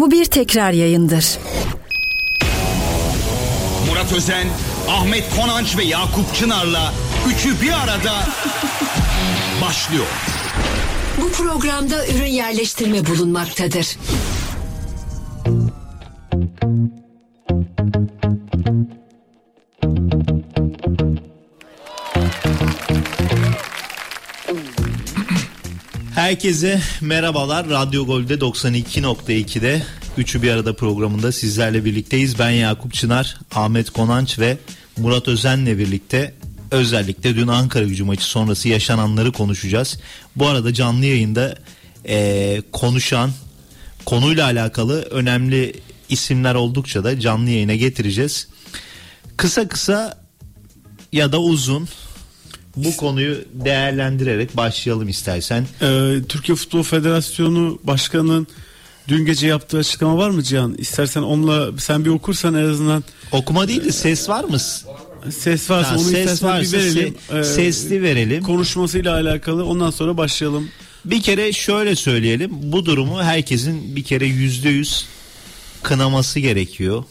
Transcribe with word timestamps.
Bu 0.00 0.10
bir 0.10 0.24
tekrar 0.24 0.72
yayındır. 0.72 1.38
Murat 3.88 4.12
Özen, 4.12 4.46
Ahmet 4.88 5.24
Konanç 5.36 5.76
ve 5.76 5.84
Yakup 5.84 6.34
Çınar'la 6.34 6.92
üçü 7.28 7.60
bir 7.62 7.72
arada 7.72 8.12
başlıyor. 9.62 10.06
Bu 11.22 11.32
programda 11.32 12.06
ürün 12.06 12.26
yerleştirme 12.26 13.06
bulunmaktadır. 13.06 13.96
Herkese 26.28 26.80
merhabalar. 27.00 27.68
Radyo 27.70 28.06
Gol'de 28.06 28.34
92.2'de 28.34 29.82
Üçü 30.16 30.42
Bir 30.42 30.50
Arada 30.50 30.76
programında 30.76 31.32
sizlerle 31.32 31.84
birlikteyiz. 31.84 32.38
Ben 32.38 32.50
Yakup 32.50 32.94
Çınar, 32.94 33.36
Ahmet 33.54 33.90
Konanç 33.90 34.38
ve 34.38 34.58
Murat 34.96 35.28
Özen'le 35.28 35.78
birlikte 35.78 36.34
özellikle 36.70 37.36
dün 37.36 37.48
Ankara 37.48 37.84
gücü 37.84 38.04
maçı 38.04 38.24
sonrası 38.24 38.68
yaşananları 38.68 39.32
konuşacağız. 39.32 40.00
Bu 40.36 40.46
arada 40.46 40.74
canlı 40.74 41.04
yayında 41.04 41.54
e, 42.08 42.62
konuşan 42.72 43.30
konuyla 44.04 44.44
alakalı 44.44 45.02
önemli 45.02 45.74
isimler 46.08 46.54
oldukça 46.54 47.04
da 47.04 47.20
canlı 47.20 47.50
yayına 47.50 47.74
getireceğiz. 47.74 48.48
Kısa 49.36 49.68
kısa 49.68 50.18
ya 51.12 51.32
da 51.32 51.40
uzun 51.40 51.88
bu 52.84 52.96
konuyu 52.96 53.44
değerlendirerek 53.52 54.56
başlayalım 54.56 55.08
istersen. 55.08 55.66
Ee, 55.82 56.14
Türkiye 56.28 56.56
Futbol 56.56 56.82
Federasyonu 56.82 57.78
Başkanı'nın 57.84 58.46
dün 59.08 59.24
gece 59.26 59.46
yaptığı 59.46 59.78
açıklama 59.78 60.16
var 60.16 60.30
mı 60.30 60.42
Cihan? 60.42 60.74
İstersen 60.78 61.22
onunla 61.22 61.78
sen 61.78 62.04
bir 62.04 62.10
okursan 62.10 62.54
en 62.54 62.64
azından. 62.68 63.04
Okuma 63.32 63.68
değil 63.68 63.84
de 63.84 63.92
ses 63.92 64.28
var 64.28 64.44
mı? 64.44 64.58
Ses 65.30 65.70
varsa 65.70 65.90
Ha, 65.90 65.94
onu 65.94 66.04
ses 66.04 66.18
istersen 66.18 66.48
varsa 66.48 66.78
bir 66.78 66.82
verelim. 66.82 67.14
se- 67.30 67.44
sesli 67.44 68.02
verelim. 68.02 68.42
Konuşmasıyla 68.42 69.14
alakalı 69.14 69.64
ondan 69.64 69.90
sonra 69.90 70.16
başlayalım. 70.16 70.68
Bir 71.04 71.22
kere 71.22 71.52
şöyle 71.52 71.96
söyleyelim. 71.96 72.50
Bu 72.52 72.86
durumu 72.86 73.22
herkesin 73.22 73.96
bir 73.96 74.02
kere 74.04 74.26
yüzde 74.26 74.68
yüz 74.68 75.06
kınaması 75.82 76.40
gerekiyor. 76.40 77.04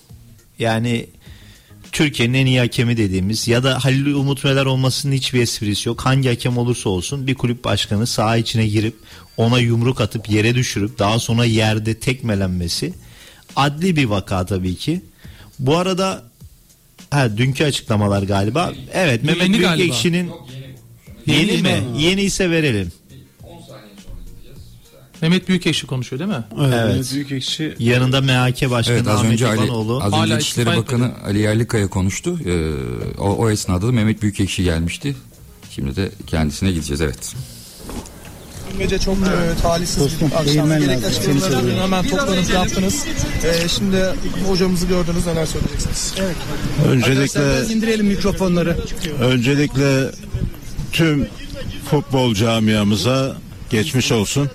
Yani 0.59 1.06
Türkiye'nin 1.92 2.34
en 2.34 2.46
iyi 2.46 2.60
hakemi 2.60 2.98
dediğimiz 2.98 3.48
ya 3.48 3.64
da 3.64 3.86
Halil 3.86 4.06
Umut 4.14 4.44
Meler 4.44 4.66
olmasının 4.66 5.14
hiçbir 5.14 5.42
esprisi 5.42 5.90
yok. 5.90 6.02
Hangi 6.02 6.30
hakem 6.30 6.58
olursa 6.58 6.90
olsun 6.90 7.28
bir 7.28 7.36
kulüp 7.36 7.64
başkanı 7.64 8.08
saha 8.08 8.38
içine 8.38 8.68
girip 8.68 8.96
ona 9.38 9.60
yumruk 9.60 10.02
atıp 10.02 10.30
yere 10.30 10.56
düşürüp 10.56 11.00
daha 11.00 11.20
sonra 11.20 11.46
yerde 11.46 12.00
tekmelenmesi 12.00 12.94
adli 13.56 13.96
bir 13.96 14.06
vaka 14.06 14.46
tabii 14.46 14.76
ki. 14.76 15.02
Bu 15.60 15.78
arada 15.78 16.24
ha, 17.10 17.38
dünkü 17.38 17.64
açıklamalar 17.64 18.24
galiba. 18.24 18.74
Evet 18.94 19.24
Mehmet. 19.24 19.50
Büyükekşi'nin 19.54 20.32
yeni, 21.28 21.52
Yeni, 21.52 21.62
mi? 21.62 21.70
yeni. 21.70 22.04
Yeni 22.04 22.22
ise 22.22 22.52
verelim. 22.52 22.92
Mehmet 25.22 25.48
Büyükekşi 25.48 25.88
konuşuyor 25.88 26.20
değil 26.20 26.30
mi? 26.30 26.44
Evet. 26.60 26.73
Evet. 26.96 27.12
Büyük 27.14 27.32
ekşi. 27.32 27.76
Yanında 27.80 28.22
MHK 28.22 28.72
Başkanı 28.72 28.96
Evet 28.98 29.08
az 29.08 29.20
Ahmet 29.20 29.32
önce 29.32 29.48
Ali, 29.48 29.58
İvanoğlu. 29.58 30.04
az 30.04 30.14
Hala 30.14 30.24
önce 30.24 30.36
İçişleri 30.38 30.70
istifa 30.70 30.82
Bakanı 30.82 31.12
Ali 31.26 31.40
Yerlikaya 31.40 31.88
konuştu. 31.88 32.40
Ee, 32.46 32.72
o, 33.18 33.30
o 33.30 33.50
esnada 33.50 33.88
da 33.88 33.92
Mehmet 33.92 34.22
Büyükekşi 34.22 34.64
gelmişti. 34.64 35.16
Şimdi 35.72 35.96
de 35.96 36.12
kendisine 36.28 36.72
gideceğiz 36.72 37.02
evet. 37.02 37.36
Dün 38.74 38.80
gece 38.80 39.00
çok 39.00 39.18
e, 39.18 39.62
talihsiz 39.62 40.22
bir 40.22 40.26
akşam. 40.36 40.70
Gerekli 40.70 41.06
açıklamaları 41.06 41.81
hemen 41.81 42.08
toplanıp 42.08 42.54
yaptınız. 42.54 43.06
E, 43.44 43.68
şimdi 43.70 44.06
hocamızı 44.48 44.86
gördünüz 44.86 45.26
neler 45.26 45.46
söyleyeceksiniz? 45.46 46.14
Evet. 46.20 46.36
Öncelikle 46.88 47.74
indirelim 47.74 48.06
mikrofonları. 48.06 48.78
öncelikle 49.20 50.12
tüm 50.91 51.28
futbol 51.90 52.34
camiamıza 52.34 53.38
geçmiş 53.70 54.12
olsun. 54.12 54.50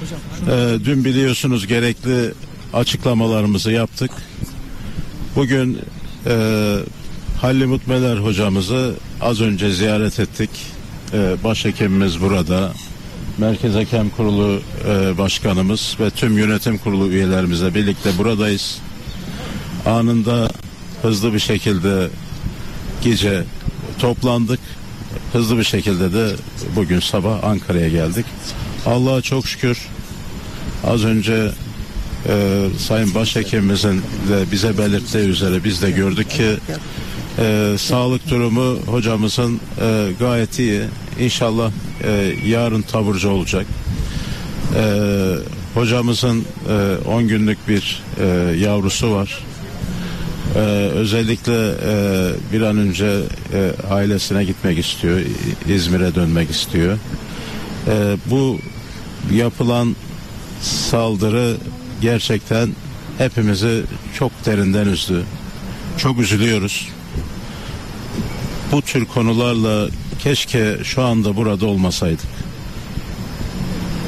Ee, 0.00 0.78
dün 0.84 1.04
biliyorsunuz 1.04 1.66
gerekli 1.66 2.32
açıklamalarımızı 2.72 3.72
yaptık. 3.72 4.10
Bugün 5.36 5.78
e, 6.26 6.76
Halil 7.40 7.66
Mutmeler 7.66 8.16
hocamızı 8.16 8.94
az 9.20 9.40
önce 9.40 9.72
ziyaret 9.72 10.20
ettik. 10.20 10.50
Ee, 11.12 11.36
başhekimimiz 11.44 12.20
burada. 12.20 12.72
Merkez 13.38 13.74
Hakem 13.74 14.10
Kurulu 14.10 14.60
e, 14.88 15.18
Başkanımız 15.18 15.96
ve 16.00 16.10
tüm 16.10 16.38
yönetim 16.38 16.78
kurulu 16.78 17.08
üyelerimizle 17.08 17.74
birlikte 17.74 18.18
buradayız. 18.18 18.78
Anında 19.86 20.50
hızlı 21.02 21.34
bir 21.34 21.38
şekilde 21.38 22.08
gece 23.04 23.44
toplandık. 23.98 24.60
Hızlı 25.32 25.58
bir 25.58 25.64
şekilde 25.64 26.12
de 26.12 26.36
bugün 26.76 27.00
sabah 27.00 27.44
Ankara'ya 27.44 27.88
geldik. 27.88 28.26
Allah'a 28.86 29.22
çok 29.22 29.46
şükür 29.46 29.78
az 30.84 31.04
önce 31.04 31.50
e, 32.28 32.66
Sayın 32.78 33.14
Başhekimimizin 33.14 33.96
de 33.98 34.52
bize 34.52 34.78
belirttiği 34.78 35.28
üzere 35.28 35.64
biz 35.64 35.82
de 35.82 35.90
gördük 35.90 36.30
ki 36.30 36.56
e, 37.38 37.74
sağlık 37.78 38.30
durumu 38.30 38.78
hocamızın 38.86 39.60
e, 39.80 40.06
gayet 40.18 40.58
iyi. 40.58 40.82
İnşallah 41.20 41.70
e, 42.04 42.32
yarın 42.46 42.82
taburcu 42.82 43.30
olacak. 43.30 43.66
E, 44.76 44.84
hocamızın 45.74 46.44
e, 47.04 47.08
10 47.08 47.28
günlük 47.28 47.68
bir 47.68 48.02
e, 48.20 48.26
yavrusu 48.58 49.12
var. 49.12 49.44
Ee, 50.56 50.58
özellikle 50.94 51.68
e, 51.68 52.32
bir 52.52 52.60
an 52.60 52.78
önce 52.78 53.20
e, 53.52 53.72
ailesine 53.90 54.44
gitmek 54.44 54.78
istiyor, 54.78 55.20
İzmir'e 55.68 56.14
dönmek 56.14 56.50
istiyor. 56.50 56.98
Ee, 57.88 58.16
bu 58.26 58.58
yapılan 59.32 59.96
saldırı 60.62 61.56
gerçekten 62.00 62.70
hepimizi 63.18 63.82
çok 64.18 64.32
derinden 64.46 64.86
üzdü. 64.86 65.24
Çok 65.98 66.18
üzülüyoruz. 66.18 66.88
Bu 68.72 68.82
tür 68.82 69.04
konularla 69.04 69.88
keşke 70.18 70.78
şu 70.84 71.02
anda 71.02 71.36
burada 71.36 71.66
olmasaydık. 71.66 72.30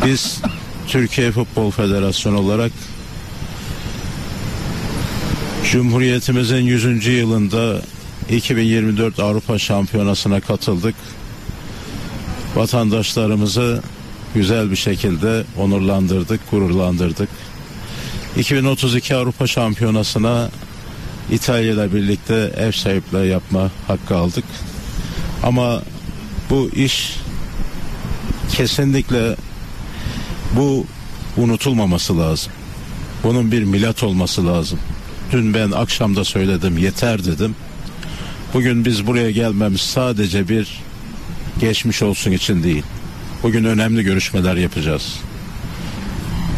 Biz 0.06 0.40
Türkiye 0.88 1.32
Futbol 1.32 1.70
Federasyonu 1.70 2.38
olarak 2.38 2.72
Cumhuriyetimizin 5.72 6.56
100. 6.56 7.06
yılında 7.06 7.82
2024 8.30 9.20
Avrupa 9.20 9.58
Şampiyonası'na 9.58 10.40
katıldık. 10.40 10.94
Vatandaşlarımızı 12.56 13.82
güzel 14.34 14.70
bir 14.70 14.76
şekilde 14.76 15.44
onurlandırdık, 15.58 16.50
gururlandırdık. 16.50 17.28
2032 18.36 19.14
Avrupa 19.14 19.46
Şampiyonası'na 19.46 20.50
İtalya 21.30 21.72
ile 21.72 21.94
birlikte 21.94 22.52
ev 22.56 22.72
sahipliği 22.72 23.28
yapma 23.28 23.70
hakkı 23.86 24.16
aldık. 24.16 24.44
Ama 25.42 25.82
bu 26.50 26.70
iş 26.70 27.16
kesinlikle 28.52 29.36
bu 30.56 30.86
unutulmaması 31.36 32.18
lazım. 32.18 32.52
Bunun 33.24 33.52
bir 33.52 33.64
milat 33.64 34.02
olması 34.02 34.46
lazım. 34.46 34.78
Dün 35.32 35.54
ben 35.54 35.70
akşamda 35.70 36.24
söyledim 36.24 36.78
yeter 36.78 37.24
dedim. 37.24 37.56
Bugün 38.54 38.84
biz 38.84 39.06
buraya 39.06 39.30
gelmemiz 39.30 39.80
sadece 39.80 40.48
bir 40.48 40.81
geçmiş 41.62 42.02
olsun 42.02 42.32
için 42.32 42.62
değil. 42.62 42.82
Bugün 43.42 43.64
önemli 43.64 44.02
görüşmeler 44.02 44.56
yapacağız. 44.56 45.20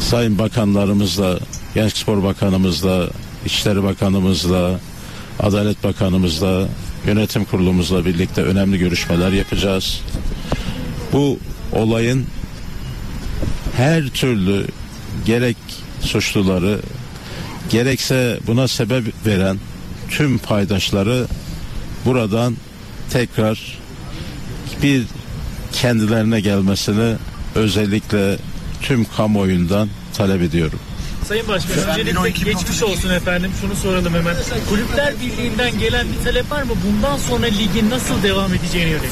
Sayın 0.00 0.38
bakanlarımızla, 0.38 1.38
Genç 1.74 1.96
Spor 1.96 2.22
Bakanımızla, 2.22 3.08
İçişleri 3.44 3.82
Bakanımızla, 3.82 4.80
Adalet 5.40 5.84
Bakanımızla, 5.84 6.68
yönetim 7.06 7.44
kurulumuzla 7.44 8.04
birlikte 8.04 8.42
önemli 8.42 8.78
görüşmeler 8.78 9.32
yapacağız. 9.32 10.00
Bu 11.12 11.38
olayın 11.72 12.26
her 13.76 14.06
türlü 14.06 14.66
gerek 15.26 15.56
suçluları 16.00 16.80
gerekse 17.70 18.38
buna 18.46 18.68
sebep 18.68 19.04
veren 19.26 19.58
tüm 20.10 20.38
paydaşları 20.38 21.26
buradan 22.04 22.56
tekrar 23.10 23.83
bir 24.82 25.04
kendilerine 25.72 26.40
gelmesini 26.40 27.16
özellikle 27.54 28.38
tüm 28.82 29.04
kamuoyundan 29.04 29.88
talep 30.16 30.42
ediyorum. 30.42 30.78
Sayın 31.28 31.48
Başkan 31.48 31.88
öncelikle 31.88 32.50
geçmiş 32.50 32.82
olsun 32.82 33.10
efendim. 33.10 33.50
Şunu 33.60 33.76
soralım 33.76 34.14
hemen. 34.14 34.36
Kulüpler 34.68 35.14
Birliği'nden 35.20 35.78
gelen 35.78 36.06
bir 36.12 36.24
talep 36.24 36.50
var 36.50 36.62
mı? 36.62 36.72
Bundan 36.86 37.16
sonra 37.16 37.46
ligin 37.46 37.90
nasıl 37.90 38.22
devam 38.22 38.54
edeceğine 38.54 38.90
yönelik. 38.90 39.10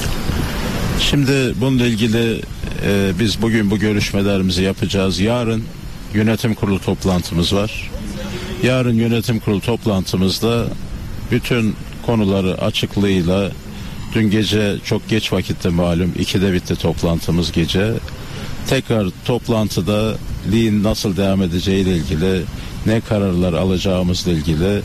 Şimdi 1.01 1.55
bununla 1.61 1.87
ilgili 1.87 2.41
e, 2.85 3.13
biz 3.21 3.43
bugün 3.43 3.71
bu 3.71 3.79
görüşmelerimizi 3.79 4.63
yapacağız. 4.63 5.21
Yarın 5.21 5.65
yönetim 6.15 6.55
kurulu 6.55 6.81
toplantımız 6.81 7.55
var. 7.55 7.91
Yarın 8.63 8.95
yönetim 8.95 9.41
kurulu 9.41 9.61
toplantımızda 9.61 10.67
bütün 11.31 11.77
konuları 12.07 12.63
açıklığıyla 12.63 13.51
dün 14.15 14.31
gece 14.31 14.77
çok 14.85 15.09
geç 15.09 15.33
vakitte 15.33 15.69
malum 15.69 16.13
2'de 16.19 16.53
bitti 16.53 16.77
toplantımız 16.77 17.53
gece. 17.53 17.93
Tekrar 18.69 19.09
toplantıda 19.25 20.15
ligin 20.53 20.83
nasıl 20.83 21.17
devam 21.17 21.43
edeceği 21.43 21.83
ile 21.83 21.97
ilgili 21.97 22.43
ne 22.87 23.01
kararlar 23.01 23.53
alacağımızla 23.53 24.33
ilgili 24.33 24.83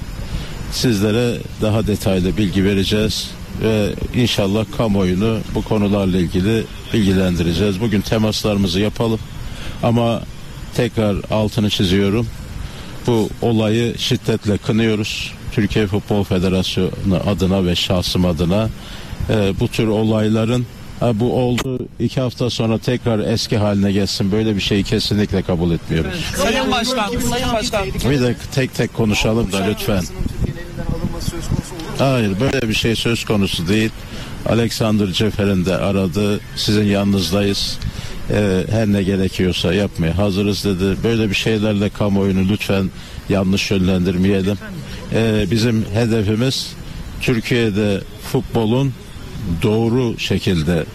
sizlere 0.72 1.38
daha 1.62 1.88
detaylı 1.88 2.38
bilgi 2.38 2.64
vereceğiz 2.64 3.32
ve 3.64 3.94
inşallah 4.16 4.66
kamuoyunu 4.78 5.38
bu 5.56 5.62
konularla 5.62 6.18
ilgili 6.18 6.64
bilgilendireceğiz. 6.94 7.82
Bugün 7.82 8.02
temaslarımızı 8.02 8.80
yapalım 8.80 9.20
ama 9.84 10.22
tekrar 10.76 11.18
altını 11.32 11.70
çiziyorum. 11.70 12.28
Bu 13.08 13.30
olayı 13.42 13.98
şiddetle 13.98 14.58
kınıyoruz. 14.58 15.34
Türkiye 15.52 15.88
Futbol 15.88 16.24
Federasyonu 16.24 17.22
adına 17.28 17.66
ve 17.66 17.76
şahsım 17.76 18.26
adına 18.26 18.70
e, 19.30 19.60
bu 19.60 19.68
tür 19.68 19.88
olayların 19.88 20.66
ha, 21.00 21.20
bu 21.20 21.34
oldu 21.34 21.80
iki 22.00 22.22
hafta 22.22 22.50
sonra 22.50 22.78
tekrar 22.78 23.20
eski 23.20 23.58
haline 23.58 23.92
gelsin 23.92 24.32
böyle 24.32 24.56
bir 24.56 24.62
şeyi 24.62 24.84
kesinlikle 24.84 25.42
kabul 25.42 25.72
etmiyoruz. 25.72 26.26
Sayın 26.36 26.72
Başkan, 26.72 27.20
Sayın 27.20 27.54
Başkan. 27.54 27.86
Bir 28.12 28.22
de 28.22 28.36
tek 28.56 28.76
tek 28.76 28.94
konuşalım 28.94 29.52
da 29.52 29.64
lütfen. 29.64 30.04
Hayır 31.98 32.40
böyle 32.40 32.70
bir 32.70 32.74
şey 32.74 32.96
söz 32.96 33.26
konusu 33.26 33.68
değil. 33.68 33.92
Alexander 34.46 35.08
Cefer'in 35.08 35.66
de 35.66 35.78
aradı. 35.78 36.40
Sizin 36.56 36.86
yanınızdayız. 36.86 37.80
Ee, 38.32 38.64
her 38.72 38.88
ne 38.88 39.04
gerekiyorsa 39.04 39.74
yapmaya 39.74 40.18
hazırız 40.18 40.66
dedi. 40.66 40.98
Böyle 41.04 41.30
bir 41.30 41.36
şeylerle 41.36 41.90
kamuoyunu 41.90 42.50
lütfen 42.50 42.90
yanlış 43.30 43.72
yönlendirmeyelim. 43.72 44.58
Ee, 45.14 45.46
bizim 45.52 45.86
hedefimiz 45.94 46.74
Türkiye'de 47.22 48.02
futbolun 48.32 48.94
doğru 49.64 50.20
şekilde 50.20 50.86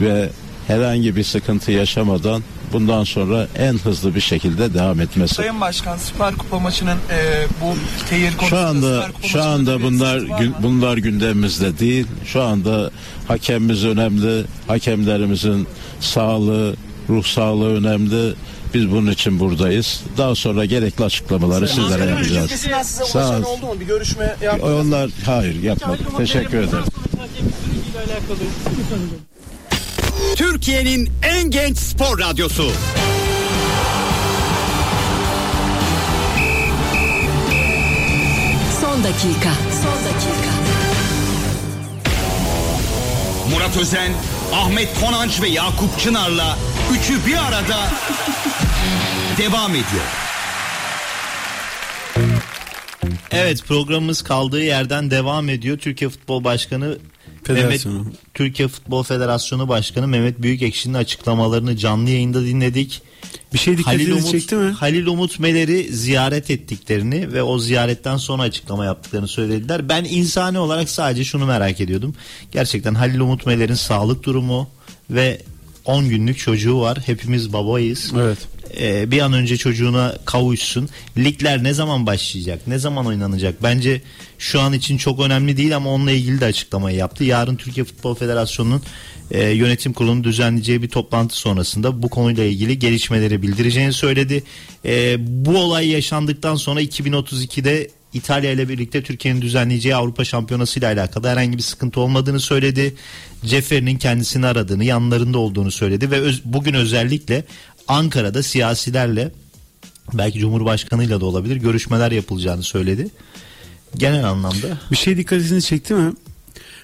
ve 0.00 0.30
herhangi 0.66 1.16
bir 1.16 1.24
sıkıntı 1.24 1.72
yaşamadan 1.72 2.42
bundan 2.72 3.04
sonra 3.04 3.48
en 3.58 3.72
hızlı 3.78 4.14
bir 4.14 4.20
şekilde 4.20 4.74
devam 4.74 5.00
etmesi. 5.00 5.34
Sayın 5.34 5.60
Başkan 5.60 5.96
Süper 5.96 6.34
Kupa 6.34 6.58
maçının 6.58 6.96
e, 7.10 7.46
bu 7.62 7.74
tehir 8.10 8.36
konusunda 8.36 8.48
Şu 8.48 8.66
anda 8.66 9.06
şu 9.22 9.42
anda 9.42 9.82
bunlar 9.82 10.18
gün- 10.18 10.54
bunlar 10.62 10.96
gündemimizde 10.96 11.78
değil. 11.78 12.06
Şu 12.24 12.42
anda 12.42 12.90
hakemimiz 13.28 13.84
önemli. 13.84 14.44
Hakemlerimizin 14.66 15.66
sağlığı, 16.00 16.76
ruh 17.08 17.24
sağlığı 17.24 17.76
önemli. 17.76 18.34
Biz 18.74 18.90
bunun 18.90 19.10
için 19.10 19.40
buradayız. 19.40 20.00
Daha 20.18 20.34
sonra 20.34 20.64
gerekli 20.64 21.04
açıklamaları 21.04 21.68
sizlere 21.68 22.04
yapacağız. 22.04 22.50
Sağ 22.82 23.04
ulaşan 23.18 23.42
ol. 23.42 23.46
oldu 23.46 23.66
mu? 23.66 23.80
Bir 23.80 23.86
görüşme 23.86 24.36
yaptınız? 24.42 24.86
Onlar 24.86 25.10
hayır 25.26 25.62
yapmadık. 25.62 26.16
Teşekkür 26.16 26.58
ederim. 26.58 26.84
Türkiye'nin 30.36 31.10
en 31.22 31.50
genç 31.50 31.78
spor 31.78 32.18
radyosu. 32.18 32.70
Son 38.80 39.04
dakika. 39.04 39.52
Son 39.82 39.98
dakika. 40.04 40.54
Murat 43.50 43.76
Özen, 43.76 44.12
Ahmet 44.54 45.00
Konanç 45.00 45.42
ve 45.42 45.48
Yakup 45.48 46.00
Çınar'la 46.00 46.58
üçü 46.92 47.26
bir 47.26 47.36
arada 47.36 47.78
devam 49.38 49.70
ediyor. 49.70 50.04
Evet 53.30 53.64
programımız 53.66 54.22
kaldığı 54.22 54.62
yerden 54.62 55.10
devam 55.10 55.48
ediyor. 55.48 55.78
Türkiye 55.78 56.10
Futbol 56.10 56.44
Başkanı 56.44 56.98
Federasyonu. 57.46 57.98
Mehmet, 57.98 58.14
Türkiye 58.34 58.68
Futbol 58.68 59.02
Federasyonu 59.02 59.68
Başkanı 59.68 60.08
Mehmet 60.08 60.42
Büyükekşi'nin 60.42 60.94
açıklamalarını 60.94 61.76
canlı 61.76 62.10
yayında 62.10 62.44
dinledik. 62.44 63.02
Bir 63.52 63.58
şey 63.58 63.74
Halil 63.74 63.78
dikkatinizi 63.78 64.12
Umut, 64.12 64.30
çekti 64.30 64.54
mi? 64.54 64.70
Halil 64.70 65.06
Umut 65.06 65.38
Meler'i 65.38 65.92
ziyaret 65.92 66.50
ettiklerini 66.50 67.32
ve 67.32 67.42
o 67.42 67.58
ziyaretten 67.58 68.16
sonra 68.16 68.42
açıklama 68.42 68.84
yaptıklarını 68.84 69.28
söylediler. 69.28 69.88
Ben 69.88 70.04
insani 70.04 70.58
olarak 70.58 70.90
sadece 70.90 71.24
şunu 71.24 71.46
merak 71.46 71.80
ediyordum. 71.80 72.14
Gerçekten 72.52 72.94
Halil 72.94 73.20
Umut 73.20 73.46
Meler'in 73.46 73.74
sağlık 73.74 74.22
durumu 74.22 74.68
ve 75.10 75.40
10 75.84 76.08
günlük 76.08 76.38
çocuğu 76.38 76.80
var. 76.80 76.98
Hepimiz 77.06 77.52
babayız. 77.52 78.12
Evet. 78.16 78.38
Ee, 78.80 79.10
bir 79.10 79.20
an 79.20 79.32
önce 79.32 79.56
çocuğuna 79.56 80.14
kavuşsun. 80.24 80.88
Ligler 81.18 81.64
ne 81.64 81.74
zaman 81.74 82.06
başlayacak? 82.06 82.60
Ne 82.66 82.78
zaman 82.78 83.06
oynanacak? 83.06 83.62
Bence 83.62 84.02
şu 84.38 84.60
an 84.60 84.72
için 84.72 84.96
çok 84.96 85.20
önemli 85.20 85.56
değil 85.56 85.76
ama 85.76 85.90
onunla 85.90 86.10
ilgili 86.10 86.40
de 86.40 86.44
açıklamayı 86.44 86.96
yaptı. 86.96 87.24
Yarın 87.24 87.56
Türkiye 87.56 87.84
Futbol 87.84 88.14
Federasyonu'nun 88.14 88.82
e, 89.30 89.50
yönetim 89.50 89.92
kurulunun 89.92 90.24
düzenleyeceği 90.24 90.82
bir 90.82 90.88
toplantı 90.88 91.36
sonrasında 91.36 92.02
bu 92.02 92.08
konuyla 92.08 92.44
ilgili 92.44 92.78
gelişmeleri 92.78 93.42
bildireceğini 93.42 93.92
söyledi. 93.92 94.42
E, 94.84 95.16
bu 95.18 95.58
olay 95.58 95.88
yaşandıktan 95.88 96.56
sonra 96.56 96.82
2032'de 96.82 97.90
İtalya 98.14 98.50
ile 98.52 98.68
birlikte 98.68 99.02
Türkiye'nin 99.02 99.42
düzenleyeceği 99.42 99.96
Avrupa 99.96 100.24
Şampiyonası 100.24 100.78
ile 100.78 100.86
alakalı 100.86 101.28
herhangi 101.28 101.56
bir 101.56 101.62
sıkıntı 101.62 102.00
olmadığını 102.00 102.40
söyledi. 102.40 102.94
Cefer'in 103.44 103.98
kendisini 103.98 104.46
aradığını, 104.46 104.84
yanlarında 104.84 105.38
olduğunu 105.38 105.70
söyledi 105.70 106.10
ve 106.10 106.20
öz- 106.20 106.44
bugün 106.44 106.74
özellikle 106.74 107.44
Ankara'da 107.88 108.42
siyasilerle 108.42 109.32
belki 110.12 110.38
Cumhurbaşkanıyla 110.38 111.20
da 111.20 111.24
olabilir 111.26 111.56
görüşmeler 111.56 112.12
yapılacağını 112.12 112.62
söyledi. 112.62 113.08
Genel 113.96 114.24
anlamda 114.30 114.78
Bir 114.90 114.96
şey 114.96 115.16
dikkatinizi 115.16 115.62
çekti 115.62 115.94
mi? 115.94 116.12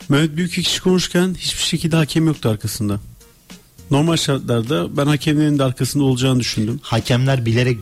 Mehmet 0.09 0.37
Büyükekşi 0.37 0.83
konuşurken 0.83 1.35
hiçbir 1.39 1.63
şekilde 1.63 1.97
hakem 1.97 2.27
yoktu 2.27 2.49
arkasında. 2.49 3.01
Normal 3.91 4.17
şartlarda 4.17 4.97
ben 4.97 5.07
hakemlerin 5.07 5.59
de 5.59 5.65
arkasında 5.65 6.05
olacağını 6.05 6.41
düşündüm. 6.41 6.81
hakemler 6.83 7.47
bilerek 7.47 7.79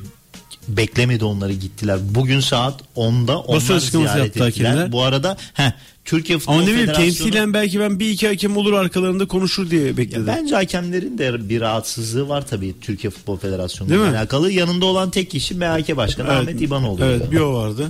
beklemedi 0.69 1.25
onları 1.25 1.53
gittiler. 1.53 1.99
Bugün 2.11 2.41
saat 2.41 2.81
10'da 2.97 3.39
onlar 3.39 3.57
Basın 3.57 3.79
ziyaret 3.79 4.37
yaptı 4.37 4.45
ettiler. 4.45 4.69
hakemler. 4.69 4.93
Bu 4.93 5.03
arada 5.03 5.37
heh, 5.55 5.71
Türkiye 6.05 6.39
Futbol 6.39 6.53
Ama 6.53 6.63
ne 6.63 6.69
bileyim 6.69 6.87
Federasyonu 6.87 7.17
temsilen 7.17 7.55
belki 7.55 7.81
ben 7.81 8.01
bir 8.01 8.11
iki 8.11 8.29
hakem 8.29 8.57
olur 8.57 8.73
arkalarında 8.73 9.29
konuşur 9.29 9.71
diye 9.71 9.97
bekledim. 9.97 10.27
Bence 10.27 10.55
hakemlerin 10.55 11.19
de 11.19 11.49
bir 11.49 11.61
rahatsızlığı 11.61 12.29
var 12.29 12.47
tabii 12.47 12.75
Türkiye 12.81 13.11
Futbol 13.11 13.39
Federasyonu 13.39 13.95
ile 13.95 13.99
alakalı. 14.01 14.53
Yanında 14.53 14.87
olan 14.87 15.11
tek 15.11 15.31
kişi 15.31 15.55
MHK 15.55 15.97
Başkanı 15.97 16.31
Ahmet 16.33 16.63
İbanoğlu. 16.63 17.05
Evet 17.05 17.31
bir 17.33 17.41
o 17.41 17.55
vardı. 17.55 17.89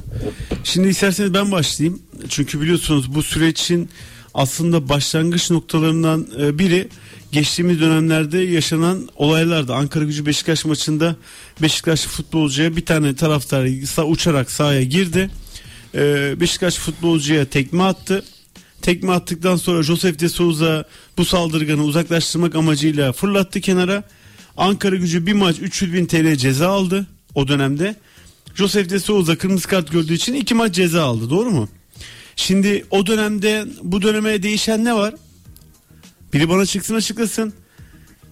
Şimdi 0.64 0.88
isterseniz 0.88 1.34
ben 1.34 1.52
başlayayım. 1.52 2.02
Çünkü 2.28 2.60
biliyorsunuz 2.60 3.14
bu 3.14 3.22
sürecin 3.22 3.90
aslında 4.38 4.88
başlangıç 4.88 5.50
noktalarından 5.50 6.26
e, 6.40 6.58
biri 6.58 6.88
geçtiğimiz 7.32 7.80
dönemlerde 7.80 8.38
yaşanan 8.38 9.08
olaylardı. 9.16 9.74
Ankara 9.74 10.04
gücü 10.04 10.26
Beşiktaş 10.26 10.64
maçında 10.64 11.16
Beşiktaş 11.62 12.06
futbolcuya 12.06 12.76
bir 12.76 12.86
tane 12.86 13.14
taraftar 13.14 13.68
uçarak 14.04 14.50
sahaya 14.50 14.82
girdi. 14.82 15.30
E, 15.94 16.34
Beşiktaş 16.40 16.74
futbolcuya 16.76 17.44
tekme 17.44 17.82
attı. 17.82 18.24
Tekme 18.82 19.12
attıktan 19.12 19.56
sonra 19.56 19.82
Josef 19.82 20.18
de 20.18 20.28
Souza 20.28 20.84
bu 21.16 21.24
saldırganı 21.24 21.82
uzaklaştırmak 21.82 22.54
amacıyla 22.54 23.12
fırlattı 23.12 23.60
kenara. 23.60 24.02
Ankara 24.56 24.96
gücü 24.96 25.26
bir 25.26 25.32
maç 25.32 25.56
300 25.60 25.92
bin 25.92 26.06
TL 26.06 26.34
ceza 26.36 26.68
aldı 26.68 27.06
o 27.34 27.48
dönemde. 27.48 27.96
Josef 28.54 28.90
de 28.90 28.98
Souza 28.98 29.38
kırmızı 29.38 29.68
kart 29.68 29.92
gördüğü 29.92 30.14
için 30.14 30.34
iki 30.34 30.54
maç 30.54 30.74
ceza 30.74 31.04
aldı 31.04 31.30
doğru 31.30 31.50
mu? 31.50 31.68
Şimdi 32.38 32.84
o 32.90 33.06
dönemde 33.06 33.66
bu 33.82 34.02
döneme 34.02 34.42
değişen 34.42 34.84
ne 34.84 34.94
var? 34.94 35.14
Biri 36.32 36.48
bana 36.48 36.66
çıksın 36.66 36.94
açıklasın. 36.94 37.52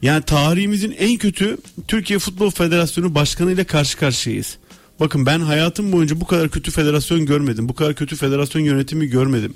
Yani 0.02 0.22
tarihimizin 0.22 0.94
en 0.98 1.16
kötü 1.16 1.58
Türkiye 1.88 2.18
Futbol 2.18 2.50
Federasyonu 2.50 3.14
Başkanı 3.14 3.52
ile 3.52 3.64
karşı 3.64 3.98
karşıyayız. 3.98 4.58
Bakın 5.00 5.26
ben 5.26 5.40
hayatım 5.40 5.92
boyunca 5.92 6.20
bu 6.20 6.26
kadar 6.26 6.48
kötü 6.48 6.70
federasyon 6.70 7.26
görmedim. 7.26 7.68
Bu 7.68 7.74
kadar 7.74 7.94
kötü 7.94 8.16
federasyon 8.16 8.62
yönetimi 8.62 9.06
görmedim. 9.06 9.54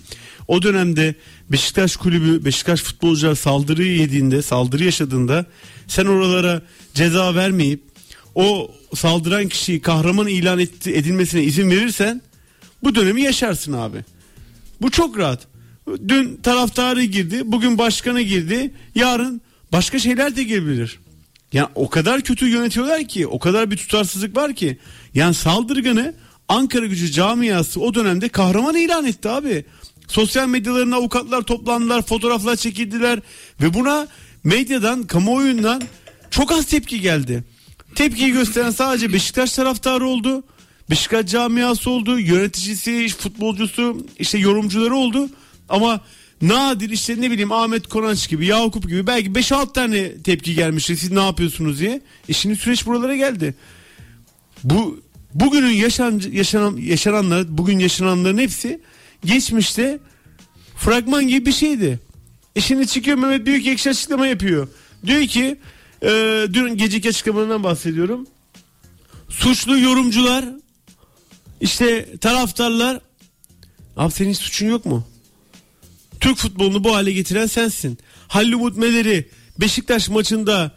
O 0.48 0.62
dönemde 0.62 1.14
Beşiktaş 1.50 1.96
kulübü, 1.96 2.44
Beşiktaş 2.44 2.82
futbolcular 2.82 3.34
saldırı 3.34 3.84
yediğinde, 3.84 4.42
saldırı 4.42 4.84
yaşadığında 4.84 5.46
sen 5.86 6.06
oralara 6.06 6.62
ceza 6.94 7.34
vermeyip 7.34 7.82
o 8.34 8.74
saldıran 8.94 9.48
kişiyi 9.48 9.80
kahraman 9.80 10.28
ilan 10.28 10.60
edilmesine 10.86 11.42
izin 11.42 11.70
verirsen 11.70 12.22
bu 12.82 12.94
dönemi 12.94 13.22
yaşarsın 13.22 13.72
abi. 13.72 14.04
Bu 14.82 14.90
çok 14.90 15.18
rahat. 15.18 15.46
Dün 16.08 16.36
taraftarı 16.36 17.04
girdi, 17.04 17.42
bugün 17.44 17.78
başkanı 17.78 18.20
girdi, 18.20 18.74
yarın 18.94 19.40
başka 19.72 19.98
şeyler 19.98 20.36
de 20.36 20.42
girebilir. 20.42 20.98
Yani 21.52 21.68
o 21.74 21.90
kadar 21.90 22.20
kötü 22.20 22.48
yönetiyorlar 22.48 23.04
ki, 23.04 23.26
o 23.26 23.38
kadar 23.38 23.70
bir 23.70 23.76
tutarsızlık 23.76 24.36
var 24.36 24.54
ki. 24.54 24.78
Yani 25.14 25.34
saldırganı 25.34 26.14
Ankara 26.50 26.86
gücü 26.86 27.12
camiası 27.12 27.80
o 27.80 27.94
dönemde 27.94 28.28
kahraman 28.28 28.76
ilan 28.76 29.06
etti 29.06 29.28
abi. 29.28 29.64
Sosyal 30.08 30.48
medyalarına 30.48 30.96
avukatlar 30.96 31.42
toplandılar, 31.42 32.02
fotoğraflar 32.02 32.56
çekildiler 32.56 33.20
ve 33.60 33.74
buna 33.74 34.06
medyadan, 34.44 35.02
kamuoyundan 35.02 35.82
çok 36.30 36.52
az 36.52 36.66
tepki 36.66 37.00
geldi. 37.00 37.44
Tepkiyi 37.94 38.32
gösteren 38.32 38.70
sadece 38.70 39.12
Beşiktaş 39.12 39.52
taraftarı 39.52 40.06
oldu. 40.06 40.44
Beşiktaş 40.90 41.26
camiası 41.26 41.90
oldu. 41.90 42.18
Yöneticisi, 42.18 43.08
futbolcusu, 43.08 44.06
işte 44.18 44.38
yorumcuları 44.38 44.94
oldu. 44.94 45.28
Ama 45.68 46.00
nadir 46.42 46.90
işte 46.90 47.20
ne 47.20 47.30
bileyim 47.30 47.52
Ahmet 47.52 47.86
Konanç 47.86 48.28
gibi, 48.28 48.46
Yakup 48.46 48.88
gibi 48.88 49.06
belki 49.06 49.30
5-6 49.30 49.72
tane 49.72 50.22
tepki 50.22 50.54
gelmişti. 50.54 50.96
Siz 50.96 51.10
ne 51.10 51.20
yapıyorsunuz 51.24 51.80
diye. 51.80 52.00
E 52.28 52.32
şimdi 52.32 52.56
süreç 52.56 52.86
buralara 52.86 53.16
geldi. 53.16 53.54
Bu 54.64 55.00
bugünün 55.34 55.70
yaşan, 55.70 56.22
yaşanan 56.32 56.76
yaşananlar, 56.76 57.58
bugün 57.58 57.78
yaşananların 57.78 58.38
hepsi 58.38 58.80
geçmişte 59.24 59.98
fragman 60.76 61.28
gibi 61.28 61.46
bir 61.46 61.52
şeydi. 61.52 62.00
E 62.56 62.60
şimdi 62.60 62.86
çıkıyor 62.86 63.18
Mehmet 63.18 63.46
Büyükekşi 63.46 63.90
açıklama 63.90 64.26
yapıyor. 64.26 64.68
Diyor 65.06 65.22
ki 65.22 65.56
e, 66.02 66.08
dün 66.52 66.76
geceki 66.76 67.08
açıklamalarından 67.08 67.64
bahsediyorum. 67.64 68.26
Suçlu 69.28 69.78
yorumcular 69.78 70.44
işte 71.60 72.16
taraftarlar 72.20 73.00
abi 73.96 74.12
senin 74.12 74.30
hiç 74.30 74.38
suçun 74.38 74.68
yok 74.68 74.86
mu? 74.86 75.06
Türk 76.20 76.36
futbolunu 76.36 76.84
bu 76.84 76.94
hale 76.94 77.12
getiren 77.12 77.46
sensin. 77.46 77.98
Halil 78.28 78.76
Meler'i 78.76 79.28
Beşiktaş 79.60 80.08
maçında 80.08 80.72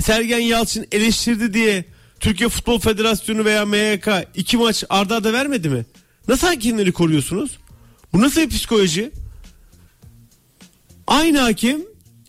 Sergen 0.00 0.38
Yalçın 0.38 0.86
eleştirdi 0.92 1.54
diye 1.54 1.84
Türkiye 2.20 2.48
Futbol 2.48 2.78
Federasyonu 2.78 3.44
veya 3.44 3.64
MYK 3.64 4.08
iki 4.34 4.56
maç 4.56 4.84
arda 4.88 5.16
arda 5.16 5.32
vermedi 5.32 5.68
mi? 5.68 5.86
Nasıl 6.28 6.46
hakemleri 6.46 6.92
koruyorsunuz? 6.92 7.58
Bu 8.12 8.20
nasıl 8.20 8.40
bir 8.40 8.48
psikoloji? 8.48 9.10
Aynı 11.06 11.38
hakem 11.38 11.80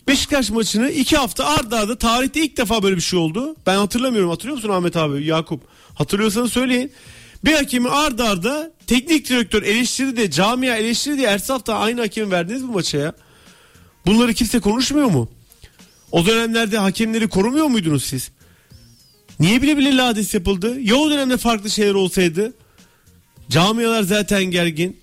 Beşiktaş 0.07 0.49
maçını 0.49 0.89
iki 0.89 1.17
hafta 1.17 1.45
arda 1.45 1.79
arda 1.79 1.97
tarihte 1.97 2.41
ilk 2.41 2.57
defa 2.57 2.83
böyle 2.83 2.95
bir 2.95 3.01
şey 3.01 3.19
oldu. 3.19 3.55
Ben 3.65 3.77
hatırlamıyorum. 3.77 4.29
Hatırlıyor 4.29 4.55
musun 4.55 4.69
Ahmet 4.69 4.97
abi, 4.97 5.25
Yakup? 5.25 5.61
Hatırlıyorsanız 5.93 6.53
söyleyin. 6.53 6.91
Bir 7.45 7.53
hakemi 7.53 7.89
arda 7.89 8.29
arda 8.29 8.71
teknik 8.87 9.29
direktör 9.29 9.63
eleştirdi 9.63 10.17
de 10.17 10.31
camia 10.31 10.75
eleştirdi 10.75 11.17
diye 11.17 11.27
ertesi 11.27 11.53
hafta 11.53 11.75
aynı 11.75 12.01
hakemi 12.01 12.31
verdiniz 12.31 12.61
mi 12.61 12.71
maça 12.71 12.97
ya? 12.97 13.13
Bunları 14.05 14.33
kimse 14.33 14.59
konuşmuyor 14.59 15.07
mu? 15.07 15.29
O 16.11 16.25
dönemlerde 16.25 16.77
hakemleri 16.77 17.27
korumuyor 17.27 17.65
muydunuz 17.65 18.03
siz? 18.03 18.31
Niye 19.39 19.61
bile 19.61 19.77
bile 19.77 19.97
lades 19.97 20.33
yapıldı? 20.33 20.79
Ya 20.79 20.95
o 20.95 21.09
dönemde 21.09 21.37
farklı 21.37 21.69
şeyler 21.69 21.93
olsaydı? 21.93 22.53
Camialar 23.49 24.03
zaten 24.03 24.43
gergin. 24.43 24.97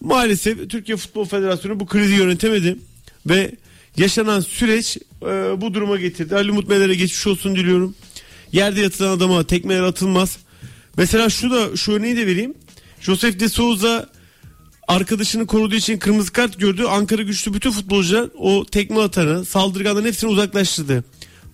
Maalesef 0.00 0.70
Türkiye 0.70 0.96
Futbol 0.96 1.24
Federasyonu 1.24 1.80
bu 1.80 1.86
krizi 1.86 2.14
yönetemedi 2.14 2.76
ve 3.26 3.54
yaşanan 3.96 4.40
süreç 4.40 4.96
e, 5.22 5.26
bu 5.60 5.74
duruma 5.74 5.96
getirdi. 5.96 6.36
Ali 6.36 6.50
Umut 6.50 6.68
geçmiş 6.68 7.26
olsun 7.26 7.56
diliyorum. 7.56 7.94
Yerde 8.52 8.80
yatılan 8.80 9.16
adama 9.16 9.44
tekmeler 9.44 9.82
atılmaz. 9.82 10.38
Mesela 10.96 11.28
şu 11.28 11.50
da 11.50 11.76
şu 11.76 11.92
örneği 11.92 12.16
de 12.16 12.26
vereyim. 12.26 12.54
Josef 13.00 13.40
de 13.40 13.48
Souza 13.48 14.06
arkadaşını 14.88 15.46
koruduğu 15.46 15.74
için 15.74 15.98
kırmızı 15.98 16.32
kart 16.32 16.58
gördü. 16.58 16.84
Ankara 16.84 17.22
güçlü 17.22 17.54
bütün 17.54 17.70
futbolcular 17.70 18.28
o 18.38 18.64
tekme 18.64 19.00
atanı, 19.00 19.44
saldırganların 19.44 20.06
hepsini 20.06 20.30
uzaklaştırdı. 20.30 21.04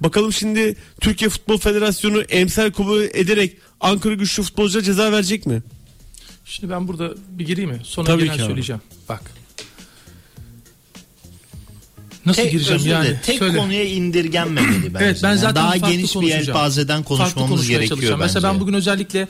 Bakalım 0.01 0.33
şimdi 0.33 0.77
Türkiye 1.01 1.31
Futbol 1.31 1.59
Federasyonu 1.59 2.23
emsal 2.23 2.71
kabul 2.71 3.03
ederek 3.03 3.57
Ankara 3.81 4.15
güçlü 4.15 4.43
futbolculara 4.43 4.85
ceza 4.85 5.13
verecek 5.13 5.47
mi? 5.47 5.63
Şimdi 6.45 6.73
ben 6.73 6.89
burada 6.89 7.15
bir 7.29 7.47
gireyim 7.47 7.71
mi? 7.71 7.81
Sonra 7.83 8.07
Tabii 8.07 8.25
genel 8.25 8.47
söyleyeceğim. 8.47 8.83
Bak. 9.09 9.23
Nasıl 12.27 12.43
Tek, 12.43 12.53
gireceğim 12.53 12.83
yani? 12.87 13.05
dilerim, 13.05 13.21
tek 13.27 13.39
Söyle. 13.39 13.59
konuya 13.59 13.85
indirgenmemeli 13.85 14.83
bence. 14.95 15.05
Evet 15.05 15.21
ben 15.23 15.29
Yani 15.29 15.39
zaten 15.39 15.55
daha 15.55 15.71
farklı 15.71 15.91
geniş 15.91 16.15
bir 16.17 16.23
yelpazeden 16.23 17.03
konuşmamız 17.03 17.69
gerekiyor 17.69 17.99
bence. 18.01 18.17
Mesela 18.17 18.53
ben 18.53 18.61
bugün 18.61 18.73
özellikle 18.75 19.29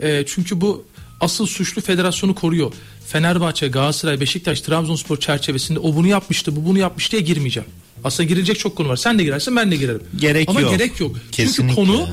e, 0.00 0.24
çünkü 0.26 0.60
bu 0.60 0.84
asıl 1.20 1.46
suçlu 1.46 1.82
federasyonu 1.82 2.34
koruyor. 2.34 2.72
Fenerbahçe, 3.06 3.68
Galatasaray, 3.68 4.20
Beşiktaş, 4.20 4.60
Trabzonspor 4.60 5.16
çerçevesinde 5.20 5.78
o 5.78 5.94
bunu 5.94 6.06
yapmıştı, 6.06 6.56
bu 6.56 6.64
bunu 6.64 6.78
yapmıştı 6.78 7.12
diye 7.12 7.22
girmeyeceğim. 7.22 7.68
Aslında 8.04 8.28
girilecek 8.28 8.58
çok 8.58 8.76
konu 8.76 8.88
var. 8.88 8.96
Sen 8.96 9.18
de 9.18 9.24
girersin, 9.24 9.56
ben 9.56 9.70
de 9.70 9.76
girerim. 9.76 10.02
Gerek 10.20 10.48
Ama 10.48 10.60
yok. 10.60 10.70
gerek 10.78 11.00
yok. 11.00 11.16
Kesinlikle. 11.32 11.62
Çünkü 11.62 11.74
konu 11.74 12.08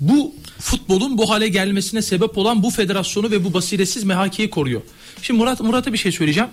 bu 0.00 0.34
futbolun 0.60 1.18
bu 1.18 1.30
hale 1.30 1.48
gelmesine 1.48 2.02
sebep 2.02 2.38
olan 2.38 2.62
bu 2.62 2.70
federasyonu 2.70 3.30
ve 3.30 3.44
bu 3.44 3.54
basiretsiz 3.54 4.04
MHK'yi 4.04 4.50
koruyor. 4.50 4.80
Şimdi 5.22 5.38
Murat 5.40 5.60
Murat'a 5.60 5.92
bir 5.92 5.98
şey 5.98 6.12
söyleyeceğim. 6.12 6.50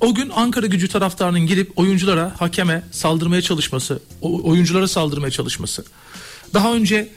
O 0.00 0.14
gün 0.14 0.30
Ankara 0.30 0.66
gücü 0.66 0.88
taraftarının 0.88 1.46
girip 1.46 1.78
oyunculara, 1.78 2.34
hakeme 2.38 2.82
saldırmaya 2.90 3.42
çalışması, 3.42 4.02
oyunculara 4.20 4.88
saldırmaya 4.88 5.30
çalışması. 5.30 5.84
Daha 6.54 6.74
önce 6.74 7.08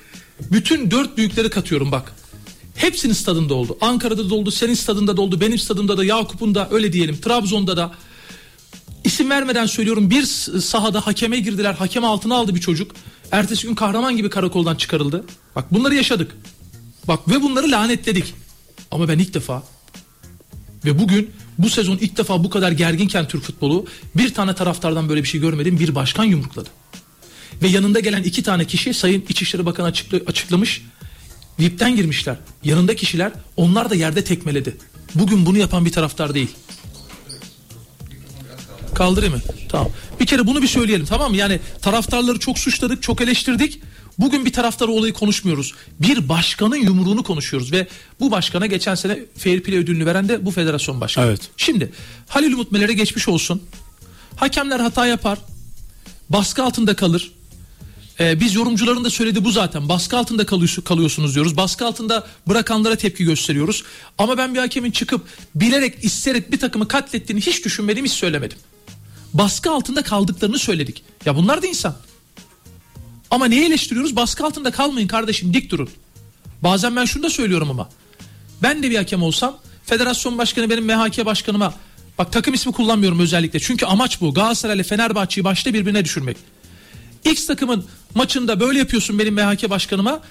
bütün 0.51 0.91
dört 0.91 1.17
büyükleri 1.17 1.50
katıyorum 1.50 1.91
bak. 1.91 2.13
Hepsinin 2.75 3.13
stadında 3.13 3.53
oldu. 3.53 3.77
Ankara'da 3.81 4.29
da 4.29 4.36
oldu, 4.36 4.51
senin 4.51 4.74
stadında 4.74 5.17
da 5.17 5.21
oldu, 5.21 5.41
benim 5.41 5.59
stadımda 5.59 5.98
da, 5.98 6.05
Yakup'un 6.05 6.55
da 6.55 6.67
öyle 6.71 6.93
diyelim, 6.93 7.21
Trabzon'da 7.21 7.77
da. 7.77 7.91
İsim 9.03 9.29
vermeden 9.29 9.65
söylüyorum 9.65 10.09
bir 10.09 10.24
sahada 10.62 11.07
hakeme 11.07 11.39
girdiler. 11.39 11.74
Hakeme 11.74 12.07
altına 12.07 12.36
aldı 12.36 12.55
bir 12.55 12.62
çocuk. 12.62 12.91
Ertesi 13.31 13.67
gün 13.67 13.75
kahraman 13.75 14.17
gibi 14.17 14.29
karakoldan 14.29 14.75
çıkarıldı. 14.75 15.25
Bak 15.55 15.74
bunları 15.74 15.95
yaşadık. 15.95 16.38
Bak 17.07 17.29
ve 17.29 17.41
bunları 17.41 17.71
lanetledik. 17.71 18.33
Ama 18.91 19.07
ben 19.07 19.19
ilk 19.19 19.33
defa 19.33 19.63
ve 20.86 21.00
bugün 21.00 21.31
bu 21.59 21.69
sezon 21.69 21.97
ilk 21.97 22.17
defa 22.17 22.43
bu 22.43 22.49
kadar 22.49 22.71
gerginken 22.71 23.27
Türk 23.27 23.43
futbolu 23.43 23.85
bir 24.15 24.33
tane 24.33 24.55
taraftardan 24.55 25.09
böyle 25.09 25.23
bir 25.23 25.27
şey 25.27 25.41
görmedim. 25.41 25.79
Bir 25.79 25.95
başkan 25.95 26.23
yumrukladı. 26.23 26.69
Ve 27.61 27.67
yanında 27.67 27.99
gelen 27.99 28.23
iki 28.23 28.43
tane 28.43 28.65
kişi 28.65 28.93
Sayın 28.93 29.25
İçişleri 29.29 29.65
Bakanı 29.65 29.87
açıkla- 29.87 30.25
açıklamış. 30.27 30.81
VIP'ten 31.59 31.95
girmişler. 31.95 32.35
Yanında 32.63 32.95
kişiler 32.95 33.31
onlar 33.57 33.89
da 33.89 33.95
yerde 33.95 34.23
tekmeledi. 34.23 34.77
Bugün 35.15 35.45
bunu 35.45 35.57
yapan 35.57 35.85
bir 35.85 35.91
taraftar 35.91 36.33
değil. 36.33 36.49
Kaldırayım 38.95 39.35
mı? 39.35 39.41
Tamam. 39.69 39.91
Bir 40.19 40.25
kere 40.25 40.47
bunu 40.47 40.61
bir 40.61 40.67
söyleyelim 40.67 41.05
tamam 41.05 41.31
mı? 41.31 41.37
Yani 41.37 41.59
taraftarları 41.81 42.39
çok 42.39 42.59
suçladık, 42.59 43.03
çok 43.03 43.21
eleştirdik. 43.21 43.81
Bugün 44.19 44.45
bir 44.45 44.53
taraftar 44.53 44.88
olayı 44.88 45.13
konuşmuyoruz. 45.13 45.73
Bir 45.99 46.29
başkanın 46.29 46.75
yumruğunu 46.75 47.23
konuşuyoruz 47.23 47.71
ve 47.71 47.88
bu 48.19 48.31
başkana 48.31 48.65
geçen 48.65 48.95
sene 48.95 49.19
Fair 49.38 49.63
Play 49.63 49.77
ödülünü 49.77 50.05
veren 50.05 50.29
de 50.29 50.45
bu 50.45 50.51
federasyon 50.51 51.01
başkanı. 51.01 51.25
Evet. 51.25 51.41
Şimdi 51.57 51.91
Halil 52.27 52.53
Umut 52.53 52.71
Meler'e 52.71 52.93
geçmiş 52.93 53.27
olsun. 53.27 53.63
Hakemler 54.35 54.79
hata 54.79 55.05
yapar. 55.07 55.39
Baskı 56.29 56.63
altında 56.63 56.95
kalır. 56.95 57.31
Ee, 58.19 58.39
biz 58.39 58.55
yorumcuların 58.55 59.03
da 59.03 59.09
söylediği 59.09 59.45
bu 59.45 59.51
zaten. 59.51 59.89
Baskı 59.89 60.17
altında 60.17 60.45
kalıyorsun- 60.45 60.81
kalıyorsunuz 60.83 61.35
diyoruz. 61.35 61.57
Baskı 61.57 61.85
altında 61.85 62.27
bırakanlara 62.47 62.95
tepki 62.95 63.23
gösteriyoruz. 63.23 63.83
Ama 64.17 64.38
ben 64.38 64.53
bir 64.53 64.59
hakemin 64.59 64.91
çıkıp 64.91 65.25
bilerek 65.55 66.03
isteyerek 66.03 66.51
bir 66.51 66.59
takımı 66.59 66.88
katlettiğini 66.88 67.41
hiç 67.41 67.65
düşünmedim 67.65 68.05
hiç 68.05 68.11
söylemedim. 68.11 68.57
Baskı 69.33 69.71
altında 69.71 70.01
kaldıklarını 70.01 70.59
söyledik. 70.59 71.03
Ya 71.25 71.35
bunlar 71.35 71.61
da 71.61 71.67
insan. 71.67 71.95
Ama 73.31 73.45
neyi 73.45 73.65
eleştiriyoruz? 73.65 74.15
Baskı 74.15 74.45
altında 74.45 74.71
kalmayın 74.71 75.07
kardeşim 75.07 75.53
dik 75.53 75.71
durun. 75.71 75.89
Bazen 76.63 76.95
ben 76.95 77.05
şunu 77.05 77.24
da 77.24 77.29
söylüyorum 77.29 77.69
ama. 77.69 77.89
Ben 78.63 78.83
de 78.83 78.89
bir 78.89 78.95
hakem 78.95 79.24
olsam 79.24 79.57
federasyon 79.86 80.38
başkanı 80.38 80.69
benim 80.69 80.86
MHK 80.86 81.25
başkanıma 81.25 81.74
bak 82.17 82.31
takım 82.31 82.53
ismi 82.53 82.71
kullanmıyorum 82.71 83.19
özellikle. 83.19 83.59
Çünkü 83.59 83.86
amaç 83.86 84.21
bu. 84.21 84.33
Galatasaray 84.33 84.75
ile 84.75 84.83
Fenerbahçe'yi 84.83 85.43
başta 85.43 85.74
birbirine 85.74 86.05
düşürmek. 86.05 86.38
X 87.25 87.45
takımın 87.48 87.86
maçında 88.15 88.59
böyle 88.59 88.79
yapıyorsun 88.79 89.19
benim 89.19 89.33
MHK 89.33 89.69
başkanıma. 89.69 90.21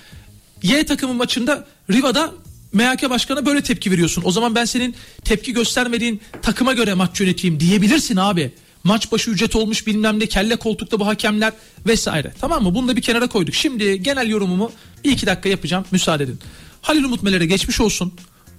Y 0.62 0.86
takımın 0.86 1.16
maçında 1.16 1.66
Riva'da 1.90 2.32
MHK 2.72 3.10
başkanına 3.10 3.46
böyle 3.46 3.62
tepki 3.62 3.90
veriyorsun. 3.90 4.22
O 4.26 4.32
zaman 4.32 4.54
ben 4.54 4.64
senin 4.64 4.94
tepki 5.24 5.52
göstermediğin 5.52 6.20
takıma 6.42 6.72
göre 6.72 6.94
maç 6.94 7.20
yöneteyim 7.20 7.60
diyebilirsin 7.60 8.16
abi. 8.16 8.52
Maç 8.88 9.12
başı 9.12 9.30
ücret 9.30 9.56
olmuş 9.56 9.86
bilmem 9.86 10.20
ne 10.20 10.26
kelle 10.26 10.56
koltukta 10.56 11.00
bu 11.00 11.06
hakemler 11.06 11.52
vesaire. 11.86 12.32
Tamam 12.40 12.62
mı? 12.62 12.74
Bunu 12.74 12.88
da 12.88 12.96
bir 12.96 13.02
kenara 13.02 13.26
koyduk. 13.26 13.54
Şimdi 13.54 14.02
genel 14.02 14.28
yorumumu 14.28 14.72
bir 15.04 15.10
iki 15.10 15.26
dakika 15.26 15.48
yapacağım. 15.48 15.84
Müsaade 15.90 16.24
edin. 16.24 16.38
Halil 16.82 17.04
Umut 17.04 17.22
Meler'e 17.22 17.46
geçmiş 17.46 17.80
olsun. 17.80 18.14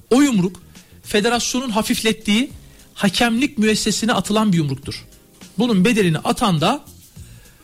O 0.10 0.22
yumruk 0.22 0.62
federasyonun 1.04 1.70
hafiflettiği 1.70 2.52
hakemlik 2.94 3.58
müessesine 3.58 4.14
atılan 4.14 4.54
bir 4.54 4.58
yumruktur. 4.58 5.06
Bunun 5.58 5.86
bedelini 5.86 6.18
atan 6.18 6.62
da 6.62 6.86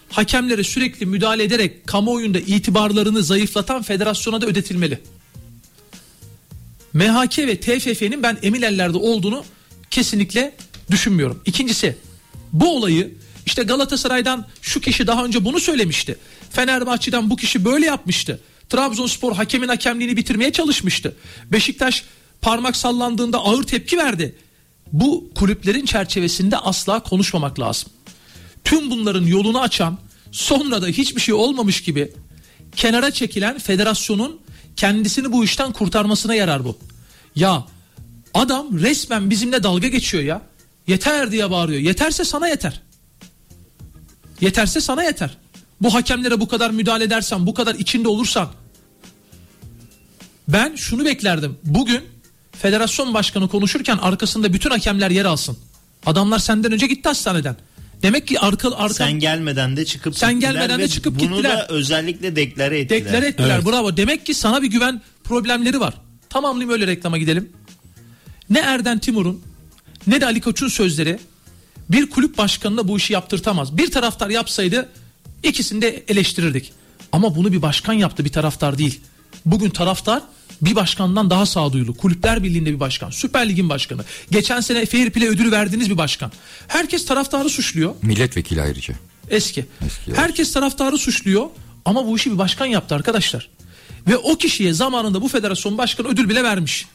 hakemlere 0.10 0.63
sürekli 0.63 1.05
müdahale 1.05 1.43
ederek 1.43 1.88
kamuoyunda 1.88 2.39
itibarlarını 2.39 3.24
zayıflatan 3.24 3.81
federasyona 3.81 4.41
da 4.41 4.45
ödetilmeli. 4.45 5.00
MHK 6.93 7.39
ve 7.39 7.60
TFF'nin 7.60 8.24
ben 8.24 8.38
emin 8.41 8.62
ellerde 8.62 8.98
olduğunu 8.98 9.45
kesinlikle 9.91 10.55
düşünmüyorum. 10.91 11.41
İkincisi 11.45 11.98
bu 12.53 12.75
olayı 12.77 13.15
işte 13.45 13.63
Galatasaray'dan 13.63 14.45
şu 14.61 14.81
kişi 14.81 15.07
daha 15.07 15.25
önce 15.25 15.45
bunu 15.45 15.59
söylemişti. 15.59 16.17
Fenerbahçe'den 16.51 17.29
bu 17.29 17.35
kişi 17.35 17.65
böyle 17.65 17.85
yapmıştı. 17.85 18.39
Trabzonspor 18.69 19.35
hakemin 19.35 19.67
hakemliğini 19.67 20.17
bitirmeye 20.17 20.51
çalışmıştı. 20.51 21.15
Beşiktaş 21.51 22.03
parmak 22.41 22.75
sallandığında 22.75 23.37
ağır 23.37 23.63
tepki 23.63 23.97
verdi. 23.97 24.35
Bu 24.91 25.29
kulüplerin 25.35 25.85
çerçevesinde 25.85 26.57
asla 26.57 26.99
konuşmamak 26.99 27.59
lazım 27.59 27.89
tüm 28.65 28.91
bunların 28.91 29.25
yolunu 29.25 29.61
açan 29.61 29.97
sonra 30.31 30.81
da 30.81 30.87
hiçbir 30.87 31.21
şey 31.21 31.33
olmamış 31.33 31.83
gibi 31.83 32.13
kenara 32.75 33.11
çekilen 33.11 33.59
federasyonun 33.59 34.39
kendisini 34.75 35.31
bu 35.31 35.43
işten 35.43 35.71
kurtarmasına 35.71 36.35
yarar 36.35 36.65
bu. 36.65 36.77
Ya 37.35 37.65
adam 38.33 38.79
resmen 38.79 39.29
bizimle 39.29 39.63
dalga 39.63 39.87
geçiyor 39.87 40.23
ya. 40.23 40.41
Yeter 40.88 41.32
diye 41.32 41.51
bağırıyor. 41.51 41.82
Yeterse 41.82 42.24
sana 42.24 42.48
yeter. 42.48 42.82
Yeterse 44.42 44.82
sana 44.82 45.04
yeter. 45.04 45.38
Bu 45.82 45.94
hakemlere 45.94 46.39
bu 46.39 46.48
kadar 46.48 46.72
müdahale 46.72 47.04
edersen, 47.04 47.48
bu 47.48 47.54
kadar 47.54 47.75
içinde 47.75 48.08
olursan 48.08 48.50
ben 50.48 50.75
şunu 50.75 51.06
beklerdim. 51.06 51.58
Bugün 51.63 52.01
federasyon 52.51 53.13
başkanı 53.13 53.48
konuşurken 53.48 53.98
arkasında 53.98 54.54
bütün 54.54 54.70
hakemler 54.70 55.12
yer 55.12 55.25
alsın. 55.25 55.58
Adamlar 56.06 56.39
senden 56.39 56.72
önce 56.72 56.88
gitti 56.88 57.10
hastaneden. 57.10 57.56
Demek 58.01 58.27
ki 58.27 58.39
arka 58.39 58.72
arka 58.75 58.94
Sen 58.94 59.12
gelmeden 59.20 59.77
de 59.77 59.86
çıkıp 59.86 60.18
Sen 60.18 60.39
gelmeden 60.39 60.80
de 60.80 60.88
çıkıp 60.88 61.20
bunu 61.20 61.36
gittiler. 61.36 61.58
da 61.58 61.68
özellikle 61.68 62.36
deklare 62.36 62.80
ettiler. 62.80 63.06
deklare 63.06 63.27
ettiler. 63.27 63.56
Evet. 63.56 63.65
Bravo. 63.65 63.98
Demek 63.98 64.25
ki 64.25 64.34
sana 64.34 64.62
bir 64.62 64.68
güven 64.68 65.01
problemleri 65.24 65.80
var. 65.80 65.94
Tamamlayayım 66.30 66.74
öyle 66.74 66.88
reklama 66.88 67.18
gidelim. 67.18 67.51
Ne 68.50 68.60
Erden 68.60 69.00
Timur'un 69.00 69.42
ne 70.07 70.21
de 70.21 70.25
Ali 70.25 70.41
Koç'un 70.41 70.67
sözleri 70.67 71.19
bir 71.89 72.09
kulüp 72.09 72.38
başkanına 72.38 72.88
bu 72.88 72.97
işi 72.97 73.13
yaptırtamaz. 73.13 73.77
Bir 73.77 73.91
taraftar 73.91 74.29
yapsaydı 74.29 74.89
ikisini 75.43 75.81
de 75.81 76.03
eleştirirdik. 76.07 76.74
Ama 77.12 77.35
bunu 77.35 77.51
bir 77.51 77.62
başkan 77.62 77.93
yaptı 77.93 78.25
bir 78.25 78.31
taraftar 78.31 78.77
değil. 78.77 79.00
Bugün 79.45 79.69
taraftar 79.69 80.21
bir 80.62 80.75
başkandan 80.75 81.29
daha 81.29 81.45
sağduyulu. 81.45 81.97
Kulüpler 81.97 82.43
Birliği'nde 82.43 82.74
bir 82.74 82.79
başkan. 82.79 83.09
Süper 83.09 83.50
Lig'in 83.50 83.69
başkanı. 83.69 84.01
Geçen 84.31 84.59
sene 84.59 84.85
Fair 84.85 85.09
Play 85.09 85.27
ödülü 85.27 85.51
verdiğiniz 85.51 85.89
bir 85.89 85.97
başkan. 85.97 86.31
Herkes 86.67 87.05
taraftarı 87.05 87.50
suçluyor. 87.50 87.95
Milletvekili 88.01 88.62
ayrıca. 88.62 88.93
Eski. 89.29 89.65
Eski. 89.85 90.13
Herkes 90.21 90.53
taraftarı 90.53 90.97
suçluyor 90.97 91.50
ama 91.85 92.07
bu 92.07 92.15
işi 92.15 92.31
bir 92.31 92.38
başkan 92.38 92.65
yaptı 92.65 92.95
arkadaşlar. 92.95 93.50
Ve 94.07 94.17
o 94.17 94.38
kişiye 94.38 94.74
zamanında 94.74 95.21
bu 95.21 95.27
federasyon 95.27 95.77
başkanı 95.77 96.07
ödül 96.07 96.29
bile 96.29 96.43
vermiş. 96.43 96.85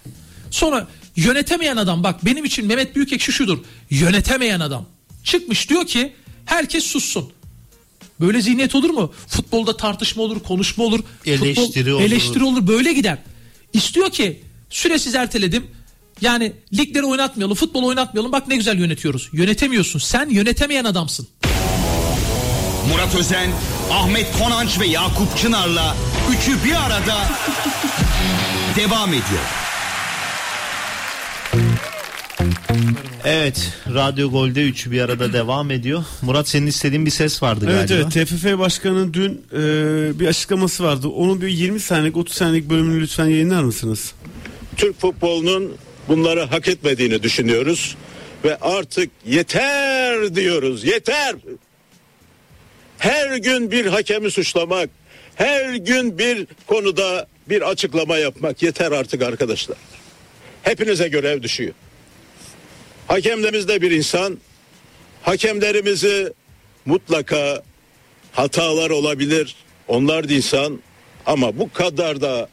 Sonra 0.50 0.88
yönetemeyen 1.16 1.76
adam 1.76 2.04
bak 2.04 2.24
benim 2.24 2.44
için 2.44 2.66
Mehmet 2.66 2.96
Büyükekşi 2.96 3.32
şudur. 3.32 3.58
Yönetemeyen 3.90 4.60
adam. 4.60 4.86
Çıkmış 5.24 5.68
diyor 5.70 5.86
ki 5.86 6.12
herkes 6.46 6.84
sussun. 6.84 7.32
Böyle 8.20 8.40
zihniyet 8.40 8.74
olur 8.74 8.90
mu? 8.90 9.12
Futbolda 9.28 9.76
tartışma 9.76 10.22
olur, 10.22 10.40
konuşma 10.40 10.84
olur. 10.84 11.00
Eleştiri 11.26 11.92
olur. 11.92 12.02
Eleştiri 12.02 12.44
olur 12.44 12.66
böyle 12.66 12.92
gider. 12.92 13.18
İstiyor 13.72 14.10
ki 14.10 14.40
süresiz 14.70 15.14
erteledim. 15.14 15.66
Yani 16.20 16.52
ligleri 16.78 17.04
oynatmayalım, 17.04 17.56
futbol 17.56 17.84
oynatmayalım. 17.84 18.32
Bak 18.32 18.48
ne 18.48 18.56
güzel 18.56 18.78
yönetiyoruz. 18.78 19.28
Yönetemiyorsun. 19.32 19.98
Sen 19.98 20.28
yönetemeyen 20.28 20.84
adamsın. 20.84 21.28
Murat 22.92 23.14
Özen, 23.14 23.50
Ahmet 23.92 24.38
Konanç 24.38 24.80
ve 24.80 24.86
Yakup 24.86 25.38
Çınar'la 25.38 25.96
üçü 26.30 26.64
bir 26.64 26.74
arada 26.86 27.16
devam 28.76 29.08
ediyor. 29.08 29.42
Evet, 33.24 33.72
Radyo 33.94 34.30
Gol'de 34.30 34.62
üçü 34.62 34.90
bir 34.90 35.00
arada 35.00 35.32
devam 35.32 35.70
ediyor. 35.70 36.04
Murat 36.22 36.48
senin 36.48 36.66
istediğin 36.66 37.06
bir 37.06 37.10
ses 37.10 37.42
vardı 37.42 37.66
Evet 37.70 37.88
galiba. 37.88 38.08
evet 38.14 38.28
TFF 38.28 38.58
Başkanı'nın 38.58 39.14
dün 39.14 39.44
e, 39.52 40.20
bir 40.20 40.26
açıklaması 40.26 40.84
vardı. 40.84 41.08
Onun 41.08 41.40
bir 41.40 41.48
20 41.48 41.80
saniyelik 41.80 42.16
30 42.16 42.36
saniyelik 42.36 42.70
bölümünü 42.70 43.00
lütfen 43.02 43.26
yayınlar 43.26 43.62
mısınız? 43.62 44.12
Türk 44.76 45.00
futbolunun 45.00 45.76
bunları 46.08 46.40
hak 46.40 46.68
etmediğini 46.68 47.22
düşünüyoruz 47.22 47.96
ve 48.44 48.56
artık 48.56 49.10
yeter 49.26 50.34
diyoruz. 50.34 50.84
Yeter. 50.84 51.34
Her 52.98 53.36
gün 53.36 53.70
bir 53.70 53.86
hakemi 53.86 54.30
suçlamak, 54.30 54.90
her 55.34 55.74
gün 55.74 56.18
bir 56.18 56.46
konuda 56.66 57.26
bir 57.48 57.70
açıklama 57.70 58.16
yapmak 58.18 58.62
yeter 58.62 58.92
artık 58.92 59.22
arkadaşlar. 59.22 59.76
Hepinize 60.62 61.08
görev 61.08 61.42
düşüyor. 61.42 61.72
Hakemlerimiz 63.10 63.68
de 63.68 63.82
bir 63.82 63.90
insan. 63.90 64.38
Hakemlerimizi 65.22 66.32
mutlaka 66.86 67.62
hatalar 68.32 68.90
olabilir. 68.90 69.56
Onlar 69.88 70.28
da 70.28 70.32
insan 70.32 70.80
ama 71.26 71.58
bu 71.58 71.72
kadar 71.72 72.20
da 72.20 72.48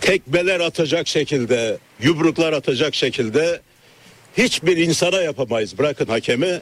tekmeler 0.00 0.60
atacak 0.60 1.08
şekilde, 1.08 1.78
yumruklar 2.02 2.52
atacak 2.52 2.94
şekilde 2.94 3.60
hiçbir 4.36 4.76
insana 4.76 5.22
yapamayız. 5.22 5.78
Bırakın 5.78 6.06
hakemi. 6.06 6.60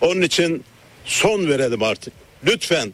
Onun 0.00 0.22
için 0.22 0.64
son 1.04 1.48
verelim 1.48 1.82
artık. 1.82 2.12
Lütfen 2.46 2.92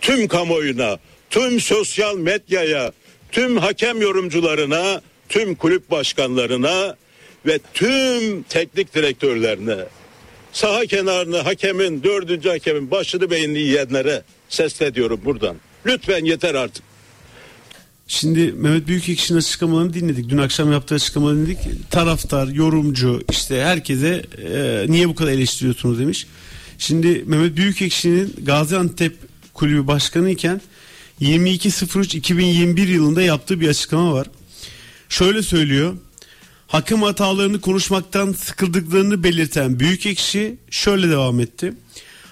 tüm 0.00 0.28
kamuoyuna, 0.28 0.98
tüm 1.30 1.60
sosyal 1.60 2.16
medyaya, 2.16 2.92
tüm 3.32 3.56
hakem 3.56 4.00
yorumcularına, 4.00 5.00
tüm 5.28 5.54
kulüp 5.54 5.90
başkanlarına 5.90 6.96
ve 7.46 7.58
tüm 7.74 8.42
teknik 8.42 8.94
direktörlerine 8.94 9.76
saha 10.52 10.86
kenarını 10.86 11.38
hakemin, 11.38 12.02
dördüncü 12.02 12.48
hakemin 12.48 12.90
başını 12.90 13.30
beynini 13.30 13.58
yiyenlere 13.58 14.22
sesleniyorum 14.48 15.20
buradan. 15.24 15.56
Lütfen 15.86 16.24
yeter 16.24 16.54
artık. 16.54 16.84
Şimdi 18.08 18.52
Mehmet 18.52 18.86
Büyükekşi'nin 18.86 19.38
açıklamalarını 19.38 19.94
dinledik. 19.94 20.28
Dün 20.28 20.38
akşam 20.38 20.72
yaptığı 20.72 20.94
açıklamalarını 20.94 21.46
dinledik. 21.46 21.90
Taraftar, 21.90 22.46
yorumcu 22.46 23.22
işte 23.30 23.62
herkese 23.62 24.22
e, 24.38 24.84
niye 24.88 25.08
bu 25.08 25.14
kadar 25.14 25.32
eleştiriyorsunuz 25.32 25.98
demiş. 25.98 26.26
Şimdi 26.78 27.22
Mehmet 27.26 27.56
Büyükekşi'nin 27.56 28.34
Gaziantep 28.42 29.16
kulübü 29.54 29.86
başkanı 29.86 30.30
iken 30.30 30.60
22.03.2021 31.20 32.86
yılında 32.86 33.22
yaptığı 33.22 33.60
bir 33.60 33.68
açıklama 33.68 34.12
var. 34.12 34.26
Şöyle 35.08 35.42
söylüyor. 35.42 35.94
Hakem 36.66 37.02
hatalarını 37.02 37.60
konuşmaktan 37.60 38.32
sıkıldıklarını 38.32 39.22
belirten 39.22 39.80
Büyükekşi 39.80 40.56
şöyle 40.70 41.10
devam 41.10 41.40
etti. 41.40 41.74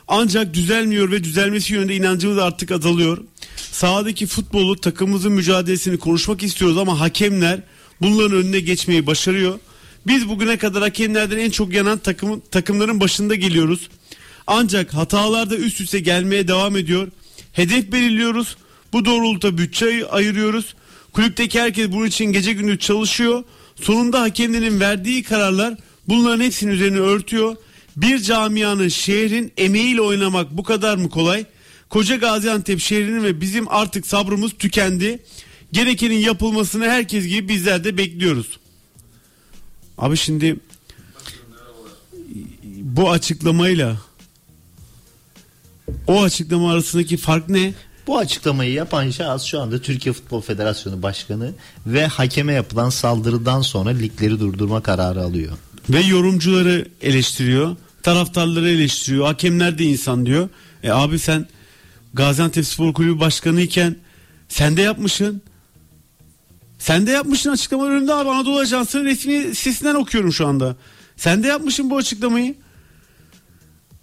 Ancak 0.09 0.55
düzelmiyor 0.55 1.11
ve 1.11 1.25
düzelmesi 1.25 1.75
yönünde 1.75 1.97
inancımız 1.97 2.39
artık 2.39 2.71
azalıyor. 2.71 3.19
Sahadaki 3.57 4.27
futbolu 4.27 4.77
takımımızın 4.81 5.33
mücadelesini 5.33 5.99
konuşmak 5.99 6.43
istiyoruz 6.43 6.79
ama 6.79 7.01
hakemler 7.01 7.61
bunların 8.01 8.39
önüne 8.39 8.61
geçmeyi 8.61 9.07
başarıyor. 9.07 9.59
Biz 10.07 10.29
bugüne 10.29 10.57
kadar 10.57 10.83
hakemlerden 10.83 11.39
en 11.39 11.51
çok 11.51 11.73
yanan 11.73 11.99
takım, 11.99 12.43
takımların 12.51 13.01
başında 13.01 13.35
geliyoruz. 13.35 13.89
Ancak 14.47 14.95
hatalar 14.95 15.51
da 15.51 15.57
üst 15.57 15.81
üste 15.81 16.01
gelmeye 16.01 16.49
devam 16.49 16.77
ediyor. 16.77 17.09
Hedef 17.53 17.93
belirliyoruz. 17.93 18.57
Bu 18.93 19.05
doğrultuda 19.05 19.59
bütçe 19.59 19.87
ay- 19.87 20.05
ayırıyoruz. 20.11 20.75
Kulüpteki 21.13 21.61
herkes 21.61 21.93
bunun 21.93 22.07
için 22.07 22.25
gece 22.25 22.53
gündüz 22.53 22.79
çalışıyor. 22.79 23.45
Sonunda 23.77 24.21
hakemlerin 24.21 24.81
verdiği 24.81 25.23
kararlar 25.23 25.75
bunların 26.09 26.45
hepsinin 26.45 26.73
üzerine 26.73 26.99
örtüyor. 26.99 27.57
Bir 27.97 28.19
camianın 28.19 28.89
şehrin 28.89 29.53
emeğiyle 29.57 30.01
oynamak 30.01 30.51
bu 30.51 30.63
kadar 30.63 30.97
mı 30.97 31.11
kolay? 31.11 31.45
Koca 31.89 32.17
Gaziantep 32.17 32.81
şehrinin 32.81 33.25
ve 33.25 33.41
bizim 33.41 33.69
artık 33.69 34.07
sabrımız 34.07 34.53
tükendi. 34.59 35.23
Gerekenin 35.73 36.19
yapılmasını 36.19 36.85
herkes 36.89 37.27
gibi 37.27 37.49
bizler 37.49 37.85
de 37.85 37.97
bekliyoruz. 37.97 38.59
Abi 39.99 40.17
şimdi 40.17 40.57
bu 42.83 43.11
açıklamayla 43.11 43.97
o 46.07 46.23
açıklama 46.23 46.73
arasındaki 46.73 47.17
fark 47.17 47.49
ne? 47.49 47.75
Bu 48.07 48.19
açıklamayı 48.19 48.73
yapan 48.73 49.11
şahıs 49.11 49.43
şu 49.43 49.61
anda 49.61 49.83
Türkiye 49.83 50.13
Futbol 50.13 50.41
Federasyonu 50.41 51.03
Başkanı 51.03 51.53
ve 51.87 52.07
hakeme 52.07 52.53
yapılan 52.53 52.91
saldırıdan 52.91 53.61
sonra 53.61 53.91
ligleri 53.91 54.41
durdurma 54.41 54.83
kararı 54.83 55.23
alıyor. 55.23 55.53
Ve 55.91 56.01
yorumcuları 56.01 56.89
eleştiriyor. 57.03 57.77
Taraftarları 58.03 58.71
eleştiriyor. 58.71 59.27
Hakemler 59.27 59.79
de 59.79 59.85
insan 59.85 60.27
diyor. 60.27 60.49
E 60.83 60.91
abi 60.91 61.19
sen 61.19 61.47
Gaziantep 62.15 62.67
Spor 62.67 62.95
Kulübü 62.95 63.21
Başkanı 63.21 63.61
iken 63.61 63.97
sen 64.49 64.77
de 64.77 64.83
yapmışsın. 64.83 65.43
Sen 66.79 67.07
de 67.07 67.11
yapmışsın 67.11 67.51
açıklama 67.51 67.87
önünde 67.87 68.15
abi 68.15 68.31
Anadolu 68.31 68.59
Ajansı'nın 68.59 69.05
resmi 69.05 69.55
sitesinden 69.55 69.95
okuyorum 69.95 70.33
şu 70.33 70.47
anda. 70.47 70.77
Sen 71.17 71.43
de 71.43 71.47
yapmışsın 71.49 71.91
bu 71.91 71.97
açıklamayı. 71.97 72.55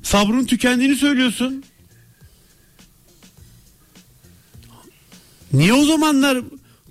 Sabrın 0.04 0.46
tükendiğini 0.46 0.96
söylüyorsun. 0.96 1.64
Niye 5.54 5.74
o 5.74 5.86
zamanlar 5.86 6.38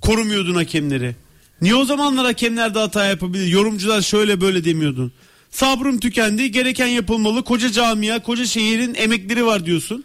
korumuyordun 0.01 0.55
hakemleri? 0.55 1.15
Niye 1.61 1.75
o 1.75 1.85
zamanlar 1.85 2.25
hakemler 2.25 2.75
de 2.75 2.79
hata 2.79 3.05
yapabilir? 3.05 3.47
Yorumcular 3.47 4.01
şöyle 4.01 4.41
böyle 4.41 4.63
demiyordun. 4.63 5.11
Sabrım 5.51 5.99
tükendi, 5.99 6.51
gereken 6.51 6.87
yapılmalı. 6.87 7.43
Koca 7.43 7.71
camia, 7.71 8.23
koca 8.23 8.45
şehrin 8.45 8.95
emekleri 8.95 9.45
var 9.45 9.65
diyorsun. 9.65 10.03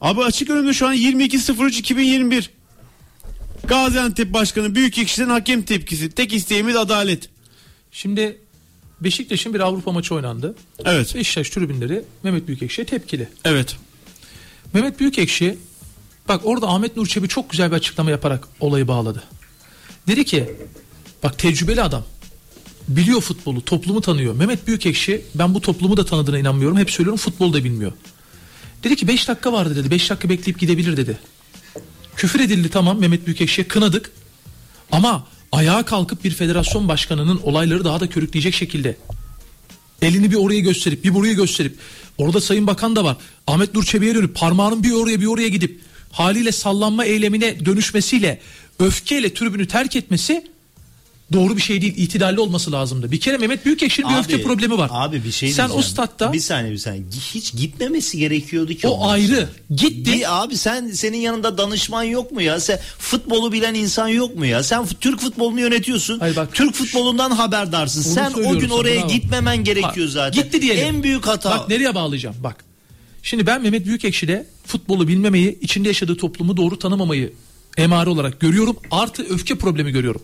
Abi 0.00 0.24
açık 0.24 0.50
önümde 0.50 0.72
şu 0.72 0.86
an 0.86 0.94
22.03.2021. 0.94 2.48
Gaziantep 3.64 4.32
Başkanı 4.32 4.74
Büyükekşi'den 4.74 5.28
hakem 5.28 5.62
tepkisi. 5.62 6.10
Tek 6.10 6.32
isteğimiz 6.32 6.76
adalet. 6.76 7.28
Şimdi 7.92 8.38
Beşiktaş'ın 9.00 9.54
bir 9.54 9.60
Avrupa 9.60 9.92
maçı 9.92 10.14
oynandı. 10.14 10.54
Evet. 10.84 11.14
Beşiktaş 11.14 11.50
tribünleri 11.50 12.04
Mehmet 12.22 12.46
Büyükekşi'ye 12.48 12.86
tepkili. 12.86 13.28
Evet. 13.44 13.76
Mehmet 14.74 15.00
Büyükekşi 15.00 15.58
Bak 16.28 16.40
orada 16.44 16.68
Ahmet 16.68 16.96
Nur 16.96 17.06
Çebi 17.06 17.28
çok 17.28 17.50
güzel 17.50 17.70
bir 17.70 17.76
açıklama 17.76 18.10
yaparak 18.10 18.48
olayı 18.60 18.88
bağladı. 18.88 19.22
Dedi 20.08 20.24
ki 20.24 20.54
bak 21.22 21.38
tecrübeli 21.38 21.82
adam. 21.82 22.04
Biliyor 22.88 23.20
futbolu, 23.20 23.64
toplumu 23.64 24.00
tanıyor. 24.00 24.34
Mehmet 24.34 24.66
Büyükekşi 24.66 25.24
ben 25.34 25.54
bu 25.54 25.60
toplumu 25.60 25.96
da 25.96 26.04
tanıdığına 26.04 26.38
inanmıyorum. 26.38 26.78
Hep 26.78 26.90
söylüyorum 26.90 27.18
futbolu 27.18 27.52
da 27.52 27.64
bilmiyor. 27.64 27.92
Dedi 28.84 28.96
ki 28.96 29.08
5 29.08 29.28
dakika 29.28 29.52
vardı 29.52 29.76
dedi. 29.76 29.90
5 29.90 30.10
dakika 30.10 30.28
bekleyip 30.28 30.58
gidebilir 30.58 30.96
dedi. 30.96 31.18
Küfür 32.16 32.40
edildi 32.40 32.68
tamam 32.68 32.98
Mehmet 32.98 33.26
Büyükekşi'ye 33.26 33.68
kınadık. 33.68 34.12
Ama 34.92 35.26
ayağa 35.52 35.82
kalkıp 35.82 36.24
bir 36.24 36.30
federasyon 36.30 36.88
başkanının 36.88 37.40
olayları 37.42 37.84
daha 37.84 38.00
da 38.00 38.08
körükleyecek 38.08 38.54
şekilde 38.54 38.96
elini 40.02 40.30
bir 40.30 40.36
oraya 40.36 40.60
gösterip 40.60 41.04
bir 41.04 41.14
buraya 41.14 41.32
gösterip 41.32 41.78
orada 42.18 42.40
Sayın 42.40 42.66
Bakan 42.66 42.96
da 42.96 43.04
var. 43.04 43.16
Ahmet 43.46 43.74
Nur 43.74 43.84
Çebi'ye 43.84 44.14
dönüp 44.14 44.36
parmağının 44.36 44.82
bir 44.82 44.92
oraya 44.92 45.20
bir 45.20 45.26
oraya 45.26 45.48
gidip 45.48 45.80
haliyle 46.16 46.52
sallanma 46.52 47.04
eylemine 47.04 47.64
dönüşmesiyle 47.64 48.40
öfkeyle 48.78 49.34
tribünü 49.34 49.68
terk 49.68 49.96
etmesi 49.96 50.44
doğru 51.32 51.56
bir 51.56 51.62
şey 51.62 51.82
değil. 51.82 51.94
İtidalli 51.96 52.40
olması 52.40 52.72
lazımdı. 52.72 53.10
Bir 53.10 53.20
kere 53.20 53.38
Mehmet 53.38 53.64
Büyükekşi'nin 53.64 54.08
bir 54.08 54.18
öfke 54.18 54.42
problemi 54.42 54.78
var. 54.78 54.90
Abi 54.92 55.24
bir 55.24 55.32
şey 55.32 55.52
Sen 55.52 55.70
o 55.70 55.82
statta 55.82 56.32
bir 56.32 56.40
saniye 56.40 56.72
bir 56.72 56.78
saniye 56.78 57.04
hiç 57.34 57.52
gitmemesi 57.52 58.18
gerekiyordu 58.18 58.74
ki. 58.74 58.88
O 58.88 59.08
ayrı. 59.08 59.34
sonra. 59.34 59.48
Gitti. 59.76 60.12
Bir 60.12 60.42
abi 60.42 60.56
sen 60.56 60.88
senin 60.88 61.18
yanında 61.18 61.58
danışman 61.58 62.02
yok 62.02 62.32
mu 62.32 62.42
ya? 62.42 62.60
Sen 62.60 62.78
futbolu 62.98 63.52
bilen 63.52 63.74
insan 63.74 64.08
yok 64.08 64.36
mu 64.36 64.46
ya? 64.46 64.62
Sen 64.62 64.86
Türk 65.00 65.20
futbolunu 65.20 65.60
yönetiyorsun. 65.60 66.18
Hayır 66.18 66.36
bak- 66.36 66.54
Türk 66.54 66.74
futbolundan 66.74 67.30
haberdarsın. 67.30 68.02
Sen 68.02 68.32
o 68.32 68.58
gün 68.58 68.68
sana, 68.68 68.74
oraya 68.74 69.00
bravo. 69.00 69.08
gitmemen 69.08 69.64
gerekiyor 69.64 70.06
Bak, 70.06 70.12
zaten. 70.12 70.42
Gitti 70.42 70.62
diyelim. 70.62 70.86
En 70.86 71.02
büyük 71.02 71.26
hata. 71.26 71.50
Bak 71.50 71.68
nereye 71.68 71.94
bağlayacağım 71.94 72.36
bak. 72.42 72.64
Şimdi 73.26 73.46
ben 73.46 73.62
Mehmet 73.62 73.86
Büyükekşi'de 73.86 74.46
futbolu 74.66 75.08
bilmemeyi, 75.08 75.58
içinde 75.60 75.88
yaşadığı 75.88 76.16
toplumu 76.16 76.56
doğru 76.56 76.78
tanımamayı 76.78 77.32
emare 77.76 78.10
olarak 78.10 78.40
görüyorum. 78.40 78.76
Artı 78.90 79.22
öfke 79.22 79.54
problemi 79.54 79.90
görüyorum. 79.90 80.22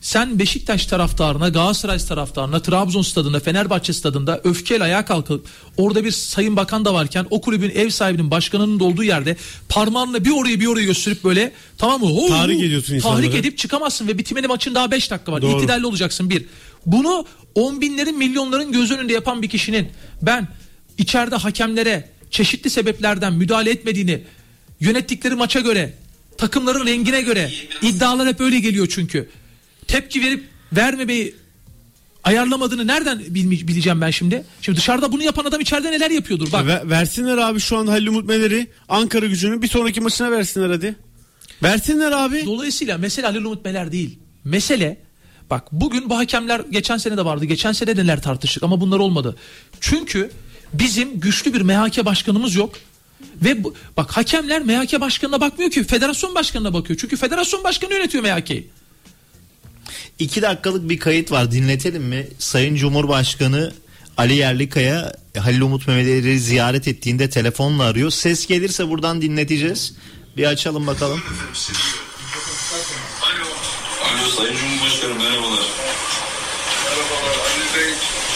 Sen 0.00 0.38
Beşiktaş 0.38 0.86
taraftarına, 0.86 1.48
Galatasaray 1.48 1.98
taraftarına, 1.98 2.62
Trabzon 2.62 3.02
stadında, 3.02 3.40
Fenerbahçe 3.40 3.92
stadında 3.92 4.40
öfkeyle 4.44 4.84
ayağa 4.84 5.04
kalkıp 5.04 5.46
orada 5.76 6.04
bir 6.04 6.10
sayın 6.10 6.56
bakan 6.56 6.84
da 6.84 6.94
varken 6.94 7.26
o 7.30 7.40
kulübün 7.40 7.70
ev 7.70 7.90
sahibinin 7.90 8.30
başkanının 8.30 8.80
da 8.80 8.84
olduğu 8.84 9.04
yerde 9.04 9.36
parmağınla 9.68 10.24
bir 10.24 10.30
oraya 10.30 10.60
bir 10.60 10.66
oraya 10.66 10.84
gösterip 10.84 11.24
böyle 11.24 11.52
tamam 11.78 12.00
mı? 12.00 12.06
Hoo, 12.06 12.28
Tahrik 12.28 12.62
ediyorsun 12.62 12.98
Tahrik 12.98 13.24
insanları. 13.24 13.36
edip 13.36 13.58
çıkamazsın 13.58 14.08
ve 14.08 14.18
bitimine 14.18 14.46
maçın 14.46 14.74
daha 14.74 14.90
5 14.90 15.10
dakika 15.10 15.32
var. 15.32 15.42
Doğru. 15.42 15.58
İtidalli 15.58 15.86
olacaksın 15.86 16.30
bir. 16.30 16.44
Bunu 16.86 17.26
on 17.54 17.80
binlerin 17.80 18.18
milyonların 18.18 18.72
göz 18.72 18.90
önünde 18.90 19.12
yapan 19.12 19.42
bir 19.42 19.48
kişinin 19.48 19.88
ben 20.22 20.48
içeride 20.98 21.36
hakemlere 21.36 22.12
çeşitli 22.32 22.70
sebeplerden 22.70 23.32
müdahale 23.32 23.70
etmediğini 23.70 24.22
yönettikleri 24.80 25.34
maça 25.34 25.60
göre 25.60 25.92
takımların 26.38 26.86
rengine 26.86 27.22
göre 27.22 27.50
iddialar 27.82 28.28
hep 28.28 28.40
öyle 28.40 28.60
geliyor 28.60 28.88
çünkü. 28.90 29.28
Tepki 29.86 30.22
verip 30.22 30.44
vermemeyi 30.72 31.34
ayarlamadığını 32.24 32.86
nereden 32.86 33.18
bileceğim 33.34 34.00
ben 34.00 34.10
şimdi? 34.10 34.44
Şimdi 34.62 34.78
dışarıda 34.78 35.12
bunu 35.12 35.22
yapan 35.22 35.44
adam 35.44 35.60
içeride 35.60 35.90
neler 35.92 36.10
yapıyordur 36.10 36.52
bak. 36.52 36.66
Ve- 36.66 36.90
versinler 36.90 37.36
abi 37.38 37.60
şu 37.60 37.76
an 37.76 37.86
Halil 37.86 38.06
Umut 38.06 38.28
Meler'i 38.28 38.66
Ankara 38.88 39.26
gücünün 39.26 39.62
bir 39.62 39.68
sonraki 39.68 40.00
maçına 40.00 40.30
versinler 40.30 40.70
hadi. 40.70 40.96
Versinler 41.62 42.12
abi. 42.12 42.46
Dolayısıyla 42.46 42.98
mesele 42.98 43.26
Halil 43.26 43.44
Umut 43.44 43.64
Meler 43.64 43.92
değil. 43.92 44.18
Mesele 44.44 44.98
bak 45.50 45.72
bugün 45.72 46.10
bu 46.10 46.16
hakemler 46.18 46.60
geçen 46.70 46.96
sene 46.96 47.16
de 47.16 47.24
vardı. 47.24 47.44
Geçen 47.44 47.72
sene 47.72 47.96
de 47.96 48.02
neler 48.02 48.22
tartıştık 48.22 48.62
ama 48.62 48.80
bunlar 48.80 48.98
olmadı. 48.98 49.36
Çünkü 49.80 50.30
bizim 50.72 51.20
güçlü 51.20 51.54
bir 51.54 51.60
MHK 51.60 52.04
başkanımız 52.04 52.54
yok. 52.54 52.74
Ve 53.42 53.64
bu, 53.64 53.74
bak 53.96 54.16
hakemler 54.16 54.62
MHK 54.62 55.00
başkanına 55.00 55.40
bakmıyor 55.40 55.70
ki 55.70 55.84
federasyon 55.84 56.34
başkanına 56.34 56.74
bakıyor. 56.74 56.98
Çünkü 56.98 57.16
federasyon 57.16 57.64
başkanı 57.64 57.92
yönetiyor 57.92 58.24
MHK'yi. 58.24 58.70
İki 60.18 60.42
dakikalık 60.42 60.88
bir 60.88 60.98
kayıt 60.98 61.32
var 61.32 61.52
dinletelim 61.52 62.02
mi? 62.02 62.28
Sayın 62.38 62.76
Cumhurbaşkanı 62.76 63.72
Ali 64.16 64.34
Yerlikaya 64.34 65.12
Halil 65.38 65.60
Umut 65.60 65.88
Mehmet'i 65.88 66.40
ziyaret 66.40 66.88
ettiğinde 66.88 67.30
telefonla 67.30 67.84
arıyor. 67.84 68.10
Ses 68.10 68.46
gelirse 68.46 68.88
buradan 68.88 69.22
dinleteceğiz. 69.22 69.94
Bir 70.36 70.44
açalım 70.44 70.86
bakalım. 70.86 71.22
Alo 73.22 74.30
Sayın 74.36 74.56
Cumhurbaşkanım 74.56 75.18
merhabalar. 75.18 75.66
Merhabalar 76.84 77.36
Ali 77.38 77.76
Bey. 77.76 77.94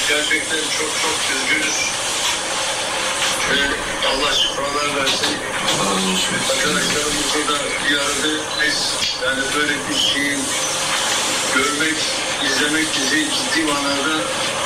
Gerçekten 0.09 0.62
çok 0.79 0.90
çok 1.03 1.18
üzgünüz. 1.37 1.96
Allah 3.47 4.35
şifalar 4.35 4.97
versin. 4.97 5.37
Allah 5.81 5.91
razı 5.91 6.11
olsun. 6.11 6.35
Arkadaşlarımızı 6.51 7.39
biz 8.63 8.99
yani 9.25 9.43
böyle 9.57 9.73
bir 9.89 9.95
şeyi 9.95 10.39
görmek, 11.55 11.97
izlemek 12.47 12.87
bizi 12.97 13.25
ciddi 13.31 13.63
manada 13.63 14.23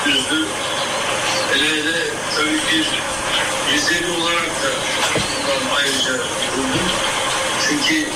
üzdü. 0.07 0.47
Hele 1.53 1.69
hele 1.69 2.05
tabii 2.37 2.61
bir 2.73 2.87
Rizeli 3.73 4.11
olarak 4.21 4.47
da 4.47 4.71
bundan 5.25 5.77
ayrıca 5.77 6.13
üzüldüm. 6.13 6.89
Çünkü 7.69 8.09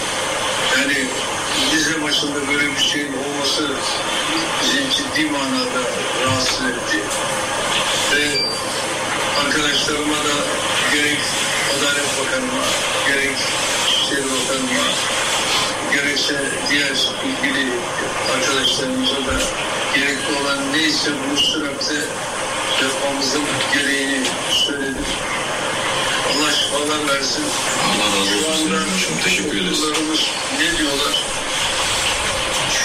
yani 0.78 1.06
Rize 1.72 1.96
maçında 1.96 2.48
böyle 2.48 2.76
bir 2.76 2.82
şeyin 2.82 3.12
olması 3.12 3.70
bizi 4.62 4.96
ciddi 4.96 5.30
manada 5.30 5.80
rahatsız 6.26 6.60
etti. 6.66 6.98
Ve 8.12 8.42
arkadaşlarıma 9.40 10.16
da 10.16 10.36
gerek 10.94 11.20
Adalet 11.78 12.10
Bakanıma, 12.18 12.64
gerek 13.08 13.36
İçişleri 13.88 14.24
Bakanıma, 14.24 14.86
gerekse 15.92 16.34
diğer 16.70 16.96
ilgili 17.28 17.68
arkadaşlarımıza 18.34 19.16
da 19.16 19.36
gerekli 19.94 20.36
olan 20.42 20.72
neyse 20.72 21.10
bunu 21.10 21.38
sürekli 21.38 21.98
yapmamızın 22.82 23.42
gereğini 23.74 24.20
söyledim. 24.50 25.06
Allah 26.30 26.52
şifalar 26.52 27.08
versin. 27.08 27.44
Allah 27.86 28.06
razı 28.20 28.48
olsun 28.48 28.72
Başkanım. 28.72 29.20
Teşekkür 29.24 29.56
ederiz. 29.62 29.82
ne 30.58 30.78
diyorlar? 30.78 31.14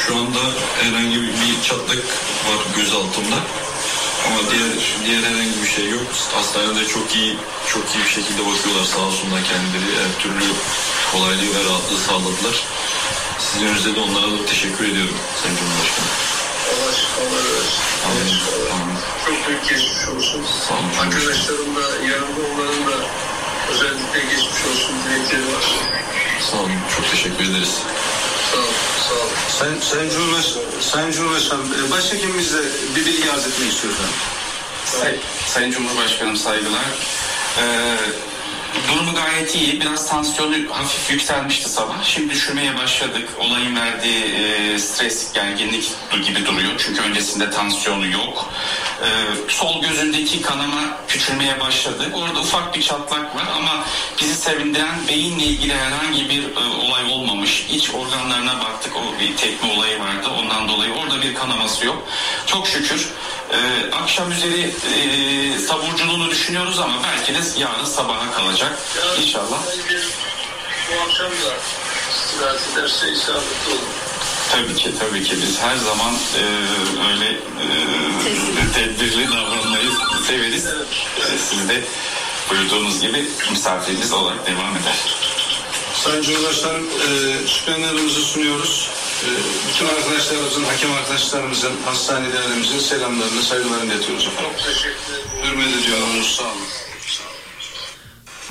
Şu 0.07 0.15
anda 0.15 0.39
herhangi 0.81 1.15
bir, 1.21 1.27
bir 1.27 1.63
çatlak 1.63 1.97
var 2.47 2.59
göz 2.77 2.93
altımda. 2.93 3.35
Ama 4.27 4.39
diğer 4.51 4.71
diğer 5.05 5.23
herhangi 5.29 5.62
bir 5.63 5.67
şey 5.67 5.89
yok. 5.89 6.08
Hastanede 6.34 6.86
çok 6.88 7.15
iyi 7.15 7.38
çok 7.73 7.84
iyi 7.95 8.03
bir 8.03 8.10
şekilde 8.10 8.41
bakıyorlar 8.49 8.86
sağ 8.86 9.01
olsunlar 9.01 9.41
kendileri. 9.43 9.91
Her 10.03 10.21
türlü 10.21 10.45
kolaylığı 11.12 11.51
ve 11.55 11.69
rahatlığı 11.69 11.97
sağladılar. 12.08 12.63
Sizin 13.39 13.67
önünüzde 13.67 13.95
de 13.95 13.99
onlara 13.99 14.32
da 14.32 14.45
teşekkür 14.45 14.84
ediyorum 14.91 15.17
Sayın 15.41 15.58
Cumhurbaşkanım. 15.58 16.10
Allah 16.69 16.93
şifalar 17.01 17.45
versin. 17.53 17.82
Amin. 18.08 18.38
Amin. 18.75 18.97
Çok 19.25 19.47
büyük 19.47 19.63
geçmiş 19.69 20.08
olsun. 20.08 20.41
Arkadaşlarım 21.01 21.75
da 21.75 21.86
yanımda 22.12 22.41
onların 22.53 22.88
da 22.88 22.97
özellikle 23.71 24.19
geçmiş 24.19 24.65
olsun 24.71 24.95
dilekleri 25.05 25.41
var. 25.55 25.65
Sağ 26.51 26.58
olun. 26.58 26.71
Çok 26.95 27.12
teşekkür 27.12 27.43
ederiz. 27.51 27.73
Sağ 28.51 28.58
olun. 28.58 28.67
Sağ 29.10 29.13
olun. 29.13 29.29
Sayın, 29.60 29.79
Sayın 29.82 30.10
Cumhurbaşkanım, 30.10 30.82
Sayın 30.82 31.12
Cumhurbaşkanım, 31.12 31.73
e, 31.73 31.91
bir 32.95 33.05
bilgi 33.05 33.32
arz 33.32 33.47
etmek 33.47 33.69
istiyor 33.73 33.93
efendim. 33.93 34.13
Say- 34.86 35.19
Sayın 35.47 35.71
Cumhurbaşkanım 35.71 36.38
saygılar. 36.38 36.82
Ee, 37.62 37.95
durumu 38.89 39.13
gayet 39.15 39.55
iyi. 39.55 39.82
Biraz 39.82 40.10
tansiyonu 40.10 40.55
hafif 40.71 41.12
yükselmişti 41.12 41.69
sabah. 41.69 42.03
Şimdi 42.03 42.29
düşürmeye 42.29 42.77
başladık. 42.77 43.29
Olayın 43.39 43.75
verdiği 43.75 44.23
e, 44.25 44.79
stres, 44.79 45.34
gerginlik 45.34 45.91
gibi 46.25 46.45
duruyor. 46.45 46.71
Çünkü 46.77 47.01
öncesinde 47.01 47.51
tansiyonu 47.51 48.08
yok. 48.08 48.49
Ee, 49.03 49.08
sol 49.47 49.82
gözündeki 49.82 50.41
kanama 50.41 50.97
küçülmeye 51.08 51.60
başladı. 51.60 52.12
Orada 52.13 52.39
ufak 52.39 52.75
bir 52.75 52.82
çatlak 52.82 53.36
var 53.36 53.43
ama 53.55 53.86
bizi 54.21 54.36
sevindiren 54.36 55.08
beyinle 55.08 55.43
ilgili 55.43 55.73
herhangi 55.73 56.29
bir 56.29 56.43
e, 56.55 56.60
olay 56.60 57.03
olmamış. 57.12 57.65
İç 57.71 57.89
organlarına 57.89 58.60
baktık. 58.60 58.93
O 58.95 59.19
bir 59.19 59.38
tekme 59.38 59.73
olayı 59.73 59.99
vardı. 59.99 60.27
Ondan 60.39 60.69
dolayı 60.69 60.93
orada 60.93 61.21
bir 61.21 61.36
kanaması 61.36 61.86
yok. 61.86 62.08
Çok 62.45 62.67
şükür. 62.67 63.10
Ee, 63.53 63.91
akşam 63.91 64.31
üzeri 64.31 64.62
e, 64.62 65.65
taburculuğunu 65.65 66.29
düşünüyoruz 66.29 66.79
ama 66.79 66.93
belki 67.03 67.33
de 67.33 67.39
yarın 67.57 67.85
sabaha 67.85 68.31
kalacak. 68.31 68.79
İnşallah. 69.21 69.59
Bence 69.67 69.99
bu 70.89 71.01
akşam 71.01 71.31
da 71.31 71.55
istirahat 72.15 72.59
ederse 72.73 73.12
isabetli 73.12 73.69
olur. 73.71 73.79
Tabii 74.51 74.75
ki 74.75 74.91
tabii 74.99 75.23
ki 75.23 75.35
biz 75.41 75.59
her 75.62 75.75
zaman 75.75 76.13
e, 76.13 76.43
öyle 77.12 77.29
e, 77.29 78.71
tedbirli 78.73 79.27
davranmayı 79.27 79.89
severiz. 80.27 80.65
E, 80.65 80.73
siz 81.49 81.69
de 81.69 81.83
buyurduğunuz 82.49 83.01
gibi 83.01 83.25
misafiriniz 83.51 84.13
olarak 84.13 84.47
devam 84.47 84.77
eder. 84.77 84.95
Sayın 85.93 86.21
Cumhurbaşkanım, 86.21 86.85
e, 86.85 87.47
şükranlarımızı 87.47 88.21
sunuyoruz. 88.21 88.89
E, 89.19 89.29
bütün 89.69 89.86
arkadaşlarımızın, 89.86 90.63
hakem 90.63 90.91
arkadaşlarımızın, 90.91 91.73
hastanelerimizin 91.86 92.79
selamlarını, 92.79 93.41
saygılarını 93.41 93.93
iletiyoruz 93.93 94.27
efendim. 94.27 94.51
Çok 94.58 94.67
teşekkür 94.67 94.89
ederim. 94.89 95.27
Hürmet 95.43 95.67
ediyoruz, 95.67 96.36
sağ 96.38 96.43
olun. 96.43 96.67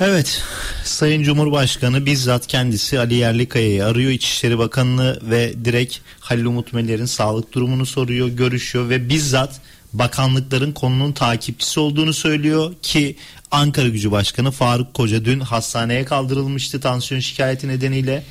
Evet 0.01 0.43
Sayın 0.83 1.23
Cumhurbaşkanı 1.23 2.05
bizzat 2.05 2.47
kendisi 2.47 2.99
Ali 2.99 3.15
Yerlikaya'yı 3.15 3.85
arıyor 3.85 4.11
İçişleri 4.11 4.57
Bakanı'nı 4.57 5.19
ve 5.23 5.65
direkt 5.65 5.97
Halil 6.19 6.45
Umut 6.45 6.73
Meler'in 6.73 7.05
sağlık 7.05 7.53
durumunu 7.53 7.85
soruyor, 7.85 8.27
görüşüyor 8.27 8.89
ve 8.89 9.09
bizzat 9.09 9.61
bakanlıkların 9.93 10.71
konunun 10.71 11.11
takipçisi 11.11 11.79
olduğunu 11.79 12.13
söylüyor 12.13 12.73
ki 12.81 13.15
Ankara 13.51 13.87
Gücü 13.87 14.11
Başkanı 14.11 14.51
Faruk 14.51 14.93
Koca 14.93 15.25
dün 15.25 15.39
hastaneye 15.39 16.05
kaldırılmıştı 16.05 16.81
tansiyon 16.81 17.21
şikayeti 17.21 17.67
nedeniyle. 17.67 18.23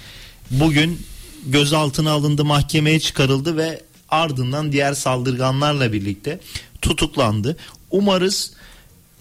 Bugün 0.50 1.06
gözaltına 1.46 2.10
alındı, 2.10 2.44
mahkemeye 2.44 3.00
çıkarıldı 3.00 3.56
ve 3.56 3.82
ardından 4.08 4.72
diğer 4.72 4.94
saldırganlarla 4.94 5.92
birlikte 5.92 6.40
tutuklandı. 6.82 7.56
Umarız 7.90 8.52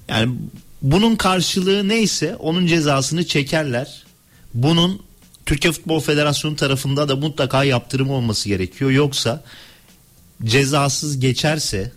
yani 0.10 0.36
bunun 0.82 1.16
karşılığı 1.16 1.88
neyse 1.88 2.36
onun 2.36 2.68
cezasını 2.68 3.28
çekerler. 3.28 4.06
Bunun 4.54 5.02
Türkiye 5.46 5.74
Futbol 5.74 6.00
Federasyonu 6.00 6.56
tarafında 6.56 7.10
da 7.10 7.16
mutlaka 7.16 7.64
yaptırım 7.64 8.10
olması 8.10 8.50
gerekiyor. 8.50 8.92
Yoksa 8.92 9.44
cezasız 10.44 11.20
geçerse 11.20 11.92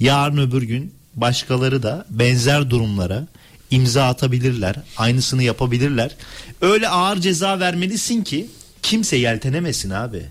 yarın 0.00 0.36
öbür 0.36 0.62
gün 0.62 0.94
başkaları 1.14 1.82
da 1.82 2.06
benzer 2.10 2.70
durumlara 2.70 3.26
imza 3.70 4.04
atabilirler. 4.04 4.76
Aynısını 4.96 5.42
yapabilirler. 5.42 6.16
Öyle 6.60 6.88
ağır 6.88 7.16
ceza 7.20 7.60
vermelisin 7.60 8.24
ki 8.24 8.48
kimse 8.82 9.16
yeltenemesin 9.16 9.90
abi. 9.90 10.22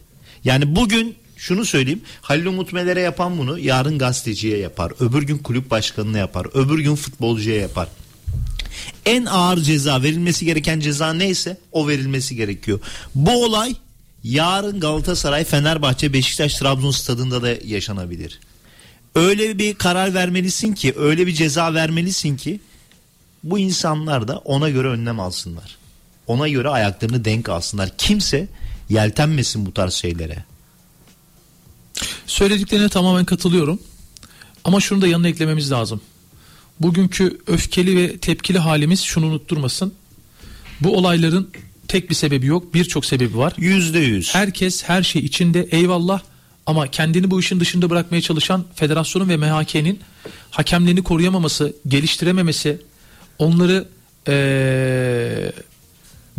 Yani 0.44 0.76
bugün 0.76 1.16
şunu 1.38 1.66
söyleyeyim. 1.66 2.02
Halil 2.22 2.46
Umut 2.46 2.74
Meler'e 2.74 3.02
yapan 3.02 3.38
bunu 3.38 3.60
yarın 3.60 3.98
gazeteciye 3.98 4.58
yapar. 4.58 4.92
Öbür 5.00 5.24
gün 5.24 5.38
kulüp 5.38 5.72
başkanına 5.72 6.18
yapar. 6.18 6.48
Öbür 6.54 6.80
gün 6.80 6.96
futbolcuya 6.96 7.56
yapar. 7.56 7.88
En 9.06 9.26
ağır 9.26 9.58
ceza 9.58 10.04
verilmesi 10.04 10.46
gereken 10.46 10.80
ceza 10.80 11.14
neyse 11.14 11.58
o 11.72 11.88
verilmesi 11.88 12.36
gerekiyor. 12.36 12.80
Bu 13.16 13.46
olay 13.46 13.76
yarın 14.24 14.80
Galatasaray, 14.80 15.44
Fenerbahçe, 15.44 16.14
Beşiktaş, 16.14 16.54
Trabzon 16.54 16.92
stadında 16.92 17.42
da 17.42 17.50
yaşanabilir. 17.66 18.40
Öyle 19.16 19.58
bir 19.58 19.74
karar 19.74 20.14
vermelisin 20.14 20.74
ki, 20.74 20.94
öyle 20.98 21.28
bir 21.28 21.34
ceza 21.34 21.74
vermelisin 21.74 22.38
ki 22.38 22.60
bu 23.44 23.60
insanlar 23.60 24.28
da 24.28 24.38
ona 24.38 24.70
göre 24.70 24.88
önlem 24.88 25.20
alsınlar. 25.20 25.79
Ona 26.30 26.50
göre 26.50 26.70
ayaklarını 26.70 27.26
denk 27.26 27.50
alsınlar. 27.50 27.90
Kimse 27.98 28.48
yeltenmesin 28.90 29.66
bu 29.66 29.74
tarz 29.74 29.94
şeylere. 29.94 30.44
Söylediklerine 32.28 32.90
tamamen 32.90 33.26
katılıyorum. 33.26 33.80
Ama 34.64 34.80
şunu 34.80 35.02
da 35.02 35.08
yanına 35.08 35.28
eklememiz 35.28 35.72
lazım. 35.72 36.02
Bugünkü 36.80 37.40
öfkeli 37.48 37.98
ve 37.98 38.18
tepkili 38.18 38.60
halimiz 38.60 39.02
şunu 39.02 39.26
unutturmasın. 39.26 39.94
Bu 40.82 40.98
olayların 40.98 41.50
tek 41.88 42.10
bir 42.10 42.16
sebebi 42.16 42.46
yok, 42.46 42.74
birçok 42.74 43.06
sebebi 43.06 43.38
var. 43.38 43.54
Yüzde 43.58 44.00
yüz. 44.00 44.36
Herkes 44.36 44.84
her 44.84 45.04
şey 45.04 45.22
içinde 45.22 45.68
eyvallah 45.72 46.22
ama 46.66 46.88
kendini 46.88 47.32
bu 47.32 47.40
işin 47.40 47.60
dışında 47.60 47.90
bırakmaya 47.90 48.22
çalışan 48.22 48.66
federasyonun 48.76 49.30
ve 49.30 49.38
MHK'nin 49.38 50.00
hakemlerini 50.52 51.04
koruyamaması, 51.04 51.76
geliştirememesi, 51.88 52.82
onları 53.40 53.88
ee, 54.28 55.52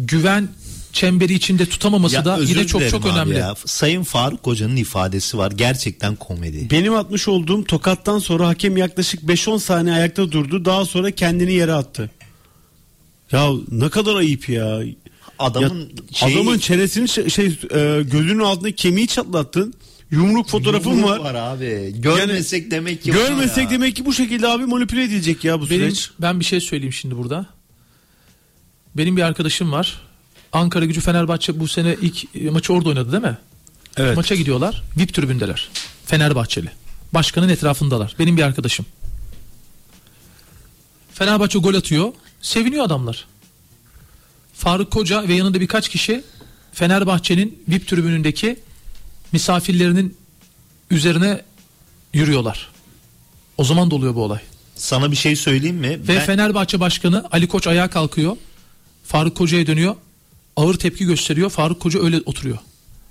güven 0.07 0.49
çemberi 0.93 1.35
içinde 1.35 1.67
tutamaması 1.67 2.15
Ya 2.15 2.25
da 2.25 2.39
yine 2.39 2.67
çok 2.67 2.89
çok 2.91 3.07
önemli. 3.07 3.39
ya. 3.39 3.55
Sayın 3.67 4.03
Faruk 4.03 4.47
Hoca'nın 4.47 4.77
ifadesi 4.77 5.39
var. 5.39 5.51
Gerçekten 5.51 6.17
komedi. 6.17 6.69
Benim 6.71 6.95
atmış 6.95 7.29
olduğum 7.29 7.65
tokattan 7.65 8.19
sonra 8.19 8.49
hakem 8.49 8.77
yaklaşık 8.77 9.23
5-10 9.23 9.59
saniye 9.59 9.95
ayakta 9.95 10.33
durdu. 10.33 10.65
Daha 10.65 10.85
sonra 10.85 11.11
kendini 11.11 11.53
yere 11.53 11.73
attı. 11.73 12.11
Ya 13.33 13.51
ne 13.71 13.89
kadar 13.89 14.15
ayıp 14.17 14.49
ya. 14.49 14.81
Adamın 15.39 15.81
Ya, 15.81 15.87
şeyi- 16.15 16.35
adamın 16.37 16.59
çenesini 16.59 17.09
şey, 17.31 17.47
e, 17.47 18.03
gözünün 18.03 18.39
altında 18.43 18.73
kemiği 18.73 19.07
çatlattın. 19.07 19.75
Yumruk 20.11 20.49
fotoğrafım 20.49 20.93
Yumruk 20.93 21.11
var. 21.11 21.19
var 21.19 21.35
abi. 21.35 21.95
Görmesek 21.99 22.71
demek 22.71 23.03
ki 23.03 23.11
Görmesek 23.11 23.65
ya. 23.65 23.71
demek 23.71 23.97
ki 23.97 24.05
bu 24.05 24.13
şekilde 24.13 24.49
abi 24.49 24.67
manipüle 24.67 25.03
edilecek 25.05 25.45
ya 25.45 25.61
bu 25.61 25.71
Benim, 25.71 25.81
süreç. 25.83 26.11
ben 26.21 26.41
bir 26.41 26.45
şey 26.45 26.61
söyleyeyim 26.61 26.93
şimdi 26.93 27.17
burada. 27.17 27.47
Benim 28.97 29.17
bir 29.17 29.23
arkadaşım 29.23 29.73
var. 29.73 30.01
Ankara 30.53 30.85
Gücü 30.85 31.01
Fenerbahçe 31.01 31.61
bu 31.61 31.69
sene 31.69 31.97
ilk 32.03 32.35
maçı 32.53 32.73
orada 32.73 32.89
oynadı 32.89 33.13
değil 33.13 33.23
mi? 33.23 33.39
Evet. 33.97 34.17
Maça 34.17 34.35
gidiyorlar. 34.35 34.83
VIP 34.97 35.15
tribündeler. 35.15 35.69
Fenerbahçeli. 36.07 36.71
Başkanın 37.15 37.49
etrafındalar. 37.49 38.15
Benim 38.19 38.37
bir 38.37 38.43
arkadaşım. 38.43 38.87
Fenerbahçe 41.15 41.59
gol 41.59 41.75
atıyor. 41.75 42.13
Seviniyor 42.43 42.85
adamlar. 42.85 43.27
Faruk 44.55 44.91
Koca 44.91 45.29
ve 45.29 45.35
yanında 45.35 45.61
birkaç 45.61 45.89
kişi 45.89 46.25
Fenerbahçe'nin 46.73 47.63
VIP 47.69 47.89
tribünündeki 47.89 48.57
misafirlerinin 49.33 50.17
üzerine 50.91 51.43
yürüyorlar. 52.13 52.69
O 53.59 53.65
zaman 53.65 53.91
da 53.91 53.95
oluyor 53.95 54.15
bu 54.15 54.23
olay. 54.25 54.41
Sana 54.75 55.11
bir 55.11 55.17
şey 55.17 55.37
söyleyeyim 55.37 55.77
mi? 55.77 55.89
Ve 55.89 56.09
Ben- 56.09 56.27
Fenerbahçe 56.27 56.81
Başkanı 56.81 57.29
Ali 57.33 57.49
Koç 57.49 57.67
ayağa 57.67 57.91
kalkıyor. 57.91 58.37
Faruk 59.11 59.37
Koca'ya 59.37 59.67
dönüyor. 59.67 59.95
Ağır 60.57 60.75
tepki 60.75 61.05
gösteriyor. 61.05 61.51
Faruk 61.51 61.81
Koca 61.81 62.03
öyle 62.03 62.21
oturuyor. 62.27 62.59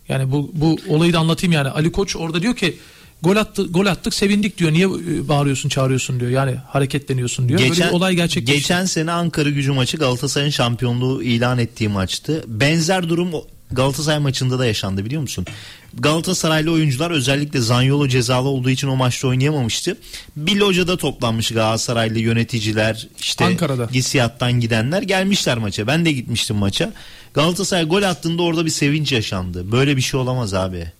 Yani 0.09 0.31
bu 0.31 0.51
bu 0.53 0.77
olayı 0.87 1.13
da 1.13 1.19
anlatayım 1.19 1.53
yani. 1.53 1.69
Ali 1.69 1.91
Koç 1.91 2.15
orada 2.15 2.41
diyor 2.41 2.55
ki 2.55 2.77
gol 3.21 3.35
attı 3.35 3.67
gol 3.67 3.85
attık 3.85 4.13
sevindik 4.13 4.57
diyor. 4.57 4.73
Niye 4.73 4.85
e, 4.85 5.27
bağırıyorsun 5.27 5.69
çağırıyorsun 5.69 6.19
diyor. 6.19 6.31
Yani 6.31 6.55
hareketleniyorsun 6.67 7.49
diyor. 7.49 7.59
Böyle 7.59 7.71
bir 7.71 7.91
olay 7.91 8.15
gerçekleşti. 8.15 8.61
Geçen 8.61 8.85
sene 8.85 9.11
Ankara 9.11 9.49
gücü 9.49 9.71
maçı 9.71 9.97
Galatasaray'ın 9.97 10.51
şampiyonluğu 10.51 11.23
ilan 11.23 11.57
ettiği 11.59 11.89
maçtı. 11.89 12.43
Benzer 12.47 13.09
durum 13.09 13.31
Galatasaray 13.71 14.19
maçında 14.19 14.59
da 14.59 14.65
yaşandı 14.65 15.05
biliyor 15.05 15.21
musun? 15.21 15.45
Galatasaraylı 15.93 16.71
oyuncular 16.71 17.11
özellikle 17.11 17.61
Zanyolo 17.61 18.07
cezalı 18.07 18.47
olduğu 18.47 18.69
için 18.69 18.87
o 18.87 18.95
maçta 18.95 19.27
oynayamamıştı. 19.27 19.97
Bir 20.35 20.55
locada 20.55 20.97
toplanmış 20.97 21.51
Galatasaraylı 21.51 22.19
yöneticiler 22.19 23.07
işte 23.19 23.45
Ankara'da. 23.45 23.85
Gisiyat'tan 23.85 24.51
gidenler 24.51 25.01
gelmişler 25.01 25.57
maça. 25.57 25.87
Ben 25.87 26.05
de 26.05 26.11
gitmiştim 26.11 26.55
maça. 26.55 26.93
Galatasaray 27.33 27.85
gol 27.85 28.03
attığında 28.03 28.43
orada 28.43 28.65
bir 28.65 28.69
sevinç 28.69 29.11
yaşandı. 29.11 29.71
Böyle 29.71 29.97
bir 29.97 30.01
şey 30.01 30.19
olamaz 30.19 30.53
abi. 30.53 30.91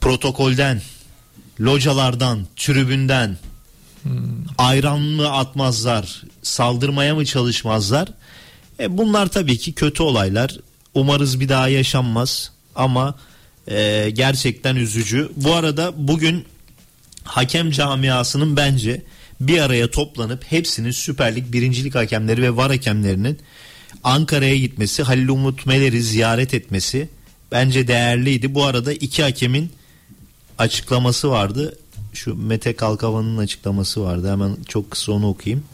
Protokolden, 0.00 0.82
localardan, 1.60 2.46
tribünden, 2.56 3.36
ayran 4.58 5.00
mı 5.00 5.32
atmazlar, 5.32 6.22
saldırmaya 6.42 7.14
mı 7.14 7.24
çalışmazlar? 7.24 8.08
E 8.80 8.98
bunlar 8.98 9.26
tabii 9.26 9.58
ki 9.58 9.72
kötü 9.72 10.02
olaylar. 10.02 10.58
Umarız 10.94 11.40
bir 11.40 11.48
daha 11.48 11.68
yaşanmaz 11.68 12.52
ama 12.74 13.14
e, 13.68 14.10
gerçekten 14.12 14.76
üzücü. 14.76 15.30
Bu 15.36 15.54
arada 15.54 15.92
bugün 15.96 16.44
hakem 17.24 17.70
camiasının 17.70 18.56
bence 18.56 19.02
bir 19.40 19.58
araya 19.58 19.90
toplanıp 19.90 20.44
hepsinin 20.44 20.90
Süper 20.90 21.36
Lig 21.36 21.52
birincilik 21.52 21.94
hakemleri 21.94 22.42
ve 22.42 22.56
var 22.56 22.70
hakemlerinin 22.70 23.38
Ankara'ya 24.04 24.56
gitmesi, 24.56 25.02
Halil 25.02 25.28
Umut 25.28 25.66
Meler'i 25.66 26.02
ziyaret 26.02 26.54
etmesi 26.54 27.08
bence 27.52 27.88
değerliydi. 27.88 28.54
Bu 28.54 28.64
arada 28.64 28.92
iki 28.92 29.22
hakemin 29.22 29.72
açıklaması 30.58 31.30
vardı. 31.30 31.78
Şu 32.12 32.34
Mete 32.34 32.76
Kalkavan'ın 32.76 33.38
açıklaması 33.38 34.02
vardı. 34.02 34.30
Hemen 34.30 34.56
çok 34.68 34.90
kısa 34.90 35.12
onu 35.12 35.28
okuyayım. 35.28 35.64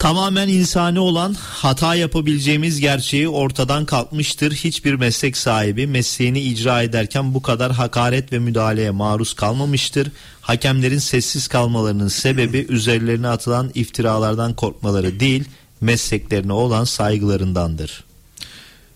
Tamamen 0.00 0.48
insani 0.48 1.00
olan 1.00 1.34
hata 1.34 1.94
yapabileceğimiz 1.94 2.80
gerçeği 2.80 3.28
ortadan 3.28 3.84
kalkmıştır. 3.86 4.52
Hiçbir 4.52 4.94
meslek 4.94 5.36
sahibi 5.36 5.86
mesleğini 5.86 6.40
icra 6.40 6.82
ederken 6.82 7.34
bu 7.34 7.42
kadar 7.42 7.72
hakaret 7.72 8.32
ve 8.32 8.38
müdahaleye 8.38 8.90
maruz 8.90 9.34
kalmamıştır. 9.34 10.08
Hakemlerin 10.40 10.98
sessiz 10.98 11.48
kalmalarının 11.48 12.08
sebebi 12.08 12.66
üzerlerine 12.68 13.28
atılan 13.28 13.70
iftiralardan 13.74 14.54
korkmaları 14.54 15.20
değil, 15.20 15.44
mesleklerine 15.80 16.52
olan 16.52 16.84
saygılarındandır. 16.84 18.04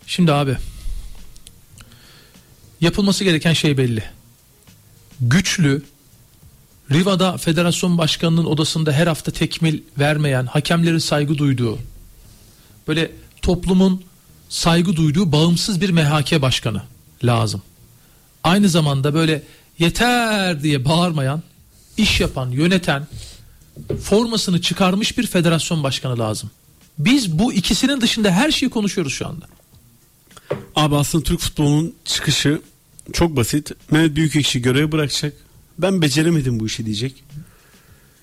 Şimdi 0.06 0.32
abi 0.32 0.56
yapılması 2.80 3.24
gereken 3.24 3.52
şey 3.52 3.78
belli. 3.78 4.02
Güçlü 5.20 5.82
Riva'da 6.90 7.36
federasyon 7.36 7.98
başkanının 7.98 8.44
odasında 8.44 8.92
her 8.92 9.06
hafta 9.06 9.32
tekmil 9.32 9.82
vermeyen, 9.98 10.46
hakemlerin 10.46 10.98
saygı 10.98 11.38
duyduğu, 11.38 11.78
böyle 12.88 13.10
toplumun 13.42 14.04
saygı 14.48 14.96
duyduğu 14.96 15.32
bağımsız 15.32 15.80
bir 15.80 15.90
MHK 15.90 16.42
başkanı 16.42 16.82
lazım. 17.24 17.62
Aynı 18.44 18.68
zamanda 18.68 19.14
böyle 19.14 19.42
yeter 19.78 20.62
diye 20.62 20.84
bağırmayan, 20.84 21.42
iş 21.96 22.20
yapan, 22.20 22.50
yöneten, 22.50 23.06
formasını 24.02 24.60
çıkarmış 24.60 25.18
bir 25.18 25.26
federasyon 25.26 25.82
başkanı 25.82 26.18
lazım. 26.18 26.50
Biz 26.98 27.38
bu 27.38 27.52
ikisinin 27.52 28.00
dışında 28.00 28.30
her 28.30 28.50
şeyi 28.50 28.70
konuşuyoruz 28.70 29.12
şu 29.12 29.28
anda. 29.28 29.46
Abi 30.76 30.96
aslında 30.96 31.24
Türk 31.24 31.40
futbolunun 31.40 31.94
çıkışı 32.04 32.60
çok 33.12 33.36
basit. 33.36 33.70
Mehmet 33.90 34.16
Büyükekşi 34.16 34.62
görevi 34.62 34.92
bırakacak. 34.92 35.43
Ben 35.78 36.02
beceremedim 36.02 36.60
bu 36.60 36.66
işi 36.66 36.86
diyecek. 36.86 37.24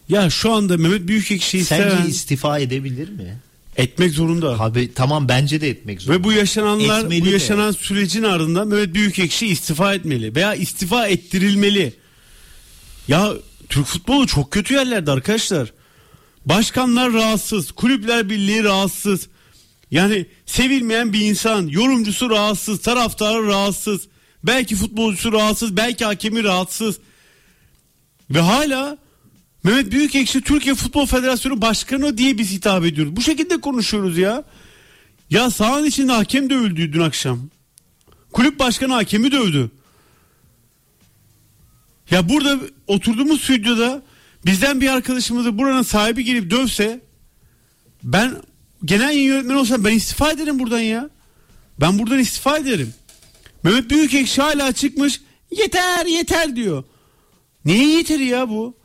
Ya 0.09 0.29
şu 0.29 0.51
anda 0.51 0.77
Mehmet 0.77 1.07
Büyükekşi'yi 1.07 1.65
Sence 1.65 1.89
seven 1.89 2.07
istifa 2.07 2.59
edebilir 2.59 3.09
mi? 3.09 3.39
Etmek 3.77 4.11
zorunda. 4.11 4.59
Abi 4.59 4.93
tamam 4.93 5.27
bence 5.27 5.61
de 5.61 5.69
etmek 5.69 6.01
zorunda. 6.01 6.19
Ve 6.19 6.23
bu 6.23 6.31
yaşananlar, 6.31 7.03
Etmeli 7.03 7.21
bu 7.21 7.25
de. 7.25 7.29
yaşanan 7.29 7.71
sürecin 7.71 8.23
ardından 8.23 8.67
Mehmet 8.67 8.93
Büyükekşi 8.93 9.47
istifa 9.47 9.93
etmeli 9.93 10.35
veya 10.35 10.55
istifa 10.55 11.07
ettirilmeli. 11.07 11.93
Ya 13.07 13.33
Türk 13.69 13.85
futbolu 13.85 14.27
çok 14.27 14.51
kötü 14.51 14.73
yerlerde 14.73 15.11
arkadaşlar. 15.11 15.73
Başkanlar 16.45 17.13
rahatsız, 17.13 17.71
kulüpler 17.71 18.29
birliği 18.29 18.63
rahatsız. 18.63 19.27
Yani 19.91 20.25
sevilmeyen 20.45 21.13
bir 21.13 21.21
insan, 21.21 21.67
yorumcusu 21.67 22.29
rahatsız, 22.29 22.81
taraftarı 22.81 23.47
rahatsız. 23.47 24.07
Belki 24.43 24.75
futbolcusu 24.75 25.31
rahatsız, 25.31 25.77
belki 25.77 26.05
hakemi 26.05 26.43
rahatsız. 26.43 26.97
Ve 28.33 28.39
hala 28.39 28.97
Mehmet 29.63 29.91
Büyükekşi 29.91 30.41
Türkiye 30.41 30.75
Futbol 30.75 31.05
Federasyonu 31.05 31.61
Başkanı 31.61 32.17
diye 32.17 32.37
biz 32.37 32.51
hitap 32.51 32.85
ediyoruz. 32.85 33.15
Bu 33.15 33.21
şekilde 33.21 33.61
konuşuyoruz 33.61 34.17
ya. 34.17 34.43
Ya 35.29 35.49
sahanın 35.49 35.85
içinde 35.85 36.11
hakem 36.11 36.49
dövüldü 36.49 36.93
dün 36.93 36.99
akşam. 36.99 37.49
Kulüp 38.31 38.59
başkanı 38.59 38.93
hakemi 38.93 39.31
dövdü. 39.31 39.71
Ya 42.11 42.29
burada 42.29 42.59
oturduğumuz 42.87 43.41
stüdyoda 43.41 44.03
bizden 44.45 44.81
bir 44.81 44.89
arkadaşımızı 44.89 45.57
buranın 45.57 45.81
sahibi 45.81 46.23
gelip 46.23 46.51
dövse 46.51 47.01
ben 48.03 48.35
genel 48.85 49.13
yayın 49.13 49.27
yönetmeni 49.27 49.57
olsam 49.57 49.83
ben 49.83 49.95
istifa 49.95 50.31
ederim 50.31 50.59
buradan 50.59 50.79
ya. 50.79 51.09
Ben 51.79 51.99
buradan 51.99 52.19
istifa 52.19 52.57
ederim. 52.57 52.93
Mehmet 53.63 53.89
Büyükekşi 53.89 54.41
hala 54.41 54.71
çıkmış 54.71 55.21
yeter 55.51 56.05
yeter 56.05 56.55
diyor. 56.55 56.83
Neye 57.65 57.97
yeteri 57.97 58.25
ya 58.25 58.49
bu? 58.49 58.75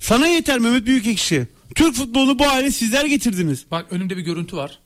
Sana 0.00 0.26
yeter 0.26 0.58
Mehmet 0.58 0.86
Büyükekşi. 0.86 1.46
Türk 1.74 1.94
futbolunu 1.94 2.38
bu 2.38 2.46
hale 2.46 2.70
sizler 2.70 3.04
getirdiniz. 3.04 3.64
Bak 3.70 3.86
önümde 3.90 4.16
bir 4.16 4.22
görüntü 4.22 4.56
var. 4.56 4.78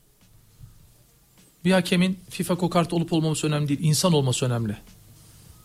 Bir 1.65 1.71
hakemin 1.71 2.19
FIFA 2.29 2.55
kokart 2.55 2.93
olup 2.93 3.13
olmaması 3.13 3.47
önemli 3.47 3.67
değil. 3.67 3.79
insan 3.83 4.13
olması 4.13 4.45
önemli. 4.45 4.77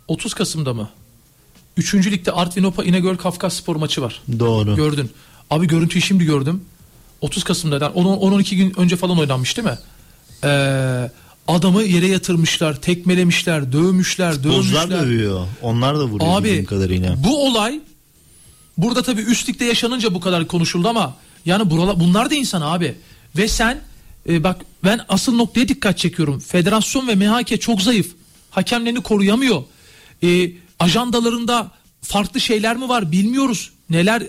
30 0.09 0.35
Kasım'da 0.35 0.75
mı? 0.75 0.91
3. 1.77 1.95
ligde 1.95 2.33
Artvin 2.33 2.65
Opa 2.65 2.85
İnegöl 2.85 3.17
Kafkas 3.17 3.55
spor 3.55 3.77
maçı 3.77 4.03
var. 4.03 4.23
Doğru. 4.39 4.77
Gördün. 4.77 5.11
Abi 5.51 5.67
görüntüyü 5.67 6.03
şimdi 6.03 6.25
gördüm. 6.25 6.65
30 7.21 7.45
Kasım'da 7.45 7.75
yani 7.75 7.95
10-12 7.95 8.55
gün 8.57 8.81
önce 8.81 8.97
falan 8.97 9.19
oynanmış 9.19 9.57
değil 9.57 9.69
mi? 9.69 9.79
Ee, 10.45 11.11
adamı 11.49 11.83
yere 11.83 12.07
yatırmışlar, 12.07 12.81
tekmelemişler, 12.81 13.73
dövmüşler, 13.73 14.33
Futbolcular 14.35 14.83
dövmüşler. 14.91 15.07
dövüyor. 15.07 15.47
Onlar 15.63 15.99
da 15.99 16.05
vuruyor 16.05 16.31
Abi 16.41 16.45
bildiğim 16.45 16.65
kadarıyla. 16.65 17.25
bu 17.25 17.47
olay 17.47 17.81
burada 18.79 19.03
tabii 19.03 19.21
üst 19.23 19.49
ligde 19.49 19.65
yaşanınca 19.65 20.15
bu 20.15 20.21
kadar 20.21 20.47
konuşuldu 20.47 20.89
ama 20.89 21.15
yani 21.47 21.71
buralar, 21.71 22.01
bunlar 22.01 22.31
da 22.31 22.35
insan 22.35 22.61
abi. 22.61 22.95
Ve 23.37 23.49
sen 23.49 23.81
e, 24.29 24.45
bak 24.45 24.65
ben 24.85 25.01
asıl 25.09 25.35
noktaya 25.35 25.69
dikkat 25.69 25.99
çekiyorum. 25.99 26.39
Federasyon 26.41 27.09
ve 27.09 27.15
MHK 27.15 27.61
çok 27.61 27.83
zayıf. 27.83 28.13
Hakemlerini 28.51 29.01
koruyamıyor. 29.03 29.63
E, 30.23 30.51
ajandalarında 30.79 31.71
farklı 32.03 32.41
şeyler 32.41 32.77
mi 32.77 32.89
var 32.89 33.13
bilmiyoruz. 33.13 33.71
Neler 33.91 34.21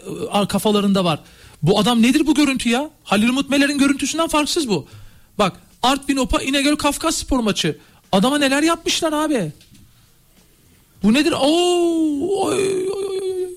e, 0.43 0.47
kafalarında 0.47 1.05
var. 1.05 1.19
Bu 1.63 1.79
adam 1.79 2.01
nedir 2.01 2.27
bu 2.27 2.35
görüntü 2.35 2.69
ya? 2.69 2.89
Halil 3.03 3.29
Umut 3.29 3.49
Meler'in 3.49 3.77
görüntüsünden 3.77 4.27
farksız 4.27 4.69
bu. 4.69 4.87
Bak 5.37 5.53
Artvin 5.87 6.17
Opa 6.17 6.41
İnegöl 6.41 6.75
Kafkas 6.75 7.15
spor 7.15 7.39
maçı. 7.39 7.77
Adama 8.11 8.37
neler 8.37 8.63
yapmışlar 8.63 9.13
abi. 9.13 9.51
Bu 11.03 11.13
nedir? 11.13 11.31
Oo, 11.31 12.45
oy, 12.45 12.89
oy, 12.89 13.07
oy. 13.07 13.55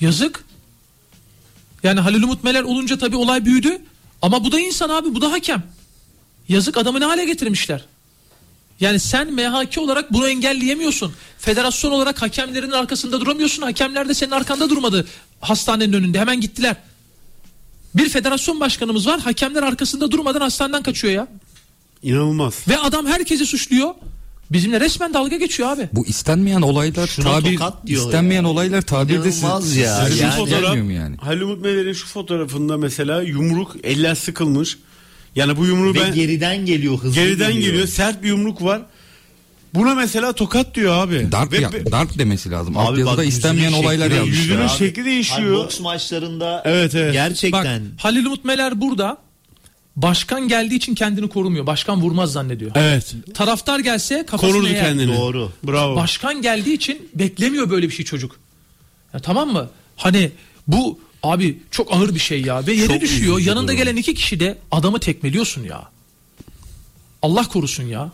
Yazık. 0.00 0.44
Yani 1.82 2.00
Halil 2.00 2.22
Umut 2.22 2.44
Meler 2.44 2.62
olunca 2.62 2.98
tabii 2.98 3.16
olay 3.16 3.44
büyüdü. 3.44 3.82
Ama 4.22 4.44
bu 4.44 4.52
da 4.52 4.60
insan 4.60 4.88
abi 4.88 5.14
bu 5.14 5.20
da 5.20 5.32
hakem. 5.32 5.62
Yazık 6.48 6.76
adamı 6.76 7.00
ne 7.00 7.04
hale 7.04 7.24
getirmişler. 7.24 7.84
Yani 8.80 9.00
sen 9.00 9.32
MHK 9.32 9.78
olarak 9.78 10.12
bunu 10.12 10.28
engelleyemiyorsun. 10.28 11.14
Federasyon 11.38 11.90
olarak 11.90 12.22
hakemlerin 12.22 12.70
arkasında 12.70 13.20
duramıyorsun. 13.20 13.62
Hakemler 13.62 14.08
de 14.08 14.14
senin 14.14 14.30
arkanda 14.30 14.70
durmadı. 14.70 15.06
Hastanenin 15.40 15.92
önünde 15.92 16.18
hemen 16.20 16.40
gittiler. 16.40 16.76
Bir 17.94 18.08
federasyon 18.08 18.60
başkanımız 18.60 19.06
var. 19.06 19.20
Hakemler 19.20 19.62
arkasında 19.62 20.10
durmadan 20.10 20.40
hastaneden 20.40 20.82
kaçıyor 20.82 21.14
ya. 21.14 21.28
İnanılmaz. 22.02 22.54
Ve 22.68 22.78
adam 22.78 23.06
herkesi 23.06 23.46
suçluyor. 23.46 23.90
Bizimle 24.50 24.80
resmen 24.80 25.14
dalga 25.14 25.36
geçiyor 25.36 25.68
abi. 25.68 25.88
Bu 25.92 26.06
istenmeyen 26.06 26.62
olaylar 26.62 27.06
Şuna 27.06 27.40
tabir 27.40 27.58
istenmeyen 27.86 28.42
ya. 28.42 28.48
olaylar 28.48 28.82
tabirde 28.82 29.32
siz, 29.32 29.42
İnanılmaz 29.42 29.76
ya. 29.76 30.06
size 30.06 30.20
Şu 30.22 30.26
hiç 30.28 30.34
fotoğraf, 30.34 30.76
yani? 30.76 31.16
Halil 31.16 31.40
Umut 31.40 31.62
Meler'in 31.62 31.92
şu 31.92 32.06
fotoğrafında 32.06 32.76
mesela 32.76 33.22
yumruk 33.22 33.76
eller 33.82 34.14
sıkılmış. 34.14 34.78
Yani 35.36 35.56
bu 35.56 35.66
yumruğu 35.66 35.94
Ve 35.94 36.00
ben 36.00 36.14
geriden 36.14 36.66
geliyor 36.66 36.98
hızlı 36.98 37.14
geriden 37.14 37.52
geliyor. 37.52 37.70
geliyor. 37.72 37.86
Sert 37.88 38.22
bir 38.22 38.28
yumruk 38.28 38.62
var. 38.62 38.82
Buna 39.74 39.94
mesela 39.94 40.32
tokat 40.32 40.74
diyor 40.74 40.92
abi. 40.94 41.28
Darp, 41.32 41.52
Ve- 41.52 41.58
ya, 41.60 41.72
darp 41.72 42.18
demesi 42.18 42.50
lazım. 42.50 42.76
Abi 42.78 43.00
yazıda 43.00 43.16
bak, 43.18 43.26
istenmeyen 43.26 43.72
olaylar 43.72 44.10
yazmış. 44.10 44.36
yüzünün 44.38 44.62
ya. 44.62 44.68
şekli 44.68 45.04
değişiyor. 45.04 45.40
Hani 45.40 45.52
boks 45.64 45.80
maçlarında 45.80 46.62
Evet 46.64 46.94
evet. 46.94 47.12
gerçekten 47.12 47.82
Bak 47.84 48.04
Halil 48.04 48.24
Umut 48.26 48.44
Meler 48.44 48.80
burada. 48.80 49.18
Başkan 49.96 50.48
geldiği 50.48 50.74
için 50.74 50.94
kendini 50.94 51.28
korumuyor. 51.28 51.66
Başkan 51.66 52.00
vurmaz 52.00 52.32
zannediyor. 52.32 52.70
Evet. 52.74 53.14
Taraftar 53.34 53.78
gelse 53.78 54.26
kafasını 54.26 54.52
Korurdu 54.52 54.68
eğer. 54.72 54.84
kendini. 54.84 55.16
Doğru. 55.16 55.52
Bravo. 55.64 55.96
Başkan 55.96 56.42
geldiği 56.42 56.72
için 56.74 57.08
beklemiyor 57.14 57.70
böyle 57.70 57.88
bir 57.88 57.94
şey 57.94 58.04
çocuk. 58.04 58.36
Ya 59.14 59.20
tamam 59.20 59.52
mı? 59.52 59.70
Hani 59.96 60.30
bu 60.68 61.00
abi 61.22 61.58
çok 61.70 61.92
ağır 61.92 62.14
bir 62.14 62.20
şey 62.20 62.42
ya 62.42 62.66
ve 62.66 62.72
yere 62.72 62.86
Çok 62.86 63.00
düşüyor. 63.00 63.38
Yanında 63.38 63.68
durum. 63.68 63.76
gelen 63.78 63.96
iki 63.96 64.14
kişi 64.14 64.40
de 64.40 64.58
adamı 64.70 64.98
tekmeliyorsun 65.00 65.64
ya. 65.64 65.82
Allah 67.22 67.48
korusun 67.48 67.84
ya. 67.84 68.10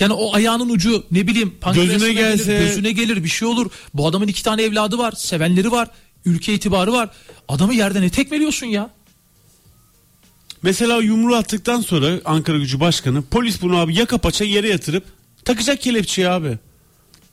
Yani 0.00 0.12
o 0.12 0.34
ayağının 0.34 0.68
ucu 0.68 1.04
ne 1.10 1.26
bileyim 1.26 1.54
Gözüne 1.74 2.12
gelir, 2.12 2.36
gelse- 2.38 2.58
gözüne 2.58 2.92
gelir 2.92 3.24
bir 3.24 3.28
şey 3.28 3.48
olur. 3.48 3.70
Bu 3.94 4.06
adamın 4.06 4.28
iki 4.28 4.42
tane 4.42 4.62
evladı 4.62 4.98
var, 4.98 5.12
sevenleri 5.12 5.70
var, 5.72 5.88
ülke 6.24 6.54
itibarı 6.54 6.92
var. 6.92 7.10
Adamı 7.48 7.74
yerden 7.74 8.02
ne 8.02 8.10
tekmeliyorsun 8.10 8.66
ya? 8.66 8.90
Mesela 10.62 10.96
yumruğu 11.02 11.36
attıktan 11.36 11.80
sonra 11.80 12.20
Ankara 12.24 12.58
Gücü 12.58 12.80
Başkanı 12.80 13.22
polis 13.22 13.62
bunu 13.62 13.76
abi 13.76 13.94
yaka 13.98 14.18
paça 14.18 14.44
yere 14.44 14.68
yatırıp 14.68 15.04
takacak 15.44 15.80
kelepçeyi 15.80 16.28
abi. 16.28 16.58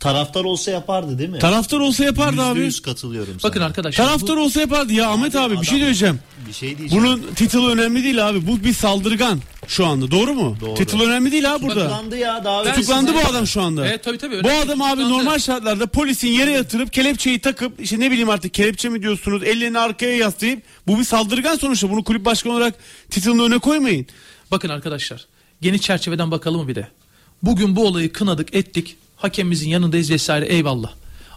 Taraftar 0.01 0.43
olsa 0.43 0.71
yapardı 0.71 1.17
değil 1.19 1.29
mi? 1.29 1.39
Taraftar 1.39 1.79
olsa 1.79 2.03
yapardı 2.03 2.41
abi. 2.41 2.59
yüz 2.59 2.81
katılıyorum 2.81 3.37
Bakın 3.43 3.59
sana. 3.59 3.67
arkadaşlar. 3.67 4.05
Taraftar 4.05 4.35
olsa 4.35 4.61
yapardı 4.61 4.93
ya 4.93 5.09
Ahmet 5.09 5.35
abi, 5.35 5.61
bir 5.61 5.65
şey 5.65 5.79
diyeceğim. 5.79 6.19
Bir 6.47 6.53
şey 6.53 6.77
diyeceğim. 6.77 7.03
Bunun 7.03 7.33
titulu 7.35 7.69
önemli 7.71 8.03
değil 8.03 8.29
abi. 8.29 8.47
Bu 8.47 8.63
bir 8.63 8.73
saldırgan 8.73 9.39
şu 9.67 9.85
anda. 9.85 10.11
Doğru 10.11 10.33
mu? 10.33 10.57
Doğru. 10.61 10.73
Titul 10.75 11.01
önemli 11.01 11.31
değil 11.31 11.53
abi 11.53 11.61
burada. 11.61 11.75
Tutuklandı 11.83 12.17
ya 12.17 12.43
daha 12.43 12.63
Tutuklandı 12.63 13.13
bu 13.13 13.29
adam 13.29 13.47
şu 13.47 13.61
anda. 13.61 13.87
Evet 13.87 14.03
tabii 14.03 14.17
tabii. 14.17 14.43
Bu 14.43 14.49
adam 14.49 14.81
abi 14.81 14.89
Tutuklandı. 14.91 15.09
normal 15.09 15.39
şartlarda 15.39 15.87
polisin 15.87 16.27
yere 16.27 16.51
yatırıp 16.51 16.93
kelepçeyi 16.93 17.39
takıp 17.39 17.81
işte 17.81 17.99
ne 17.99 18.11
bileyim 18.11 18.29
artık 18.29 18.53
kelepçe 18.53 18.89
mi 18.89 19.01
diyorsunuz 19.01 19.43
ellerini 19.43 19.79
arkaya 19.79 20.15
yaslayıp 20.17 20.63
bu 20.87 20.99
bir 20.99 21.03
saldırgan 21.03 21.55
sonuçta 21.55 21.89
bunu 21.89 22.03
kulüp 22.03 22.25
başkanı 22.25 22.53
olarak 22.53 22.73
titulunu 23.09 23.43
öne 23.45 23.57
koymayın. 23.59 24.05
Bakın 24.51 24.69
arkadaşlar 24.69 25.25
geniş 25.61 25.81
çerçeveden 25.81 26.31
bakalım 26.31 26.61
mı 26.61 26.67
bir 26.67 26.75
de. 26.75 26.87
Bugün 27.43 27.75
bu 27.75 27.85
olayı 27.87 28.13
kınadık 28.13 28.55
ettik. 28.55 28.95
Hakemimizin 29.21 29.69
yanındayız 29.69 30.11
vesaire 30.11 30.45
eyvallah. 30.45 30.91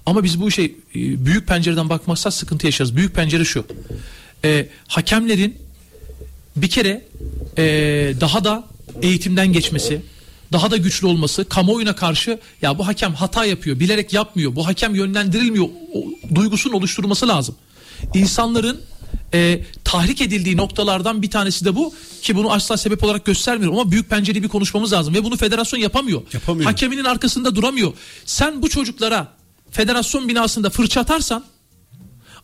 Ama 0.06 0.24
biz 0.24 0.40
bu 0.40 0.48
işe 0.48 0.62
e, 0.62 0.72
büyük 0.94 1.48
pencereden 1.48 1.88
bakmazsak 1.88 2.32
sıkıntı 2.32 2.66
yaşarız. 2.66 2.96
Büyük 2.96 3.14
pencere 3.14 3.44
şu. 3.44 3.66
E, 4.44 4.68
hakemlerin 4.88 5.58
bir 6.56 6.70
kere 6.70 7.04
e, 7.58 7.64
daha 8.20 8.44
da 8.44 8.64
eğitimden 9.02 9.52
geçmesi, 9.52 10.00
daha 10.52 10.70
da 10.70 10.76
güçlü 10.76 11.06
olması, 11.06 11.44
kamuoyuna 11.44 11.94
karşı 11.94 12.38
ya 12.62 12.78
bu 12.78 12.86
hakem 12.86 13.14
hata 13.14 13.44
yapıyor, 13.44 13.80
bilerek 13.80 14.12
yapmıyor, 14.12 14.56
bu 14.56 14.66
hakem 14.66 14.94
yönlendirilmiyor 14.94 15.64
o, 15.94 16.04
duygusunu 16.34 16.76
oluşturması 16.76 17.28
lazım. 17.28 17.54
İnsanların 18.14 18.80
e, 19.34 19.60
tahrik 19.84 20.20
edildiği 20.20 20.56
noktalardan 20.56 21.22
bir 21.22 21.30
tanesi 21.30 21.64
de 21.64 21.76
bu 21.76 21.94
ki 22.22 22.36
bunu 22.36 22.52
asla 22.52 22.76
sebep 22.76 23.04
olarak 23.04 23.24
göstermiyorum 23.24 23.78
ama 23.78 23.90
büyük 23.90 24.10
pencereli 24.10 24.42
bir 24.42 24.48
konuşmamız 24.48 24.92
lazım 24.92 25.14
ve 25.14 25.24
bunu 25.24 25.36
federasyon 25.36 25.80
yapamıyor. 25.80 26.22
Yapamıyor. 26.32 26.70
Hakeminin 26.70 27.04
arkasında 27.04 27.54
duramıyor. 27.54 27.92
Sen 28.24 28.62
bu 28.62 28.68
çocuklara 28.68 29.28
federasyon 29.70 30.28
binasında 30.28 30.70
fırça 30.70 31.00
atarsan 31.00 31.44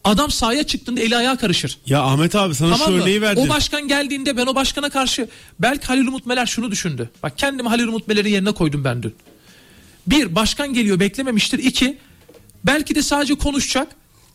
adam 0.04 0.30
sahaya 0.30 0.62
çıktığında 0.62 1.00
eli 1.00 1.16
ayağı 1.16 1.36
karışır. 1.38 1.78
Ya 1.86 2.02
Ahmet 2.02 2.34
abi 2.34 2.54
sana 2.54 2.72
Tamam 2.72 2.86
şu 2.86 2.92
mı? 2.94 3.02
örneği 3.02 3.22
verdim. 3.22 3.42
O 3.42 3.48
başkan 3.48 3.88
geldiğinde 3.88 4.36
ben 4.36 4.46
o 4.46 4.54
başkana 4.54 4.90
karşı 4.90 5.28
belki 5.58 5.86
Halil 5.86 6.06
Umut 6.06 6.26
Meler 6.26 6.46
şunu 6.46 6.70
düşündü. 6.70 7.10
Bak 7.22 7.38
kendimi 7.38 7.68
Halil 7.68 7.86
Umut 7.86 8.08
Meler'in 8.08 8.30
yerine 8.30 8.52
koydum 8.52 8.84
ben 8.84 9.02
dün. 9.02 9.14
Bir 10.06 10.34
başkan 10.34 10.74
geliyor 10.74 11.00
beklememiştir. 11.00 11.58
İki 11.58 11.98
belki 12.64 12.94
de 12.94 13.02
sadece 13.02 13.34
konuşacak. 13.34 13.88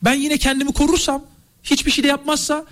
Ben 0.04 0.14
yine 0.14 0.38
kendimi 0.38 0.74
korursam 0.74 1.24
hiçbir 1.66 1.92
şey 1.92 2.04
de 2.04 2.08
yapmazsa 2.08 2.66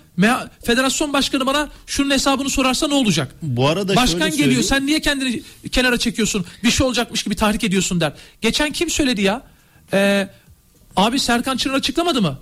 federasyon 0.66 1.14
başkanı 1.14 1.46
bana 1.46 1.70
şunun 1.88 2.12
hesabını 2.12 2.50
sorarsa 2.50 2.88
ne 2.88 2.94
olacak? 2.94 3.36
Bu 3.42 3.68
arada 3.68 3.96
Başkan 3.96 4.32
geliyor 4.38 4.62
sen 4.64 4.86
niye 4.86 5.02
kendini 5.02 5.44
kenara 5.72 5.98
çekiyorsun 5.98 6.46
bir 6.64 6.72
şey 6.72 6.88
olacakmış 6.88 7.24
gibi 7.24 7.36
tahrik 7.36 7.64
ediyorsun 7.64 8.02
der. 8.02 8.14
Geçen 8.42 8.72
kim 8.72 8.90
söyledi 8.90 9.22
ya? 9.22 9.42
Ee, 9.94 10.28
abi 10.96 11.20
Serkan 11.20 11.58
Çınar 11.58 11.74
açıklamadı 11.74 12.22
mı? 12.22 12.40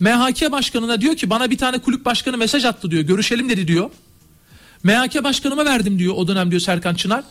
MHK 0.00 0.52
başkanına 0.52 1.00
diyor 1.00 1.16
ki 1.16 1.30
bana 1.30 1.50
bir 1.50 1.58
tane 1.58 1.78
kulüp 1.78 2.04
başkanı 2.04 2.36
mesaj 2.36 2.64
attı 2.64 2.90
diyor 2.90 3.02
görüşelim 3.02 3.48
dedi 3.48 3.68
diyor. 3.68 3.90
MHK 4.82 5.24
başkanıma 5.24 5.64
verdim 5.64 5.98
diyor 5.98 6.14
o 6.16 6.28
dönem 6.28 6.50
diyor 6.50 6.60
Serkan 6.60 6.94
Çınar. 6.94 7.24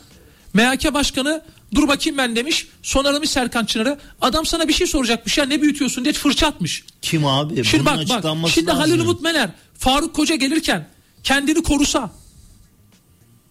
MHK 0.54 0.94
başkanı 0.94 1.42
dur 1.76 1.88
bakayım 1.88 2.18
ben 2.18 2.36
demiş. 2.36 2.68
Son 2.84 3.06
aramış 3.06 3.30
Serkan 3.30 3.66
Çınar'ı. 3.66 3.98
Adam 4.22 4.46
sana 4.46 4.68
bir 4.68 4.74
şey 4.74 4.88
soracakmış 4.88 5.38
ya 5.38 5.46
ne 5.46 5.62
büyütüyorsun 5.62 6.04
diye 6.04 6.14
fırça 6.14 6.48
atmış. 6.48 6.84
Kim 7.02 7.26
abi? 7.26 7.66
Şimdi 7.66 7.86
Bunun 7.86 8.10
bak 8.10 8.24
bak 8.24 8.52
şimdi 8.52 8.68
lazım. 8.68 8.82
Halil 8.82 9.00
Umut 9.00 9.22
Meler 9.22 9.50
Faruk 9.80 10.16
Koca 10.16 10.36
gelirken 10.36 10.88
kendini 11.24 11.64
korusa 11.64 12.12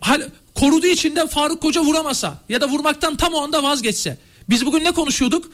hal, 0.00 0.22
koruduğu 0.54 0.86
için 0.86 1.16
de 1.16 1.26
Faruk 1.26 1.62
Koca 1.62 1.80
vuramasa 1.80 2.38
ya 2.48 2.60
da 2.60 2.68
vurmaktan 2.68 3.16
tam 3.16 3.34
o 3.34 3.42
anda 3.42 3.62
vazgeçse. 3.62 4.18
Biz 4.48 4.66
bugün 4.66 4.84
ne 4.84 4.90
konuşuyorduk? 4.90 5.50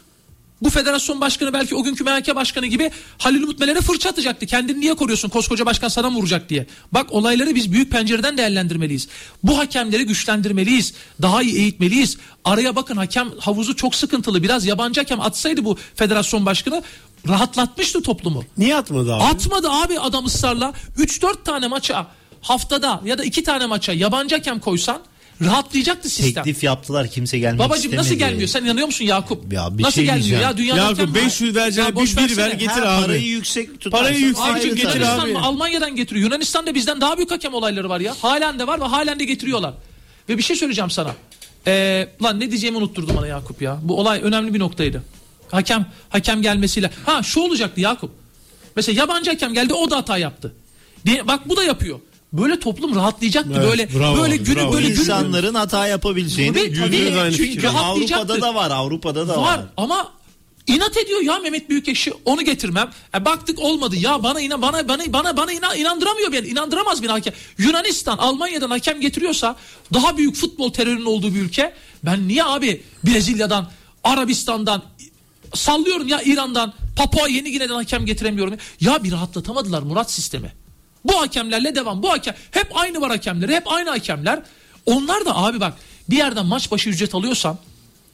Bu 0.62 0.70
federasyon 0.70 1.20
başkanı 1.20 1.52
belki 1.52 1.74
o 1.74 1.82
günkü 1.82 2.04
MHK 2.04 2.34
başkanı 2.34 2.66
gibi 2.66 2.90
Halil 3.18 3.42
Umut 3.42 3.60
Meler'e 3.60 3.80
fırça 3.80 4.08
atacaktı. 4.08 4.46
Kendini 4.46 4.80
niye 4.80 4.94
koruyorsun 4.94 5.28
koskoca 5.28 5.66
başkan 5.66 5.88
sana 5.88 6.10
mı 6.10 6.18
vuracak 6.18 6.48
diye. 6.48 6.66
Bak 6.92 7.12
olayları 7.12 7.54
biz 7.54 7.72
büyük 7.72 7.90
pencereden 7.90 8.38
değerlendirmeliyiz. 8.38 9.08
Bu 9.42 9.58
hakemleri 9.58 10.06
güçlendirmeliyiz. 10.06 10.94
Daha 11.22 11.42
iyi 11.42 11.56
eğitmeliyiz. 11.56 12.16
Araya 12.44 12.76
bakın 12.76 12.96
hakem 12.96 13.30
havuzu 13.38 13.76
çok 13.76 13.94
sıkıntılı. 13.94 14.42
Biraz 14.42 14.66
yabancı 14.66 15.00
hakem 15.00 15.20
atsaydı 15.20 15.64
bu 15.64 15.78
federasyon 15.94 16.46
başkanı 16.46 16.82
rahatlatmıştı 17.28 18.02
toplumu. 18.02 18.44
Niye 18.58 18.76
atmadı 18.76 19.14
abi? 19.14 19.22
Atmadı 19.22 19.70
abi 19.70 20.00
adam 20.00 20.24
ısrarla. 20.24 20.72
3-4 20.98 21.44
tane 21.44 21.68
maça 21.68 22.06
haftada 22.40 23.00
ya 23.04 23.18
da 23.18 23.24
2 23.24 23.44
tane 23.44 23.66
maça 23.66 23.92
yabancı 23.92 24.34
hakem 24.34 24.60
koysan 24.60 25.02
rahatlayacaktı 25.44 26.08
sistem. 26.08 26.44
Teklif 26.44 26.64
yaptılar 26.64 27.08
kimse 27.10 27.38
gelmek 27.38 27.58
Babacım 27.58 27.92
nasıl 27.96 28.10
istemedi. 28.12 28.18
gelmiyor? 28.30 28.48
Sen 28.48 28.64
inanıyor 28.64 28.86
musun 28.86 29.04
Yakup? 29.04 29.52
Ya 29.52 29.78
bir 29.78 29.82
nasıl 29.82 29.94
şey 29.94 30.04
gelmiyor 30.04 30.40
ya? 30.40 30.56
Dünyanın 30.56 30.80
Yakup, 30.80 30.98
hakem- 30.98 31.14
500 31.14 31.54
vereceğine 31.56 31.96
bir- 31.96 32.16
bir 32.28 32.36
ver, 32.36 32.50
getir 32.50 32.66
Ha, 32.82 32.88
abi. 32.98 33.02
Parayı 33.06 33.22
yüksek 33.26 33.80
tutarsan 33.80 34.06
Parayı 34.06 34.20
yüksek 34.24 34.76
getir. 34.76 35.00
Yunanistan 35.00 35.24
abi. 35.24 35.32
mı? 35.32 35.42
Almanya'dan 35.42 35.96
getiriyor. 35.96 36.24
Yunanistan'da 36.26 36.74
bizden 36.74 37.00
daha 37.00 37.16
büyük 37.16 37.30
hakem 37.30 37.54
olayları 37.54 37.88
var 37.88 38.00
ya. 38.00 38.14
Halen 38.22 38.58
de 38.58 38.66
var 38.66 38.80
ve 38.80 38.84
halen 38.84 39.18
de 39.20 39.24
getiriyorlar. 39.24 39.74
Ve 40.28 40.38
bir 40.38 40.42
şey 40.42 40.56
söyleyeceğim 40.56 40.90
sana. 40.90 41.14
Ee, 41.66 42.08
lan 42.22 42.40
ne 42.40 42.50
diyeceğimi 42.50 42.78
unutturdum 42.78 43.16
bana 43.16 43.26
Yakup 43.26 43.62
ya. 43.62 43.78
Bu 43.82 44.00
olay 44.00 44.20
önemli 44.22 44.54
bir 44.54 44.58
noktaydı. 44.58 45.02
Hakem 45.50 45.86
hakem 46.08 46.42
gelmesiyle. 46.42 46.90
Ha 47.06 47.22
şu 47.22 47.40
olacaktı 47.40 47.80
Yakup. 47.80 48.10
Mesela 48.76 49.00
yabancı 49.00 49.30
hakem 49.30 49.54
geldi 49.54 49.74
o 49.74 49.90
da 49.90 49.96
hata 49.96 50.18
yaptı. 50.18 50.54
Bak 51.24 51.48
bu 51.48 51.56
da 51.56 51.64
yapıyor. 51.64 52.00
Böyle 52.32 52.60
toplum 52.60 52.94
rahatlayacaktı. 52.94 53.52
Evet, 53.56 53.68
böyle 53.68 53.94
bravo 53.94 54.22
böyle 54.22 54.36
günü 54.36 54.56
bravo. 54.56 54.72
böyle 54.72 54.88
günü 54.88 55.00
İnsanların 55.00 55.54
hata 55.54 55.86
yapabileceğini 55.86 56.54
Tabii, 56.54 56.80
tabii. 56.80 57.36
Çünkü 57.36 57.68
Aynı. 57.68 57.80
Avrupa'da 57.80 58.40
da 58.40 58.54
var 58.54 58.70
Avrupa'da 58.70 59.28
da 59.28 59.36
var. 59.36 59.58
var 59.58 59.60
ama 59.76 60.12
inat 60.66 60.96
ediyor 60.96 61.20
ya 61.20 61.38
Mehmet 61.38 61.70
Büyükekşi 61.70 62.12
onu 62.24 62.42
getirmem. 62.44 62.90
E 63.14 63.24
baktık 63.24 63.58
olmadı 63.58 63.96
ya 63.96 64.22
bana 64.22 64.40
inan 64.40 64.62
bana 64.62 64.88
bana 64.88 65.02
bana 65.12 65.36
bana 65.36 65.52
inan, 65.52 65.78
inandıramıyor 65.78 66.32
beni. 66.32 66.46
İnandıramaz 66.46 67.02
beni 67.02 67.10
hakem. 67.10 67.34
Yunanistan 67.58 68.18
Almanya'dan 68.18 68.70
hakem 68.70 69.00
getiriyorsa 69.00 69.56
daha 69.94 70.16
büyük 70.16 70.36
futbol 70.36 70.72
terörünün 70.72 71.04
olduğu 71.04 71.34
bir 71.34 71.40
ülke 71.40 71.74
ben 72.04 72.28
niye 72.28 72.44
abi 72.44 72.82
Brezilya'dan 73.04 73.70
Arabistan'dan 74.04 74.82
sallıyorum 75.54 76.08
ya 76.08 76.22
İran'dan 76.22 76.72
Papua 76.96 77.28
Yeni 77.28 77.52
Gine'den 77.52 77.74
hakem 77.74 78.06
getiremiyorum. 78.06 78.54
Ya 78.80 79.04
bir 79.04 79.12
rahatlatamadılar 79.12 79.82
Murat 79.82 80.10
sistemi. 80.10 80.52
Bu 81.04 81.20
hakemlerle 81.20 81.74
devam. 81.74 82.02
Bu 82.02 82.10
hakem 82.10 82.34
hep 82.50 82.66
aynı 82.74 83.00
var 83.00 83.10
hakemleri. 83.10 83.54
Hep 83.54 83.72
aynı 83.72 83.90
hakemler. 83.90 84.42
Onlar 84.86 85.24
da 85.24 85.36
abi 85.36 85.60
bak 85.60 85.74
bir 86.10 86.16
yerden 86.16 86.46
maç 86.46 86.70
başı 86.70 86.90
ücret 86.90 87.14
alıyorsan 87.14 87.58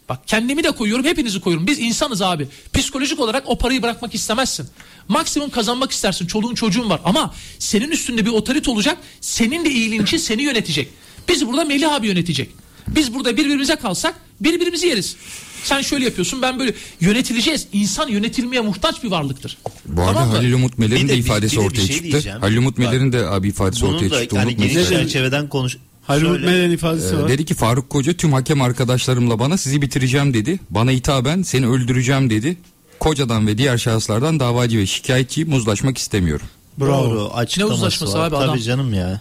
Bak 0.09 0.21
kendimi 0.27 0.65
de 0.65 0.71
koyuyorum 0.71 1.05
hepinizi 1.05 1.41
koyuyorum. 1.41 1.67
Biz 1.67 1.79
insanız 1.79 2.23
abi. 2.23 2.49
Psikolojik 2.73 3.21
olarak 3.21 3.43
o 3.47 3.59
parayı 3.59 3.83
bırakmak 3.83 4.15
istemezsin. 4.15 4.69
Maksimum 5.09 5.51
kazanmak 5.51 5.93
istersin. 5.93 6.27
Çoluğun 6.27 6.55
çocuğun 6.55 6.91
var. 6.91 7.01
Ama 7.05 7.35
senin 7.59 7.91
üstünde 7.91 8.27
bir 8.27 8.31
otorite 8.31 8.71
olacak. 8.71 8.99
Senin 9.21 9.65
de 9.65 9.71
iyiliğin 9.71 10.03
için 10.03 10.17
seni 10.17 10.43
yönetecek. 10.43 10.89
Biz 11.29 11.47
burada 11.47 11.65
Melih 11.65 11.93
abi 11.93 12.07
yönetecek. 12.07 12.51
Biz 12.89 13.15
burada 13.15 13.37
birbirimize 13.37 13.77
kalsak 13.77 14.15
birbirimizi 14.41 14.87
yeriz. 14.87 15.17
Sen 15.65 15.81
şöyle 15.83 16.05
yapıyorsun 16.05 16.43
ben 16.43 16.59
böyle 16.59 16.75
yönetileceğiz. 17.01 17.67
İnsan 17.73 18.09
yönetilmeye 18.09 18.61
muhtaç 18.63 19.03
bir 19.03 19.11
varlıktır. 19.11 19.59
Bu 19.87 20.03
arada 20.03 20.13
Tamam 20.13 20.29
mı? 20.29 20.35
Halil 20.35 20.53
Umut 20.53 20.79
Meler'in 20.79 21.03
Bir 21.03 21.09
de, 21.09 21.13
de 21.13 21.17
bir- 21.17 21.25
ifadesi 21.25 21.57
bir 21.57 21.61
bir 21.63 21.67
ortaya 21.67 21.87
şey 21.87 21.97
çıktı. 21.97 22.11
diyeceğim. 22.13 22.41
Halil 22.41 22.57
Umut 22.57 22.79
Meler'in 22.79 23.13
de 23.13 23.27
abi 23.27 23.49
ifadesi 23.49 23.83
Bunun 23.83 23.95
ortaya 23.95 24.11
da 24.11 24.21
çıktı. 24.21 24.37
unutmayın. 24.37 24.59
geniş 24.75 24.89
çerçeveden 24.89 25.49
konuş. 25.49 25.77
Halil 26.03 26.25
Umut. 26.25 26.41
Meler'in 26.41 26.71
ifadesi 26.71 27.15
Ee, 27.15 27.19
var. 27.19 27.29
dedi 27.29 27.45
ki 27.45 27.55
Faruk 27.55 27.91
Koca 27.91 28.13
tüm 28.13 28.33
hakem 28.33 28.63
arkadaşlarımla 28.63 29.39
bana 29.39 29.57
sizi 29.57 29.83
bitireceğim 29.83 30.35
dedi. 30.35 30.59
Bana 30.71 30.91
hitaben 30.91 31.43
seni 31.43 31.67
öldüreceğim 31.69 32.31
dedi. 32.31 32.57
Kocadan 33.01 33.47
ve 33.47 33.59
diğer 33.59 33.79
şahıslardan 33.79 34.41
davacı 34.41 34.79
ve 34.79 34.87
şikayetçiyim 34.87 35.53
uzlaşmak 35.53 35.99
istemiyorum. 35.99 36.47
Bravo. 36.81 37.05
Doğru 37.11 37.31
açıklaması 37.35 37.73
Ne 37.73 37.77
uzlaşması 37.87 38.19
var. 38.19 38.27
abi, 38.29 38.35
Tabii 38.35 38.45
adam? 38.45 38.59
canım 38.59 38.95
ya. 38.95 39.21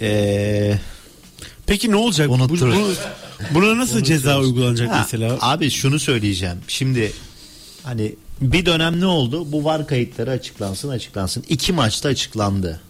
Ee, 0.00 0.78
Peki 1.68 1.90
ne 1.90 1.96
olacak? 1.96 2.28
Bu, 2.28 2.32
Unutturur. 2.32 2.74
bu- 2.74 3.54
buna 3.54 3.76
nasıl 3.78 4.02
ceza 4.02 4.40
uygulanacak 4.40 4.90
ha, 4.90 4.98
mesela? 5.02 5.38
Abi 5.40 5.70
şunu 5.70 5.98
söyleyeceğim. 5.98 6.56
Şimdi 6.68 7.12
hani 7.82 8.14
bir 8.40 8.66
dönem 8.66 9.00
ne 9.00 9.06
oldu? 9.06 9.52
Bu 9.52 9.64
var 9.64 9.86
kayıtları 9.86 10.30
açıklansın 10.30 10.88
açıklansın. 10.88 11.44
İki 11.48 11.72
maçta 11.72 12.08
açıklandı. 12.08 12.80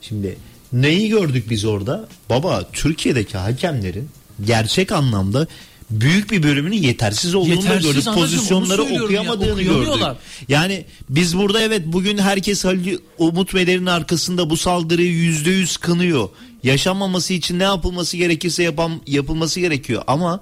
Şimdi 0.00 0.36
neyi 0.72 1.08
gördük 1.08 1.50
biz 1.50 1.64
orada? 1.64 2.08
Baba 2.30 2.68
Türkiye'deki 2.72 3.38
hakemlerin 3.38 4.08
gerçek 4.44 4.92
anlamda 4.92 5.46
büyük 5.90 6.30
bir 6.30 6.42
bölümünün 6.42 6.76
yetersiz 6.82 7.34
olduğunu 7.34 7.50
da 7.50 7.54
Yetersiz 7.54 7.82
gördük. 7.92 8.06
onu 8.08 8.14
Pozisyonları 8.14 8.68
söylüyorum 8.82 9.14
ya, 9.14 9.20
okuyamadığını 9.20 9.62
gördük. 9.62 10.02
Yani 10.48 10.84
biz 11.08 11.36
burada 11.38 11.60
evet 11.62 11.82
bugün 11.86 12.18
herkes 12.18 12.64
Halil 12.64 12.98
Umut 13.18 13.54
Meler'in 13.54 13.86
arkasında 13.86 14.50
bu 14.50 14.56
saldırıyı 14.56 15.12
yüzde 15.12 15.50
yüz 15.50 15.76
kınıyor. 15.76 16.28
Yaşanmaması 16.64 17.32
için 17.32 17.58
ne 17.58 17.62
yapılması 17.62 18.16
gerekirse 18.16 18.62
yapan, 18.62 19.00
yapılması 19.06 19.60
gerekiyor. 19.60 20.02
Ama 20.06 20.40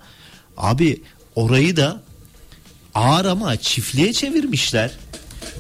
abi 0.57 1.03
orayı 1.35 1.77
da 1.77 2.03
ağır 2.95 3.25
ama 3.25 3.57
çiftliğe 3.57 4.13
çevirmişler. 4.13 4.91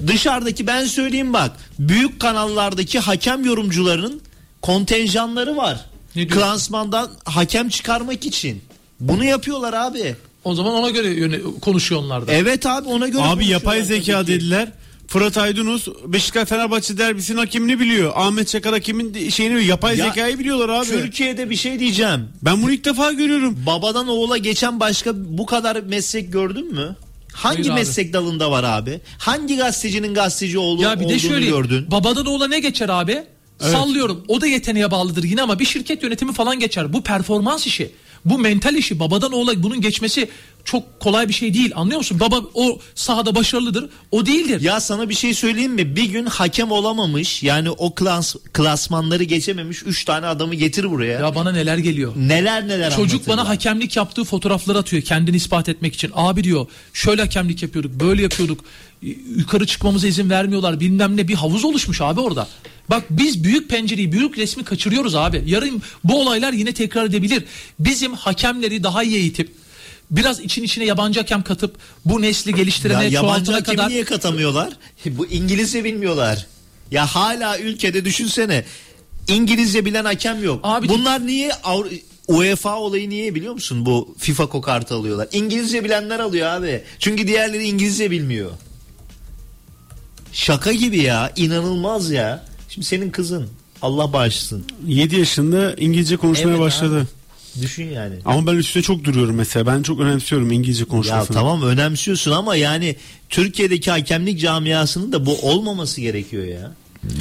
Dışarıdaki 0.07 0.67
ben 0.67 0.85
söyleyeyim 0.85 1.33
bak 1.33 1.53
büyük 1.79 2.21
kanallardaki 2.21 2.99
hakem 2.99 3.45
yorumcularının 3.45 4.21
kontenjanları 4.63 5.57
var. 5.57 5.87
Klasmandan 6.15 7.11
hakem 7.25 7.69
çıkarmak 7.69 8.27
için. 8.27 8.63
Bunu 9.01 9.25
yapıyorlar 9.25 9.73
abi. 9.73 10.17
O 10.45 10.55
zaman 10.55 10.73
ona 10.73 10.91
göre 10.91 11.09
yöne, 11.09 11.39
konuşuyor 11.61 12.01
onlar 12.01 12.27
da. 12.27 12.33
Evet 12.33 12.67
abi 12.67 12.89
ona 12.89 13.09
göre 13.09 13.23
Abi 13.23 13.47
yapay 13.47 13.79
konuşuyorlar 13.79 14.07
zeka 14.07 14.27
dediler. 14.27 14.73
Fırat 15.13 15.39
Aydınus 15.39 15.89
Beşiktaş 16.07 16.49
Fenerbahçe 16.49 16.99
derbisinin 16.99 17.39
hakemini 17.39 17.81
biliyor. 17.81 18.13
Ahmet 18.15 18.49
Çakar 18.49 18.73
hakemin 18.73 19.29
şeyini 19.29 19.55
biliyor. 19.55 19.69
Yapay 19.69 19.99
Ya, 19.99 20.09
zekayı 20.09 20.39
biliyorlar 20.39 20.69
abi. 20.69 20.87
Türkiye'de 20.87 21.51
bir 21.51 21.57
şey 21.57 21.79
diyeceğim. 21.79 22.29
Ben 22.43 22.63
bunu 22.63 22.73
ilk 22.73 22.85
defa 22.85 23.13
görüyorum. 23.13 23.59
Babadan 23.67 24.09
oğula 24.09 24.37
geçen 24.37 24.81
başka 24.81 25.13
bu 25.15 25.47
kadar 25.47 25.77
meslek 25.77 26.33
gördün 26.33 26.73
mü? 26.73 26.97
Hangi 27.33 27.57
Hayır 27.57 27.69
abi. 27.69 27.75
meslek 27.75 28.13
dalında 28.13 28.51
var 28.51 28.65
abi? 28.65 29.01
Hangi 29.19 29.57
gazetecinin 29.57 30.15
gazeteci 30.15 30.59
oğlu 30.59 30.83
Ya 30.83 30.95
bir 30.95 31.01
de 31.01 31.05
olduğunu 31.07 31.21
şöyle 31.21 31.47
gördün? 31.47 31.91
babadan 31.91 32.27
oğula 32.27 32.49
ne 32.49 32.61
geçer 32.61 32.89
abi? 32.89 33.23
Sallıyorum. 33.59 34.25
O 34.29 34.41
da 34.41 34.47
yeteneğe 34.47 34.91
bağlıdır 34.91 35.25
yine 35.25 35.43
ama 35.43 35.59
bir 35.59 35.65
şirket 35.65 36.03
yönetimi 36.03 36.33
falan 36.33 36.59
geçer. 36.59 36.93
Bu 36.93 37.03
performans 37.03 37.67
işi. 37.67 37.93
Bu 38.25 38.39
mental 38.39 38.75
işi. 38.75 39.01
Babadan 39.01 39.33
oğula 39.33 39.63
bunun 39.63 39.81
geçmesi 39.81 40.29
çok 40.65 41.01
kolay 41.01 41.29
bir 41.29 41.35
şey 41.35 41.55
değil. 41.55 41.73
Anlıyor 41.75 41.99
musun? 41.99 42.21
Baba 42.21 42.41
o 42.55 42.79
sahada 42.95 43.35
başarılıdır. 43.35 43.91
O 44.11 44.27
değildir. 44.27 44.61
Ya 44.61 44.81
sana 44.81 45.09
bir 45.09 45.15
şey 45.15 45.35
söyleyeyim 45.35 45.73
mi? 45.73 45.97
Bir 45.97 46.05
gün 46.05 46.27
hakem 46.27 46.71
olamamış 46.71 47.43
yani 47.43 47.71
o 47.71 47.95
klas, 47.95 48.35
klasmanları 48.53 49.25
geçememiş 49.25 49.83
3 49.87 50.05
tane 50.05 50.27
adamı 50.27 50.55
getir 50.55 50.91
buraya. 50.91 51.21
Ya 51.21 51.35
bana 51.35 51.53
neler 51.53 51.79
geliyor. 51.79 52.13
Neler 52.17 52.69
neler 52.69 52.97
Çocuk 52.97 53.29
bana 53.29 53.49
hakemlik 53.49 53.97
yaptığı 53.97 54.25
fotoğrafları 54.25 54.79
atıyor 54.79 55.03
kendini 55.03 55.37
ispat 55.37 55.69
etmek 55.69 55.95
için. 55.95 56.11
Abi 56.15 56.45
diyor 56.45 56.67
şöyle 56.93 57.23
hakemlik 57.23 57.63
yapıyorduk 57.63 58.01
böyle 58.01 58.23
yapıyorduk. 58.23 58.65
Yukarı 59.37 59.67
çıkmamıza 59.67 60.07
izin 60.07 60.31
vermiyorlar 60.31 60.81
bilmem 60.81 61.17
ne 61.17 61.29
bir 61.29 61.35
havuz 61.35 61.65
oluşmuş 61.65 62.01
abi 62.01 62.21
orada. 62.21 62.49
Bak 62.91 63.05
biz 63.11 63.45
büyük 63.45 63.71
pencereyi 63.71 64.13
büyük 64.13 64.39
resmi 64.39 64.65
kaçırıyoruz 64.65 65.15
abi. 65.15 65.43
Yarın 65.47 65.83
bu 66.05 66.21
olaylar 66.21 66.53
yine 66.53 66.75
tekrar 66.75 67.05
edebilir. 67.07 67.45
Bizim 67.79 68.15
hakemleri 68.15 68.83
daha 68.83 69.03
iyi 69.03 69.17
eğitip 69.17 69.53
biraz 70.11 70.41
için 70.41 70.63
içine 70.63 70.85
yabancı 70.85 71.21
hakem 71.21 71.43
katıp 71.43 71.77
bu 72.05 72.23
nesli 72.23 72.51
Ya 72.51 72.57
geliştirmeye 72.57 73.11
yabancı 73.11 73.53
hakemi 73.53 73.77
kadar 73.77 73.89
niye 73.89 74.05
katamıyorlar? 74.05 74.73
Bu 75.07 75.27
İngilizce 75.27 75.85
bilmiyorlar. 75.85 76.47
Ya 76.91 77.07
hala 77.07 77.59
ülkede 77.59 78.05
düşünsene 78.05 78.65
İngilizce 79.29 79.85
bilen 79.85 80.05
hakem 80.05 80.45
yok. 80.45 80.61
Abi- 80.63 80.89
Bunlar 80.89 81.27
niye 81.27 81.51
Avru- 81.51 82.01
UEFA 82.29 82.77
olayı 82.79 83.11
niye 83.11 83.35
biliyor 83.35 83.55
musun? 83.55 83.87
Bu 83.87 84.15
FIFA 84.19 84.47
kokartı 84.47 84.95
alıyorlar. 84.95 85.29
İngilizce 85.33 85.85
bilenler 85.85 86.21
alıyor 86.21 86.49
abi. 86.49 86.83
Çünkü 86.99 87.27
diğerleri 87.27 87.65
İngilizce 87.65 88.11
bilmiyor. 88.11 88.51
Şaka 90.33 90.73
gibi 90.73 90.99
ya. 90.99 91.33
inanılmaz 91.37 92.11
ya. 92.11 92.45
Şimdi 92.75 92.87
senin 92.87 93.11
kızın 93.11 93.49
Allah 93.83 94.13
bağışlasın. 94.13 94.65
7 94.87 95.17
yaşında 95.17 95.75
İngilizce 95.75 96.17
konuşmaya 96.17 96.51
Evet 96.51 96.61
başladı. 96.61 97.09
Düşün 97.63 97.85
yani. 97.91 98.15
Ama 98.25 98.47
ben 98.47 98.57
üstüne 98.57 98.83
çok 98.83 99.05
duruyorum 99.05 99.35
mesela. 99.35 99.67
Ben 99.67 99.83
çok 99.83 100.01
önemsiyorum 100.01 100.53
İngilizce 100.53 100.83
Ya 100.83 100.89
konuşmasını. 100.89 101.37
tamam 101.37 101.63
önemsiyorsun 101.63 102.31
ama 102.33 102.57
yani 102.57 102.97
Türkiye'deki 103.29 103.91
hakemlik 103.91 104.41
camiasının 104.41 105.13
da 105.13 105.27
bu 105.27 105.37
olmaması 105.43 106.01
gerekiyor 106.01 106.45
ya. 106.45 106.73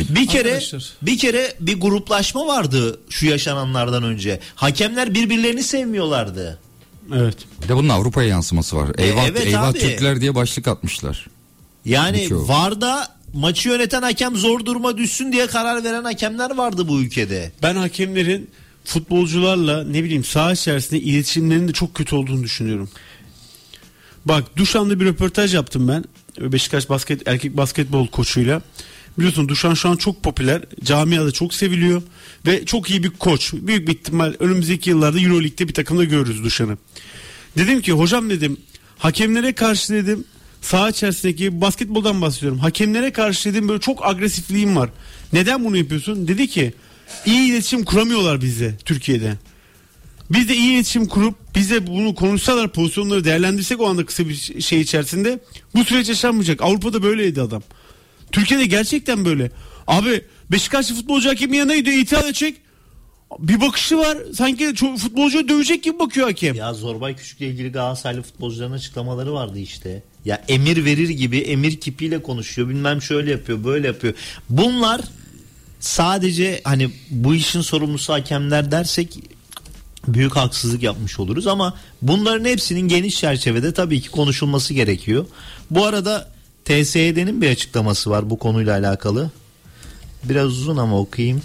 Bir 0.09 0.27
kere 0.27 0.47
Arkadaşlar. 0.47 0.83
bir 1.01 1.17
kere 1.17 1.53
bir 1.59 1.79
gruplaşma 1.81 2.47
vardı 2.47 2.99
şu 3.09 3.25
yaşananlardan 3.25 4.03
önce. 4.03 4.39
Hakemler 4.55 5.13
birbirlerini 5.13 5.63
sevmiyorlardı. 5.63 6.59
Evet. 7.15 7.35
Bir 7.63 7.67
de 7.67 7.75
bunun 7.75 7.89
Avrupa'ya 7.89 8.27
yansıması 8.29 8.75
var. 8.77 8.89
Eyvah, 8.97 9.23
E, 9.23 9.27
evet 9.27 9.45
eyvah 9.47 9.67
abi. 9.67 9.79
Türkler 9.79 10.21
diye 10.21 10.35
başlık 10.35 10.67
atmışlar. 10.67 11.27
Yani 11.85 12.17
Birçoğu. 12.21 12.47
VAR'da 12.47 13.07
maçı 13.33 13.69
yöneten 13.69 14.01
hakem 14.01 14.35
zor 14.35 14.65
duruma 14.65 14.97
düşsün 14.97 15.31
diye 15.31 15.47
karar 15.47 15.83
veren 15.83 16.03
hakemler 16.03 16.55
vardı 16.55 16.87
bu 16.87 17.01
ülkede. 17.01 17.51
Ben 17.63 17.75
hakemlerin 17.75 18.49
futbolcularla 18.85 19.83
ne 19.83 20.03
bileyim 20.03 20.23
saha 20.23 20.53
içerisinde 20.53 20.99
iletişimlerinin 20.99 21.67
de 21.67 21.73
çok 21.73 21.95
kötü 21.95 22.15
olduğunu 22.15 22.43
düşünüyorum. 22.43 22.89
Bak 24.25 24.57
Duşan'da 24.57 24.99
bir 24.99 25.05
röportaj 25.05 25.55
yaptım 25.55 25.87
ben. 25.87 26.03
Beşiktaş 26.51 26.89
basket 26.89 27.27
erkek 27.27 27.57
basketbol 27.57 28.07
koçuyla. 28.07 28.61
Biliyorsun 29.17 29.49
Duşan 29.49 29.73
şu 29.73 29.89
an 29.89 29.95
çok 29.95 30.23
popüler. 30.23 30.61
Camiada 30.83 31.31
çok 31.31 31.53
seviliyor. 31.53 32.01
Ve 32.45 32.65
çok 32.65 32.89
iyi 32.89 33.03
bir 33.03 33.09
koç. 33.09 33.53
Büyük 33.53 33.87
bir 33.87 33.93
ihtimal 33.93 34.33
önümüzdeki 34.39 34.89
yıllarda 34.89 35.19
Euroleague'de 35.19 35.67
bir 35.67 35.73
takımda 35.73 36.03
görürüz 36.03 36.43
Duşan'ı. 36.43 36.77
Dedim 37.57 37.81
ki 37.81 37.91
hocam 37.91 38.29
dedim 38.29 38.57
hakemlere 38.97 39.53
karşı 39.53 39.93
dedim 39.93 40.23
saha 40.61 40.89
içerisindeki 40.89 41.61
basketboldan 41.61 42.21
bahsediyorum. 42.21 42.59
Hakemlere 42.59 43.11
karşı 43.11 43.53
dedim 43.53 43.69
böyle 43.69 43.79
çok 43.79 44.05
agresifliğim 44.05 44.75
var. 44.75 44.89
Neden 45.33 45.65
bunu 45.65 45.77
yapıyorsun? 45.77 46.27
Dedi 46.27 46.47
ki 46.47 46.73
iyi 47.25 47.51
iletişim 47.51 47.85
kuramıyorlar 47.85 48.41
bizde 48.41 48.77
Türkiye'de. 48.85 49.33
Biz 50.29 50.49
de 50.49 50.55
iyi 50.55 50.73
iletişim 50.73 51.07
kurup 51.07 51.55
bize 51.55 51.87
bunu 51.87 52.15
konuşsalar 52.15 52.71
pozisyonları 52.71 53.23
değerlendirsek 53.23 53.81
o 53.81 53.89
anda 53.89 54.05
kısa 54.05 54.29
bir 54.29 54.61
şey 54.61 54.81
içerisinde 54.81 55.39
bu 55.75 55.83
süreç 55.83 56.09
yaşanmayacak. 56.09 56.61
Avrupa'da 56.61 57.03
böyleydi 57.03 57.41
adam. 57.41 57.63
Türkiye'de 58.31 58.65
gerçekten 58.65 59.25
böyle. 59.25 59.51
Abi 59.87 60.21
Beşiktaşlı 60.51 60.95
futbolcu 60.95 61.29
hakemin 61.29 61.57
yanına 61.57 61.75
gidiyor 61.75 61.97
itiraz 61.97 62.25
edecek. 62.25 62.57
Bir 63.39 63.61
bakışı 63.61 63.97
var. 63.97 64.17
Sanki 64.33 64.75
çok 64.75 64.97
futbolcuyu 64.97 65.47
dövecek 65.49 65.83
gibi 65.83 65.99
bakıyor 65.99 66.27
hakem. 66.27 66.55
Ya 66.55 66.73
Zorbay 66.73 67.15
Küçük'le 67.15 67.41
ilgili 67.41 67.71
Galatasaraylı 67.71 68.21
futbolcuların 68.21 68.71
açıklamaları 68.71 69.33
vardı 69.33 69.59
işte. 69.59 70.03
Ya 70.25 70.43
emir 70.47 70.85
verir 70.85 71.09
gibi 71.09 71.37
emir 71.37 71.79
kipiyle 71.79 72.21
konuşuyor. 72.21 72.69
Bilmem 72.69 73.01
şöyle 73.01 73.31
yapıyor, 73.31 73.63
böyle 73.63 73.87
yapıyor. 73.87 74.13
Bunlar 74.49 75.01
sadece 75.79 76.61
hani 76.63 76.91
bu 77.09 77.35
işin 77.35 77.61
sorumlusu 77.61 78.13
hakemler 78.13 78.71
dersek 78.71 79.19
büyük 80.07 80.35
haksızlık 80.35 80.83
yapmış 80.83 81.19
oluruz 81.19 81.47
ama 81.47 81.77
bunların 82.01 82.45
hepsinin 82.45 82.87
geniş 82.87 83.19
çerçevede 83.19 83.73
tabii 83.73 84.01
ki 84.01 84.09
konuşulması 84.09 84.73
gerekiyor. 84.73 85.25
Bu 85.71 85.85
arada 85.85 86.31
TSE'nin 86.65 87.41
bir 87.41 87.49
açıklaması 87.49 88.09
var 88.09 88.29
bu 88.29 88.39
konuyla 88.39 88.77
alakalı. 88.77 89.31
Biraz 90.23 90.47
uzun 90.47 90.77
ama 90.77 90.99
okuyayım. 90.99 91.41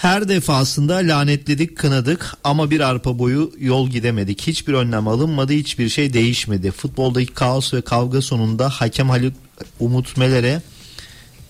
Her 0.00 0.28
defasında 0.28 0.94
lanetledik, 0.94 1.76
kınadık 1.76 2.34
ama 2.44 2.70
bir 2.70 2.80
arpa 2.80 3.18
boyu 3.18 3.52
yol 3.58 3.88
gidemedik. 3.88 4.46
Hiçbir 4.46 4.72
önlem 4.72 5.08
alınmadı, 5.08 5.52
hiçbir 5.52 5.88
şey 5.88 6.12
değişmedi. 6.12 6.70
Futboldaki 6.70 7.34
kaos 7.34 7.74
ve 7.74 7.80
kavga 7.80 8.22
sonunda 8.22 8.68
hakem 8.68 9.08
Halil 9.08 9.32
Umut 9.80 10.16
Meler'e 10.16 10.62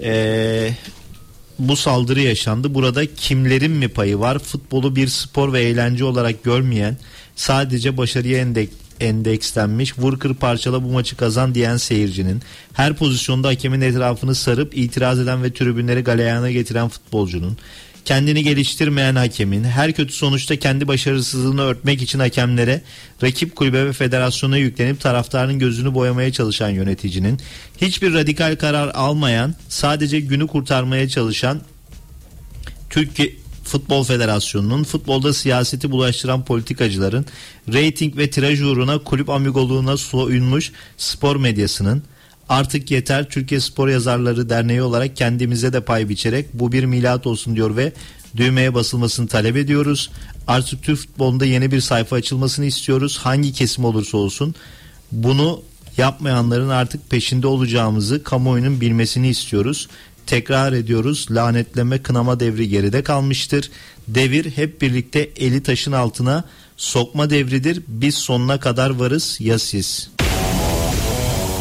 eee, 0.01 0.77
bu 1.59 1.77
saldırı 1.77 2.21
yaşandı. 2.21 2.75
Burada 2.75 3.15
kimlerin 3.15 3.73
mi 3.73 3.89
payı 3.89 4.19
var? 4.19 4.39
Futbolu 4.39 4.97
bir 4.97 5.09
spor 5.09 5.53
ve 5.53 5.63
eğlence 5.63 6.05
olarak 6.05 6.45
görmeyen, 6.45 6.97
sadece 7.37 7.97
başarıya 7.97 8.39
endek, 8.39 8.71
endekslenmiş, 9.01 9.99
vur 9.99 10.19
kır 10.19 10.35
parçala 10.35 10.85
bu 10.85 10.89
maçı 10.89 11.17
kazan 11.17 11.55
diyen 11.55 11.77
seyircinin, 11.77 12.43
her 12.73 12.95
pozisyonda 12.95 13.49
hakemin 13.49 13.81
etrafını 13.81 14.35
sarıp 14.35 14.77
itiraz 14.77 15.19
eden 15.19 15.43
ve 15.43 15.53
tribünleri 15.53 16.01
galeyana 16.01 16.51
getiren 16.51 16.89
futbolcunun, 16.89 17.59
kendini 18.05 18.43
geliştirmeyen 18.43 19.17
hakemin, 19.17 19.65
her 19.65 19.93
kötü 19.93 20.13
sonuçta 20.13 20.57
kendi 20.57 20.89
başarısızlığını 20.89 21.63
örtmek 21.63 22.03
için 22.03 22.19
hakemlere, 22.19 22.83
rakip 23.23 23.57
kulübe 23.57 23.87
ve 23.87 23.93
federasyona 23.93 24.57
yüklenip 24.57 25.01
taraftarın 25.01 25.59
gözünü 25.59 25.95
boyamaya 25.95 26.33
çalışan 26.33 26.71
yöneticinin, 26.71 27.41
hiçbir 27.81 28.15
radikal 28.15 28.57
karar 28.57 28.89
almayan, 28.95 29.55
sadece 29.69 30.21
günü 30.21 30.47
kurtarmaya 30.47 31.09
çalışan 31.09 31.61
Türkiye 32.91 33.33
Futbol 33.65 34.05
Federasyonu'nun 34.05 34.85
futbolda 34.85 35.33
siyaseti 35.33 35.91
bulaştıran 35.91 36.45
politikacıların 36.45 37.27
reyting 37.73 38.17
ve 38.17 38.31
tiraj 38.31 38.63
uğruna 38.63 38.99
kulüp 38.99 39.31
amigoluğuna 39.31 39.97
soyunmuş 39.97 40.73
spor 40.97 41.37
medyasının 41.37 42.03
artık 42.51 42.91
yeter 42.91 43.29
Türkiye 43.29 43.61
Spor 43.61 43.89
Yazarları 43.89 44.51
Derneği 44.51 44.83
olarak 44.83 45.17
kendimize 45.17 45.73
de 45.73 45.81
pay 45.81 46.09
biçerek 46.09 46.47
bu 46.55 46.73
bir 46.73 46.85
milat 46.85 47.27
olsun 47.27 47.57
diyor 47.57 47.77
ve 47.77 47.93
düğmeye 48.37 48.75
basılmasını 48.75 49.29
talep 49.29 49.57
ediyoruz. 49.57 50.11
Artık 50.47 50.83
Türk 50.83 50.99
futbolunda 50.99 51.47
yeni 51.47 51.71
bir 51.71 51.81
sayfa 51.81 52.17
açılmasını 52.17 52.65
istiyoruz. 52.65 53.19
Hangi 53.19 53.53
kesim 53.53 53.85
olursa 53.85 54.17
olsun 54.17 54.55
bunu 55.13 55.63
yapmayanların 55.97 56.69
artık 56.69 57.11
peşinde 57.11 57.47
olacağımızı 57.47 58.23
kamuoyunun 58.23 58.81
bilmesini 58.81 59.29
istiyoruz. 59.29 59.89
Tekrar 60.27 60.73
ediyoruz 60.73 61.27
lanetleme 61.31 62.03
kınama 62.03 62.41
devri 62.41 62.69
geride 62.69 63.03
kalmıştır. 63.03 63.71
Devir 64.09 64.51
hep 64.51 64.83
birlikte 64.83 65.31
eli 65.37 65.63
taşın 65.63 65.93
altına 65.93 66.45
sokma 66.77 67.31
devridir. 67.31 67.83
Biz 67.89 68.15
sonuna 68.15 68.61
kadar 68.61 68.91
varız 68.91 69.37
ya 69.41 69.59
siz. 69.59 70.20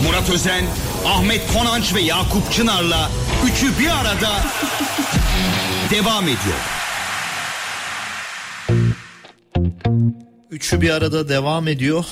Murat 0.03 0.29
Özen, 0.29 0.65
Ahmet 1.05 1.53
Konanç 1.53 1.95
ve 1.95 2.01
Yakup 2.01 2.51
Çınar'la 2.51 3.09
üçü 3.45 3.79
bir 3.79 3.89
arada 3.89 4.29
devam 5.91 6.23
ediyor. 6.23 6.59
Üçü 10.51 10.81
bir 10.81 10.89
arada 10.89 11.29
devam 11.29 11.67
ediyor. 11.67 12.05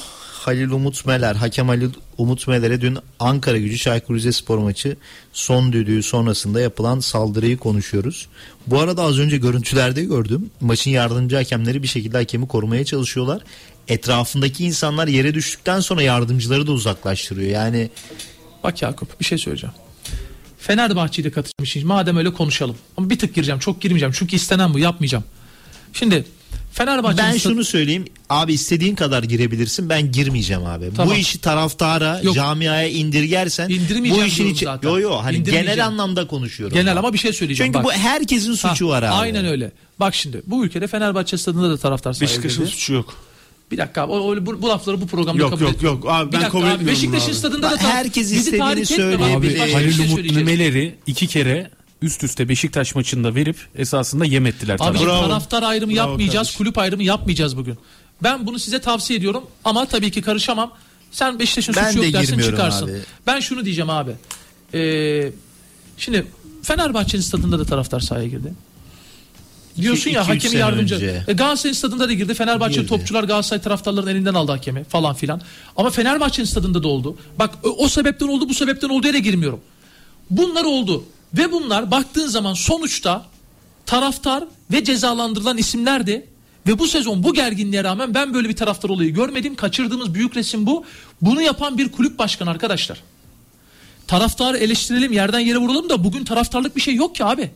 Halil 0.48 0.70
Umut 0.72 1.06
Meler, 1.06 1.36
hakem 1.36 1.68
Halil 1.68 1.90
Umut 2.18 2.48
Meler'e 2.48 2.82
dün 2.82 2.98
Ankara 3.20 3.58
Gücü 3.58 3.78
Çaykur 3.78 4.16
Rizespor 4.16 4.58
maçı 4.58 4.98
son 5.34 5.74
düdüğü 5.74 6.04
sonrasında 6.04 6.62
yapılan 6.62 7.00
saldırıyı 7.00 7.58
konuşuyoruz. 7.58 8.28
Bu 8.68 8.80
arada 8.80 9.04
az 9.04 9.20
önce 9.20 9.38
görüntülerde 9.38 10.04
gördüm. 10.04 10.50
Maçın 10.62 10.92
yardımcı 10.92 11.36
hakemleri 11.36 11.84
bir 11.84 11.88
şekilde 11.88 12.18
hakemi 12.18 12.48
korumaya 12.48 12.86
çalışıyorlar. 12.86 13.42
Etrafındaki 13.88 14.66
insanlar 14.66 15.08
yere 15.08 15.34
düştükten 15.34 15.80
sonra 15.80 16.02
yardımcıları 16.02 16.68
da 16.68 16.72
uzaklaştırıyor. 16.72 17.52
Yani 17.52 17.90
Bak 18.64 18.82
Yakup 18.82 19.20
bir 19.20 19.26
şey 19.26 19.38
söyleyeceğim. 19.38 19.76
Fenerbahçe'yle 20.58 21.32
katılmışız. 21.32 21.84
Madem 21.84 22.18
öyle 22.18 22.34
konuşalım. 22.34 22.76
Ama 22.98 23.10
bir 23.10 23.20
tık 23.20 23.36
gireceğim. 23.36 23.60
Çok 23.60 23.82
girmeyeceğim. 23.82 24.14
Çünkü 24.18 24.36
istenen 24.36 24.74
bu. 24.74 24.80
Yapmayacağım. 24.80 25.24
Şimdi 25.94 26.26
Fenerbahçe 26.74 27.18
ben 27.18 27.38
şunu 27.38 27.64
söyleyeyim. 27.64 28.06
Abi 28.30 28.54
istediğin 28.54 28.96
kadar 28.96 29.24
girebilirsin. 29.24 29.90
Ben 29.90 30.12
girmeyeceğim 30.12 30.66
abi. 30.66 30.92
Tamam. 30.96 31.16
Bu 31.16 31.20
işi 31.20 31.42
taraftara, 31.42 32.20
Yok. 32.24 32.36
camiaya 32.36 32.88
indirgersen 32.88 33.70
bu 34.10 34.24
işin 34.24 34.48
içi 34.48 34.66
zaten. 34.66 34.90
yo 34.90 35.00
yo 35.00 35.18
hani 35.24 35.44
genel 35.44 35.86
anlamda 35.86 36.28
konuşuyorum. 36.28 36.78
Genel 36.78 36.98
ama 36.98 37.14
bir 37.14 37.18
şey 37.18 37.34
söyleyeceğim. 37.34 37.74
Çünkü 37.74 37.86
bak. 37.86 37.96
bu 37.96 38.00
herkesin 38.00 38.54
suçu 38.54 38.86
Ha, 38.86 38.90
var 38.90 39.04
abi. 39.04 39.10
Aynen 39.12 39.46
öyle. 39.46 39.72
Bak 40.00 40.16
şimdi 40.16 40.42
bu 40.46 40.66
ülkede 40.66 40.88
Fenerbahçe 40.88 41.38
stadında 41.38 41.70
da 41.70 41.78
taraftar 41.78 42.14
sahaya 42.14 42.30
Beşiktaş'ın 42.30 42.66
suçu 42.66 42.94
yok. 42.94 43.16
Bir 43.72 43.78
dakika 43.78 44.02
abi, 44.02 44.12
o, 44.12 44.16
o- 44.18 44.46
bu, 44.46 44.62
bu 44.62 44.70
lafları 44.70 45.02
bu 45.02 45.08
programda 45.08 45.42
Yok, 45.42 45.50
kabul 45.50 45.62
yok, 45.62 45.74
et- 45.76 45.84
yok. 45.84 46.06
Abi, 46.10 46.28
Bir 46.28 46.34
ben 46.34 46.42
dakika 46.42 46.52
kabul 46.52 46.64
abi, 46.68 46.74
etmiyorum 46.74 46.96
Beşiktaş'ın 46.96 47.34
stadında 47.34 47.72
da 47.72 47.78
herkes 47.78 48.24
bizi 48.32 48.36
istediğini 48.36 48.86
söyleyebilir. 48.86 49.36
Abi 49.38 49.48
bir 49.50 49.58
şey 49.58 49.74
Halil 49.74 50.00
Umut 50.00 50.10
söyleyeceğim. 50.16 50.46
Memeleri 50.46 50.96
iki 51.08 51.28
kere 51.28 51.72
üst 52.02 52.24
üste 52.24 52.50
Beşiktaş 52.50 52.96
maçında 52.96 53.36
verip 53.36 53.58
esasında 53.76 54.26
yem 54.26 54.46
ettiler. 54.46 54.78
Abi 54.80 54.98
tabii. 54.98 55.08
taraftar 55.08 55.64
ayrımı 55.64 55.92
Bravo 55.94 55.98
yapmayacağız, 56.10 56.48
kardeşim. 56.48 56.58
kulüp 56.58 56.78
ayrımı 56.78 57.04
yapmayacağız 57.04 57.58
bugün. 57.58 57.76
Ben 58.24 58.48
bunu 58.48 58.60
size 58.60 58.82
tavsiye 58.82 59.20
ediyorum 59.20 59.44
ama 59.64 59.86
tabii 59.86 60.12
ki 60.12 60.22
karışamam. 60.22 60.72
Sen 61.12 61.40
Beşiktaş'ın 61.40 61.76
Ben 61.76 61.88
suçu 61.92 62.02
de 62.02 62.06
yok 62.06 62.14
dersin 62.14 62.40
çıkarsın. 62.40 62.86
abi. 62.88 62.98
Ben 63.28 63.40
şunu 63.40 63.66
diyeceğim 63.66 63.90
abi. 63.90 64.12
Ee, 64.74 65.32
şimdi 65.98 66.28
Fenerbahçe'nin 66.64 67.22
stadında 67.22 67.60
da 67.60 67.66
taraftar 67.66 68.00
sahaya 68.00 68.28
girdi. 68.28 68.54
Diyorsun 69.78 70.12
ya 70.12 70.22
iki, 70.22 70.32
hakemi 70.32 70.56
yardımcı. 70.56 70.96
önce. 70.96 71.24
E, 71.28 71.34
Galatasaray'ın 71.34 71.74
stadında 71.74 72.10
da 72.10 72.14
girdi. 72.14 72.34
Fenerbahçe 72.34 72.76
Girdi. 72.76 72.88
topçular 72.88 73.24
Galatasaray 73.24 73.62
taraftarlarının 73.62 74.12
elinden 74.12 74.34
aldı 74.34 74.52
hakemi 74.52 74.84
falan 74.84 75.16
filan. 75.16 75.42
Ama 75.78 75.90
Fenerbahçe'nin 75.90 76.48
stadında 76.48 76.84
da 76.84 76.88
oldu. 76.88 77.18
Bak 77.40 77.52
o, 77.64 77.70
o 77.70 77.90
sebepten 77.90 78.28
oldu 78.28 78.50
bu 78.50 78.54
sebepten 78.54 78.90
oldu 78.90 79.08
yere 79.08 79.20
girmiyorum. 79.20 79.60
Bunlar 80.30 80.64
oldu. 80.64 81.04
Ve 81.34 81.52
bunlar 81.52 81.92
baktığın 81.92 82.28
zaman 82.28 82.54
sonuçta 82.54 83.26
taraftar 83.86 84.44
ve 84.72 84.84
cezalandırılan 84.84 85.58
isimlerdi. 85.58 86.28
Ve 86.68 86.80
bu 86.80 86.88
sezon 86.88 87.24
bu 87.24 87.34
gerginliğe 87.34 87.84
rağmen 87.84 88.14
ben 88.14 88.34
böyle 88.34 88.50
bir 88.50 88.56
taraftar 88.56 88.90
olayı 88.90 89.14
görmedim. 89.14 89.56
Kaçırdığımız 89.56 90.14
büyük 90.14 90.38
resim 90.38 90.66
bu. 90.66 90.84
Bunu 91.22 91.42
yapan 91.42 91.78
bir 91.78 91.92
kulüp 91.92 92.20
başkanı 92.20 92.50
arkadaşlar. 92.50 93.04
Taraftarı 94.08 94.58
eleştirelim 94.58 95.12
yerden 95.12 95.40
yere 95.40 95.58
vuralım 95.58 95.90
da 95.90 96.04
bugün 96.04 96.24
taraftarlık 96.24 96.76
bir 96.76 96.82
şey 96.82 96.96
yok 96.96 97.16
ki 97.16 97.26
abi. 97.26 97.52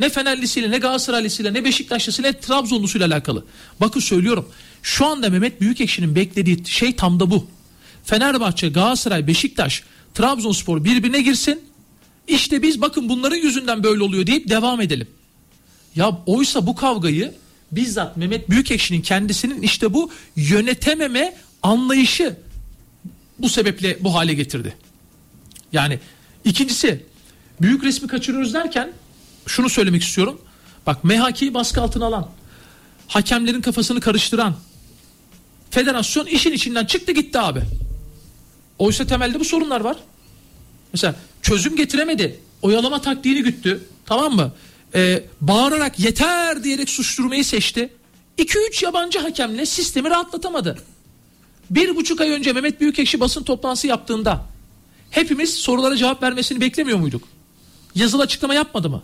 Ne 0.00 0.08
Fenerlisiyle 0.08 0.70
ne 0.70 0.78
Galatasaraylısıyla 0.78 1.50
ne 1.50 1.64
Beşiktaşlısıyla 1.64 2.30
ne 2.30 2.40
Trabzonlusuyla 2.40 3.06
alakalı. 3.06 3.44
Bakın 3.80 4.00
söylüyorum. 4.00 4.48
Şu 4.82 5.06
anda 5.06 5.30
Mehmet 5.30 5.60
Büyükekşi'nin 5.60 6.14
beklediği 6.14 6.66
şey 6.66 6.96
tam 6.96 7.20
da 7.20 7.30
bu. 7.30 7.46
Fenerbahçe, 8.04 8.68
Galatasaray, 8.68 9.26
Beşiktaş, 9.26 9.82
Trabzonspor 10.14 10.84
birbirine 10.84 11.20
girsin 11.20 11.60
İşte 12.28 12.62
biz 12.62 12.80
bakın 12.80 13.08
bunların 13.08 13.36
yüzünden 13.36 13.82
böyle 13.82 14.02
oluyor 14.02 14.26
deyip 14.26 14.48
devam 14.48 14.80
edelim. 14.80 15.08
Ya 15.96 16.18
oysa 16.26 16.66
bu 16.66 16.74
kavgayı 16.74 17.34
bizzat 17.72 18.16
Mehmet 18.16 18.50
Büyükekşi'nin 18.50 19.02
kendisinin 19.02 19.62
işte 19.62 19.94
bu 19.94 20.10
yönetememe 20.36 21.36
anlayışı 21.62 22.36
bu 23.38 23.48
sebeple 23.48 23.98
bu 24.00 24.14
hale 24.14 24.34
getirdi. 24.34 24.76
Yani 25.72 25.98
ikincisi 26.44 27.04
büyük 27.60 27.84
resmi 27.84 28.08
kaçırıyoruz 28.08 28.54
derken 28.54 28.92
şunu 29.46 29.68
söylemek 29.68 30.02
istiyorum. 30.02 30.40
Bak 30.86 31.04
MHK'yi 31.04 31.54
baskı 31.54 31.82
altına 31.82 32.06
alan, 32.06 32.28
hakemlerin 33.08 33.60
kafasını 33.60 34.00
karıştıran 34.00 34.54
federasyon 35.70 36.26
işin 36.26 36.52
içinden 36.52 36.84
çıktı 36.84 37.12
gitti 37.12 37.38
abi. 37.38 37.62
Oysa 38.78 39.06
temelde 39.06 39.40
bu 39.40 39.44
sorunlar 39.44 39.80
var. 39.80 39.96
Mesela 40.92 41.14
çözüm 41.42 41.76
getiremedi. 41.76 42.40
Oyalama 42.62 43.00
taktiğini 43.00 43.42
güttü. 43.42 43.84
Tamam 44.06 44.34
mı? 44.34 44.52
Ee, 44.94 45.24
bağırarak 45.40 45.98
yeter 45.98 46.64
diyerek 46.64 46.90
suçturmayı 46.90 47.44
seçti. 47.44 47.92
2-3 48.38 48.84
yabancı 48.84 49.18
hakemle 49.18 49.66
sistemi 49.66 50.10
rahatlatamadı. 50.10 50.78
Bir 51.70 51.96
buçuk 51.96 52.20
ay 52.20 52.30
önce 52.30 52.52
Mehmet 52.52 52.80
Büyükekşi 52.80 53.20
basın 53.20 53.42
toplantısı 53.42 53.86
yaptığında 53.86 54.44
hepimiz 55.10 55.54
sorulara 55.54 55.96
cevap 55.96 56.22
vermesini 56.22 56.60
beklemiyor 56.60 56.98
muyduk? 56.98 57.22
Yazılı 57.94 58.22
açıklama 58.22 58.54
yapmadı 58.54 58.90
mı? 58.90 59.02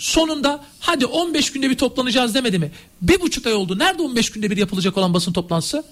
Sonunda 0.00 0.64
hadi 0.80 1.06
15 1.06 1.52
günde 1.52 1.70
bir 1.70 1.78
toplanacağız 1.78 2.34
demedi 2.34 2.58
mi? 2.58 2.70
Bir 3.02 3.20
buçuk 3.20 3.46
ay 3.46 3.52
oldu. 3.52 3.78
Nerede 3.78 4.02
15 4.02 4.30
günde 4.30 4.50
bir 4.50 4.56
yapılacak 4.56 4.96
olan 4.96 5.14
basın 5.14 5.32
toplantısı? 5.32 5.84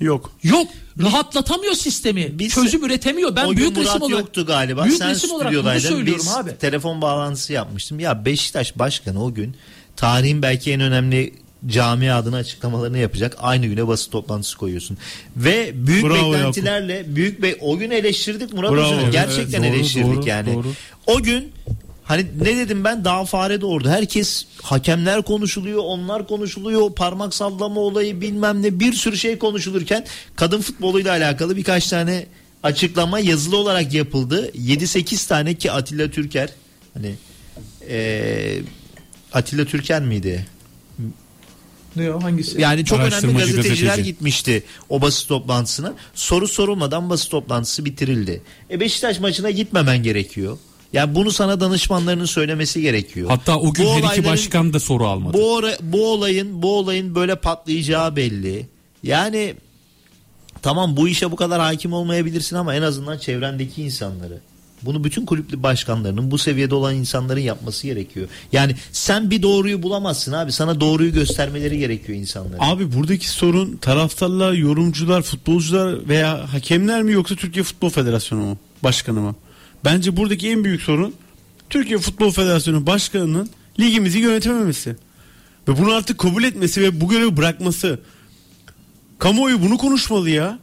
Yok. 0.00 0.32
Yok. 0.42 0.68
Rahatlatamıyor 1.02 1.74
sistemi. 1.74 2.48
Çözüm 2.48 2.84
üretemiyor. 2.84 3.36
Ben 3.36 3.44
o 3.44 3.48
gün 3.48 3.56
büyük 3.56 3.76
Murat 3.76 3.86
resim 3.88 4.02
olarak 4.02 4.20
yoktu 4.20 4.46
galiba. 4.46 4.84
Büyük 4.84 4.98
Sen 4.98 5.10
resim 5.10 5.30
olarak 5.30 5.52
bunu 5.52 5.80
söylüyorum 5.80 6.24
Biz 6.26 6.36
abi. 6.36 6.58
telefon 6.58 7.02
bağlantısı 7.02 7.52
yapmıştım. 7.52 8.00
Ya 8.00 8.24
Beşiktaş 8.24 8.78
Başkanı 8.78 9.24
o 9.24 9.34
gün 9.34 9.56
tarihin 9.96 10.42
belki 10.42 10.72
en 10.72 10.80
önemli 10.80 11.34
cami 11.66 12.12
adına 12.12 12.36
açıklamalarını 12.36 12.98
yapacak. 12.98 13.36
Aynı 13.40 13.66
güne 13.66 13.88
basın 13.88 14.10
toplantısı 14.10 14.56
koyuyorsun. 14.56 14.98
Ve 15.36 15.70
büyük 15.74 16.04
Bravo 16.04 16.32
beklentilerle 16.32 17.04
büyük 17.16 17.42
be 17.42 17.56
o 17.60 17.78
gün 17.78 17.90
eleştirdik 17.90 18.52
Murat 18.52 18.72
Bravo. 18.72 19.10
Gerçekten 19.10 19.62
evet, 19.62 19.70
doğru, 19.70 19.78
eleştirdik 19.78 20.16
doğru, 20.16 20.28
yani. 20.28 20.54
doğru. 20.54 20.68
O 21.06 21.22
gün 21.22 21.52
Hani 22.08 22.26
ne 22.40 22.56
dedim 22.56 22.84
ben 22.84 23.04
daha 23.04 23.24
fare 23.24 23.60
doğurdu. 23.60 23.88
Herkes 23.88 24.46
hakemler 24.62 25.22
konuşuluyor, 25.22 25.82
onlar 25.84 26.26
konuşuluyor, 26.28 26.94
parmak 26.94 27.34
sallama 27.34 27.80
olayı 27.80 28.20
bilmem 28.20 28.62
ne 28.62 28.80
bir 28.80 28.92
sürü 28.92 29.16
şey 29.18 29.38
konuşulurken 29.38 30.06
kadın 30.36 30.60
futboluyla 30.60 31.10
alakalı 31.10 31.56
birkaç 31.56 31.86
tane 31.86 32.26
açıklama 32.62 33.18
yazılı 33.18 33.56
olarak 33.56 33.94
yapıldı. 33.94 34.50
7-8 34.54 35.28
tane 35.28 35.54
ki 35.54 35.72
Atilla 35.72 36.10
Türker 36.10 36.48
hani 36.94 37.14
eee 37.88 38.60
Atilla 39.32 39.64
Türker 39.64 40.02
miydi? 40.02 40.46
Ne 41.96 42.10
o 42.10 42.22
hangisi? 42.22 42.60
Yani 42.60 42.84
çok 42.84 43.00
önemli 43.00 43.38
gazeteciler 43.38 43.88
gazeteci. 43.88 44.02
gitmişti 44.02 44.62
o 44.88 45.02
basın 45.02 45.28
toplantısına. 45.28 45.94
Soru 46.14 46.48
sorulmadan 46.48 47.10
basın 47.10 47.30
toplantısı 47.30 47.84
bitirildi. 47.84 48.42
E 48.70 48.80
Beşiktaş 48.80 49.20
maçına 49.20 49.50
gitmemen 49.50 50.02
gerekiyor. 50.02 50.58
Yani 50.92 51.14
bunu 51.14 51.30
sana 51.32 51.60
danışmanlarının 51.60 52.24
söylemesi 52.24 52.82
gerekiyor. 52.82 53.28
Hatta 53.30 53.58
o 53.58 53.72
gün 53.72 53.84
Bu 53.86 53.90
her 53.94 54.12
iki 54.12 54.24
başkan 54.24 54.72
da 54.72 54.80
soru 54.80 55.06
almadı. 55.06 55.36
Bu, 55.38 55.54
ora- 55.54 55.76
bu 55.82 56.12
olayın 56.12 56.62
bu 56.62 56.78
olayın 56.78 57.14
böyle 57.14 57.34
patlayacağı 57.36 58.16
belli. 58.16 58.66
Yani 59.02 59.54
tamam 60.62 60.96
bu 60.96 61.08
işe 61.08 61.30
bu 61.30 61.36
kadar 61.36 61.60
hakim 61.60 61.92
olmayabilirsin 61.92 62.56
ama 62.56 62.74
en 62.74 62.82
azından 62.82 63.18
çevrendeki 63.18 63.82
insanları 63.82 64.40
bunu 64.82 65.04
bütün 65.04 65.26
kulüplü 65.26 65.62
başkanlarının 65.62 66.30
bu 66.30 66.38
seviyede 66.38 66.74
olan 66.74 66.94
insanların 66.94 67.40
yapması 67.40 67.86
gerekiyor. 67.86 68.28
Yani 68.52 68.74
sen 68.92 69.30
bir 69.30 69.42
doğruyu 69.42 69.82
bulamazsın 69.82 70.32
abi. 70.32 70.52
Sana 70.52 70.80
doğruyu 70.80 71.12
göstermeleri 71.12 71.78
gerekiyor 71.78 72.18
insanlara. 72.18 72.56
Abi 72.60 72.92
buradaki 72.92 73.28
sorun 73.28 73.76
taraftarlar, 73.76 74.52
yorumcular, 74.52 75.22
futbolcular 75.22 76.08
veya 76.08 76.52
hakemler 76.52 77.02
mi 77.02 77.12
yoksa 77.12 77.34
Türkiye 77.34 77.62
Futbol 77.62 77.90
Federasyonu 77.90 78.42
mu? 78.44 78.56
Başkanı 78.82 79.20
mı? 79.20 79.34
Bence 79.84 80.16
buradaki 80.16 80.50
en 80.50 80.64
büyük 80.64 80.82
sorun 80.82 81.14
Türkiye 81.70 81.98
Futbol 81.98 82.30
Federasyonu 82.30 82.86
başkanının 82.86 83.50
ligimizi 83.80 84.18
yönetememesi. 84.18 84.96
Ve 85.68 85.78
bunu 85.78 85.92
artık 85.92 86.18
kabul 86.18 86.44
etmesi 86.44 86.82
ve 86.82 87.00
bu 87.00 87.08
görevi 87.08 87.36
bırakması. 87.36 88.00
Kamuoyu 89.18 89.62
bunu 89.62 89.78
konuşmalı 89.78 90.30
ya. 90.30 90.58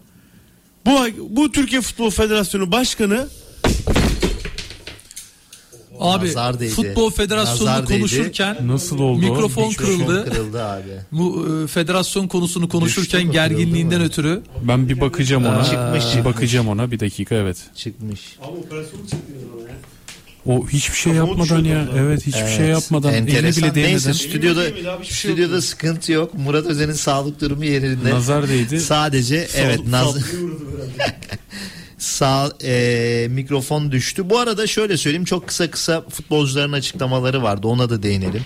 Bu 0.85 1.07
bu 1.29 1.51
Türkiye 1.51 1.81
Futbol 1.81 2.09
Federasyonu 2.09 2.71
başkanı 2.71 3.27
Abi 5.99 6.27
Nazar 6.27 6.59
değdi. 6.59 6.69
futbol 6.69 7.11
Nazar 7.69 7.87
değdi. 7.87 7.97
konuşurken 7.99 8.57
Nasıl 8.67 8.99
oldu? 8.99 9.19
Mikrofon, 9.19 9.71
kırıldı. 9.71 10.29
kırıldı 10.29 10.63
abi. 10.63 10.83
Bu 11.11 11.47
e, 11.63 11.67
federasyon 11.67 12.27
konusunu 12.27 12.69
konuşurken 12.69 13.19
Düştü 13.21 13.27
mü, 13.27 13.33
gerginliğinden 13.33 13.89
kırıldı 13.89 14.09
ötürü 14.11 14.41
Ben 14.63 14.89
bir 14.89 15.01
bakacağım 15.01 15.45
ona. 15.45 15.63
Çıkmış, 15.63 16.03
çıkmış. 16.11 16.25
Bakacağım 16.25 16.67
ona 16.67 16.91
bir 16.91 16.99
dakika 16.99 17.35
evet. 17.35 17.57
Çıkmış. 17.75 18.21
O 20.45 20.67
hiçbir 20.67 20.97
şey 20.97 21.13
yapmadan 21.13 21.63
ya. 21.63 21.87
Evet 21.97 22.27
hiçbir 22.27 22.47
şey 22.47 22.65
yapmadan. 22.65 23.13
Enteresan. 23.13 23.63
bile 23.63 23.75
değmeden. 23.75 23.91
Neyse 23.91 24.13
stüdyoda 24.13 24.63
stüdyoda 25.03 25.61
sıkıntı 25.61 26.11
yok. 26.11 26.33
Murat 26.33 26.65
Özen'in 26.65 26.93
sağlık 26.93 27.41
durumu 27.41 27.65
yerinde. 27.65 28.09
Nazar 28.09 28.49
değdi. 28.49 28.79
Sadece 28.79 29.47
evet 29.55 29.87
naz 29.87 30.13
Saplıyor 30.13 30.51
sağ 31.97 32.51
e, 32.63 33.27
mikrofon 33.29 33.91
düştü. 33.91 34.29
Bu 34.29 34.39
arada 34.39 34.67
şöyle 34.67 34.97
söyleyeyim 34.97 35.25
çok 35.25 35.47
kısa 35.47 35.71
kısa 35.71 36.01
futbolcuların 36.01 36.71
açıklamaları 36.71 37.43
vardı. 37.43 37.67
Ona 37.67 37.89
da 37.89 38.03
değinelim. 38.03 38.41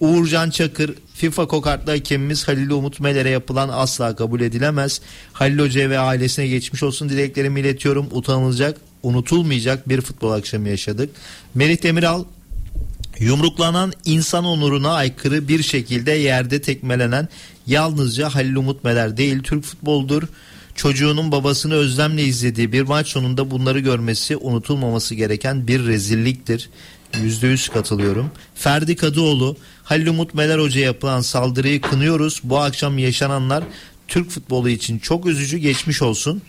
Uğurcan 0.00 0.50
Çakır 0.50 0.94
FIFA 1.14 1.46
kokartlı 1.46 1.92
hakemimiz 1.92 2.48
Halil 2.48 2.70
Umut 2.70 3.00
Meler'e 3.00 3.30
yapılan 3.30 3.68
asla 3.68 4.16
kabul 4.16 4.40
edilemez. 4.40 5.00
Halil 5.32 5.58
Hoca 5.58 5.90
ve 5.90 5.98
ailesine 5.98 6.46
geçmiş 6.46 6.82
olsun 6.82 7.08
dileklerimi 7.08 7.60
iletiyorum. 7.60 8.08
Utanılacak, 8.10 8.80
unutulmayacak 9.02 9.88
bir 9.88 10.00
futbol 10.00 10.32
akşamı 10.32 10.68
yaşadık. 10.68 11.10
Melih 11.54 11.82
Demiral 11.82 12.24
Yumruklanan 13.18 13.92
insan 14.04 14.44
onuruna 14.44 14.92
aykırı 14.92 15.48
bir 15.48 15.62
şekilde 15.62 16.12
yerde 16.12 16.60
tekmelenen 16.60 17.28
yalnızca 17.66 18.28
Halil 18.28 18.56
Umut 18.56 18.84
Meler 18.84 19.16
değil 19.16 19.42
Türk 19.42 19.64
futboldur. 19.64 20.22
Çocuğunun 20.78 21.32
babasını 21.32 21.74
özlemle 21.74 22.24
izlediği 22.24 22.72
bir 22.72 22.82
maç 22.82 23.08
sonunda 23.08 23.50
bunları 23.50 23.80
görmesi 23.80 24.36
unutulmaması 24.36 25.14
gereken 25.14 25.68
bir 25.68 25.86
rezilliktir. 25.86 26.70
%100 27.12 27.72
katılıyorum. 27.72 28.30
Ferdi 28.54 28.96
Kadıoğlu 28.96 29.56
Halil 29.82 30.06
Umut 30.06 30.34
Meler 30.34 30.58
Hoca'ya 30.58 30.86
yapılan 30.86 31.20
saldırıyı 31.20 31.80
kınıyoruz. 31.80 32.40
Bu 32.44 32.58
akşam 32.58 32.98
yaşananlar 32.98 33.64
Türk 34.08 34.30
futbolu 34.30 34.68
için 34.68 34.98
çok 34.98 35.26
üzücü 35.26 35.58
geçmiş 35.58 36.02
olsun. 36.02 36.42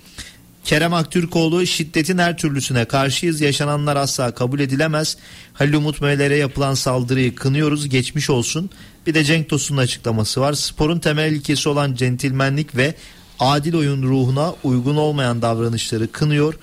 Kerem 0.65 0.93
Aktürkoğlu 0.93 1.65
şiddetin 1.65 2.17
her 2.17 2.37
türlüsüne 2.37 2.85
karşıyız. 2.85 3.41
Yaşananlar 3.41 3.95
asla 3.95 4.35
kabul 4.35 4.59
edilemez. 4.59 5.17
Halil 5.53 5.73
Umut 5.73 6.01
Meler'e 6.01 6.35
yapılan 6.35 6.73
saldırıyı 6.73 7.35
kınıyoruz. 7.35 7.89
Geçmiş 7.89 8.29
olsun. 8.29 8.69
Bir 9.07 9.13
de 9.13 9.23
Cenk 9.23 9.49
Tosun'un 9.49 9.81
açıklaması 9.81 10.41
var. 10.41 10.53
Sporun 10.53 10.99
temel 10.99 11.31
ilkesi 11.31 11.69
olan 11.69 11.95
centilmenlik 11.95 12.75
ve 12.75 12.95
adil 13.39 13.73
oyun 13.73 14.03
ruhuna 14.03 14.55
uygun 14.63 14.95
olmayan 14.95 15.41
davranışları 15.41 16.11
kınıyor. 16.11 16.53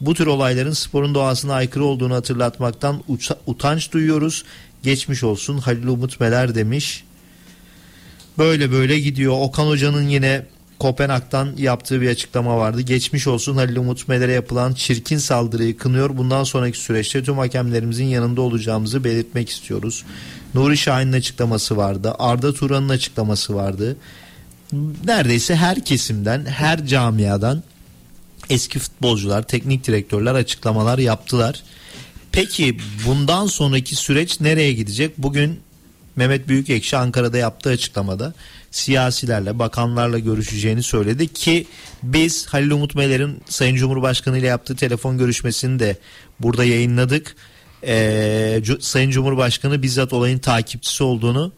Bu 0.00 0.14
tür 0.14 0.26
olayların 0.26 0.72
sporun 0.72 1.14
doğasına 1.14 1.54
aykırı 1.54 1.84
olduğunu 1.84 2.14
hatırlatmaktan 2.14 3.02
utanç 3.46 3.92
duyuyoruz. 3.92 4.44
Geçmiş 4.82 5.24
olsun 5.24 5.58
Halil 5.58 5.86
Umut 5.86 6.20
Meler 6.20 6.54
demiş. 6.54 7.04
Böyle 8.38 8.72
böyle 8.72 9.00
gidiyor. 9.00 9.34
Okan 9.40 9.66
Hoca'nın 9.66 10.08
yine 10.08 10.46
Kopenhag'dan 10.78 11.52
yaptığı 11.58 12.00
bir 12.00 12.08
açıklama 12.08 12.58
vardı. 12.58 12.80
Geçmiş 12.80 13.26
olsun 13.26 13.56
Halil 13.56 13.76
Umut 13.76 14.08
Meler'e 14.08 14.32
yapılan 14.32 14.72
çirkin 14.72 15.18
saldırıyı 15.18 15.76
kınıyor. 15.76 16.16
Bundan 16.16 16.44
sonraki 16.44 16.78
süreçte 16.78 17.22
tüm 17.22 17.38
hakemlerimizin 17.38 18.04
yanında 18.04 18.40
olacağımızı 18.40 19.04
belirtmek 19.04 19.48
istiyoruz. 19.48 20.04
Nuri 20.54 20.76
Şahin'in 20.76 21.12
açıklaması 21.12 21.76
vardı. 21.76 22.14
Arda 22.18 22.54
Turan'ın 22.54 22.88
açıklaması 22.88 23.54
vardı. 23.54 23.96
Neredeyse 25.04 25.56
her 25.56 25.84
kesimden, 25.84 26.46
her 26.46 26.86
camiadan 26.86 27.62
eski 28.50 28.78
futbolcular, 28.78 29.42
teknik 29.42 29.86
direktörler 29.86 30.34
açıklamalar 30.34 30.98
yaptılar. 30.98 31.62
Peki 32.32 32.78
bundan 33.06 33.46
sonraki 33.46 33.96
süreç 33.96 34.40
nereye 34.40 34.72
gidecek? 34.72 35.18
Bugün 35.18 35.60
Mehmet 36.16 36.48
Büyükekşi 36.48 36.96
Ankara'da 36.96 37.38
yaptığı 37.38 37.70
açıklamada 37.70 38.34
siyasilerle, 38.70 39.58
bakanlarla 39.58 40.18
görüşeceğini 40.18 40.82
söyledi 40.82 41.32
ki 41.32 41.66
biz 42.02 42.46
Halil 42.46 42.70
Umut 42.70 42.94
Meler'in 42.94 43.42
Sayın 43.48 43.76
Cumhurbaşkanı 43.76 44.38
ile 44.38 44.46
yaptığı 44.46 44.76
telefon 44.76 45.18
görüşmesini 45.18 45.78
de 45.78 45.96
burada 46.40 46.64
yayınladık. 46.64 47.36
Ee, 47.86 48.62
Sayın 48.80 49.10
Cumhurbaşkanı 49.10 49.82
bizzat 49.82 50.12
olayın 50.12 50.38
takipçisi 50.38 51.04
olduğunu 51.04 51.52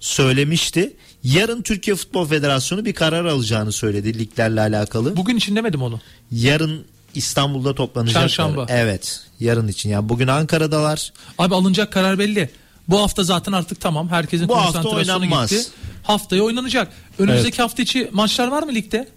söylemişti. 0.00 0.92
Yarın 1.34 1.62
Türkiye 1.62 1.96
Futbol 1.96 2.26
Federasyonu 2.28 2.84
bir 2.84 2.92
karar 2.92 3.24
alacağını 3.24 3.72
söyledi 3.72 4.18
liglerle 4.18 4.60
alakalı. 4.60 5.16
bugün 5.16 5.36
için 5.36 5.56
demedim 5.56 5.82
onu. 5.82 6.00
Yarın 6.32 6.84
İstanbul'da 7.14 7.74
toplanacaklar. 7.74 8.20
Çarşamba. 8.20 8.66
Evet. 8.68 9.20
Yarın 9.40 9.68
için. 9.68 9.90
Yani 9.90 10.08
bugün 10.08 10.26
Ankara'dalar. 10.28 11.12
Abi 11.38 11.54
alınacak 11.54 11.92
karar 11.92 12.18
belli. 12.18 12.50
Bu 12.88 13.00
hafta 13.00 13.24
zaten 13.24 13.52
artık 13.52 13.80
tamam. 13.80 14.08
Herkesin 14.08 14.48
Bu 14.48 14.56
hafta 14.56 14.82
konsantrasyonu 14.82 15.20
oynanmaz. 15.22 15.50
gitti. 15.50 15.64
Haftaya 16.02 16.42
oynanacak. 16.42 16.92
Önümüzdeki 17.18 17.62
hafta 17.62 17.82
içi 17.82 18.08
maçlar 18.12 18.48
var 18.48 18.62
mı 18.62 18.74
ligde? 18.74 19.08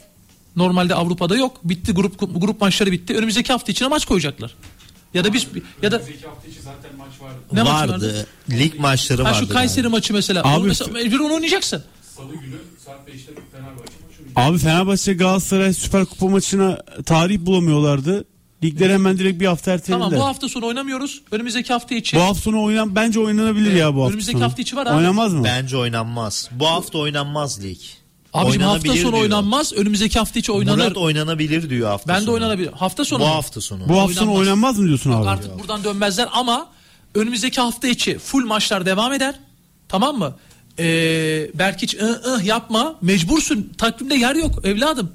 Normalde 0.55 0.95
Avrupa'da 0.95 1.36
yok. 1.38 1.57
Bitti 1.64 1.91
grup 1.91 2.41
grup 2.41 2.62
maçları 2.62 2.91
bitti. 2.91 3.16
Önümüzdeki 3.18 3.51
hafta 3.53 3.72
içine 3.72 3.88
maç 3.88 4.05
koyacaklar. 4.05 4.55
Ya 5.14 5.24
da 5.24 5.34
biz 5.34 5.47
ya 5.82 5.91
da 5.91 6.01
Ne 7.51 7.64
maçı 7.64 7.72
vardı. 7.74 7.93
vardı? 7.93 8.28
Lig 8.49 8.80
maçları 8.80 9.24
ha 9.24 9.32
vardı. 9.32 9.45
şu 9.47 9.53
Kayseri 9.53 9.88
maçı 9.88 10.14
mesela. 10.14 10.41
Abi- 10.43 10.47
Onu 10.60 10.64
mesela 10.64 10.91
mecbur 10.91 11.20
onu 11.20 11.34
oynayacaksın. 11.34 11.84
Abi 14.36 14.58
Fenerbahçe 14.58 15.14
Galatasaray 15.14 15.74
Süper 15.74 16.06
Kupa 16.06 16.28
maçına 16.28 16.78
tarih 17.06 17.40
bulamıyorlardı. 17.40 18.26
Ligler 18.64 18.90
hemen 18.90 19.18
direkt 19.18 19.40
bir 19.42 19.46
hafta 19.46 19.72
ertelediler. 19.72 20.00
Tamam 20.00 20.20
bu 20.20 20.26
hafta 20.26 20.50
sonu 20.50 20.66
oynamıyoruz. 20.66 21.22
Önümüzdeki 21.32 21.74
hafta 21.74 21.96
içi. 21.96 22.18
Bu 22.18 22.22
hafta 22.22 22.42
sonu 22.42 22.64
oynan 22.64 22.96
bence 22.96 23.20
oynanabilir 23.20 23.74
ya 23.74 23.96
bu 23.96 24.00
hafta 24.00 24.10
önümüzdeki 24.10 24.38
sonu. 24.38 24.46
hafta 24.46 24.62
içi 24.62 24.76
var 24.76 24.86
abi. 24.88 24.96
Oynanmaz 24.98 25.34
mı? 25.34 25.44
Bence 25.44 25.78
oynanmaz. 25.78 26.50
Bu 26.52 26.68
hafta 26.68 26.98
oynanmaz 26.98 27.64
lig. 27.64 27.78
Abicim 28.34 28.62
hafta 28.62 28.88
sonu 28.96 29.02
diyor. 29.12 29.14
oynanmaz. 29.14 29.74
Önümüzdeki 29.74 30.20
hafta 30.20 30.40
içi 30.40 30.52
oynanır. 30.52 30.78
Murat 30.84 30.98
oynanabilir 30.98 31.70
diyor 31.70 31.90
hafta 31.90 32.14
ben 32.14 32.22
de 32.22 32.26
sonu. 32.26 32.34
oynanabilir. 32.36 32.72
Hafta 32.74 33.06
sonu. 33.06 33.20
Bu 33.20 33.28
mu? 33.28 33.34
hafta 33.36 33.62
sonu. 33.62 33.90
Bu 33.90 34.00
hafta 34.00 34.14
sonu 34.14 34.30
Oynanmaz. 34.30 34.48
oynanmaz 34.48 34.80
mı 34.80 34.88
diyorsun 34.88 35.12
abi? 35.12 35.30
Artık 35.30 35.60
buradan 35.60 35.84
dönmezler 35.84 36.30
ama 36.34 36.68
önümüzdeki 37.16 37.62
hafta 37.62 37.88
içi 37.88 38.18
full 38.20 38.46
maçlar 38.46 38.86
devam 38.86 39.14
eder. 39.14 39.40
Tamam 39.90 40.18
mı? 40.18 40.36
Ee, 40.80 41.52
belki 41.54 41.84
hiç 41.84 41.96
ıh 41.96 42.26
ıh 42.26 42.44
yapma. 42.46 42.96
Mecbursun. 43.02 43.72
Takvimde 43.78 44.16
yer 44.16 44.36
yok 44.36 44.66
evladım. 44.66 45.12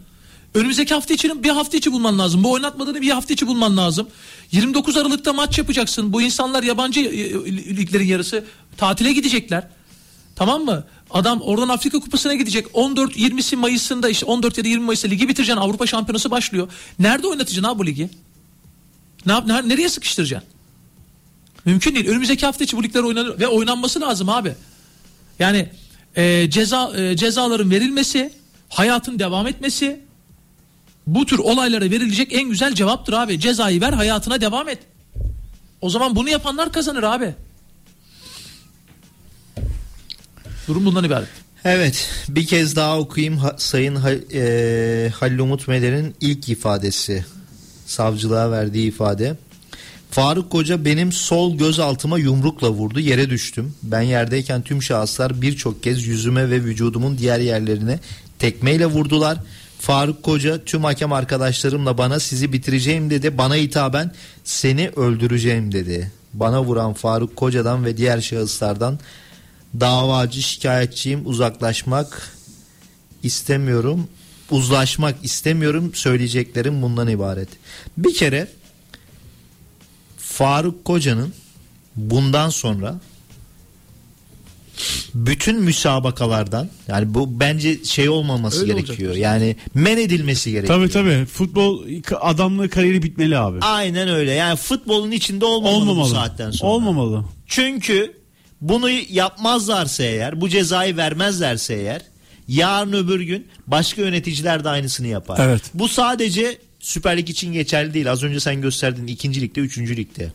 Önümüzdeki 0.54 0.94
hafta 0.94 1.14
için 1.14 1.42
bir 1.42 1.48
hafta 1.50 1.76
içi 1.76 1.92
bulman 1.92 2.18
lazım. 2.18 2.44
Bu 2.44 2.52
oynatmadığını 2.52 3.00
bir 3.00 3.10
hafta 3.10 3.34
içi 3.34 3.46
bulman 3.46 3.76
lazım. 3.76 4.08
29 4.52 4.96
Aralık'ta 4.96 5.32
maç 5.32 5.58
yapacaksın. 5.58 6.12
Bu 6.12 6.22
insanlar 6.22 6.62
yabancı 6.62 7.00
e, 7.00 7.30
liglerin 7.76 8.06
yarısı 8.06 8.44
tatile 8.76 9.12
gidecekler. 9.12 9.68
Tamam 10.36 10.64
mı? 10.64 10.84
Adam 11.10 11.40
oradan 11.40 11.68
Afrika 11.68 12.00
Kupası'na 12.00 12.34
gidecek. 12.34 12.66
14-20'si 12.66 13.56
Mayıs'ında 13.56 14.08
işte 14.08 14.26
14 14.26 14.58
ya 14.58 14.64
da 14.64 14.68
20 14.68 14.84
Mayıs'ta 14.84 15.08
ligi 15.08 15.28
bitireceksin. 15.28 15.60
Avrupa 15.60 15.86
Şampiyonası 15.86 16.30
başlıyor. 16.30 16.68
Nerede 16.98 17.26
oynatacaksın 17.26 17.70
abi 17.72 17.78
bu 17.78 17.86
ligi? 17.86 18.08
Ne 19.26 19.32
yap, 19.32 19.46
ner- 19.48 19.68
nereye 19.68 19.88
sıkıştıracaksın? 19.88 20.48
Mümkün 21.64 21.94
değil. 21.94 22.08
Önümüzdeki 22.08 22.46
hafta 22.46 22.64
içi 22.64 22.76
bu 22.76 22.82
ligler 22.82 23.02
oynanır 23.02 23.40
ve 23.40 23.46
oynanması 23.46 24.00
lazım 24.00 24.28
abi. 24.28 24.54
Yani 25.38 25.68
e, 26.16 26.50
ceza 26.50 26.92
e, 26.96 27.16
cezaların 27.16 27.70
verilmesi, 27.70 28.32
hayatın 28.68 29.18
devam 29.18 29.46
etmesi 29.46 30.00
bu 31.06 31.26
tür 31.26 31.38
olaylara 31.38 31.84
verilecek 31.84 32.32
en 32.32 32.48
güzel 32.48 32.74
cevaptır 32.74 33.12
abi. 33.12 33.40
Cezayı 33.40 33.80
ver, 33.80 33.92
hayatına 33.92 34.40
devam 34.40 34.68
et. 34.68 34.78
O 35.80 35.90
zaman 35.90 36.16
bunu 36.16 36.28
yapanlar 36.28 36.72
kazanır 36.72 37.02
abi. 37.02 37.34
Durum 40.68 40.84
bundan 40.86 41.04
ibaret. 41.04 41.28
Evet 41.64 42.10
bir 42.28 42.46
kez 42.46 42.76
daha 42.76 42.98
okuyayım 42.98 43.36
Ha- 43.36 43.54
Sayın 43.58 43.96
Ha- 43.96 44.10
e, 44.34 45.10
Halil 45.20 45.38
Umut 45.38 45.68
Meler'in 45.68 46.14
ilk 46.20 46.48
ifadesi. 46.48 47.24
Savcılığa 47.86 48.50
verdiği 48.50 48.88
ifade. 48.88 49.36
Faruk 50.14 50.50
Koca 50.50 50.84
benim 50.84 51.12
sol 51.12 51.56
göz 51.56 51.78
altıma 51.80 52.18
yumrukla 52.18 52.70
vurdu 52.70 53.00
yere 53.00 53.30
düştüm. 53.30 53.74
Ben 53.82 54.00
yerdeyken 54.00 54.62
tüm 54.62 54.82
şahıslar 54.82 55.42
birçok 55.42 55.82
kez 55.82 56.06
yüzüme 56.06 56.50
ve 56.50 56.64
vücudumun 56.64 57.18
diğer 57.18 57.38
yerlerine 57.38 58.00
tekmeyle 58.38 58.86
vurdular. 58.86 59.38
Faruk 59.78 60.22
Koca 60.22 60.64
tüm 60.64 60.84
hakem 60.84 61.12
arkadaşlarımla 61.12 61.98
bana 61.98 62.20
sizi 62.20 62.52
bitireceğim 62.52 63.10
dedi. 63.10 63.38
Bana 63.38 63.56
hitaben 63.56 64.12
seni 64.44 64.88
öldüreceğim 64.88 65.72
dedi. 65.72 66.12
Bana 66.32 66.64
vuran 66.64 66.92
Faruk 66.92 67.36
Koca'dan 67.36 67.84
ve 67.84 67.96
diğer 67.96 68.20
şahıslardan 68.20 68.98
davacı 69.80 70.42
şikayetçiyim 70.42 71.26
uzaklaşmak 71.26 72.30
istemiyorum 73.22 74.08
uzlaşmak 74.50 75.14
istemiyorum 75.22 75.90
söyleyeceklerim 75.94 76.82
bundan 76.82 77.08
ibaret. 77.08 77.48
Bir 77.98 78.14
kere 78.14 78.48
Faruk 80.38 80.84
Koca'nın 80.84 81.32
bundan 81.96 82.48
sonra 82.50 83.00
bütün 85.14 85.60
müsabakalardan 85.60 86.68
yani 86.88 87.14
bu 87.14 87.40
bence 87.40 87.84
şey 87.84 88.08
olmaması 88.08 88.60
Öyle 88.62 88.72
gerekiyor. 88.72 89.08
olacak. 89.10 89.22
Yani 89.24 89.56
men 89.74 89.96
edilmesi 89.96 90.50
gerekiyor. 90.50 90.78
Tabii 90.78 90.90
tabii. 90.90 91.24
Futbol 91.26 91.84
adamlığı 92.20 92.68
kariyeri 92.68 93.02
bitmeli 93.02 93.38
abi. 93.38 93.58
Aynen 93.60 94.08
öyle. 94.08 94.32
Yani 94.32 94.56
futbolun 94.56 95.10
içinde 95.10 95.44
olmamalı, 95.44 95.76
Olmamalı. 95.76 96.10
bu 96.10 96.14
saatten 96.14 96.50
sonra. 96.50 96.70
Olmamalı. 96.70 97.24
Çünkü 97.46 98.16
bunu 98.60 98.90
yapmazlarsa 98.90 100.02
eğer, 100.02 100.40
bu 100.40 100.48
cezayı 100.48 100.96
vermezlerse 100.96 101.74
eğer, 101.74 102.02
yarın 102.48 102.92
öbür 102.92 103.20
gün 103.20 103.46
başka 103.66 104.02
yöneticiler 104.02 104.64
de 104.64 104.68
aynısını 104.68 105.06
yapar. 105.06 105.38
Evet. 105.48 105.62
Bu 105.74 105.88
sadece 105.88 106.58
Süper 106.84 107.16
Lig 107.16 107.30
için 107.30 107.52
geçerli 107.52 107.94
değil. 107.94 108.12
Az 108.12 108.22
önce 108.22 108.40
sen 108.40 108.60
gösterdin 108.60 109.06
ikinci 109.06 109.40
ligde, 109.40 109.60
üçüncü 109.60 109.96
ligde. 109.96 110.32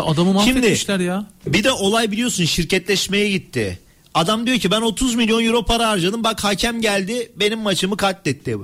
Adamı 0.00 0.42
Şimdi- 0.44 0.58
mahvetmişler 0.58 1.00
ya. 1.00 1.26
Bir 1.46 1.64
de 1.64 1.72
olay 1.72 2.10
biliyorsun 2.10 2.44
şirketleşmeye 2.44 3.30
gitti. 3.30 3.78
Adam 4.14 4.46
diyor 4.46 4.58
ki 4.58 4.70
ben 4.70 4.80
30 4.80 5.14
milyon 5.14 5.44
euro 5.44 5.64
para 5.64 5.88
harcadım. 5.88 6.24
Bak 6.24 6.44
hakem 6.44 6.80
geldi 6.80 7.32
benim 7.36 7.58
maçımı 7.58 7.96
katletti. 7.96 8.56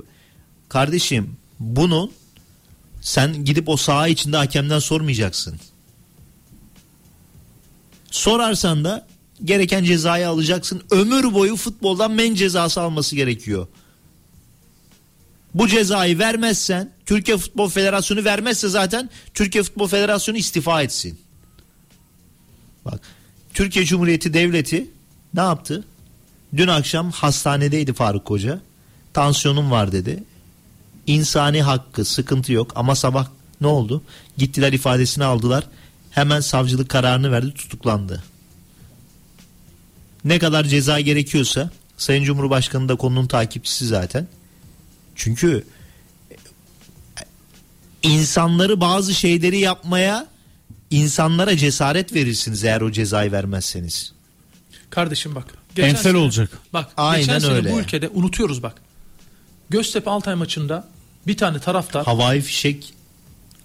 Kardeşim 0.69 1.35
bunun 1.59 2.11
sen 3.01 3.45
gidip 3.45 3.69
o 3.69 3.77
saha 3.77 4.07
içinde 4.07 4.37
hakemden 4.37 4.79
sormayacaksın. 4.79 5.59
Sorarsan 8.11 8.83
da 8.83 9.07
gereken 9.43 9.83
cezayı 9.83 10.29
alacaksın. 10.29 10.81
Ömür 10.91 11.33
boyu 11.33 11.55
futboldan 11.55 12.11
men 12.11 12.35
cezası 12.35 12.81
alması 12.81 13.15
gerekiyor. 13.15 13.67
Bu 15.53 15.67
cezayı 15.67 16.19
vermezsen 16.19 16.91
Türkiye 17.05 17.37
Futbol 17.37 17.69
Federasyonu 17.69 18.23
vermezse 18.23 18.69
zaten 18.69 19.09
Türkiye 19.33 19.63
Futbol 19.63 19.87
Federasyonu 19.87 20.37
istifa 20.37 20.81
etsin. 20.81 21.19
Bak 22.85 22.99
Türkiye 23.53 23.85
Cumhuriyeti 23.85 24.33
Devleti 24.33 24.89
ne 25.33 25.41
yaptı? 25.41 25.83
Dün 26.57 26.67
akşam 26.67 27.11
hastanedeydi 27.11 27.93
Faruk 27.93 28.25
Koca. 28.25 28.59
Tansiyonum 29.13 29.71
var 29.71 29.91
dedi. 29.91 30.23
İnsani 31.07 31.61
hakkı 31.61 32.05
sıkıntı 32.05 32.53
yok 32.53 32.71
ama 32.75 32.95
sabah 32.95 33.27
ne 33.61 33.67
oldu? 33.67 34.03
Gittiler 34.37 34.73
ifadesini 34.73 35.23
aldılar. 35.23 35.63
Hemen 36.11 36.39
savcılık 36.39 36.89
kararını 36.89 37.31
verdi 37.31 37.53
tutuklandı. 37.53 38.23
Ne 40.25 40.39
kadar 40.39 40.63
ceza 40.63 40.99
gerekiyorsa 40.99 41.69
Sayın 41.97 42.23
Cumhurbaşkanı 42.23 42.89
da 42.89 42.95
konunun 42.95 43.27
takipçisi 43.27 43.87
zaten. 43.87 44.27
Çünkü 45.19 45.63
insanları 48.03 48.81
bazı 48.81 49.13
şeyleri 49.13 49.59
yapmaya 49.59 50.27
insanlara 50.91 51.57
cesaret 51.57 52.13
verirsiniz 52.13 52.63
eğer 52.63 52.81
o 52.81 52.91
cezayı 52.91 53.31
vermezseniz. 53.31 54.13
Kardeşim 54.89 55.35
bak. 55.35 55.45
Ensel 55.77 56.03
sene- 56.03 56.17
olacak. 56.17 56.49
Bak 56.73 56.91
Aynen 56.97 57.25
geçen 57.25 57.39
sene 57.39 57.51
öyle. 57.51 57.73
bu 57.73 57.79
ülkede 57.79 58.09
unutuyoruz 58.09 58.63
bak. 58.63 58.75
Göztepe 59.69 60.09
Altay 60.09 60.35
maçında 60.35 60.87
bir 61.27 61.37
tane 61.37 61.59
taraftar 61.59 62.05
Havai 62.05 62.41
fişek 62.41 62.93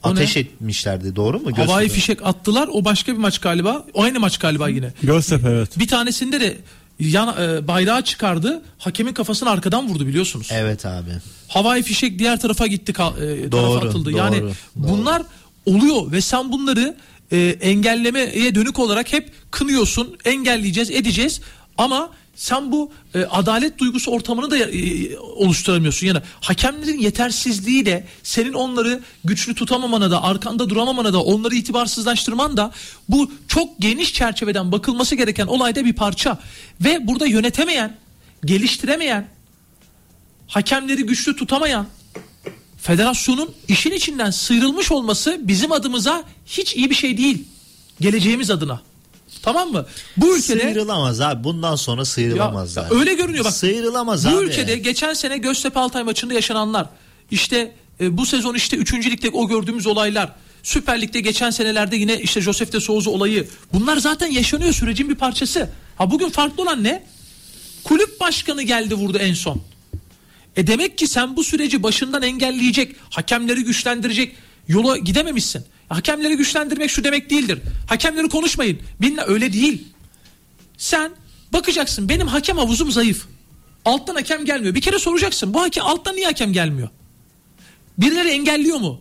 O 0.02 0.08
ateş 0.08 0.36
ne? 0.36 0.42
etmişlerdi 0.42 1.16
doğru 1.16 1.38
mu? 1.40 1.44
havai 1.56 1.66
Göztepe? 1.66 1.88
fişek 1.88 2.26
attılar. 2.26 2.68
O 2.72 2.84
başka 2.84 3.12
bir 3.12 3.18
maç 3.18 3.38
galiba. 3.38 3.86
O 3.94 4.02
aynı 4.02 4.20
maç 4.20 4.38
galiba 4.38 4.68
yine. 4.68 4.92
Göztepe 5.02 5.48
evet. 5.50 5.78
Bir 5.78 5.88
tanesinde 5.88 6.40
de 6.40 6.58
yan, 7.06 7.42
e, 7.42 7.68
bayrağı 7.68 8.02
çıkardı. 8.04 8.62
Hakemin 8.78 9.12
kafasını 9.12 9.50
arkadan 9.50 9.88
vurdu 9.88 10.06
biliyorsunuz. 10.06 10.48
Evet 10.52 10.86
abi. 10.86 11.10
Havai 11.48 11.82
fişek 11.82 12.18
diğer 12.18 12.40
tarafa 12.40 12.66
gitti 12.66 12.92
e, 12.92 13.52
Doğru, 13.52 13.70
tarafa 13.70 13.88
atıldı. 13.88 14.10
doğru, 14.10 14.16
yani 14.18 14.40
doğru. 14.40 14.52
bunlar 14.74 15.22
oluyor 15.66 16.12
ve 16.12 16.20
sen 16.20 16.52
bunları 16.52 16.96
e, 17.32 17.38
engellemeye 17.60 18.54
dönük 18.54 18.78
olarak 18.78 19.12
hep 19.12 19.32
kınıyorsun. 19.50 20.16
Engelleyeceğiz, 20.24 20.90
edeceğiz 20.90 21.40
ama 21.78 22.10
sen 22.36 22.72
bu 22.72 22.92
e, 23.14 23.24
adalet 23.24 23.78
duygusu 23.78 24.10
ortamını 24.10 24.50
da 24.50 24.58
e, 24.58 25.18
oluşturamıyorsun. 25.18 26.06
Yani 26.06 26.18
hakemlerin 26.40 26.98
yetersizliği 26.98 27.86
de 27.86 28.06
senin 28.22 28.52
onları 28.52 29.00
güçlü 29.24 29.54
tutamamana 29.54 30.10
da 30.10 30.22
arkanda 30.22 30.70
duramamana 30.70 31.12
da 31.12 31.22
onları 31.22 31.54
itibarsızlaştırman 31.54 32.56
da 32.56 32.70
bu 33.08 33.32
çok 33.48 33.68
geniş 33.78 34.14
çerçeveden 34.14 34.72
bakılması 34.72 35.14
gereken 35.16 35.46
olayda 35.46 35.84
bir 35.84 35.92
parça. 35.92 36.38
Ve 36.80 37.08
burada 37.08 37.26
yönetemeyen, 37.26 37.96
geliştiremeyen, 38.44 39.28
hakemleri 40.46 41.02
güçlü 41.02 41.36
tutamayan 41.36 41.86
federasyonun 42.78 43.54
işin 43.68 43.92
içinden 43.92 44.30
sıyrılmış 44.30 44.92
olması 44.92 45.40
bizim 45.42 45.72
adımıza 45.72 46.24
hiç 46.46 46.76
iyi 46.76 46.90
bir 46.90 46.94
şey 46.94 47.18
değil. 47.18 47.44
Geleceğimiz 48.00 48.50
adına. 48.50 48.80
Tamam 49.44 49.72
mı? 49.72 49.86
Bu 50.16 50.36
ülkede 50.36 50.60
Sıyrılamaz 50.60 51.20
abi. 51.20 51.44
Bundan 51.44 51.76
sonra 51.76 52.04
sıyrılamaz 52.04 52.76
ya, 52.76 52.82
zaten. 52.82 52.98
öyle 52.98 53.14
görünüyor 53.14 53.44
bak. 53.44 53.52
Sıyrılamaz 53.52 54.24
Bu 54.24 54.28
abi. 54.28 54.44
ülkede 54.44 54.76
geçen 54.76 55.14
sene 55.14 55.38
Göztepe 55.38 55.80
Altay 55.80 56.02
maçında 56.02 56.34
yaşananlar 56.34 56.86
işte 57.30 57.72
e, 58.00 58.18
bu 58.18 58.26
sezon 58.26 58.54
işte 58.54 58.76
3. 58.76 58.92
ligde 58.94 59.30
o 59.30 59.48
gördüğümüz 59.48 59.86
olaylar 59.86 60.32
Süper 60.62 61.00
Lig'de 61.00 61.20
geçen 61.20 61.50
senelerde 61.50 61.96
yine 61.96 62.20
işte 62.20 62.40
Josef 62.40 62.72
de 62.72 62.80
Souza 62.80 63.10
olayı 63.10 63.48
bunlar 63.72 63.96
zaten 63.96 64.26
yaşanıyor 64.26 64.72
sürecin 64.72 65.08
bir 65.10 65.14
parçası. 65.14 65.70
Ha 65.98 66.10
bugün 66.10 66.28
farklı 66.28 66.62
olan 66.62 66.84
ne? 66.84 67.04
Kulüp 67.84 68.20
başkanı 68.20 68.62
geldi 68.62 68.94
vurdu 68.94 69.18
en 69.18 69.34
son. 69.34 69.62
E 70.56 70.66
demek 70.66 70.98
ki 70.98 71.08
sen 71.08 71.36
bu 71.36 71.44
süreci 71.44 71.82
başından 71.82 72.22
engelleyecek, 72.22 72.96
hakemleri 73.10 73.64
güçlendirecek 73.64 74.36
yola 74.68 74.96
gidememişsin. 74.98 75.64
Hakemleri 75.88 76.36
güçlendirmek 76.36 76.90
şu 76.90 77.04
demek 77.04 77.30
değildir. 77.30 77.58
Hakemleri 77.88 78.28
konuşmayın. 78.28 78.78
Binle 79.00 79.22
öyle 79.26 79.52
değil. 79.52 79.84
Sen 80.78 81.12
bakacaksın 81.52 82.08
benim 82.08 82.26
hakem 82.26 82.56
havuzum 82.56 82.90
zayıf. 82.90 83.26
Alttan 83.84 84.14
hakem 84.14 84.44
gelmiyor. 84.44 84.74
Bir 84.74 84.80
kere 84.80 84.98
soracaksın. 84.98 85.54
Bu 85.54 85.62
hakem 85.62 85.84
alttan 85.84 86.16
niye 86.16 86.26
hakem 86.26 86.52
gelmiyor? 86.52 86.88
Birileri 87.98 88.28
engelliyor 88.28 88.78
mu? 88.78 89.00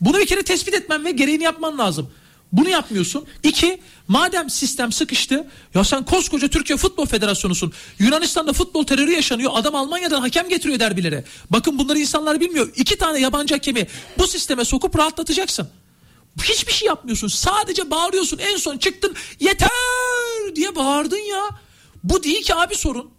Bunu 0.00 0.18
bir 0.18 0.26
kere 0.26 0.42
tespit 0.42 0.74
etmen 0.74 1.04
ve 1.04 1.10
gereğini 1.10 1.42
yapman 1.42 1.78
lazım. 1.78 2.10
Bunu 2.52 2.68
yapmıyorsun. 2.68 3.26
İki, 3.42 3.80
madem 4.08 4.50
sistem 4.50 4.92
sıkıştı, 4.92 5.46
ya 5.74 5.84
sen 5.84 6.04
koskoca 6.04 6.48
Türkiye 6.48 6.76
Futbol 6.76 7.06
Federasyonu'sun. 7.06 7.72
Yunanistan'da 7.98 8.52
futbol 8.52 8.84
terörü 8.84 9.12
yaşanıyor. 9.12 9.50
Adam 9.54 9.74
Almanya'dan 9.74 10.20
hakem 10.20 10.48
getiriyor 10.48 10.80
derbilere. 10.80 11.24
Bakın 11.50 11.78
bunları 11.78 11.98
insanlar 11.98 12.40
bilmiyor. 12.40 12.72
İki 12.76 12.98
tane 12.98 13.20
yabancı 13.20 13.54
hakemi 13.54 13.86
bu 14.18 14.26
sisteme 14.26 14.64
sokup 14.64 14.98
rahatlatacaksın. 14.98 15.68
Hiçbir 16.42 16.72
şey 16.72 16.86
yapmıyorsun. 16.86 17.28
Sadece 17.28 17.90
bağırıyorsun. 17.90 18.38
En 18.38 18.56
son 18.56 18.78
çıktın 18.78 19.14
yeter 19.40 19.70
diye 20.54 20.76
bağırdın 20.76 21.30
ya. 21.30 21.42
Bu 22.04 22.22
değil 22.22 22.42
ki 22.42 22.54
abi 22.54 22.74
sorun. 22.74 23.10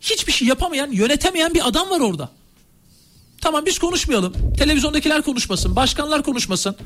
Hiçbir 0.00 0.32
şey 0.32 0.48
yapamayan, 0.48 0.92
yönetemeyen 0.92 1.54
bir 1.54 1.68
adam 1.68 1.90
var 1.90 2.00
orada. 2.00 2.30
Tamam 3.40 3.66
biz 3.66 3.78
konuşmayalım. 3.78 4.34
Televizyondakiler 4.58 5.22
konuşmasın. 5.22 5.76
Başkanlar 5.76 6.22
konuşmasın. 6.22 6.76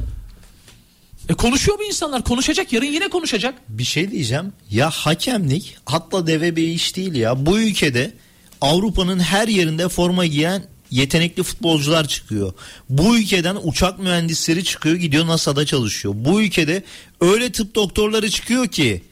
E 1.29 1.35
konuşuyor 1.35 1.79
bu 1.79 1.85
insanlar. 1.85 2.25
Konuşacak. 2.25 2.73
Yarın 2.73 2.87
yine 2.87 3.09
konuşacak. 3.09 3.55
Bir 3.69 3.85
şey 3.85 4.11
diyeceğim. 4.11 4.53
Ya 4.71 4.91
hakemlik 4.91 5.77
atla 5.87 6.27
deve 6.27 6.57
bir 6.57 6.69
iş 6.69 6.97
değil 6.97 7.15
ya. 7.15 7.47
Bu 7.47 7.59
ülkede 7.59 8.13
Avrupa'nın 8.61 9.19
her 9.19 9.49
yerinde 9.49 9.89
forma 9.89 10.27
giyen 10.27 10.67
yetenekli 10.91 11.43
futbolcular 11.43 12.09
çıkıyor. 12.09 12.53
Bu 12.89 13.19
ülkeden 13.19 13.57
uçak 13.63 13.99
mühendisleri 13.99 14.65
çıkıyor 14.65 14.97
gidiyor 14.97 15.27
NASA'da 15.27 15.67
çalışıyor. 15.67 16.15
Bu 16.17 16.43
ülkede 16.43 16.83
öyle 17.21 17.53
tıp 17.53 17.75
doktorları 17.75 18.31
çıkıyor 18.31 18.67
ki 18.67 19.03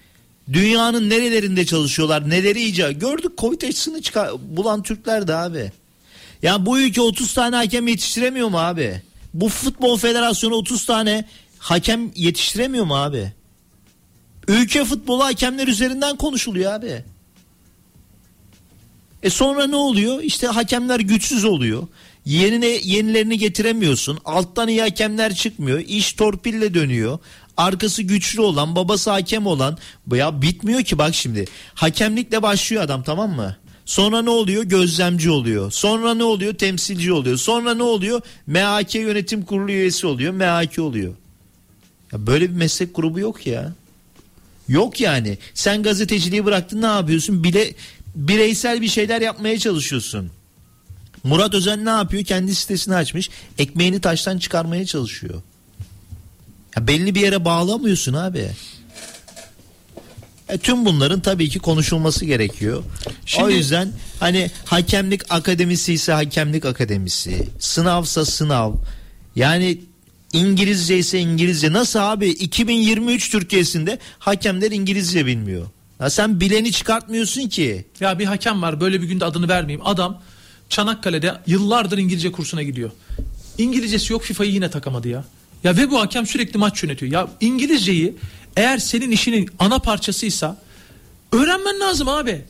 dünyanın 0.53 1.11
nerelerinde 1.11 1.67
çalışıyorlar 1.67 2.31
neleri 2.31 2.63
icat. 2.65 3.01
Gördük 3.01 3.39
Covid 3.39 3.63
aşısını 3.63 4.03
çıkar, 4.03 4.31
bulan 4.57 4.83
Türkler 4.83 5.29
de 5.29 5.35
abi. 5.35 5.73
Ya 6.43 6.67
bu 6.67 6.81
ülke 6.81 7.01
30 7.01 7.35
tane 7.35 7.57
hakem 7.57 7.89
yetiştiremiyor 7.89 8.49
mu 8.49 8.59
abi? 8.59 9.03
Bu 9.35 9.49
futbol 9.49 9.99
federasyonu 9.99 10.55
30 10.55 10.85
tane 10.85 11.25
hakem 11.59 12.11
yetiştiremiyor 12.15 12.85
mu 12.85 12.97
abi? 12.97 13.33
Ülke 14.49 14.85
futbolu 14.85 15.25
hakemler 15.25 15.69
üzerinden 15.69 16.17
konuşuluyor 16.17 16.73
abi. 16.73 17.05
E 19.23 19.31
sonra 19.31 19.67
ne 19.67 19.77
oluyor? 19.77 20.23
İşte 20.23 20.47
hakemler 20.47 21.01
güçsüz 21.01 21.45
oluyor. 21.45 21.83
Yenine, 22.25 22.67
yenilerini 22.67 23.39
getiremiyorsun. 23.39 24.19
Alttan 24.25 24.69
iyi 24.69 24.81
hakemler 24.81 25.35
çıkmıyor. 25.35 25.79
İş 25.79 26.13
torpille 26.13 26.75
dönüyor. 26.75 27.19
Arkası 27.57 28.03
güçlü 28.03 28.41
olan, 28.41 28.77
babası 28.77 29.11
hakem 29.11 29.47
olan. 29.47 29.79
Ya 30.13 30.43
bitmiyor 30.43 30.83
ki 30.83 30.99
bak 30.99 31.15
şimdi. 31.15 31.45
Hakemlikle 31.75 32.43
başlıyor 32.43 32.83
adam 32.83 33.03
tamam 33.03 33.31
mı? 33.31 33.57
Sonra 33.85 34.23
ne 34.23 34.31
oluyor? 34.31 34.63
Gözlemci 34.63 35.31
oluyor. 35.31 35.71
Sonra 35.71 36.15
ne 36.15 36.25
oluyor? 36.25 36.55
Temsilci 36.55 37.13
oluyor. 37.13 37.37
Sonra 37.37 37.75
ne 37.75 37.83
oluyor? 37.83 38.21
MHK 38.47 38.95
yönetim 38.95 39.45
kurulu 39.45 39.71
üyesi 39.71 40.07
oluyor. 40.07 40.33
MHK 40.33 40.79
oluyor. 40.79 41.15
Ya 42.13 42.27
böyle 42.27 42.51
bir 42.51 42.57
meslek 42.57 42.95
grubu 42.97 43.21
yok 43.21 43.47
ya. 43.47 43.73
Yok 44.69 45.01
yani. 45.01 45.39
Sen 45.55 45.83
gazeteciliği 45.83 46.45
bıraktın 46.45 46.83
ne 46.83 46.87
yapıyorsun? 46.87 47.45
Bile 47.45 47.75
bireysel 48.15 48.81
bir 48.83 48.89
şeyler 48.89 49.21
yapmaya 49.21 49.59
çalışıyorsun. 49.59 50.31
Murat 51.25 51.55
Özen 51.55 51.85
ne 51.85 51.91
yapıyor? 51.91 52.25
Kendi 52.25 52.55
sitesini 52.55 52.95
açmış. 52.95 53.31
Ekmeğini 53.59 54.01
taştan 54.01 54.39
çıkarmaya 54.39 54.87
çalışıyor. 54.87 55.43
Ya 56.77 56.87
belli 56.87 57.15
bir 57.15 57.21
yere 57.21 57.45
bağlamıyorsun 57.45 58.15
abi. 58.15 58.51
E, 60.49 60.59
tüm 60.59 60.85
bunların 60.85 61.21
tabii 61.21 61.49
ki 61.49 61.59
konuşulması 61.59 62.25
gerekiyor. 62.25 62.85
Şimdi, 63.27 63.45
o 63.45 63.51
yüzden 63.51 63.93
hani 64.21 64.51
hakemlik 64.65 65.33
akademisi 65.33 65.93
ise 65.93 66.13
hakemlik 66.13 66.65
akademisi, 66.65 67.49
sınavsa 67.59 68.25
sınav. 68.25 68.73
Yani 69.37 69.81
İngilizce 70.33 70.99
ise 70.99 71.19
İngilizce. 71.19 71.73
Nasıl 71.73 71.99
abi 71.99 72.29
2023 72.29 73.31
Türkiye'sinde 73.31 73.99
hakemler 74.19 74.71
İngilizce 74.71 75.27
bilmiyor. 75.27 75.67
Ya 76.03 76.11
sen 76.11 76.41
bileni 76.41 76.73
çıkartmıyorsun 76.73 77.49
ki. 77.49 77.85
Ya 78.01 78.19
bir 78.19 78.25
hakem 78.25 78.63
var 78.63 78.81
böyle 78.81 79.03
bir 79.03 79.07
günde 79.07 79.25
adını 79.25 79.49
vermeyeyim. 79.49 79.87
Adam 79.87 80.23
Çanakkale'de 80.69 81.35
yıllardır 81.47 81.99
İngilizce 81.99 82.33
kursuna 82.33 82.63
gidiyor. 82.63 82.91
İngilizcesi 83.59 84.13
yok 84.13 84.23
FIFA'yı 84.23 84.53
yine 84.53 84.71
takamadı 84.71 85.09
ya. 85.09 85.25
Ya 85.65 85.77
ve 85.77 85.91
bu 85.91 86.01
hakem 86.01 86.27
sürekli 86.27 86.59
maç 86.59 86.83
yönetiyor. 86.83 87.13
Ya 87.13 87.29
İngilizceyi 87.41 88.17
eğer 88.57 88.79
senin 88.79 89.11
işinin 89.11 89.51
ana 89.59 89.79
parçasıysa 89.79 90.57
öğrenmen 91.33 91.81
lazım 91.81 92.09
abi. 92.09 92.45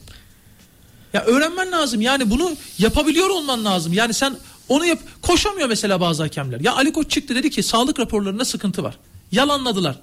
Ya 1.13 1.25
öğrenmen 1.25 1.73
lazım. 1.73 2.01
Yani 2.01 2.31
bunu 2.31 2.57
yapabiliyor 2.79 3.31
olman 3.31 3.65
lazım. 3.65 3.93
Yani 3.93 4.15
sen 4.15 4.37
onu 4.69 4.87
yap 4.87 4.99
koşamıyor 5.23 5.69
mesela 5.69 6.01
bazı 6.01 6.23
hakemler. 6.23 6.61
Ya 6.61 6.75
Ali 6.75 6.93
Koç 6.93 7.11
çıktı 7.11 7.35
dedi 7.35 7.51
ki 7.51 7.63
sağlık 7.63 7.99
raporlarında 7.99 8.45
sıkıntı 8.45 8.83
var. 8.83 8.99
Yalanladılar. 9.33 9.97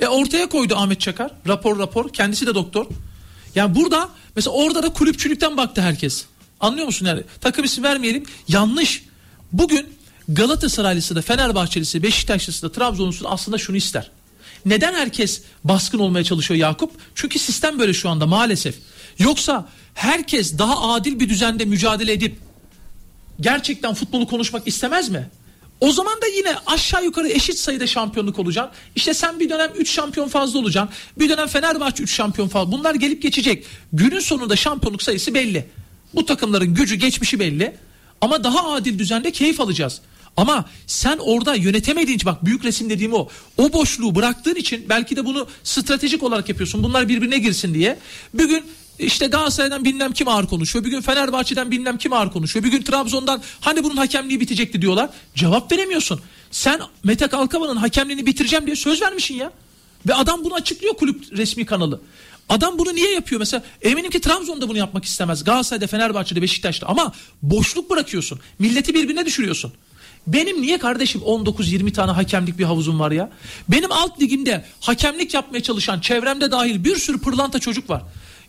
E 0.00 0.06
ortaya 0.06 0.48
koydu 0.48 0.76
Ahmet 0.76 1.00
Çakar. 1.00 1.30
Rapor 1.48 1.78
rapor. 1.78 2.12
Kendisi 2.12 2.46
de 2.46 2.54
doktor. 2.54 2.86
Yani 3.54 3.74
burada 3.74 4.08
mesela 4.36 4.54
orada 4.54 4.82
da 4.82 4.92
kulüpçülükten 4.92 5.56
baktı 5.56 5.80
herkes. 5.80 6.24
Anlıyor 6.60 6.86
musun 6.86 7.06
yani? 7.06 7.22
Takım 7.40 7.64
isim 7.64 7.84
vermeyelim. 7.84 8.24
Yanlış. 8.48 9.04
Bugün 9.52 9.86
Galatasaraylısı 10.28 11.16
da 11.16 11.22
Fenerbahçelisi, 11.22 12.02
Beşiktaşlısı 12.02 12.62
da 12.62 12.72
Trabzonlusu 12.72 13.24
da 13.24 13.30
aslında 13.30 13.58
şunu 13.58 13.76
ister. 13.76 14.10
Neden 14.66 14.94
herkes 14.94 15.42
baskın 15.64 15.98
olmaya 15.98 16.24
çalışıyor 16.24 16.60
Yakup? 16.60 16.90
Çünkü 17.14 17.38
sistem 17.38 17.78
böyle 17.78 17.92
şu 17.92 18.08
anda 18.08 18.26
maalesef. 18.26 18.74
Yoksa 19.18 19.68
herkes 19.94 20.58
daha 20.58 20.92
adil 20.92 21.20
bir 21.20 21.28
düzende 21.28 21.64
mücadele 21.64 22.12
edip 22.12 22.38
gerçekten 23.40 23.94
futbolu 23.94 24.26
konuşmak 24.26 24.68
istemez 24.68 25.08
mi? 25.08 25.30
O 25.82 25.92
zaman 25.92 26.22
da 26.22 26.26
yine 26.26 26.54
aşağı 26.66 27.04
yukarı 27.04 27.28
eşit 27.28 27.58
sayıda 27.58 27.86
şampiyonluk 27.86 28.38
olacaksın. 28.38 28.72
İşte 28.96 29.14
sen 29.14 29.40
bir 29.40 29.50
dönem 29.50 29.70
3 29.76 29.90
şampiyon 29.90 30.28
fazla 30.28 30.58
olacaksın. 30.58 30.94
Bir 31.18 31.28
dönem 31.28 31.46
Fenerbahçe 31.48 32.02
3 32.02 32.14
şampiyon 32.14 32.48
fazla. 32.48 32.72
Bunlar 32.72 32.94
gelip 32.94 33.22
geçecek. 33.22 33.64
Günün 33.92 34.20
sonunda 34.20 34.56
şampiyonluk 34.56 35.02
sayısı 35.02 35.34
belli. 35.34 35.66
Bu 36.14 36.26
takımların 36.26 36.74
gücü 36.74 36.94
geçmişi 36.94 37.40
belli. 37.40 37.76
Ama 38.20 38.44
daha 38.44 38.72
adil 38.72 38.98
düzende 38.98 39.30
keyif 39.30 39.60
alacağız. 39.60 40.00
Ama 40.36 40.64
sen 40.86 41.18
orada 41.18 41.54
yönetemediğin 41.54 42.16
için 42.16 42.26
bak 42.26 42.44
büyük 42.44 42.64
resim 42.64 42.90
dediğim 42.90 43.12
o. 43.12 43.28
O 43.58 43.72
boşluğu 43.72 44.14
bıraktığın 44.14 44.54
için 44.54 44.86
belki 44.88 45.16
de 45.16 45.24
bunu 45.24 45.46
stratejik 45.64 46.22
olarak 46.22 46.48
yapıyorsun. 46.48 46.82
Bunlar 46.82 47.08
birbirine 47.08 47.38
girsin 47.38 47.74
diye. 47.74 47.98
Bugün 48.34 48.64
işte 48.98 49.26
Galatasaray'dan 49.26 49.84
bilmem 49.84 50.12
kim 50.12 50.28
ağır 50.28 50.46
konuşuyor. 50.46 50.84
Bir 50.84 50.90
gün 50.90 51.00
Fenerbahçe'den 51.00 51.70
bilmem 51.70 51.98
kim 51.98 52.12
ağır 52.12 52.32
konuşuyor. 52.32 52.64
Bir 52.64 52.70
gün 52.70 52.82
Trabzon'dan 52.82 53.42
hani 53.60 53.84
bunun 53.84 53.96
hakemliği 53.96 54.40
bitecekti 54.40 54.82
diyorlar. 54.82 55.10
Cevap 55.34 55.72
veremiyorsun. 55.72 56.20
Sen 56.50 56.80
Mete 57.04 57.26
Kalkavan'ın 57.26 57.76
hakemliğini 57.76 58.26
bitireceğim 58.26 58.66
diye 58.66 58.76
söz 58.76 59.02
vermişsin 59.02 59.34
ya. 59.34 59.52
Ve 60.06 60.14
adam 60.14 60.44
bunu 60.44 60.54
açıklıyor 60.54 60.94
kulüp 60.94 61.36
resmi 61.36 61.66
kanalı. 61.66 62.00
Adam 62.48 62.78
bunu 62.78 62.94
niye 62.94 63.12
yapıyor 63.12 63.38
mesela? 63.38 63.62
Eminim 63.82 64.10
ki 64.10 64.20
Trabzon'da 64.20 64.68
bunu 64.68 64.78
yapmak 64.78 65.04
istemez. 65.04 65.44
Galatasaray'da, 65.44 65.86
Fenerbahçe'de, 65.86 66.42
Beşiktaş'ta 66.42 66.86
ama 66.86 67.12
boşluk 67.42 67.90
bırakıyorsun. 67.90 68.40
Milleti 68.58 68.94
birbirine 68.94 69.26
düşürüyorsun. 69.26 69.72
Benim 70.26 70.62
niye 70.62 70.78
kardeşim 70.78 71.20
19-20 71.20 71.92
tane 71.92 72.12
hakemlik 72.12 72.58
bir 72.58 72.64
havuzum 72.64 73.00
var 73.00 73.10
ya? 73.10 73.30
Benim 73.68 73.92
alt 73.92 74.20
liginde 74.20 74.64
hakemlik 74.80 75.34
yapmaya 75.34 75.62
çalışan 75.62 76.00
çevremde 76.00 76.50
dahil 76.50 76.84
bir 76.84 76.96
sürü 76.96 77.20
pırlanta 77.20 77.58
çocuk 77.58 77.90
var. 77.90 78.02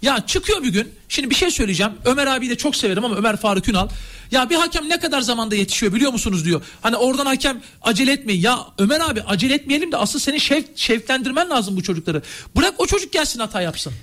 Ya 0.03 0.25
çıkıyor 0.27 0.63
bir 0.63 0.69
gün. 0.69 0.91
Şimdi 1.09 1.29
bir 1.29 1.35
şey 1.35 1.51
söyleyeceğim. 1.51 1.91
Ömer 2.05 2.27
abi 2.27 2.49
de 2.49 2.55
çok 2.55 2.75
severim 2.75 3.05
ama 3.05 3.15
Ömer 3.15 3.37
Faruk 3.37 3.69
Ünal. 3.69 3.89
Ya 4.31 4.49
bir 4.49 4.55
hakem 4.55 4.89
ne 4.89 4.99
kadar 4.99 5.21
zamanda 5.21 5.55
yetişiyor 5.55 5.93
biliyor 5.93 6.11
musunuz 6.11 6.45
diyor. 6.45 6.61
Hani 6.81 6.97
oradan 6.97 7.25
hakem 7.25 7.61
acele 7.81 8.11
etmeyin. 8.11 8.41
Ya 8.41 8.59
Ömer 8.77 8.99
abi 8.99 9.21
acele 9.21 9.53
etmeyelim 9.53 9.91
de 9.91 9.97
asıl 9.97 10.19
senin 10.19 10.37
şev, 10.37 10.63
şevklendirmen 10.75 11.49
lazım 11.49 11.77
bu 11.77 11.83
çocukları. 11.83 12.21
Bırak 12.57 12.73
o 12.77 12.85
çocuk 12.85 13.11
gelsin 13.11 13.39
hata 13.39 13.61
yapsın. 13.61 13.93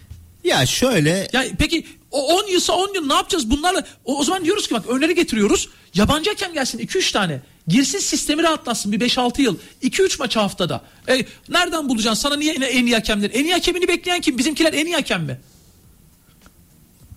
Ya 0.44 0.66
şöyle. 0.66 1.28
Ya 1.32 1.44
peki 1.59 1.86
o 2.11 2.36
10 2.38 2.46
yılsa 2.46 2.72
10 2.72 2.94
yıl 2.94 3.07
ne 3.07 3.14
yapacağız 3.14 3.51
bunlarla? 3.51 3.86
O, 4.05 4.18
o 4.18 4.24
zaman 4.24 4.44
diyoruz 4.44 4.68
ki 4.68 4.74
bak 4.74 4.86
öneri 4.88 5.14
getiriyoruz. 5.14 5.68
Yabancı 5.94 6.30
hakem 6.30 6.53
gelsin 6.53 6.78
2-3 6.78 7.12
tane. 7.12 7.40
Girsin 7.68 7.98
sistemi 7.98 8.42
rahatlatsın 8.42 8.92
bir 8.92 9.01
5-6 9.01 9.42
yıl. 9.42 9.57
2-3 9.82 10.18
maç 10.18 10.36
haftada. 10.36 10.80
E, 11.09 11.24
nereden 11.48 11.88
bulacaksın? 11.88 12.22
Sana 12.22 12.36
niye 12.36 12.55
en 12.55 12.86
iyi 12.86 12.94
hakemler? 12.94 13.30
En 13.34 13.44
iyi 13.44 13.53
hakemini 13.53 13.88
bekleyen 13.88 14.20
kim? 14.20 14.38
Bizimkiler 14.38 14.72
en 14.72 14.86
iyi 14.86 14.94
hakem 14.94 15.22
mi? 15.22 15.40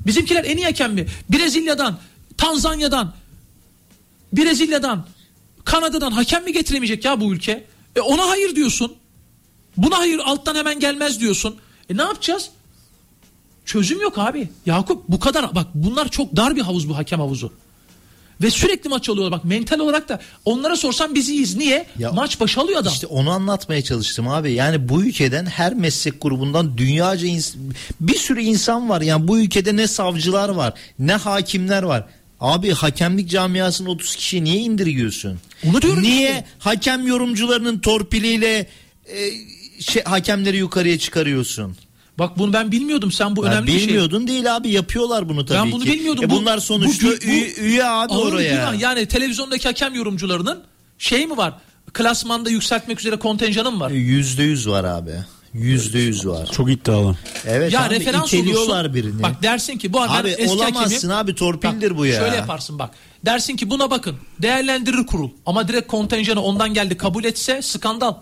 Bizimkiler 0.05 0.43
en 0.43 0.57
iyi 0.57 0.65
hakem 0.65 0.93
mi? 0.93 1.07
Brezilya'dan, 1.29 1.99
Tanzanya'dan, 2.37 3.13
Brezilya'dan, 4.33 5.05
Kanada'dan 5.65 6.11
hakem 6.11 6.43
mi 6.43 6.53
getiremeyecek 6.53 7.05
ya 7.05 7.21
bu 7.21 7.33
ülke? 7.33 7.65
E 7.95 8.01
ona 8.01 8.29
hayır 8.29 8.55
diyorsun. 8.55 8.95
Buna 9.77 9.97
hayır 9.97 10.19
alttan 10.19 10.55
hemen 10.55 10.79
gelmez 10.79 11.19
diyorsun. 11.19 11.55
E 11.89 11.97
ne 11.97 12.01
yapacağız? 12.01 12.49
Çözüm 13.65 14.01
yok 14.01 14.17
abi. 14.17 14.49
Yakup 14.65 15.09
bu 15.09 15.19
kadar 15.19 15.55
bak 15.55 15.67
bunlar 15.73 16.09
çok 16.09 16.35
dar 16.35 16.55
bir 16.55 16.61
havuz 16.61 16.89
bu 16.89 16.97
hakem 16.97 17.19
havuzu. 17.19 17.53
Ve 18.41 18.51
sürekli 18.51 18.89
maç 18.89 19.09
alıyorlar. 19.09 19.39
Bak 19.39 19.45
mental 19.45 19.79
olarak 19.79 20.09
da 20.09 20.19
onlara 20.45 20.75
sorsam 20.75 21.15
biz 21.15 21.29
iyiyiz. 21.29 21.55
Niye? 21.55 21.85
maç 22.13 22.39
başı 22.39 22.61
alıyor 22.61 22.79
adam. 22.79 22.93
İşte 22.93 23.07
onu 23.07 23.29
anlatmaya 23.31 23.81
çalıştım 23.81 24.27
abi. 24.27 24.51
Yani 24.51 24.89
bu 24.89 25.03
ülkeden 25.03 25.45
her 25.45 25.73
meslek 25.73 26.21
grubundan 26.21 26.77
dünyaca 26.77 27.27
ins- 27.27 27.55
bir 28.01 28.15
sürü 28.17 28.41
insan 28.41 28.89
var. 28.89 29.01
Yani 29.01 29.27
bu 29.27 29.39
ülkede 29.39 29.75
ne 29.75 29.87
savcılar 29.87 30.49
var, 30.49 30.73
ne 30.99 31.13
hakimler 31.13 31.83
var. 31.83 32.05
Abi 32.39 32.71
hakemlik 32.71 33.29
camiasını 33.29 33.89
30 33.89 34.15
kişiye 34.15 34.43
niye 34.43 34.55
indirgiyorsun? 34.55 35.39
Onu 35.65 35.81
diyorum 35.81 36.03
Niye 36.03 36.29
işte. 36.29 36.45
hakem 36.59 37.07
yorumcularının 37.07 37.79
torpiliyle 37.79 38.67
e, 39.07 39.31
şey, 39.79 40.03
hakemleri 40.03 40.57
yukarıya 40.57 40.99
çıkarıyorsun? 40.99 41.75
Bak 42.19 42.37
bunu 42.39 42.53
ben 42.53 42.71
bilmiyordum. 42.71 43.11
Sen 43.11 43.35
bu 43.35 43.45
Ya 43.45 43.51
önemli 43.51 43.67
bir 43.67 43.79
şey. 43.79 43.87
bilmiyordun 43.87 44.27
değil 44.27 44.55
abi 44.55 44.69
yapıyorlar 44.69 45.29
bunu 45.29 45.45
tabii 45.45 45.57
Ben 45.57 45.71
bunu 45.71 45.83
ki. 45.83 45.91
bilmiyordum. 45.91 46.23
E 46.23 46.29
Bu- 46.29 46.35
bunlar 46.35 46.57
sonuçta 46.57 47.07
bu- 47.07 47.11
bu- 47.11 47.25
üye, 47.25 47.53
üye 47.53 47.85
abi 47.85 48.13
oraya. 48.13 48.53
günah. 48.53 48.79
Yani 48.79 49.05
televizyondaki 49.05 49.67
hakem 49.67 49.95
yorumcularının 49.95 50.63
şey 50.97 51.27
mi 51.27 51.37
var? 51.37 51.53
Klasmanda 51.93 52.49
yükseltmek 52.49 52.99
üzere 52.99 53.15
kontenjanı 53.15 53.71
mı 53.71 53.79
var? 53.79 53.91
Yüzde 53.91 54.43
yüz 54.43 54.67
var 54.69 54.83
abi. 54.83 55.11
Yüzde 55.53 55.99
yüz 55.99 56.27
var. 56.27 56.49
Çok 56.51 56.71
iddialı. 56.71 57.15
Evet 57.47 57.73
ya 57.73 57.83
abi 57.85 57.95
referans 57.95 58.33
olursun. 58.33 58.93
birini. 58.93 59.23
Bak 59.23 59.43
dersin 59.43 59.77
ki 59.77 59.93
bu 59.93 59.97
ben 59.97 60.07
Abi 60.07 60.29
eski 60.29 60.49
olamazsın 60.49 61.09
abi 61.09 61.35
torpildir 61.35 61.91
Bak, 61.91 61.97
bu 61.97 62.05
ya. 62.05 62.19
Şöyle 62.19 62.35
yaparsın 62.35 62.79
bak. 62.79 62.89
Dersin 63.25 63.55
ki 63.55 63.69
buna 63.69 63.91
bakın. 63.91 64.15
Değerlendirir 64.41 65.05
kurul. 65.05 65.29
Ama 65.45 65.67
direkt 65.67 65.87
kontenjanı 65.87 66.41
ondan 66.43 66.73
geldi 66.73 66.97
kabul 66.97 67.23
etse 67.23 67.61
skandal. 67.61 68.13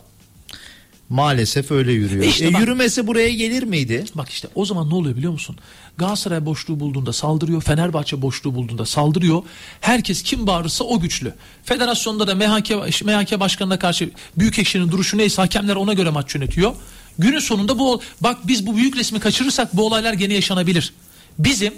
Maalesef 1.12 1.72
öyle 1.72 1.91
yürüyor. 1.91 2.24
İşte 2.26 2.45
E, 2.45 2.53
bak- 2.53 2.62
yürümese 2.62 3.07
buraya 3.07 3.30
gelir 3.30 3.64
miydi? 3.64 4.05
Bak 4.16 4.30
işte 4.30 4.47
o 4.55 4.66
zaman 4.66 4.89
ne 4.89 4.95
oluyor 4.95 5.16
biliyor 5.16 5.34
musun? 5.34 5.57
Galatasaray 5.97 6.45
boşluğu 6.45 6.80
bulduğunda 6.80 7.14
saldırıyor. 7.14 7.62
Fenerbahçe 7.62 8.22
boşluğu 8.22 8.55
bulduğunda 8.55 8.86
saldırıyor. 8.86 9.43
Herkes 9.82 10.24
kim 10.24 10.47
bağırırsa 10.47 10.84
o 10.84 10.99
güçlü. 10.99 11.34
Federasyonda 11.64 12.28
da 12.28 12.36
MHK, 12.36 12.70
MHK 13.05 13.39
başkanına 13.39 13.80
karşı 13.80 14.09
büyük 14.38 14.59
ekşinin 14.59 14.91
duruşu 14.91 15.18
neyse 15.18 15.41
hakemler 15.41 15.76
ona 15.76 15.93
göre 15.93 16.09
maç 16.09 16.36
yönetiyor. 16.36 16.76
Günün 17.20 17.39
sonunda 17.39 17.80
bu 17.80 18.01
bak 18.22 18.47
biz 18.47 18.66
bu 18.68 18.76
büyük 18.78 18.95
resmi 18.97 19.20
kaçırırsak 19.20 19.78
bu 19.78 19.86
olaylar 19.86 20.14
gene 20.14 20.34
yaşanabilir. 20.34 20.93
Bizim 21.39 21.74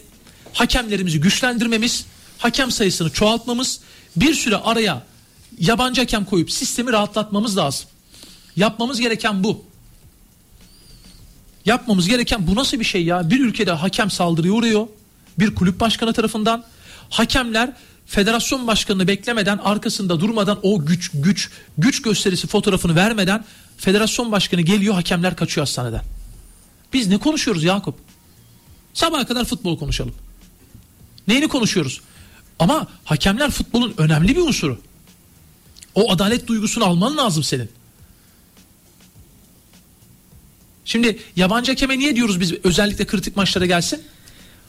hakemlerimizi 0.54 1.20
güçlendirmemiz, 1.22 2.06
hakem 2.38 2.72
sayısını 2.72 3.10
çoğaltmamız, 3.10 3.80
bir 4.16 4.34
süre 4.34 4.56
araya 4.56 5.04
yabancı 5.60 6.02
hakem 6.02 6.26
koyup 6.26 6.52
sistemi 6.52 6.92
rahatlatmamız 6.92 7.58
lazım. 7.58 7.86
Yapmamız 8.56 9.00
gereken 9.00 9.44
bu. 9.44 9.66
Yapmamız 11.66 12.08
gereken 12.08 12.48
bu 12.48 12.56
nasıl 12.56 12.80
bir 12.80 12.86
şey 12.86 13.04
ya? 13.04 13.30
Bir 13.30 13.40
ülkede 13.40 13.72
hakem 13.72 14.12
saldırıya 14.12 14.54
uğruyor. 14.54 14.88
Bir 15.40 15.56
kulüp 15.56 15.80
başkanı 15.80 16.14
tarafından. 16.14 16.64
Hakemler 17.10 17.74
federasyon 18.06 18.68
başkanını 18.68 19.08
beklemeden 19.08 19.58
arkasında 19.58 20.20
durmadan 20.20 20.60
o 20.64 20.86
güç 20.86 21.12
güç 21.14 21.50
güç 21.78 22.02
gösterisi 22.02 22.48
fotoğrafını 22.48 22.96
vermeden 22.96 23.46
federasyon 23.78 24.32
başkanı 24.32 24.62
geliyor 24.62 24.94
hakemler 24.94 25.36
kaçıyor 25.36 25.68
hastaneden. 25.68 26.02
Biz 26.94 27.08
ne 27.08 27.18
konuşuyoruz 27.18 27.64
Yakup? 27.64 27.96
Sabaha 28.94 29.26
kadar 29.26 29.46
futbol 29.46 29.80
konuşalım. 29.80 30.16
Neyini 31.28 31.48
konuşuyoruz? 31.48 32.02
Ama 32.60 32.88
hakemler 33.04 33.52
futbolun 33.52 33.94
önemli 33.98 34.36
bir 34.36 34.42
unsuru. 34.42 34.82
O 35.96 36.12
adalet 36.12 36.48
duygusunu 36.48 36.86
alman 36.86 37.18
lazım 37.18 37.44
senin. 37.44 37.70
Şimdi 40.86 41.20
yabancı 41.36 41.72
hakeme 41.72 42.00
niye 42.00 42.16
diyoruz 42.16 42.40
biz 42.40 42.54
özellikle 42.64 43.08
kritik 43.08 43.36
maçlara 43.36 43.66
gelsin? 43.66 44.04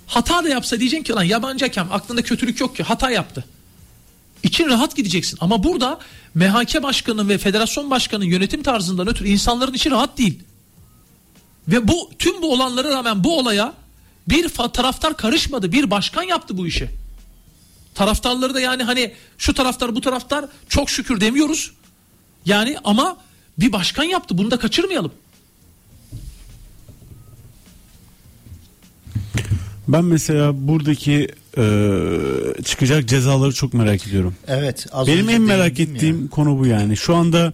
Hata 0.06 0.44
da 0.44 0.48
yapsa 0.48 0.80
diyeceksin 0.80 1.04
ki 1.04 1.12
lan 1.12 1.22
yabancı 1.22 1.64
hakem 1.64 1.88
aklında 1.92 2.22
kötülük 2.22 2.60
yok 2.60 2.76
ki 2.76 2.82
hata 2.82 3.10
yaptı. 3.10 3.44
İçin 4.42 4.68
rahat 4.68 4.96
gideceksin 4.96 5.38
ama 5.40 5.64
burada 5.64 5.98
MHK 6.34 6.82
başkanı 6.82 7.28
ve 7.28 7.38
federasyon 7.38 7.90
başkanının 7.90 8.28
yönetim 8.28 8.62
tarzından 8.62 9.08
ötürü 9.08 9.28
insanların 9.28 9.74
içi 9.74 9.90
rahat 9.90 10.18
değil. 10.18 10.38
Ve 11.68 11.88
bu 11.88 12.10
tüm 12.18 12.42
bu 12.42 12.52
olanlara 12.52 12.90
rağmen 12.90 13.24
bu 13.24 13.38
olaya 13.38 13.74
bir 14.28 14.48
taraftar 14.48 15.16
karışmadı. 15.16 15.72
Bir 15.72 15.90
başkan 15.90 16.22
yaptı 16.22 16.56
bu 16.56 16.66
işi. 16.66 16.90
Taraftarları 17.94 18.54
da 18.54 18.60
yani 18.60 18.82
hani 18.82 19.14
şu 19.38 19.54
taraftar 19.54 19.96
bu 19.96 20.00
taraftar 20.00 20.44
çok 20.68 20.90
şükür 20.90 21.20
demiyoruz. 21.20 21.72
Yani 22.46 22.76
ama 22.84 23.16
bir 23.58 23.72
başkan 23.72 24.04
yaptı. 24.04 24.38
Bunu 24.38 24.50
da 24.50 24.58
kaçırmayalım. 24.58 25.12
Ben 29.88 30.04
mesela 30.04 30.68
buradaki 30.68 31.28
e, 31.58 31.64
çıkacak 32.64 33.08
cezaları 33.08 33.52
çok 33.52 33.74
merak 33.74 34.06
ediyorum. 34.06 34.34
Evet. 34.46 34.86
az 34.92 35.06
Benim 35.08 35.28
en 35.28 35.42
merak 35.42 35.80
ettiğim 35.80 36.28
konu 36.28 36.58
bu 36.58 36.66
yani. 36.66 36.96
Şu 36.96 37.14
anda 37.16 37.52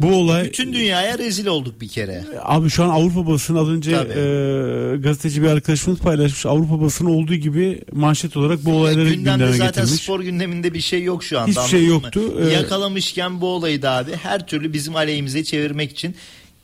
bu 0.00 0.14
olay 0.14 0.44
Bütün 0.44 0.72
dünyaya 0.72 1.18
rezil 1.18 1.46
olduk 1.46 1.80
bir 1.80 1.88
kere. 1.88 2.24
abi 2.42 2.70
şu 2.70 2.84
an 2.84 2.88
Avrupa 2.88 3.26
basını 3.26 3.60
az 3.60 3.68
önce 3.68 3.92
Tabii. 3.92 4.12
e, 4.12 4.96
gazeteci 4.96 5.42
bir 5.42 5.46
arkadaşımız 5.46 5.98
paylaşmış. 5.98 6.46
Avrupa 6.46 6.80
basını 6.80 7.10
olduğu 7.10 7.34
gibi 7.34 7.80
manşet 7.92 8.36
olarak 8.36 8.64
bu 8.64 8.72
olayları 8.72 9.08
Gündemde 9.10 9.30
gündeme 9.44 9.52
zaten 9.56 9.82
getirmiş. 9.84 10.02
spor 10.02 10.20
gündeminde 10.20 10.74
bir 10.74 10.80
şey 10.80 11.02
yok 11.02 11.24
şu 11.24 11.38
anda. 11.40 11.50
Hiçbir 11.50 11.62
şey 11.78 11.80
anladın 11.80 11.96
mı? 11.96 12.04
yoktu. 12.04 12.40
Ee, 12.48 12.52
Yakalamışken 12.52 13.40
bu 13.40 13.46
olayı 13.46 13.82
da 13.82 13.90
abi 13.90 14.10
her 14.22 14.46
türlü 14.46 14.72
bizim 14.72 14.96
aleyhimize 14.96 15.44
çevirmek 15.44 15.90
için 15.92 16.14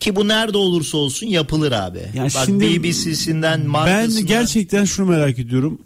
ki 0.00 0.16
bu 0.16 0.28
nerede 0.28 0.58
olursa 0.58 0.98
olsun 0.98 1.26
yapılır 1.26 1.72
abi. 1.72 2.02
Yani 2.14 2.30
Bak 2.34 2.42
şimdi 2.46 2.82
BBC'sinden 2.82 3.74
Ben 3.74 4.10
gerçekten 4.26 4.84
şunu 4.84 5.06
merak 5.10 5.38
ediyorum. 5.38 5.78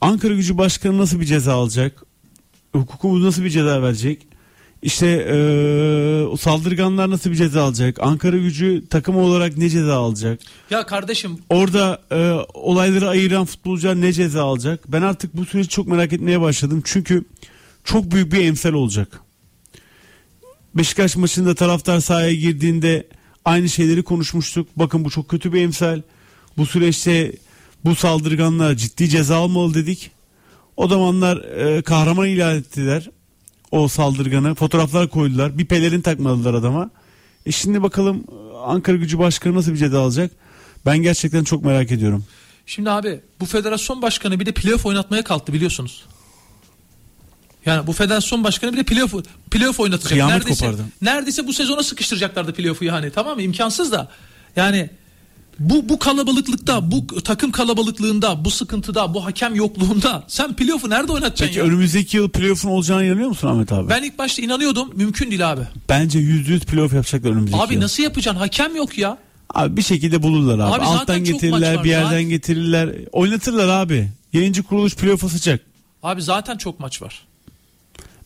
Ankara 0.00 0.34
Gücü 0.34 0.58
Başkanı 0.58 0.98
nasıl 0.98 1.20
bir 1.20 1.26
ceza 1.26 1.54
alacak? 1.54 2.02
Hukukumuz 2.72 3.24
nasıl 3.24 3.44
bir 3.44 3.50
ceza 3.50 3.82
verecek? 3.82 4.26
İşte 4.82 5.06
eee, 5.06 6.26
o 6.26 6.36
saldırganlar 6.36 7.10
nasıl 7.10 7.30
bir 7.30 7.36
ceza 7.36 7.62
alacak? 7.62 7.96
Ankara 8.02 8.36
Gücü 8.36 8.84
takım 8.90 9.16
olarak 9.16 9.56
ne 9.56 9.68
ceza 9.68 9.96
alacak? 9.96 10.40
Ya 10.70 10.86
kardeşim 10.86 11.38
Orada 11.48 12.00
eee, 12.12 12.32
olayları 12.54 13.08
ayıran 13.08 13.44
futbolcular 13.44 14.00
ne 14.00 14.12
ceza 14.12 14.44
alacak? 14.44 14.92
Ben 14.92 15.02
artık 15.02 15.36
bu 15.36 15.44
süreci 15.46 15.68
çok 15.68 15.88
merak 15.88 16.12
etmeye 16.12 16.40
başladım. 16.40 16.82
Çünkü 16.84 17.24
çok 17.84 18.10
büyük 18.10 18.32
bir 18.32 18.44
emsal 18.44 18.72
olacak. 18.72 19.20
Beşiktaş 20.74 21.16
maçında 21.16 21.54
taraftar 21.54 22.00
sahaya 22.00 22.34
girdiğinde 22.34 23.06
aynı 23.44 23.68
şeyleri 23.68 24.02
konuşmuştuk. 24.02 24.68
Bakın 24.76 25.04
bu 25.04 25.10
çok 25.10 25.28
kötü 25.28 25.52
bir 25.52 25.62
emsal. 25.62 26.00
Bu 26.56 26.66
süreçte 26.66 27.32
bu 27.84 27.94
saldırganlar 27.94 28.74
ciddi 28.74 29.08
ceza 29.08 29.36
almalı 29.36 29.74
dedik. 29.74 30.10
O 30.76 30.88
zamanlar 30.88 31.36
e, 31.36 31.82
kahraman 31.82 32.28
ilan 32.28 32.56
ettiler 32.56 33.10
o 33.70 33.88
saldırganı. 33.88 34.54
Fotoğraflar 34.54 35.08
koydular. 35.08 35.58
Bir 35.58 35.66
pelerin 35.66 36.00
takmadılar 36.00 36.54
adama. 36.54 36.90
E 37.46 37.52
şimdi 37.52 37.82
bakalım 37.82 38.24
e, 38.28 38.56
Ankara 38.56 38.96
Gücü 38.96 39.18
Başkanı 39.18 39.54
nasıl 39.54 39.72
bir 39.72 39.76
ceza 39.76 40.02
alacak? 40.02 40.32
Ben 40.86 40.98
gerçekten 40.98 41.44
çok 41.44 41.64
merak 41.64 41.92
ediyorum. 41.92 42.24
Şimdi 42.66 42.90
abi 42.90 43.20
bu 43.40 43.46
federasyon 43.46 44.02
başkanı 44.02 44.40
bir 44.40 44.46
de 44.46 44.52
playoff 44.52 44.86
oynatmaya 44.86 45.24
kalktı 45.24 45.52
biliyorsunuz. 45.52 46.04
Yani 47.66 47.86
bu 47.86 47.92
federasyon 47.92 48.44
başkanı 48.44 48.72
bir 48.72 48.76
de 48.76 48.82
playoff, 48.82 49.14
playoff 49.50 49.80
oynatacak. 49.80 50.08
Kıyamet 50.12 50.34
neredeyse, 50.36 50.66
kopardı. 50.66 50.84
neredeyse 51.02 51.46
bu 51.46 51.52
sezona 51.52 51.82
sıkıştıracaklardı 51.82 52.52
playoff'u 52.54 52.84
yani 52.84 53.10
tamam 53.10 53.36
mı? 53.36 53.42
İmkansız 53.42 53.92
da. 53.92 54.08
Yani 54.56 54.90
bu 55.58 55.88
bu 55.88 55.98
kalabalıklıkta, 55.98 56.90
bu 56.90 57.06
takım 57.06 57.52
kalabalıklığında, 57.52 58.44
bu 58.44 58.50
sıkıntıda, 58.50 59.14
bu 59.14 59.24
hakem 59.24 59.54
yokluğunda 59.54 60.24
sen 60.28 60.56
playoff'u 60.56 60.90
nerede 60.90 61.12
oynatacaksın 61.12 61.46
Peki 61.46 61.58
ya? 61.58 61.64
önümüzdeki 61.64 62.16
yıl 62.16 62.28
playoff'un 62.30 62.68
olacağına 62.68 63.04
inanıyor 63.04 63.28
musun 63.28 63.48
Ahmet 63.48 63.72
abi? 63.72 63.88
Ben 63.88 64.02
ilk 64.02 64.18
başta 64.18 64.42
inanıyordum. 64.42 64.90
Mümkün 64.94 65.30
değil 65.30 65.52
abi. 65.52 65.60
Bence 65.88 66.18
%100 66.18 66.60
playoff 66.60 66.92
yapacaklar 66.92 67.30
önümüzdeki 67.30 67.62
Abi 67.62 67.74
yıl. 67.74 67.80
nasıl 67.80 68.02
yapacaksın? 68.02 68.40
Hakem 68.40 68.76
yok 68.76 68.98
ya. 68.98 69.18
Abi 69.54 69.76
bir 69.76 69.82
şekilde 69.82 70.22
bulurlar 70.22 70.54
abi. 70.58 70.74
Abi 70.74 70.84
Alttan 70.84 71.24
getirirler, 71.24 71.84
bir 71.84 71.90
yerden 71.90 72.22
getirirler. 72.22 72.90
Oynatırlar 73.12 73.68
abi. 73.68 74.08
Yayıncı 74.32 74.62
kuruluş 74.62 74.96
playoff'a 74.96 75.28
sıcak. 75.28 75.60
Abi 76.02 76.22
zaten 76.22 76.56
çok 76.56 76.80
maç 76.80 77.02
var. 77.02 77.20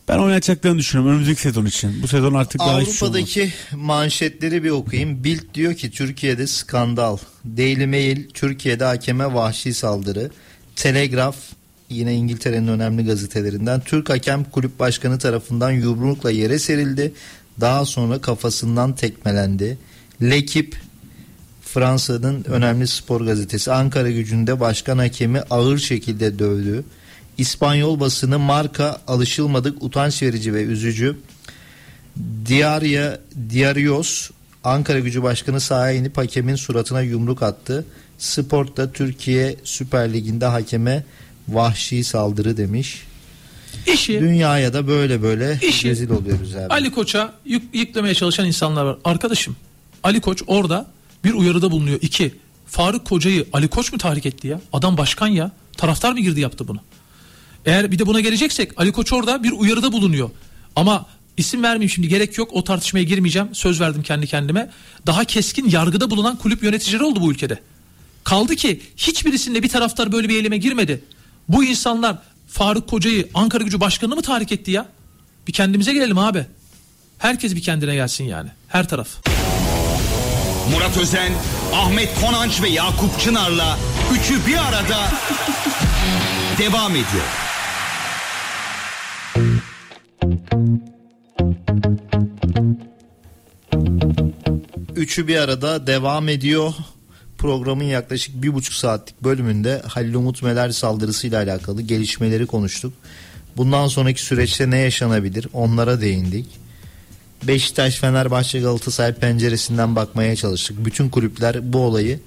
Ben 0.07 0.17
oynatacaklarını 0.17 0.79
düşünüyorum 0.79 1.11
önümüzdeki 1.11 1.41
sezon 1.41 1.65
için. 1.65 2.03
Bu 2.03 2.07
sezon 2.07 2.33
artık 2.33 2.59
daha 2.59 2.81
şey. 2.85 2.93
Avrupa'daki 2.93 3.53
manşetleri 3.75 4.63
bir 4.63 4.69
okuyayım. 4.69 5.23
Bild 5.23 5.53
diyor 5.53 5.73
ki 5.73 5.91
Türkiye'de 5.91 6.47
skandal. 6.47 7.17
Daily 7.45 7.85
Mail 7.85 8.29
Türkiye'de 8.33 8.83
hakeme 8.83 9.33
vahşi 9.33 9.73
saldırı. 9.73 10.31
Telegraf 10.75 11.35
yine 11.89 12.13
İngiltere'nin 12.13 12.67
önemli 12.67 13.05
gazetelerinden 13.05 13.79
Türk 13.79 14.09
hakem 14.09 14.43
kulüp 14.43 14.79
başkanı 14.79 15.19
tarafından 15.19 15.71
yumrukla 15.71 16.31
yere 16.31 16.59
serildi. 16.59 17.13
Daha 17.61 17.85
sonra 17.85 18.21
kafasından 18.21 18.95
tekmelendi. 18.95 19.77
Lekip 20.21 20.75
Fransa'nın 21.61 22.43
önemli 22.43 22.87
spor 22.87 23.21
gazetesi 23.21 23.71
Ankara 23.71 24.11
gücünde 24.11 24.59
başkan 24.59 24.97
hakemi 24.97 25.41
ağır 25.41 25.77
şekilde 25.77 26.39
dövdü. 26.39 26.83
İspanyol 27.37 27.99
basını 27.99 28.39
marka 28.39 29.01
alışılmadık 29.07 29.83
utanç 29.83 30.21
verici 30.23 30.53
ve 30.53 30.63
üzücü. 30.63 31.17
Diaria 32.45 33.17
Diarios 33.53 34.29
Ankara 34.63 34.99
Gücü 34.99 35.23
Başkanı 35.23 35.59
sahaya 35.59 35.97
inip 35.97 36.17
hakemin 36.17 36.55
suratına 36.55 37.01
yumruk 37.01 37.43
attı. 37.43 37.85
Sport'ta 38.17 38.91
Türkiye 38.91 39.55
Süper 39.63 40.13
Ligi'nde 40.13 40.45
hakeme 40.45 41.03
vahşi 41.49 42.03
saldırı 42.03 42.57
demiş. 42.57 43.03
İşi 43.93 44.19
Dünyaya 44.19 44.73
da 44.73 44.87
böyle 44.87 45.21
böyle 45.21 45.59
İşi- 45.61 45.89
rezil 45.89 46.09
oluyoruz 46.09 46.55
abi. 46.55 46.67
Ali 46.73 46.91
Koç'a 46.91 47.33
yük, 47.45 47.63
yüklemeye 47.75 48.13
çalışan 48.15 48.45
insanlar 48.47 48.83
var. 48.85 48.97
Arkadaşım 49.03 49.55
Ali 50.03 50.21
Koç 50.21 50.43
orada 50.47 50.85
bir 51.23 51.33
uyarıda 51.33 51.71
bulunuyor. 51.71 51.99
İki, 52.01 52.33
Faruk 52.65 53.05
Koca'yı 53.05 53.45
Ali 53.53 53.67
Koç 53.67 53.91
mu 53.91 53.97
tahrik 53.97 54.25
etti 54.25 54.47
ya? 54.47 54.61
Adam 54.73 54.97
başkan 54.97 55.27
ya. 55.27 55.51
Taraftar 55.77 56.11
mı 56.11 56.19
girdi 56.19 56.39
yaptı 56.39 56.67
bunu? 56.67 56.79
Eğer 57.65 57.91
bir 57.91 57.99
de 57.99 58.05
buna 58.05 58.19
geleceksek 58.19 58.71
Ali 58.77 58.91
Koç 58.91 59.13
orada 59.13 59.43
bir 59.43 59.51
uyarıda 59.51 59.91
bulunuyor. 59.91 60.29
Ama 60.75 61.05
isim 61.37 61.63
vermeyeyim 61.63 61.89
şimdi 61.89 62.07
gerek 62.07 62.37
yok 62.37 62.49
o 62.53 62.63
tartışmaya 62.63 63.03
girmeyeceğim. 63.03 63.55
Söz 63.55 63.81
verdim 63.81 64.03
kendi 64.03 64.27
kendime. 64.27 64.69
Daha 65.05 65.23
keskin 65.23 65.69
yargıda 65.69 66.09
bulunan 66.09 66.35
kulüp 66.37 66.63
yöneticileri 66.63 67.03
oldu 67.03 67.21
bu 67.21 67.31
ülkede. 67.31 67.59
Kaldı 68.23 68.55
ki 68.55 68.81
hiçbirisinde 68.97 69.63
bir 69.63 69.69
taraftar 69.69 70.11
böyle 70.11 70.29
bir 70.29 70.35
eyleme 70.35 70.57
girmedi. 70.57 71.03
Bu 71.49 71.63
insanlar 71.63 72.17
Faruk 72.47 72.89
Koca'yı 72.89 73.29
Ankara 73.33 73.63
Gücü 73.63 73.79
Başkanı 73.79 74.15
mı 74.15 74.21
tahrik 74.21 74.51
etti 74.51 74.71
ya? 74.71 74.85
Bir 75.47 75.53
kendimize 75.53 75.93
gelelim 75.93 76.17
abi. 76.17 76.45
Herkes 77.17 77.55
bir 77.55 77.61
kendine 77.61 77.95
gelsin 77.95 78.23
yani. 78.23 78.49
Her 78.67 78.89
taraf. 78.89 79.07
Murat 80.71 80.97
Özen, 80.97 81.31
Ahmet 81.73 82.09
Konanç 82.21 82.61
ve 82.61 82.69
Yakup 82.69 83.19
Çınar'la 83.19 83.77
üçü 84.13 84.47
bir 84.47 84.57
arada 84.57 84.97
devam 86.59 86.91
ediyor. 86.91 87.44
Üçü 94.95 95.27
bir 95.27 95.35
arada 95.35 95.87
devam 95.87 96.29
ediyor. 96.29 96.73
Programın 97.37 97.83
yaklaşık 97.83 98.43
bir 98.43 98.53
buçuk 98.53 98.73
saatlik 98.73 99.23
bölümünde 99.23 99.81
Halil 99.87 100.13
Umut 100.13 100.43
Meler 100.43 100.69
saldırısıyla 100.69 101.43
alakalı 101.43 101.81
gelişmeleri 101.81 102.45
konuştuk. 102.45 102.93
Bundan 103.57 103.87
sonraki 103.87 104.21
süreçte 104.21 104.69
ne 104.69 104.77
yaşanabilir 104.77 105.47
onlara 105.53 106.01
değindik. 106.01 106.45
Beşiktaş, 107.43 107.95
Fenerbahçe, 107.95 108.59
Galatasaray 108.59 109.13
penceresinden 109.13 109.95
bakmaya 109.95 110.35
çalıştık. 110.35 110.85
Bütün 110.85 111.09
kulüpler 111.09 111.73
bu 111.73 111.77
olayı 111.77 112.19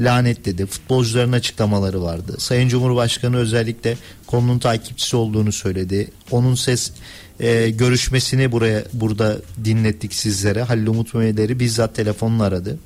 lanetledi. 0.00 0.66
Futbolcuların 0.66 1.32
açıklamaları 1.32 2.02
vardı. 2.02 2.34
Sayın 2.38 2.68
Cumhurbaşkanı 2.68 3.36
özellikle 3.36 3.96
konunun 4.26 4.58
takipçisi 4.58 5.16
olduğunu 5.16 5.52
söyledi. 5.52 6.10
Onun 6.30 6.54
ses 6.54 6.92
e, 7.40 7.70
görüşmesini 7.70 8.52
buraya 8.52 8.84
burada 8.92 9.36
dinlettik 9.64 10.14
sizlere. 10.14 10.62
Halil 10.62 10.86
Umut 10.86 11.14
Meler'i 11.14 11.60
bizzat 11.60 11.94
telefonla 11.94 12.44
aradı. 12.44 12.78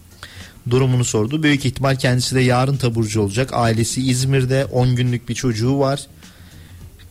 Durumunu 0.71 1.05
sordu. 1.05 1.43
Büyük 1.43 1.65
ihtimal 1.65 1.97
kendisi 1.97 2.35
de 2.35 2.41
yarın 2.41 2.77
taburcu 2.77 3.21
olacak. 3.21 3.51
Ailesi 3.53 4.03
İzmir'de 4.11 4.65
10 4.65 4.97
günlük 4.97 5.29
bir 5.29 5.35
çocuğu 5.35 5.79
var. 5.79 6.01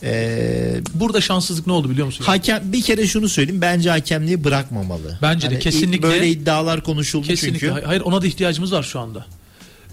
Ee, 0.03 0.81
Burada 0.93 1.21
şanssızlık 1.21 1.67
ne 1.67 1.73
oldu 1.73 1.89
biliyor 1.89 2.05
musun? 2.05 2.23
Hakem 2.25 2.61
bir 2.73 2.81
kere 2.81 3.07
şunu 3.07 3.29
söyleyeyim 3.29 3.61
bence 3.61 3.89
hakemliği 3.89 4.43
bırakmamalı. 4.43 5.19
Bence 5.21 5.49
de 5.49 5.53
Hani 5.53 5.63
kesinlikle. 5.63 6.07
Böyle 6.07 6.29
iddialar 6.29 6.83
konuşuldu 6.83 7.27
Kesinlikle. 7.27 7.59
çünkü. 7.59 7.81
Hayır 7.85 8.01
ona 8.01 8.21
da 8.21 8.27
ihtiyacımız 8.27 8.71
var 8.71 8.83
şu 8.83 8.99
anda. 8.99 9.25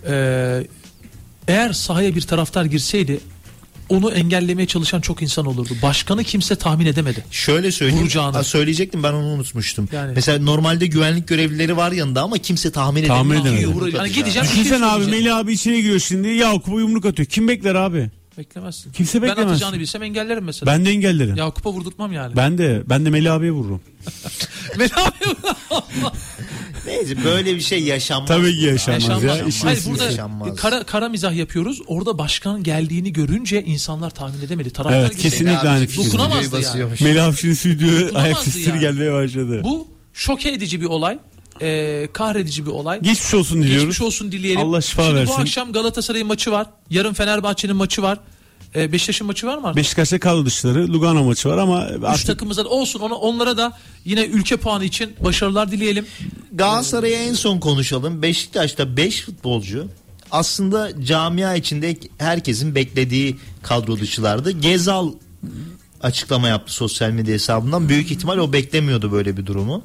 Ee, 0.08 0.66
eğer 1.48 1.72
sahaya 1.72 2.14
bir 2.14 2.20
taraftar 2.22 2.64
girseydi 2.64 3.20
onu 3.88 4.10
engellemeye 4.12 4.66
çalışan 4.66 5.00
çok 5.00 5.22
insan 5.22 5.46
olurdu. 5.46 5.70
Başkanı 5.82 6.24
kimse 6.24 6.56
tahmin 6.56 6.86
edemedi. 6.86 7.24
Şöyle 7.30 7.72
söyleyeyim. 7.72 8.02
Vuracağını. 8.02 8.36
Aa, 8.38 8.44
söyleyecektim 8.44 9.02
ben 9.02 9.12
onu 9.12 9.26
unutmuştum. 9.26 9.88
Yani. 9.92 10.12
Mesela 10.14 10.38
normalde 10.44 10.86
güvenlik 10.86 11.28
görevlileri 11.28 11.76
var 11.76 11.92
yanında 11.92 12.22
ama 12.22 12.38
kimse 12.38 12.72
tahmin. 12.72 13.06
Tahmin 13.06 13.40
edemedi. 13.40 13.62
Yumruk 13.62 13.82
Hani 13.82 13.88
atacağını. 13.88 14.08
gideceğim, 14.08 14.48
bir 14.52 14.60
Düşünsene 14.60 14.86
abi. 14.86 15.06
Melih 15.06 15.36
abi 15.36 15.52
içeri 15.52 15.82
giriyor 15.82 16.00
şimdi 16.00 16.28
Yakup'a 16.28 16.80
yumruk 16.80 17.06
atıyor. 17.06 17.26
Kim 17.26 17.48
bekler 17.48 17.74
abi? 17.74 18.10
Beklemezsin. 18.38 18.92
Kimse 18.92 19.22
Ben 19.22 19.28
beklemez. 19.30 19.50
atacağını 19.52 19.78
bilsem 19.78 20.02
engellerim 20.02 20.44
mesela. 20.44 20.72
Ben 20.72 20.84
de 20.86 20.90
engellerim. 20.90 21.36
Yakup'a 21.36 21.72
vurdurtmam 21.72 22.12
yani. 22.12 22.36
Ben 22.36 22.58
de 22.58 22.82
ben 22.88 23.04
de 23.06 23.10
Melih 23.10 23.32
abiye 23.32 23.50
vururum. 23.52 23.80
Ben 24.78 24.84
abi 24.96 25.36
Neyse 26.86 27.24
böyle 27.24 27.54
bir 27.56 27.60
şey 27.60 27.82
yaşanmaz. 27.82 28.28
Tabii 28.28 28.54
ki 28.58 28.64
yaşanmaz, 28.64 29.02
Yaşanmaz. 29.02 29.38
ya. 29.38 29.44
İşin 29.46 29.66
Hayır 29.66 29.82
burada 29.86 30.04
Yaşanmaz. 30.04 30.56
kara, 30.56 30.84
kara 30.84 31.08
mizah 31.08 31.34
yapıyoruz. 31.34 31.82
Orada 31.86 32.18
başkan 32.18 32.62
geldiğini 32.62 33.12
görünce 33.12 33.64
insanlar 33.64 34.10
tahmin 34.10 34.42
edemedi. 34.42 34.70
Taraftar 34.70 35.00
Evet 35.00 35.16
kesinlikle 35.16 35.68
aynı 35.68 35.86
fikir. 35.86 36.06
Dokunamazdı 36.06 36.60
yani. 36.60 36.92
Melih 37.00 37.24
abi 37.24 37.36
şimdi 37.36 37.56
stüdyoya 37.56 38.10
ayak 38.14 38.38
sesleri 38.38 38.68
yani. 38.68 38.80
gelmeye 38.80 39.12
başladı. 39.12 39.60
Bu 39.64 39.88
şoke 40.12 40.48
edici 40.50 40.80
bir 40.80 40.86
olay. 40.86 41.18
Ee, 41.62 42.08
kahredici 42.12 42.66
bir 42.66 42.70
olay. 42.70 43.00
Geçmiş 43.02 43.34
olsun 43.34 43.62
diliyoruz. 43.62 43.82
Geçmiş 43.82 44.00
olsun 44.00 44.32
dileyelim. 44.32 44.60
Allah 44.62 44.80
şifa 44.80 45.02
Şimdi 45.02 45.16
versin. 45.16 45.34
bu 45.38 45.40
akşam 45.40 45.72
Galatasaray'ın 45.72 46.26
maçı 46.26 46.52
var. 46.52 46.66
Yarın 46.90 47.12
Fenerbahçe'nin 47.12 47.76
maçı 47.76 48.02
var. 48.02 48.18
Ee, 48.76 48.92
Beşiktaş'ın 48.92 49.26
maçı 49.26 49.46
var 49.46 49.58
mı 49.58 49.66
artık? 49.66 49.76
Beşiktaş'ta 49.76 50.18
kaldı 50.18 50.46
dışları. 50.46 50.92
Lugano 50.92 51.24
maçı 51.24 51.48
var 51.48 51.58
ama 51.58 51.88
Üç 51.90 52.04
artık 52.04 52.26
takımıza 52.26 52.64
da 52.64 52.68
olsun. 52.68 53.00
Ona, 53.00 53.14
onlara 53.14 53.56
da 53.56 53.78
yine 54.04 54.24
ülke 54.24 54.56
puanı 54.56 54.84
için 54.84 55.10
başarılar 55.24 55.70
dileyelim. 55.72 56.06
Galatasaray'a 56.52 57.18
en 57.18 57.34
son 57.34 57.58
konuşalım. 57.58 58.22
Beşiktaş'ta 58.22 58.96
5 58.96 59.22
futbolcu 59.22 59.88
aslında 60.30 61.04
camia 61.04 61.54
içinde 61.54 61.96
herkesin 62.18 62.74
beklediği 62.74 63.36
kadro 63.62 63.98
dışılardı. 63.98 64.50
Gezal 64.50 65.12
açıklama 66.02 66.48
yaptı 66.48 66.72
sosyal 66.72 67.10
medya 67.10 67.34
hesabından. 67.34 67.88
Büyük 67.88 68.10
ihtimal 68.10 68.38
o 68.38 68.52
beklemiyordu 68.52 69.12
böyle 69.12 69.36
bir 69.36 69.46
durumu. 69.46 69.82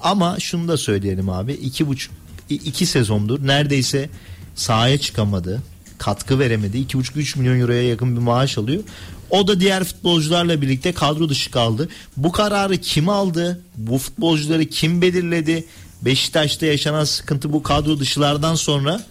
Ama 0.00 0.40
şunu 0.40 0.68
da 0.68 0.76
söyleyelim 0.76 1.28
abi. 1.28 1.52
iki 1.52 1.86
buçuk 1.86 2.14
iki 2.48 2.86
sezondur 2.86 3.46
neredeyse 3.46 4.08
sahaya 4.54 4.98
çıkamadı. 4.98 5.62
Katkı 5.98 6.38
veremedi. 6.38 6.78
2,5-3 6.78 7.38
milyon 7.38 7.60
euroya 7.60 7.82
yakın 7.82 8.16
bir 8.16 8.20
maaş 8.20 8.58
alıyor. 8.58 8.82
O 9.30 9.48
da 9.48 9.60
diğer 9.60 9.84
futbolcularla 9.84 10.62
birlikte 10.62 10.92
kadro 10.92 11.28
dışı 11.28 11.50
kaldı. 11.50 11.88
Bu 12.16 12.32
kararı 12.32 12.76
kim 12.76 13.08
aldı? 13.08 13.60
Bu 13.76 13.98
futbolcuları 13.98 14.64
kim 14.64 15.02
belirledi? 15.02 15.64
Beşiktaş'ta 16.02 16.66
yaşanan 16.66 17.04
sıkıntı 17.04 17.52
bu 17.52 17.62
kadro 17.62 17.98
dışılardan 17.98 18.54
sonra 18.54 19.04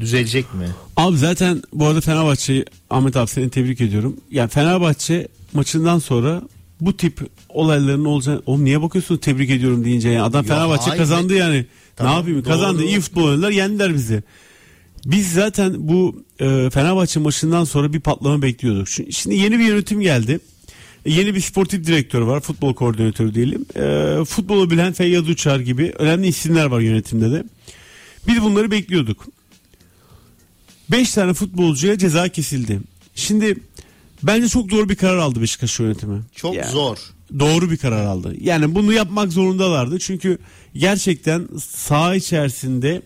düzelecek 0.00 0.54
mi? 0.54 0.66
Abi 0.96 1.18
zaten 1.18 1.62
bu 1.72 1.86
arada 1.86 2.00
Fenerbahçe'yi 2.00 2.64
Ahmet 2.90 3.16
abi 3.16 3.30
seni 3.30 3.50
tebrik 3.50 3.80
ediyorum. 3.80 4.16
Yani 4.30 4.48
Fenerbahçe 4.50 5.28
maçından 5.52 5.98
sonra 5.98 6.42
bu 6.80 6.96
tip 6.96 7.20
olayların 7.48 8.04
olacağını 8.04 8.42
oğlum 8.46 8.64
niye 8.64 8.82
bakıyorsun 8.82 9.16
tebrik 9.16 9.50
ediyorum 9.50 9.84
deyince 9.84 10.08
yani 10.08 10.22
adam 10.22 10.44
Ya 10.46 10.54
Fenerbahçe 10.54 10.84
hayır, 10.84 10.98
kazandı 10.98 11.34
yani. 11.34 11.66
Tamam, 11.96 12.12
ne 12.12 12.16
yapayım 12.16 12.38
doğru. 12.44 12.52
kazandı 12.52 12.84
iyi 12.84 13.00
futbol 13.00 13.22
oynadılar 13.24 13.50
yendiler 13.50 13.94
bizi. 13.94 14.22
Biz 15.06 15.32
zaten 15.32 15.74
bu 15.78 16.24
e, 16.40 16.70
Fenerbahçe 16.70 17.20
maçından 17.20 17.64
sonra 17.64 17.92
bir 17.92 18.00
patlama 18.00 18.42
bekliyorduk. 18.42 18.88
Şimdi 18.88 19.36
yeni 19.36 19.58
bir 19.58 19.64
yönetim 19.64 20.00
geldi. 20.00 20.40
E, 21.06 21.10
Yeni 21.12 21.34
bir 21.34 21.40
sportif 21.40 21.86
direktör 21.86 22.20
var. 22.20 22.40
Futbol 22.40 22.74
koordinatörü 22.74 23.34
diyelim. 23.34 23.64
E, 23.76 24.24
futbolu 24.24 24.70
bilen 24.70 24.92
Feyyaz 24.92 25.28
Uçar 25.28 25.60
gibi 25.60 25.92
önemli 25.98 26.26
isimler 26.26 26.66
var 26.66 26.80
yönetimde 26.80 27.30
de. 27.30 27.44
Biz 28.28 28.42
bunları 28.42 28.70
bekliyorduk. 28.70 29.26
5 30.90 31.12
tane 31.12 31.34
futbolcuya 31.34 31.98
ceza 31.98 32.28
kesildi. 32.28 32.80
Şimdi 33.14 33.56
bence 34.22 34.48
çok 34.48 34.70
doğru 34.70 34.88
bir 34.88 34.96
karar 34.96 35.18
aldı 35.18 35.42
Beşiktaş 35.42 35.80
yönetimi. 35.80 36.22
Çok 36.34 36.54
Yani 36.54 36.70
zor. 36.70 36.96
Doğru 37.38 37.70
bir 37.70 37.76
karar 37.76 38.04
aldı. 38.04 38.34
Yani 38.40 38.74
bunu 38.74 38.92
yapmak 38.92 39.32
zorundalardı. 39.32 39.98
Çünkü 39.98 40.38
gerçekten 40.74 41.48
saha 41.58 42.14
içerisinde 42.14 43.02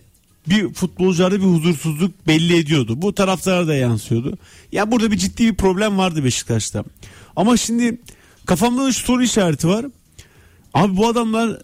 bir 0.49 0.73
futbolcularda 0.73 1.39
bir 1.39 1.45
huzursuzluk 1.45 2.27
belli 2.27 2.57
ediyordu. 2.57 3.01
Bu 3.01 3.15
taraftara 3.15 3.67
da 3.67 3.75
yansıyordu. 3.75 4.37
Ya 4.71 4.91
burada 4.91 5.11
bir 5.11 5.17
ciddi 5.17 5.47
bir 5.47 5.55
problem 5.55 5.97
vardı 5.97 6.23
Beşiktaş'ta. 6.23 6.83
Ama 7.35 7.57
şimdi 7.57 8.01
kafamda 8.45 8.85
da 8.85 8.91
şu 8.91 9.05
soru 9.05 9.23
işareti 9.23 9.67
var. 9.67 9.85
Abi 10.73 10.97
bu 10.97 11.07
adamlar 11.07 11.61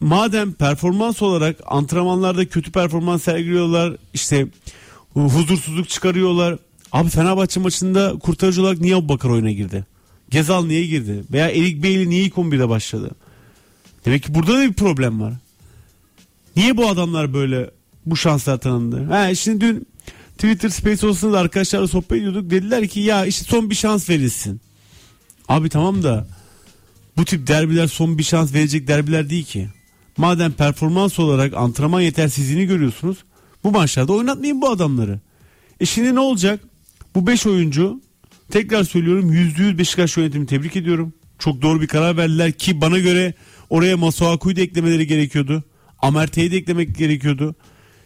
madem 0.00 0.52
performans 0.52 1.22
olarak 1.22 1.56
antrenmanlarda 1.66 2.48
kötü 2.48 2.72
performans 2.72 3.22
sergiliyorlar 3.22 3.96
işte 4.14 4.46
huzursuzluk 5.14 5.88
çıkarıyorlar. 5.88 6.58
Abi 6.92 7.08
Fenerbahçe 7.08 7.60
maçında 7.60 8.18
kurtarıcı 8.18 8.62
olarak 8.62 8.80
niye 8.80 9.08
Bakar 9.08 9.28
oyuna 9.30 9.50
girdi? 9.50 9.86
Gezal 10.30 10.66
niye 10.66 10.86
girdi? 10.86 11.24
Veya 11.32 11.48
Erik 11.48 11.82
Bailey 11.82 12.08
niye 12.08 12.22
ilk 12.22 12.34
11'de 12.34 12.68
başladı? 12.68 13.10
Demek 14.04 14.22
ki 14.22 14.34
burada 14.34 14.52
da 14.52 14.60
bir 14.62 14.72
problem 14.72 15.20
var. 15.20 15.32
Niye 16.56 16.76
bu 16.76 16.88
adamlar 16.88 17.34
böyle 17.34 17.70
bu 18.06 18.16
şanslar 18.16 18.58
tanındı? 18.58 19.04
Ha, 19.04 19.34
şimdi 19.34 19.60
dün 19.60 19.86
Twitter 20.38 20.68
Space 20.68 21.06
olsun 21.06 21.32
da 21.32 21.38
arkadaşlarla 21.38 21.88
sohbet 21.88 22.12
ediyorduk. 22.12 22.50
Dediler 22.50 22.88
ki 22.88 23.00
ya 23.00 23.26
işte 23.26 23.44
son 23.44 23.70
bir 23.70 23.74
şans 23.74 24.10
verilsin. 24.10 24.60
Abi 25.48 25.68
tamam 25.68 26.02
da 26.02 26.26
bu 27.16 27.24
tip 27.24 27.46
derbiler 27.46 27.86
son 27.86 28.18
bir 28.18 28.22
şans 28.22 28.54
verecek 28.54 28.88
derbiler 28.88 29.30
değil 29.30 29.44
ki. 29.44 29.68
Madem 30.16 30.52
performans 30.52 31.18
olarak 31.18 31.54
antrenman 31.54 32.00
yetersizliğini 32.00 32.66
görüyorsunuz 32.66 33.16
bu 33.64 33.70
maçlarda 33.70 34.12
oynatmayın 34.12 34.60
bu 34.60 34.70
adamları. 34.70 35.20
E 35.80 35.86
şimdi 35.86 36.14
ne 36.14 36.20
olacak? 36.20 36.60
Bu 37.14 37.26
5 37.26 37.46
oyuncu 37.46 38.00
Tekrar 38.52 38.84
söylüyorum 38.84 39.32
%100 39.32 39.78
Beşiktaş 39.78 40.16
yönetimini 40.16 40.46
tebrik 40.46 40.76
ediyorum. 40.76 41.12
Çok 41.38 41.62
doğru 41.62 41.80
bir 41.80 41.86
karar 41.86 42.16
verdiler 42.16 42.52
ki 42.52 42.80
bana 42.80 42.98
göre 42.98 43.34
oraya 43.70 43.96
Masuaku'yu 43.96 44.56
da 44.56 44.60
eklemeleri 44.60 45.06
gerekiyordu. 45.06 45.64
Amerte'yi 45.98 46.52
de 46.52 46.56
eklemek 46.56 46.96
gerekiyordu. 46.96 47.54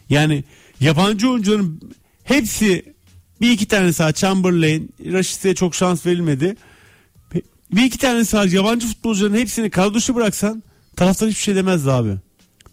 Yani 0.08 0.44
yabancı 0.80 1.30
oyuncuların 1.30 1.80
hepsi 2.24 2.94
bir 3.40 3.50
iki 3.50 3.66
tane 3.66 3.92
sağ 3.92 4.12
Chamberlain, 4.12 4.94
Raşit'e 5.12 5.54
çok 5.54 5.74
şans 5.74 6.06
verilmedi. 6.06 6.56
Bir 7.72 7.84
iki 7.84 7.98
tane 7.98 8.24
sağ 8.24 8.44
yabancı 8.44 8.86
futbolcuların 8.86 9.34
hepsini 9.34 9.70
kadro 9.70 9.94
dışı 9.94 10.14
bıraksan 10.14 10.62
taraftar 10.96 11.28
hiçbir 11.28 11.42
şey 11.42 11.56
demezdi 11.56 11.90
abi. 11.90 12.14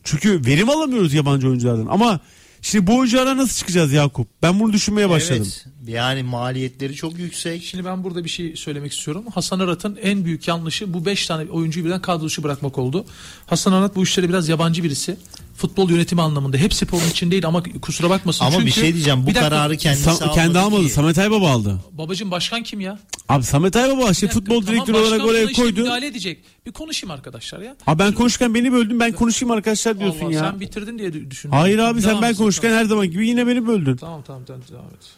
Çünkü 0.04 0.46
verim 0.46 0.70
alamıyoruz 0.70 1.14
yabancı 1.14 1.48
oyunculardan. 1.48 1.88
Ama 1.88 2.20
şimdi 2.64 2.88
bu 2.88 2.98
oyunculara 2.98 3.38
nasıl 3.38 3.56
çıkacağız 3.56 3.94
Yakup? 3.94 4.28
Ben 4.42 4.60
bunu 4.60 4.74
düşünmeye 4.74 5.10
başladım. 5.10 5.48
Evet. 5.48 5.66
Yani 5.88 6.24
maliyetleri 6.24 6.94
çok 6.94 7.20
yüksek. 7.20 7.64
Şimdi 7.64 7.86
ben 7.86 8.04
burada 8.04 8.24
bir 8.24 8.30
şey 8.30 8.56
söylemek 8.56 8.94
istiyorum. 8.94 9.24
Hasan 9.34 9.60
Arat'ın 9.60 10.00
en 10.02 10.26
büyük 10.26 10.48
yanlışı 10.48 10.94
bu 10.94 11.06
5 11.06 11.28
tane 11.28 11.52
oyuncuyu 11.52 11.86
birden 11.86 12.02
kadro 12.02 12.26
dışı 12.26 12.44
bırakmak 12.44 12.78
oldu. 12.78 13.06
Hasan 13.46 13.72
Arat 13.72 13.96
bu 13.96 14.04
işlere 14.04 14.30
biraz 14.30 14.50
yabancı 14.50 14.84
birisi. 14.84 15.18
Futbol 15.56 15.90
yönetimi 15.90 16.22
anlamında. 16.22 16.58
Hepsi 16.58 16.86
sporun 16.86 17.10
için 17.10 17.32
değil 17.32 17.46
ama 17.48 17.64
kusura 17.82 18.10
bakmasın. 18.10 18.46
Ama 18.46 18.52
Çünkü, 18.54 18.66
bir 18.66 18.72
şey 18.72 18.94
diyeceğim 18.94 19.24
bu 19.24 19.28
Bir 19.28 19.36
dakika, 19.36 19.50
kararı 19.50 19.78
kendisi 19.78 20.10
Sa- 20.10 20.14
almadı 20.24 20.36
kendi 20.36 20.60
almadı. 20.60 20.84
ki. 20.84 20.90
Samet 20.90 21.18
Aybaba 21.18 21.52
aldı. 21.52 21.80
Babacım 21.92 22.32
başkan 22.32 22.64
kim 22.64 22.80
ya? 22.80 23.00
Abi 23.30 23.44
Samet 23.44 23.76
Aybaba 23.76 24.14
şey 24.14 24.30
futbol 24.30 24.62
Tamam, 24.62 24.68
direktörü 24.68 24.98
olarak 24.98 25.26
oraya 25.26 25.44
işte 25.44 25.62
koydu. 25.62 25.80
Müdahale 25.80 26.08
edecek. 26.08 26.40
Bir 26.66 26.72
konuşayım 26.72 27.12
arkadaşlar 27.12 27.60
ya. 27.60 27.76
Abi 27.88 28.00
ben 28.00 28.14
konuşurken 28.14 28.54
beni 28.56 28.72
böldün. 28.72 29.00
Ben 29.00 29.12
konuşayım 29.12 29.52
arkadaşlar 29.52 30.00
diyorsun 30.00 30.26
Allah, 30.26 30.34
ya. 30.34 30.40
Sen 30.40 30.60
bitirdin 30.60 31.00
diye 31.00 31.32
düşündüm. 31.32 31.58
Hayır 31.58 31.80
abi 31.80 32.02
sen 32.02 32.10
Devam 32.12 32.22
ben 32.22 32.36
konuşurken 32.36 32.72
her 32.74 32.86
zaman 32.86 33.12
gibi 33.12 33.28
yine 33.28 33.48
beni 33.48 33.68
böldün. 33.68 33.96
Tamam 33.96 34.24
tamam 34.28 34.44
tamam 34.46 34.62
devam 34.72 34.86
et. 34.86 35.10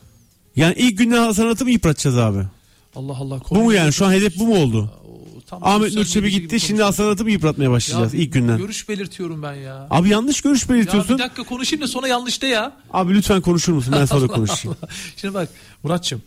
Yani 0.55 0.75
ilk 0.77 0.97
günden 0.97 1.17
Hasan 1.17 1.45
Arat'ı 1.45 1.65
mı 1.65 1.71
yıpratacağız 1.71 2.17
abi? 2.17 2.39
Allah 2.95 3.17
Allah. 3.17 3.39
Bu 3.49 3.63
mu 3.63 3.73
yani? 3.73 3.93
Şu 3.93 4.05
an 4.05 4.11
hedef 4.11 4.39
bu 4.39 4.47
mu 4.47 4.55
oldu? 4.55 4.91
Tam 5.49 5.63
Ahmet 5.63 5.93
Nur 5.95 6.05
Çebi 6.05 6.31
gitti 6.31 6.59
şimdi 6.59 6.83
Hasan 6.83 7.03
Arat'ı 7.05 7.23
mı 7.23 7.31
yıpratmaya 7.31 7.71
başlayacağız 7.71 8.13
Ya 8.13 8.19
ilk 8.19 8.33
günden? 8.33 8.57
Görüş 8.57 8.89
belirtiyorum 8.89 9.43
ben 9.43 9.53
ya. 9.53 9.87
Abi 9.89 10.09
yanlış 10.09 10.41
görüş 10.41 10.63
Ya 10.63 10.75
belirtiyorsun. 10.75 11.17
bir 11.17 11.23
dakika 11.23 11.43
konuşayım 11.43 11.83
da 11.83 11.87
sonra 11.87 12.07
yanlış 12.07 12.41
de 12.41 12.47
ya. 12.47 12.73
Abi 12.93 13.13
lütfen 13.13 13.41
konuşur 13.41 13.73
musun? 13.73 13.93
Ben 13.97 14.05
sonra 14.05 14.27
konuşayım. 14.35 14.77
Şimdi 15.15 15.33
bak 15.33 15.49
Muratçım. 15.83 16.21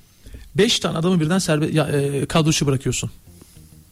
5 0.55 0.81
tane 0.81 0.99
adamı 0.99 1.21
birden 1.21 1.39
serbe 1.39 1.67
ya, 1.67 1.85
e, 1.89 2.27
kadro 2.27 2.49
dışı 2.49 2.67
bırakıyorsun. 2.67 3.11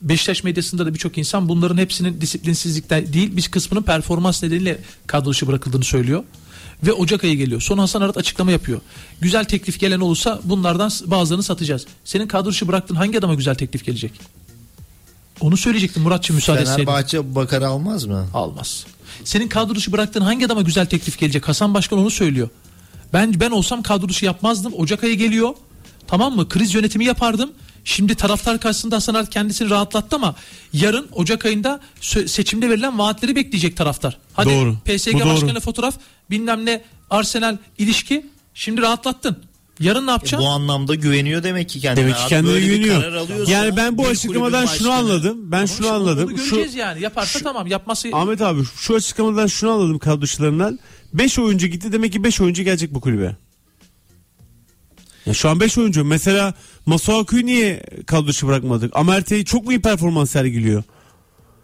Beşiktaş 0.03 0.45
medyasında 0.45 0.87
da 0.87 0.95
birçok 0.95 1.19
insan 1.19 1.49
bunların 1.49 1.77
hepsinin 1.79 2.21
disiplinsizlikten 2.21 3.13
değil 3.13 3.37
bir 3.37 3.43
kısmının 3.43 3.83
performans 3.83 4.43
nedeniyle 4.43 4.79
kadro 5.07 5.31
dışı 5.31 5.47
bırakıldığını 5.47 5.85
söylüyor. 5.85 6.25
Ve 6.83 6.93
Ocak 6.93 7.25
ayı 7.25 7.37
geliyor. 7.37 7.61
Sonra 7.61 7.83
Hasan 7.83 8.01
Arat 8.03 8.17
açıklama 8.17 8.51
yapıyor. 8.51 8.81
Güzel 9.21 9.45
teklif 9.45 9.81
gelen 9.81 10.01
olursa 10.01 10.41
bunlardan 10.45 10.91
bazılarını 11.07 11.43
satacağız. 11.43 11.87
Senin 12.05 12.27
kadro 12.27 12.51
dışı 12.51 12.69
bıraktığın 12.69 12.95
hangi 12.95 13.19
adama 13.19 13.35
güzel 13.35 13.55
teklif 13.55 13.85
gelecek? 13.85 14.13
Onu 15.41 15.57
söyleyecektim 15.57 16.03
Muratçım 16.03 16.37
müsaade 16.37 16.61
etseydin. 16.61 16.85
Fenerbahçe 16.85 17.35
Bakar'ı 17.35 17.69
almaz 17.69 18.05
mı? 18.05 18.27
Almaz. 18.35 18.87
Senin 19.25 19.49
kadro 19.49 19.75
dışı 19.75 19.93
bıraktığın 19.93 20.21
hangi 20.21 20.47
adama 20.47 20.63
güzel 20.63 20.87
teklif 20.87 21.19
gelecek? 21.19 21.49
Hasan 21.49 21.75
Başkan 21.75 21.99
onu 21.99 22.11
söylüyor. 22.11 22.49
Ben 23.13 23.41
ben 23.41 23.51
olsam 23.51 23.83
kadro 23.83 24.09
dışı 24.09 24.25
yapmazdım. 24.25 24.73
Ocak 24.77 25.05
ayı 25.05 25.15
geliyor. 25.19 25.55
Tamam 26.07 26.37
mı? 26.37 26.49
Kriz 26.49 26.75
yönetimi 26.75 27.05
yapardım. 27.05 27.53
Şimdi 27.85 28.15
taraftar 28.15 28.61
karşısında 28.61 28.97
Hasan 28.97 29.15
Arat 29.15 29.31
kendisini 29.31 29.71
rahatlattı 29.71 30.17
ama 30.17 30.35
yarın 30.73 31.09
Ocak 31.13 31.47
ayında 31.47 31.81
seçimde 32.27 32.71
verilen 32.71 32.99
vaatleri 32.99 33.37
bekleyecek 33.37 33.77
taraftar. 33.77 34.19
Hadi 34.35 34.51
Doğru. 34.51 34.77
PSG 34.85 35.15
Bu 35.15 35.19
doğru. 35.19 35.29
başkanı 35.29 35.61
fotoğraf 35.61 35.95
bilmem 36.31 36.67
ne 36.67 36.83
Arsenal 37.11 37.57
ilişki 37.79 38.27
şimdi 38.55 38.83
rahatlattın. 38.83 39.37
Yarın 39.81 40.07
ne 40.07 40.11
yapacaksın? 40.11 40.47
Bu 40.47 40.51
anlamda 40.51 40.95
güveniyor 40.95 41.43
demek 41.43 41.69
ki 41.69 41.81
kendine. 41.81 42.05
Demek 42.05 42.17
ki 42.17 42.29
kendine 42.29 42.61
güveniyor. 42.61 43.49
Yani 43.49 43.77
ben 43.77 43.99
bu 43.99 44.07
açıklamadan 44.07 44.67
şunu 44.67 44.91
anladım. 44.91 45.53
Ben 45.53 45.67
şunu 45.67 45.89
anladım. 45.89 46.31
Bunu 46.31 46.39
Şu, 46.39 46.57
yani. 46.77 47.03
Yaparsa 47.03 47.39
tamam. 47.39 47.67
Yapması 47.67 48.09
Ahmet 48.13 48.41
abi 48.41 48.61
şu 48.77 48.95
açıklamadan 48.95 49.47
şunu 49.47 49.71
anladım 49.71 49.99
kadro 49.99 50.23
dışlarından. 50.23 50.79
5 51.15 51.39
oyuncu 51.39 51.67
gitti 51.67 51.93
demek 51.93 52.13
ki 52.13 52.25
5 52.25 52.41
oyuncu 52.41 52.63
gelecek 52.63 52.95
bu 52.95 53.01
kulübe. 53.01 53.37
Ya 55.27 55.35
şu 55.35 55.49
an 55.49 55.61
5 55.61 55.79
oyuncu. 55.79 56.05
Mesela 56.05 56.55
Masuaku'yu 56.87 57.47
niye 57.47 57.83
kadro 58.07 58.27
dışı 58.27 58.47
bırakmadık? 58.47 58.97
Amerte'yi 58.97 59.45
çok 59.45 59.65
mu 59.65 59.73
iyi 59.73 59.83
performans 59.83 60.31
sergiliyor? 60.31 60.83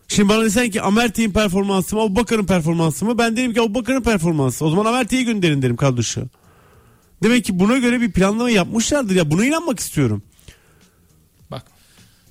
Şimdi 0.09 0.29
bana 0.29 0.45
desen 0.45 0.71
ki 0.71 0.83
Amerte'nin 0.83 1.33
performansı 1.33 1.97
mı, 1.97 2.03
Abubakar'ın 2.03 2.47
performansı 2.47 3.05
mı? 3.05 3.19
Ben 3.19 3.37
derim 3.37 3.55
ki 3.55 3.61
Abubakar'ın 3.61 4.03
performansı. 4.03 4.65
O 4.65 4.71
zaman 4.71 4.85
Amerte'yi 4.85 5.25
gönderin 5.25 5.63
derim 5.63 5.77
kadro 5.77 5.97
dışı. 5.97 6.25
Demek 7.23 7.45
ki 7.45 7.59
buna 7.59 7.79
göre 7.79 8.01
bir 8.01 8.13
planlama 8.13 8.51
yapmışlardır 8.51 9.15
ya. 9.15 9.31
Buna 9.31 9.45
inanmak 9.47 9.81
istiyorum. 9.81 10.23
bak. 11.51 11.63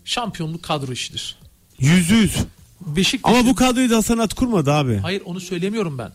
Şampiyonluk 0.05 0.63
kadro 0.63 0.91
işidir. 0.91 1.38
Yüzde 1.80 2.15
yüz. 2.15 2.35
Beşiktaş 2.81 3.34
Ama 3.35 3.47
bu 3.49 3.55
kadroyu 3.55 3.89
da 3.89 3.97
Hasan 3.97 4.18
At 4.18 4.34
kurmadı 4.34 4.72
abi. 4.72 4.97
Hayır 4.97 5.22
onu 5.26 5.39
söylemiyorum 5.39 5.97
ben. 5.97 6.11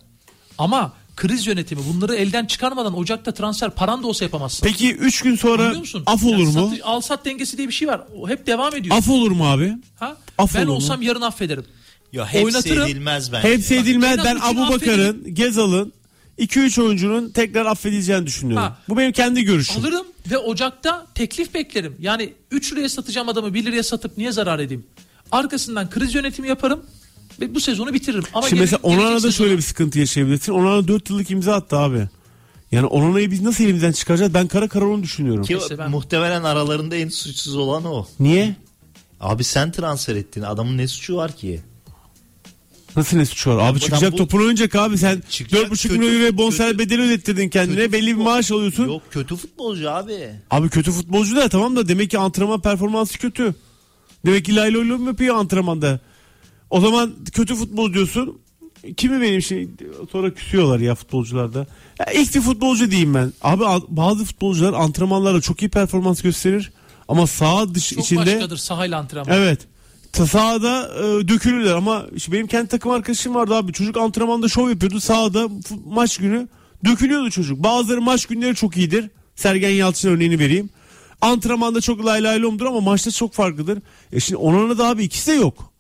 Ama 0.59 0.93
kriz 1.17 1.47
yönetimi 1.47 1.81
bunları 1.89 2.15
elden 2.15 2.47
çıkarmadan 2.47 2.99
Ocak'ta 2.99 3.35
transfer 3.35 3.71
paran 3.71 4.03
da 4.03 4.07
olsa 4.07 4.25
yapamazsın. 4.25 4.67
Peki 4.67 4.95
3 4.95 5.23
gün 5.23 5.37
sonra 5.37 5.75
af 6.07 6.25
olur 6.25 6.33
Yani 6.39 6.45
mu? 6.45 6.53
satış- 6.53 6.81
al 6.85 7.01
sat 7.01 7.25
dengesi 7.25 7.59
diye 7.59 7.69
bir 7.69 7.73
şey 7.73 7.89
var. 7.89 8.01
O 8.17 8.29
hep 8.29 8.47
devam 8.47 8.77
ediyor. 8.77 8.97
Af 8.97 9.09
olur 9.09 9.31
mu 9.31 9.47
abi? 9.51 9.73
Ha? 9.97 10.17
Af 10.39 10.55
ben 10.55 10.61
olur 10.61 10.67
mu? 10.69 10.73
olsam 10.75 11.03
yarın 11.03 11.21
affederim. 11.21 11.65
Ya 12.13 12.27
hepsi 12.27 12.45
Oynatırım. 12.45 12.83
edilmez 12.87 13.33
bence. 13.33 13.49
Hepsi 13.49 13.75
edilmez. 13.77 14.19
Ben 14.25 14.39
Abu 14.43 14.61
Bakar'ın, 14.73 15.35
Gezal'ın 15.35 15.93
2-3 16.39 16.83
oyuncunun 16.83 17.31
tekrar 17.31 17.67
affedileceğini 17.67 18.27
düşünüyorum. 18.27 18.65
Ha. 18.67 18.79
Bu 18.89 18.97
benim 18.99 19.13
kendi 19.13 19.43
görüşüm. 19.45 19.81
Alırım 19.81 20.07
ve 20.31 20.39
Ocak'ta 20.39 21.07
teklif 21.15 21.55
beklerim. 21.55 21.97
Yani 22.01 22.33
3 22.51 22.73
liraya 22.73 22.89
satacağım 22.89 23.29
adamı 23.29 23.55
1 23.55 23.65
liraya 23.65 23.83
satıp 23.83 24.19
niye 24.19 24.33
zarar 24.33 24.59
edeyim? 24.59 24.85
Arkasından 25.33 25.91
kriz 25.91 26.15
yönetimi 26.15 26.49
yaparım 26.49 26.83
ve 27.41 27.55
bu 27.55 27.61
sezonu 27.61 27.95
bitiririm. 27.95 28.25
Ama 28.35 28.49
Şimdi 28.49 28.61
mesela 28.61 28.81
Onana'da 28.83 29.17
sezonu- 29.17 29.33
şöyle 29.33 29.57
bir 29.57 29.63
sıkıntı 29.63 29.99
yaşayabilirsin. 29.99 30.53
Onana 30.53 30.89
4 30.89 31.11
yıllık 31.11 31.31
imza 31.31 31.55
attı 31.55 31.77
abi. 31.77 32.09
Yani 32.73 32.87
Onana'yı 32.87 33.31
biz 33.31 33.43
nasıl 33.43 33.65
elimizden 33.65 33.93
çıkaracağız? 33.93 34.35
Ben 34.35 34.47
kara 34.47 34.69
kara 34.69 34.85
onu 34.85 35.03
düşünüyorum. 35.03 35.43
Ki 35.45 35.59
ben- 35.79 35.91
muhtemelen 35.91 36.43
aralarında 36.45 36.97
en 36.97 37.09
suçsuz 37.09 37.57
olan 37.57 37.85
o. 37.85 38.07
Niye? 38.21 38.57
Abi 39.21 39.45
sen 39.45 39.73
transfer 39.73 40.17
ettin. 40.17 40.43
Adamın 40.43 40.79
ne 40.79 40.89
suçu 40.89 41.17
var 41.17 41.37
ki? 41.37 41.61
Nasıl 42.97 43.17
ne 43.17 43.27
suçu 43.27 43.51
var? 43.51 43.71
Abi 43.71 43.81
çıkacak 43.81 44.13
bu- 44.13 44.17
topun 44.17 44.39
oynayacak 44.39 44.75
abi. 44.75 44.99
Sen 44.99 45.23
Çıkacak 45.31 45.61
4,5 45.71 45.83
kötü- 45.89 45.99
milyon 45.99 46.21
euro 46.27 46.37
bonservis 46.39 46.73
kötü- 46.73 46.79
bedeli 46.79 47.03
ödettirdin 47.03 47.49
kendine. 47.49 47.77
kötü 47.77 47.93
Belli 47.93 48.07
bir 48.19 48.23
maaş 48.23 48.51
alıyorsun. 48.51 48.89
Yok 48.89 49.03
kötü 49.11 49.37
futbolcu 49.37 49.91
abi. 49.91 50.31
Abi 50.51 50.69
kötü 50.69 50.91
futbolcu 50.93 51.37
da 51.37 51.49
tamam 51.49 51.77
da 51.77 51.89
demek 51.89 52.11
ki 52.11 52.19
antrenman 52.19 52.61
performansı 52.61 53.19
kötü. 53.19 53.55
Demek 54.27 54.45
ki 54.45 54.57
lay 54.57 54.75
lay 54.75 54.89
lay 54.89 54.99
mı 54.99 55.07
yapıyor 55.07 55.37
antrenmanda? 55.37 56.01
O 56.71 56.81
zaman 56.81 57.15
kötü 57.33 57.55
futbol 57.55 57.93
diyorsun. 57.95 58.39
Kimi 58.97 59.21
benim 59.21 59.43
şey 59.43 59.69
sonra 60.13 60.35
küsüyorlar 60.35 60.79
ya 60.81 60.95
futbolcularda. 60.95 61.67
Ya 62.01 62.07
ilk 62.13 62.35
bir 62.35 62.41
futbolcu 62.41 62.91
diyeyim 62.91 63.15
ben. 63.15 63.33
Abi 63.43 63.65
bazı 63.89 64.25
futbolcular 64.25 64.73
antrenmanlarda 64.73 65.41
çok 65.41 65.63
iyi 65.63 65.69
performans 65.69 66.23
gösterir 66.23 66.73
ama 67.09 67.27
sağ 67.27 67.75
dış 67.75 67.91
Çok 67.91 67.99
içinde 68.05 68.21
başkadır 68.21 68.57
sahayla 68.57 68.99
antrenman. 68.99 69.37
Evet. 69.39 69.61
Sahada 70.25 70.91
e, 70.95 71.29
dökülürler 71.29 71.73
ama 71.73 72.07
işte 72.15 72.33
benim 72.33 72.47
kendi 72.47 72.69
takım 72.69 72.93
arkadaşım 72.93 73.35
vardı 73.35 73.55
abi. 73.55 73.73
Çocuk 73.73 73.97
antrenmanda 73.97 74.49
şov 74.49 74.69
yapıyordu. 74.69 75.01
Sahada 75.01 75.49
maç 75.87 76.17
günü 76.17 76.49
dökülüyordu 76.85 77.31
çocuk. 77.31 77.63
Bazıları 77.63 78.01
maç 78.03 78.27
günleri 78.27 78.55
çok 78.55 78.77
iyidir. 78.77 79.11
Sergen 79.35 79.71
Yalçın 79.71 80.11
örneğini 80.11 80.39
vereyim. 80.39 80.71
Antrenmanda 81.21 81.81
çok 81.81 82.07
lay 82.07 82.23
lay 82.23 82.43
lomdur 82.43 82.67
ama 82.67 82.81
maçta 82.81 83.11
çok 83.11 83.33
farklıdır. 83.33 83.79
E 84.13 84.21
şimdi 84.21 84.37
Onan'a 84.37 84.79
da 84.79 84.89
abi 84.89 85.05
ikisi 85.05 85.33
de 85.33 85.35
yok. 85.35 85.73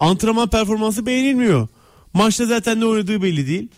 Antrenman 0.00 0.48
performansı 0.48 1.06
beğenilmiyor. 1.06 1.68
Maçta 2.12 2.46
zaten 2.46 2.80
ne 2.80 2.86
oynadığı 2.86 3.22
belli 3.22 3.46
değil. 3.46 3.68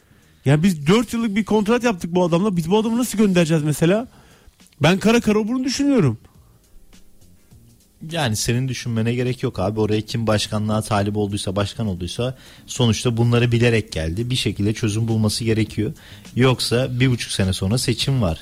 Ya 0.45 0.63
biz 0.63 0.87
4 0.87 1.13
yıllık 1.13 1.37
bir 1.37 1.45
kontrat 1.45 1.85
yaptık 1.85 2.15
bu 2.15 2.25
adamla. 2.25 2.57
Biz 2.57 2.71
bu 2.71 2.79
adamı 2.79 2.99
nasıl 2.99 3.19
göndereceğiz 3.19 3.63
mesela? 3.63 4.09
Ben 4.83 4.99
kara 4.99 5.21
kara 5.21 5.49
bunu 5.49 5.65
düşünüyorum. 5.65 6.19
Yani 8.13 8.37
senin 8.37 8.69
düşünmene 8.69 9.15
gerek 9.15 9.43
yok 9.43 9.59
abi. 9.59 9.81
Oraya 9.81 10.01
kim 10.01 10.27
başkanlığa 10.27 10.83
talip 10.83 11.17
olduysa, 11.17 11.57
başkan 11.57 11.87
olduysa 11.87 12.37
sonuçta 12.67 13.17
bunları 13.17 13.53
bilerek 13.53 13.93
geldi. 13.93 14.31
Bir 14.31 14.37
şekilde 14.37 14.73
çözüm 14.75 15.09
bulması 15.09 15.45
gerekiyor. 15.45 15.93
Yoksa 16.37 17.01
bir 17.01 17.11
buçuk 17.11 17.33
sene 17.33 17.53
sonra 17.53 17.79
seçim 17.79 18.23
var. 18.23 18.41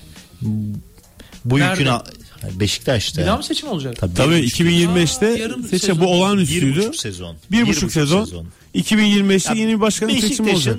Bu 1.44 1.58
Nerede? 1.58 1.80
yükün 1.82 2.60
Beşiktaş'ta. 2.60 3.20
Bir 3.22 3.26
daha 3.26 3.36
mı 3.36 3.42
seçim 3.42 3.68
olacak? 3.68 3.96
Tabii, 3.96 4.14
Tabii 4.14 4.34
bir 4.34 4.42
buçuk- 4.42 4.60
2025'te 4.60 5.26
Aa, 5.26 5.36
yarım 5.36 5.62
seçim 5.62 5.78
sezon. 5.78 6.00
bu 6.00 6.06
olağanüstüydü. 6.06 6.66
bir 6.66 6.76
buçuk 6.76 6.96
sezon. 6.96 7.36
Bir 7.50 7.66
buçuk 7.66 7.92
sezon. 7.92 8.46
2025'te 8.74 9.54
Ya 9.54 9.60
yeni 9.60 9.74
bir 9.76 9.80
başkanın 9.80 10.12
seçimi 10.20 10.50
olacak. 10.52 10.78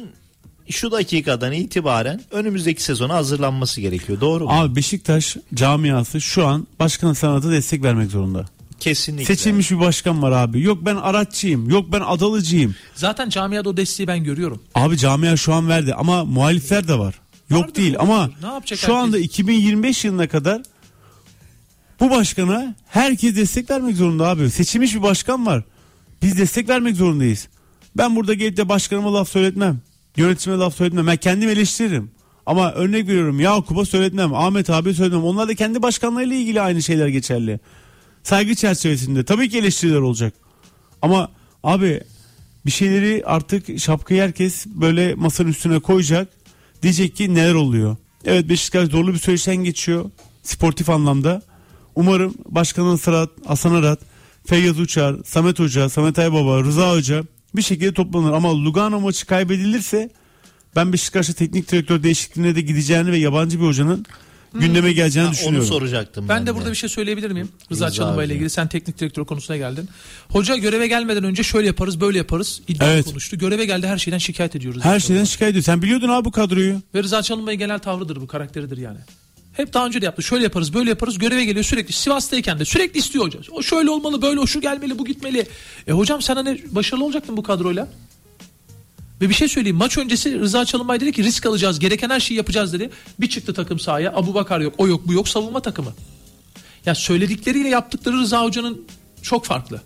Şu 0.70 0.92
dakikadan 0.92 1.54
itibaren 1.54 2.22
önümüzdeki 2.32 2.84
sezona 2.84 3.14
hazırlanması 3.14 3.82
gerekiyor. 3.82 4.22
Doğru 4.22 4.44
mu? 4.44 4.50
Abi 4.54 4.76
Beşiktaş 4.76 5.38
camiası 5.54 6.22
şu 6.22 6.48
an 6.48 6.68
başkan 6.80 7.14
sanata 7.14 7.52
destek 7.52 7.84
vermek 7.84 8.12
zorunda. 8.12 8.46
Kesinlikle. 8.80 9.26
Seçilmiş 9.26 9.72
bir 9.72 9.80
başkan 9.80 10.22
var 10.22 10.32
abi. 10.32 10.62
Yok 10.62 10.78
ben 10.86 10.96
araççıyım. 10.96 11.70
Yok 11.70 11.92
ben 11.92 12.02
adalıcıyım. 12.02 12.76
Zaten 12.96 13.30
camiada 13.30 13.70
o 13.70 13.78
desteği 13.78 14.08
ben 14.08 14.24
görüyorum. 14.24 14.64
Abi 14.76 14.98
camia 14.98 15.38
şu 15.38 15.54
an 15.54 15.70
verdi 15.70 15.94
ama 15.94 16.26
muhalifler 16.26 16.88
de 16.88 17.00
var. 17.00 17.16
Yok 17.50 17.62
Vardır, 17.62 17.76
değil 17.76 17.94
vardır. 17.96 18.04
ama 18.04 18.30
Ne 18.42 18.48
yapacak 18.54 18.80
şu 18.80 18.96
anda 18.96 19.18
herkes? 19.18 19.30
2025 19.32 20.06
yılına 20.06 20.28
kadar 20.28 20.62
Bu 22.00 22.10
başkana 22.10 22.76
herkes 22.88 23.36
destek 23.36 23.70
vermek 23.70 23.96
zorunda 23.96 24.28
abi. 24.28 24.50
Seçilmiş 24.50 24.96
bir 24.96 25.02
başkan 25.02 25.46
var. 25.46 25.64
Biz 26.22 26.38
destek 26.38 26.70
vermek 26.70 26.96
zorundayız. 26.96 27.48
Ben 27.98 28.16
burada 28.16 28.34
gelip 28.34 28.58
de 28.58 28.70
başkanıma 28.70 29.14
laf 29.14 29.30
söyletmem. 29.30 29.82
Yönetime 30.18 30.56
laf 30.56 30.76
söyletmem. 30.76 31.08
Ben 31.08 31.18
kendim 31.18 31.50
eleştiririm. 31.50 32.12
Ama 32.46 32.72
örnek 32.72 33.08
veriyorum 33.08 33.40
Yakup'a 33.40 33.86
söyletmem. 33.86 34.34
Ahmet 34.34 34.70
abi 34.70 34.94
söyletmem. 34.94 35.24
Onlar 35.24 35.48
da 35.48 35.56
kendi 35.56 35.82
başkanlarıyla 35.82 36.36
ilgili 36.36 36.62
aynı 36.62 36.82
şeyler 36.84 37.08
geçerli. 37.08 37.60
Saygı 38.28 38.56
çerçevesinde. 38.56 39.24
Tabii 39.24 39.50
ki 39.50 39.58
eleştiriler 39.58 40.00
olacak. 40.00 40.34
Ama 41.02 41.32
abi 41.64 42.02
bir 42.66 42.72
şeyleri 42.72 43.24
artık 43.26 43.80
şapkayı 43.80 44.22
herkes 44.22 44.66
böyle 44.66 45.16
masanın 45.16 45.50
üstüne 45.50 45.80
koyacak. 45.80 46.28
Diyecek 46.84 47.16
ki 47.16 47.36
neler 47.36 47.54
oluyor. 47.54 47.98
Evet 48.26 48.50
Beşiktaş 48.50 48.90
zorlu 48.90 49.14
bir 49.14 49.20
süreçten 49.20 49.56
geçiyor. 49.56 50.12
Sportif 50.44 50.90
anlamda. 50.90 51.42
Umarım 51.96 52.34
Başkanın 52.46 52.96
Sırat, 52.96 53.30
Hasan 53.46 53.76
Arat, 53.76 54.00
Feyyaz 54.46 54.80
Uçar, 54.80 55.16
Samet 55.26 55.60
Hoca, 55.60 55.90
Samet 55.90 56.20
Aybaba, 56.20 56.64
Rıza 56.64 56.92
Hoca 56.92 57.24
bir 57.56 57.62
şekilde 57.62 57.94
toplanır. 57.94 58.34
Ama 58.34 58.64
Lugano 58.64 59.00
maçı 59.00 59.26
kaybedilirse 59.26 60.10
ben 60.76 60.94
Beşiktaş'ta 60.94 61.34
teknik 61.34 61.72
direktör 61.72 62.04
değişikliğine 62.04 62.56
de 62.56 62.62
gideceğini 62.62 63.12
ve 63.12 63.18
yabancı 63.18 63.62
bir 63.62 63.66
hocanın 63.66 64.06
gündeme 64.54 64.94
geleceğini 64.94 65.28
Ha, 65.28 65.34
düşünüyorum. 65.34 65.60
Onu 65.60 65.66
soracaktım 65.68 66.30
Ben, 66.30 66.38
ben, 66.40 66.48
de 66.48 66.56
burada 66.56 66.70
bir 66.72 66.76
şey 66.76 66.90
söyleyebilir 66.90 67.32
miyim? 67.32 67.50
Rıza, 67.72 67.86
Rıza 67.86 67.96
Çalınbay 67.96 68.26
ile 68.26 68.34
ilgili 68.36 68.50
sen 68.50 68.68
teknik 68.68 69.00
direktör 69.00 69.26
konusuna 69.26 69.58
geldin. 69.58 69.90
Hoca 70.30 70.56
göreve 70.56 70.88
gelmeden 70.88 71.24
önce 71.24 71.44
şöyle 71.44 71.68
yaparız 71.68 72.02
böyle 72.02 72.18
yaparız 72.18 72.62
iddia 72.68 72.94
Evet. 72.94 73.06
konuştu. 73.06 73.38
Göreve 73.38 73.66
geldi 73.66 73.88
her 73.88 73.98
şeyden 73.98 74.18
şikayet 74.18 74.56
ediyoruz. 74.56 74.84
Her 74.84 75.00
şeyden 75.00 75.24
şikayet 75.24 75.52
ediyor. 75.52 75.64
Sen 75.64 75.82
biliyordun 75.82 76.10
abi 76.10 76.26
bu 76.26 76.32
kadroyu. 76.32 76.82
Ve 76.96 77.04
Rıza 77.04 77.24
Çalınbay'ın 77.24 77.60
genel 77.60 77.80
tavrıdır 77.80 78.22
bu 78.22 78.28
karakteridir 78.28 78.78
yani. 78.78 78.98
Hep 79.54 79.74
daha 79.74 79.86
önce 79.86 80.02
de 80.02 80.06
yaptı. 80.06 80.24
Şöyle 80.24 80.44
yaparız 80.44 80.74
böyle 80.74 80.90
yaparız 80.90 81.18
göreve 81.18 81.46
geliyor 81.46 81.66
sürekli. 81.66 81.94
Sivas'tayken 81.94 82.60
de 82.60 82.66
sürekli 82.66 83.00
istiyor 83.00 83.26
hoca. 83.26 83.40
O 83.52 83.64
şöyle 83.64 83.90
olmalı 83.90 84.22
böyle 84.22 84.40
o 84.40 84.48
şu 84.48 84.62
gelmeli 84.62 85.00
bu 85.00 85.06
gitmeli. 85.06 85.48
E 85.88 85.92
hocam 85.92 86.22
sen 86.22 86.36
hani 86.36 86.62
başarılı 86.72 87.06
olacaktın 87.06 87.38
bu 87.38 87.44
kadroyla. 87.44 87.88
Ve 89.22 89.30
bir 89.30 89.34
şey 89.34 89.48
söyleyeyim 89.48 89.78
maç 89.78 89.98
öncesi 89.98 90.40
Rıza 90.40 90.66
Çalınbay 90.66 91.00
dedi 91.00 91.12
ki 91.12 91.24
risk 91.24 91.46
alacağız 91.46 91.80
gereken 91.80 92.10
her 92.10 92.20
şeyi 92.20 92.38
yapacağız 92.38 92.74
dedi. 92.74 92.90
Bir 93.20 93.30
çıktı 93.30 93.54
takım 93.54 93.80
sahaya 93.80 94.14
Abu 94.16 94.34
Bakar 94.34 94.60
yok 94.60 94.74
o 94.78 94.88
yok 94.88 95.08
bu 95.08 95.14
yok 95.14 95.30
savunma 95.30 95.62
takımı. 95.62 95.94
Ya 96.86 96.96
söyledikleriyle 96.96 97.70
yaptıkları 97.70 98.18
Rıza 98.18 98.44
Hoca'nın 98.44 98.86
çok 99.22 99.46
farklı. 99.46 99.82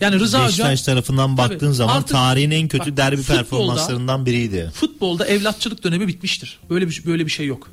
Yani 0.00 0.20
Rıza 0.20 0.38
Hoca 0.38 0.48
Beşiktaş 0.48 0.82
tarafından 0.82 1.36
baktığın 1.38 1.58
Tabii, 1.58 1.74
zaman 1.74 1.96
artık- 1.96 2.08
tarihin 2.10 2.50
en 2.50 2.68
kötü 2.68 2.90
bak, 2.90 2.96
derbi 2.96 3.16
futbolda- 3.22 3.36
performanslarından 3.36 4.26
biriydi. 4.26 4.70
futbolda 4.74 5.26
evlatçılık 5.26 5.84
dönemi 5.84 6.08
bitmiştir. 6.08 6.58
Böyle 6.70 6.88
bir 6.88 7.02
böyle 7.06 7.26
bir 7.26 7.30
şey 7.30 7.46
yok. 7.46 7.70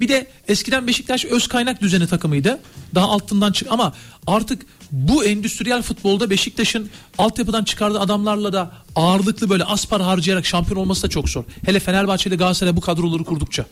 Bir 0.00 0.08
de 0.08 0.26
eskiden 0.48 0.86
Beşiktaş 0.86 1.24
öz 1.24 1.48
kaynak 1.48 1.80
düzeni 1.82 2.06
takımıydı. 2.06 2.60
Daha 2.94 3.08
altından 3.08 3.52
çık 3.52 3.68
ama 3.70 3.92
artık 4.26 4.66
bu 4.92 5.24
endüstriyel 5.24 5.82
futbolda 5.82 6.30
Beşiktaş'ın 6.30 6.90
altyapıdan 7.18 7.64
çıkardığı 7.64 8.00
adamlarla 8.00 8.52
da 8.52 8.72
ağırlıklı 8.96 9.50
böyle 9.50 9.64
az 9.64 9.86
para 9.86 10.06
harcayarak 10.06 10.46
şampiyon 10.46 10.80
olması 10.80 11.02
da 11.02 11.08
çok 11.08 11.28
zor. 11.28 11.44
Hele 11.66 11.80
Fenerbahçe 11.80 12.30
ile 12.30 12.36
Galatasaray 12.36 12.76
bu 12.76 12.80
kadroları 12.80 13.24
kurdukça. 13.24 13.66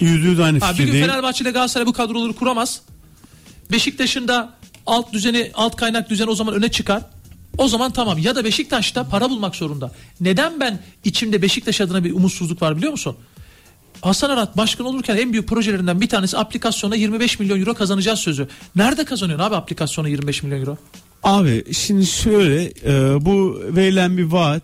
Yüzde 0.00 0.28
yüz 0.28 0.40
aynı 0.40 0.58
Ha, 0.58 0.72
bir 0.72 0.76
gün 0.76 0.84
fikirdeyim. 0.84 1.06
Fenerbahçe 1.06 1.44
ile 1.44 1.50
Galatasaray 1.50 1.86
bu 1.86 1.92
kadroları 1.92 2.32
kuramaz. 2.32 2.80
Beşiktaş'ın 3.72 4.28
da 4.28 4.54
alt 4.86 5.12
düzeni, 5.12 5.50
alt 5.54 5.76
kaynak 5.76 6.10
düzeni 6.10 6.30
o 6.30 6.34
zaman 6.34 6.54
öne 6.54 6.70
çıkar. 6.70 7.02
O 7.58 7.68
zaman 7.68 7.92
tamam 7.92 8.18
ya 8.18 8.36
da 8.36 8.44
Beşiktaş'ta 8.44 9.08
para 9.08 9.30
bulmak 9.30 9.56
zorunda. 9.56 9.92
Neden 10.20 10.60
ben 10.60 10.80
içimde 11.04 11.42
Beşiktaş 11.42 11.80
adına 11.80 12.04
bir 12.04 12.12
umutsuzluk 12.12 12.62
var 12.62 12.76
biliyor 12.76 12.92
musun? 12.92 13.16
Hasan 14.02 14.30
Arat 14.30 14.56
başkan 14.56 14.86
olurken 14.86 15.16
en 15.16 15.32
büyük 15.32 15.48
projelerinden 15.48 16.00
bir 16.00 16.08
tanesi 16.08 16.38
aplikasyona 16.38 16.96
25 16.96 17.38
milyon 17.38 17.60
euro 17.60 17.74
kazanacağız 17.74 18.18
sözü. 18.20 18.48
Nerede 18.76 19.04
kazanıyorsun 19.04 19.44
abi 19.46 19.56
aplikasyona 19.56 20.08
25 20.08 20.42
milyon 20.42 20.60
euro? 20.60 20.76
Abi 21.22 21.74
şimdi 21.74 22.06
şöyle 22.06 22.62
e, 22.64 23.24
bu 23.24 23.62
verilen 23.76 24.16
bir 24.18 24.24
vaat. 24.24 24.62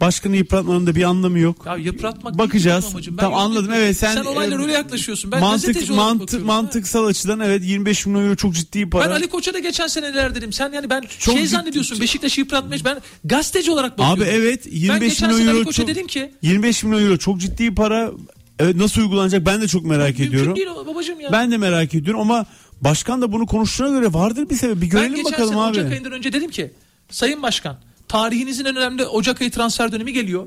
Başkanı 0.00 0.36
yıpratmanın 0.36 0.86
da 0.86 0.94
bir 0.94 1.02
anlamı 1.02 1.38
yok. 1.38 1.66
Ya 1.66 1.76
yıpratmak 1.76 2.38
Bakacağız. 2.38 2.94
değil. 2.94 3.08
Ben 3.10 3.16
Tamam 3.16 3.40
anladım. 3.40 3.72
Evet 3.74 3.96
sen 3.96 4.14
Sen 4.14 4.24
olaylara 4.24 4.60
e, 4.60 4.62
öyle 4.62 4.72
yaklaşıyorsun. 4.72 5.32
Ben 5.32 5.40
mantık 5.40 5.90
mantık 5.90 6.44
mantıksal 6.44 7.06
açıdan 7.06 7.40
evet 7.40 7.64
25 7.64 8.06
milyon 8.06 8.24
euro 8.24 8.36
çok 8.36 8.54
ciddi 8.54 8.90
para. 8.90 9.04
Ben 9.04 9.10
Ali 9.10 9.28
Koç'a 9.28 9.54
da 9.54 9.58
geçen 9.58 9.86
sene 9.86 10.10
neler 10.12 10.34
dedim. 10.34 10.52
Sen 10.52 10.72
yani 10.72 10.90
ben 10.90 11.00
Çok 11.00 11.34
şey 11.34 11.44
ciddi- 11.44 11.48
zannediyorsun 11.48 12.00
Beşiktaş'ı 12.00 12.40
yıpratmış. 12.40 12.84
Ben 12.84 12.98
gazeteci 13.24 13.70
olarak 13.70 13.98
bakıyorum. 13.98 14.22
Abi 14.22 14.28
evet 14.30 14.66
ben 14.66 14.70
25 14.76 15.08
geçen 15.08 15.28
milyon 15.28 15.38
sene 15.40 15.50
Ali 15.50 15.58
euro 15.58 15.66
Koç'a 15.66 15.82
çok, 15.82 15.88
dedim 15.88 16.06
ki 16.06 16.32
25 16.42 16.84
milyon 16.84 17.02
euro 17.06 17.16
çok 17.16 17.40
ciddi 17.40 17.74
para. 17.74 18.10
Evet 18.58 18.76
nasıl 18.76 19.00
uygulanacak 19.00 19.46
ben 19.46 19.60
de 19.60 19.68
çok 19.68 19.84
merak 19.84 20.20
ediyorum. 20.20 20.48
mümkün 20.48 20.56
değil 20.56 20.76
o 20.76 20.86
babacığım 20.86 21.20
ya. 21.20 21.32
Ben 21.32 21.50
de 21.50 21.56
merak 21.56 21.94
ediyorum 21.94 22.20
ama 22.20 22.46
başkan 22.80 23.22
da 23.22 23.32
bunu 23.32 23.46
konuştuğuna 23.46 23.88
göre 23.88 24.12
vardır 24.12 24.50
bir 24.50 24.56
sebep. 24.56 24.76
Bir 24.76 24.80
ben 24.82 24.88
görelim 24.88 25.14
geçen 25.14 25.32
bakalım 25.32 25.48
sene 25.48 25.62
abi. 25.62 25.70
Ocak 25.70 25.92
ayından 25.92 26.12
önce 26.12 26.32
dedim 26.32 26.50
ki 26.50 26.72
Sayın 27.10 27.42
Başkan 27.42 27.76
tarihinizin 28.08 28.64
en 28.64 28.76
önemli 28.76 29.06
Ocak 29.06 29.40
ayı 29.40 29.50
transfer 29.50 29.92
dönemi 29.92 30.12
geliyor. 30.12 30.46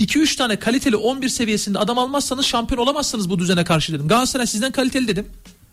2-3 0.00 0.36
tane 0.36 0.56
kaliteli 0.56 0.96
11 0.96 1.28
seviyesinde 1.28 1.78
adam 1.78 1.98
almazsanız 1.98 2.46
şampiyon 2.46 2.82
olamazsınız 2.82 3.30
bu 3.30 3.38
düzene 3.38 3.64
karşı 3.64 3.92
dedim. 3.92 4.08
Galatasaray 4.08 4.46
sizden 4.46 4.72
kaliteli 4.72 5.08
dedim. 5.08 5.26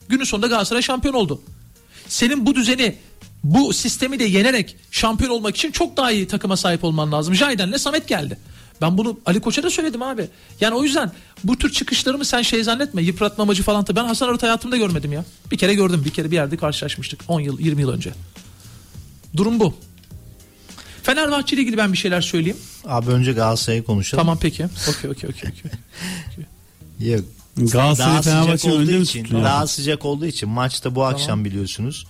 Günün 0.10 0.24
sonunda 0.24 0.48
Galatasaray 0.48 0.82
şampiyon 0.82 1.14
oldu. 1.14 1.41
Senin 2.07 2.45
bu 2.45 2.56
düzeni 2.56 2.95
bu 3.44 3.74
sistemi 3.74 4.20
de 4.20 4.24
yenerek 4.24 4.76
şampiyon 4.91 5.32
olmak 5.32 5.56
için 5.56 5.72
çok 5.72 5.98
daha 5.98 6.11
iyi 6.11 6.28
takıma 6.28 6.57
sahip 6.57 6.84
olman 6.84 7.11
lazım. 7.11 7.36
Jayden'le 7.36 7.78
Samet 7.78 8.07
geldi. 8.07 8.38
Ben 8.82 8.98
bunu 8.98 9.20
Ali 9.26 9.42
Koç'a 9.42 9.64
da 9.64 9.70
söyledim 9.70 10.02
abi. 10.02 10.28
Yani 10.62 10.76
o 10.76 10.84
yüzden 10.84 11.12
bu 11.44 11.58
tür 11.58 11.72
çıkışlarımı 11.72 12.26
sen 12.26 12.42
şey 12.42 12.64
zannetme. 12.64 13.02
Yıpratma 13.02 13.44
amacı 13.44 13.64
falan. 13.64 13.88
da- 13.88 13.96
Ben 13.96 14.06
Hasan 14.06 14.28
Arat 14.30 14.44
hayatımda 14.44 14.78
görmedim 14.78 15.12
ya. 15.14 15.26
Bir 15.52 15.58
kere 15.58 15.74
gördüm. 15.74 16.02
Bir 16.06 16.10
kere 16.10 16.32
bir 16.32 16.36
yerde 16.36 16.58
karşılaşmıştık. 16.58 17.20
10 17.28 17.40
yıl 17.40 17.60
20 17.60 17.82
yıl 17.82 17.90
önce. 17.90 18.12
Durum 19.38 19.60
bu. 19.60 19.74
Fenerbahçe 21.04 21.56
ile 21.56 21.62
ilgili 21.62 21.78
ben 21.78 21.94
bir 21.94 21.98
şeyler 21.98 22.22
söyleyeyim. 22.22 22.58
Abi 22.86 23.12
önce 23.12 23.34
Galatasaray'ı 23.34 23.84
konuşalım. 23.84 24.22
Tamam 24.22 24.38
peki. 24.42 24.66
Okey 24.90 25.10
okey 25.12 25.30
okey. 25.30 25.50
okey. 25.52 25.72
Yok. 27.12 27.26
Galatasaray 27.58 27.98
daha 28.14 28.24
sıcak 28.24 28.34
Fenerbahçe 28.34 28.72
olduğu 28.72 29.02
için, 29.04 29.24
tutuyor? 29.24 29.44
daha 29.44 29.68
sıcak 29.68 30.06
olduğu 30.06 30.26
için 30.26 30.50
maçta 30.50 30.96
bu 30.96 31.04
akşam 31.06 31.46
biliyorsunuz. 31.46 32.08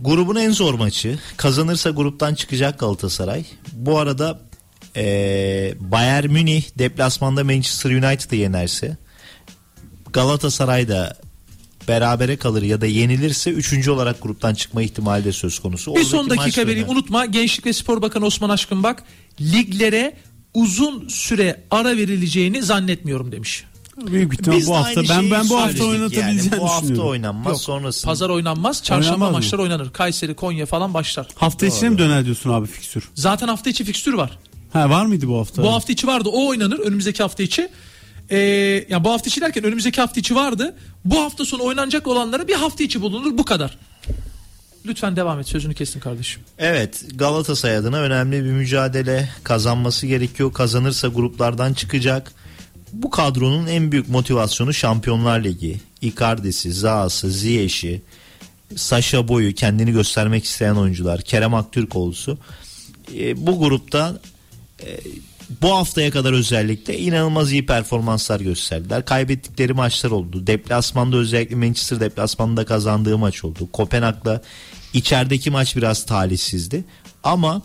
Grubun 0.00 0.36
en 0.36 0.50
zor 0.50 0.74
maçı. 0.74 1.18
Kazanırsa 1.36 1.90
gruptan 1.90 2.34
çıkacak 2.34 2.78
Galatasaray. 2.78 3.44
Bu 3.72 3.98
arada 3.98 4.40
eee 4.96 5.74
Bayern 5.80 6.30
Münih 6.30 6.64
deplasmanda 6.78 7.44
Manchester 7.44 7.90
United'ı 7.90 8.36
yenerse 8.36 8.96
Galatasaray 10.12 10.88
da 10.88 11.16
berabere 11.88 12.36
kalır 12.36 12.62
ya 12.62 12.80
da 12.80 12.86
yenilirse 12.86 13.50
üçüncü 13.50 13.90
olarak 13.90 14.22
gruptan 14.22 14.54
çıkma 14.54 14.82
ihtimali 14.82 15.24
de 15.24 15.32
söz 15.32 15.58
konusu. 15.58 15.90
Bir 15.90 15.96
Oradaki 15.96 16.10
son 16.10 16.30
dakika 16.30 16.62
vereyim. 16.62 16.78
önemli. 16.78 16.92
Unutma 16.98 17.26
Gençlik 17.26 17.66
ve 17.66 17.72
Spor 17.72 18.02
Bakanı 18.02 18.26
Osman 18.26 18.50
Aşkın 18.50 18.82
bak 18.82 19.02
liglere 19.40 20.16
uzun 20.54 21.08
süre 21.08 21.64
ara 21.70 21.96
verileceğini 21.96 22.62
zannetmiyorum 22.62 23.32
demiş. 23.32 23.64
Büyük 24.06 24.32
ihtimal 24.34 24.66
bu 24.66 24.76
hafta 24.76 25.02
ben 25.08 25.30
ben 25.30 25.48
bu 25.48 25.60
hafta 25.60 25.84
oynatabileceğini 25.84 26.40
yani. 26.52 26.60
Bu 26.60 26.68
hafta 26.70 27.02
oynanmaz 27.02 27.52
Yok, 27.52 27.60
sonrasında. 27.60 28.10
Pazar 28.10 28.28
oynanmaz. 28.30 28.82
Çarşamba 28.82 29.14
Oynanmaz 29.14 29.30
mı? 29.30 29.36
maçlar 29.36 29.58
oynanır. 29.58 29.92
Kayseri, 29.92 30.34
Konya 30.34 30.66
falan 30.66 30.94
başlar. 30.94 31.26
Hafta 31.34 31.66
içine 31.66 31.88
mi 31.88 31.98
döner 31.98 32.24
diyorsun 32.24 32.50
abi 32.50 32.66
fikstür? 32.66 33.08
Zaten 33.14 33.48
hafta 33.48 33.70
içi 33.70 33.84
fikstür 33.84 34.12
var. 34.14 34.38
Ha 34.74 34.90
var 34.90 35.06
mıydı 35.06 35.28
bu 35.28 35.38
hafta? 35.38 35.62
Bu 35.62 35.72
hafta 35.72 35.92
içi 35.92 36.06
vardı. 36.06 36.28
O 36.32 36.48
oynanır 36.48 36.78
önümüzdeki 36.78 37.22
hafta 37.22 37.42
içi. 37.42 37.68
Ee, 38.30 38.38
yani 38.88 39.04
bu 39.04 39.10
hafta 39.10 39.28
içi 39.28 39.40
derken 39.40 39.64
önümüzdeki 39.64 40.00
hafta 40.00 40.20
içi 40.20 40.34
vardı. 40.34 40.76
Bu 41.04 41.20
hafta 41.20 41.44
sonu 41.44 41.64
oynanacak 41.64 42.06
olanlara 42.06 42.48
bir 42.48 42.54
hafta 42.54 42.84
içi 42.84 43.00
bulunur. 43.00 43.38
Bu 43.38 43.44
kadar. 43.44 43.78
Lütfen 44.86 45.16
devam 45.16 45.40
et. 45.40 45.48
Sözünü 45.48 45.74
kestin 45.74 46.00
kardeşim. 46.00 46.42
Evet 46.58 47.04
Galatasaray 47.14 47.76
adına 47.76 47.98
önemli 47.98 48.44
bir 48.44 48.50
mücadele 48.50 49.28
kazanması 49.44 50.06
gerekiyor. 50.06 50.52
Kazanırsa 50.52 51.08
gruplardan 51.08 51.74
çıkacak. 51.74 52.32
Bu 52.92 53.10
kadronun 53.10 53.66
en 53.66 53.92
büyük 53.92 54.08
motivasyonu 54.08 54.74
Şampiyonlar 54.74 55.44
Ligi. 55.44 55.80
Icardi'si, 56.02 56.72
Zaha'sı, 56.72 57.30
Ziyech'i, 57.30 58.02
Sasha 58.76 59.28
Boy'u 59.28 59.54
kendini 59.54 59.92
göstermek 59.92 60.44
isteyen 60.44 60.74
oyuncular, 60.74 61.20
Kerem 61.20 61.54
Aktürkoğlu'su. 61.54 62.38
E, 63.14 63.46
bu 63.46 63.58
grupta 63.58 64.20
bu 65.62 65.70
haftaya 65.70 66.10
kadar 66.10 66.32
özellikle 66.32 66.98
inanılmaz 66.98 67.52
iyi 67.52 67.66
performanslar 67.66 68.40
gösterdiler. 68.40 69.04
Kaybettikleri 69.04 69.72
maçlar 69.72 70.10
oldu. 70.10 70.46
Deplasmanda 70.46 71.16
özellikle 71.16 71.56
Manchester 71.56 72.00
deplasmanda 72.00 72.64
kazandığı 72.64 73.18
maç 73.18 73.44
oldu. 73.44 73.68
Kopenhag'la 73.72 74.42
içerideki 74.92 75.50
maç 75.50 75.76
biraz 75.76 76.06
talihsizdi. 76.06 76.84
Ama 77.24 77.62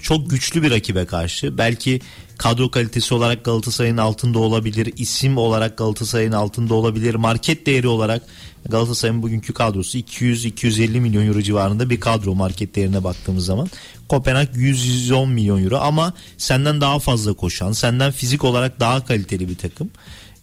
çok 0.00 0.30
güçlü 0.30 0.62
bir 0.62 0.70
rakibe 0.70 1.06
karşı 1.06 1.58
belki 1.58 2.00
kadro 2.38 2.70
kalitesi 2.70 3.14
olarak 3.14 3.44
Galatasaray'ın 3.44 3.96
altında 3.96 4.38
olabilir, 4.38 4.92
isim 4.96 5.36
olarak 5.36 5.78
Galatasaray'ın 5.78 6.32
altında 6.32 6.74
olabilir, 6.74 7.14
market 7.14 7.66
değeri 7.66 7.88
olarak 7.88 8.22
Galatasaray'ın 8.68 9.22
bugünkü 9.22 9.52
kadrosu 9.52 9.98
200-250 9.98 11.00
milyon 11.00 11.26
euro 11.26 11.42
civarında 11.42 11.90
bir 11.90 12.00
kadro 12.00 12.34
market 12.34 12.74
değerine 12.74 13.04
baktığımız 13.04 13.44
zaman. 13.44 13.68
Kopenhag 14.08 14.48
100-110 14.48 15.32
milyon 15.32 15.64
euro 15.64 15.76
ama 15.76 16.12
senden 16.38 16.80
daha 16.80 16.98
fazla 16.98 17.32
koşan, 17.32 17.72
senden 17.72 18.12
fizik 18.12 18.44
olarak 18.44 18.80
daha 18.80 19.04
kaliteli 19.04 19.48
bir 19.48 19.56
takım. 19.56 19.90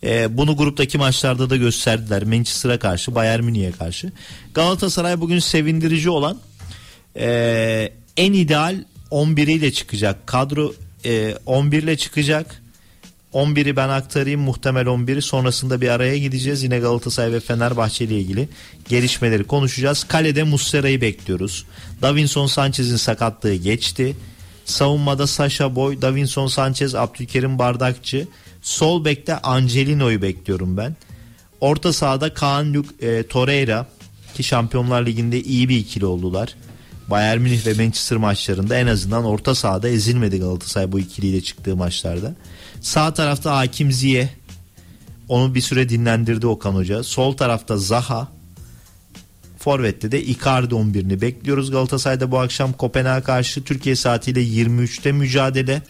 E, 0.03 0.37
bunu 0.37 0.57
gruptaki 0.57 0.97
maçlarda 0.97 1.49
da 1.49 1.57
gösterdiler. 1.57 2.23
Manchester'a 2.23 2.79
karşı, 2.79 3.15
Bayern 3.15 3.43
Münih'e 3.43 3.71
karşı. 3.71 4.11
Galatasaray 4.53 5.21
bugün 5.21 5.39
sevindirici 5.39 6.09
olan 6.09 6.37
e, 7.15 7.89
en 8.17 8.33
ideal 8.33 8.83
11 9.11 9.47
ile 9.47 9.71
çıkacak. 9.73 10.27
Kadro 10.27 10.73
e, 11.05 11.35
11 11.45 11.83
ile 11.83 11.97
çıkacak. 11.97 12.61
11'i 13.37 13.75
ben 13.75 13.89
aktarayım 13.89 14.41
muhtemel 14.41 14.85
11'i 14.85 15.21
sonrasında 15.21 15.81
bir 15.81 15.89
araya 15.89 16.17
gideceğiz. 16.17 16.63
Yine 16.63 16.79
Galatasaray 16.79 17.31
ve 17.31 17.39
Fenerbahçe 17.39 18.05
ile 18.05 18.19
ilgili 18.19 18.49
gelişmeleri 18.89 19.43
konuşacağız. 19.43 20.03
Kalede 20.03 20.43
Muslera'yı 20.43 21.01
bekliyoruz. 21.01 21.65
Davinson 22.01 22.47
Sanchez'in 22.47 22.95
sakatlığı 22.95 23.53
geçti. 23.53 24.15
Savunmada 24.65 25.27
Sasha 25.27 25.75
Boy, 25.75 26.01
Davinson 26.01 26.47
Sanchez, 26.47 26.95
Abdülkerim 26.95 27.59
Bardakçı. 27.59 28.27
Sol 28.61 29.05
bekte 29.05 29.37
Angelino'yu 29.37 30.21
bekliyorum 30.21 30.77
ben. 30.77 30.95
Orta 31.61 31.93
sahada 31.93 32.33
Kaan 32.33 32.73
Luk, 32.73 32.85
e, 33.01 33.23
Torreira 33.23 33.87
ki 34.35 34.43
Şampiyonlar 34.43 35.05
Ligi'nde 35.05 35.41
iyi 35.41 35.69
bir 35.69 35.77
ikili 35.77 36.05
oldular. 36.05 36.55
Bayern 37.07 37.41
Münih 37.41 37.65
ve 37.65 37.73
Manchester 37.73 38.17
maçlarında 38.17 38.77
en 38.77 38.87
azından 38.87 39.25
orta 39.25 39.55
sahada 39.55 39.89
ezilmedi 39.89 40.39
Galatasaray 40.39 40.91
bu 40.91 40.99
ikiliyle 40.99 41.41
çıktığı 41.41 41.75
maçlarda. 41.75 42.35
Sağ 42.81 43.13
tarafta 43.13 43.57
Hakim 43.57 43.91
Ziye. 43.91 44.29
Onu 45.29 45.55
bir 45.55 45.61
süre 45.61 45.89
dinlendirdi 45.89 46.47
Okan 46.47 46.73
Hoca. 46.73 47.03
Sol 47.03 47.37
tarafta 47.37 47.77
Zaha. 47.77 48.27
Forvet'te 49.59 50.11
de 50.11 50.23
Icardi 50.23 50.73
11'ini 50.75 51.21
bekliyoruz. 51.21 51.71
Galatasaray'da 51.71 52.31
bu 52.31 52.39
akşam 52.39 52.73
Kopenhag'a 52.73 53.23
karşı 53.23 53.63
Türkiye 53.63 53.95
saatiyle 53.95 54.43
23'te 54.43 55.11
mücadele. 55.11 55.81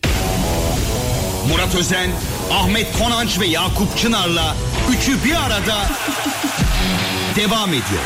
Murat 1.49 1.75
Özen, 1.75 2.09
Ahmet 2.51 2.97
Konanç 2.97 3.39
ve 3.39 3.45
Yakup 3.45 3.97
Çınar'la 3.97 4.55
üçü 4.91 5.23
bir 5.23 5.35
arada 5.35 5.75
devam 7.35 7.69
ediyor. 7.69 8.03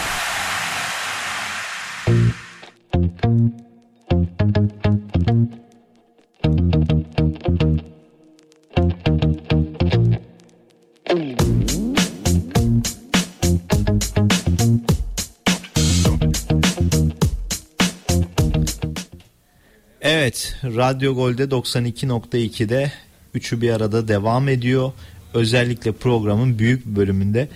Evet, 20.21 20.55
Radyo 20.63 21.15
Gol'de 21.15 21.43
92.2'de 21.43 22.91
üçü 23.33 23.61
bir 23.61 23.69
arada 23.69 24.07
devam 24.07 24.49
ediyor. 24.49 24.91
Özellikle 25.33 25.91
programın 25.91 26.59
büyük 26.59 26.85
bir 26.85 26.95
bölümünde 26.95 27.47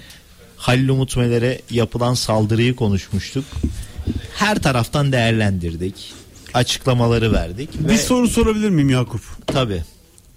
Halil 0.57 0.89
Umut 0.89 1.17
Meler'e 1.17 1.61
yapılan 1.69 2.13
saldırıyı 2.13 2.75
konuşmuştuk. 2.75 3.45
Her 4.35 4.59
taraftan 4.59 5.11
değerlendirdik. 5.11 6.13
Açıklamaları 6.53 7.33
verdik. 7.33 7.79
Bir 7.79 7.89
ve 7.89 7.97
soru 7.97 8.27
sorabilir 8.27 8.69
miyim 8.69 8.89
Yakup? 8.89 9.21
Tabii. 9.47 9.83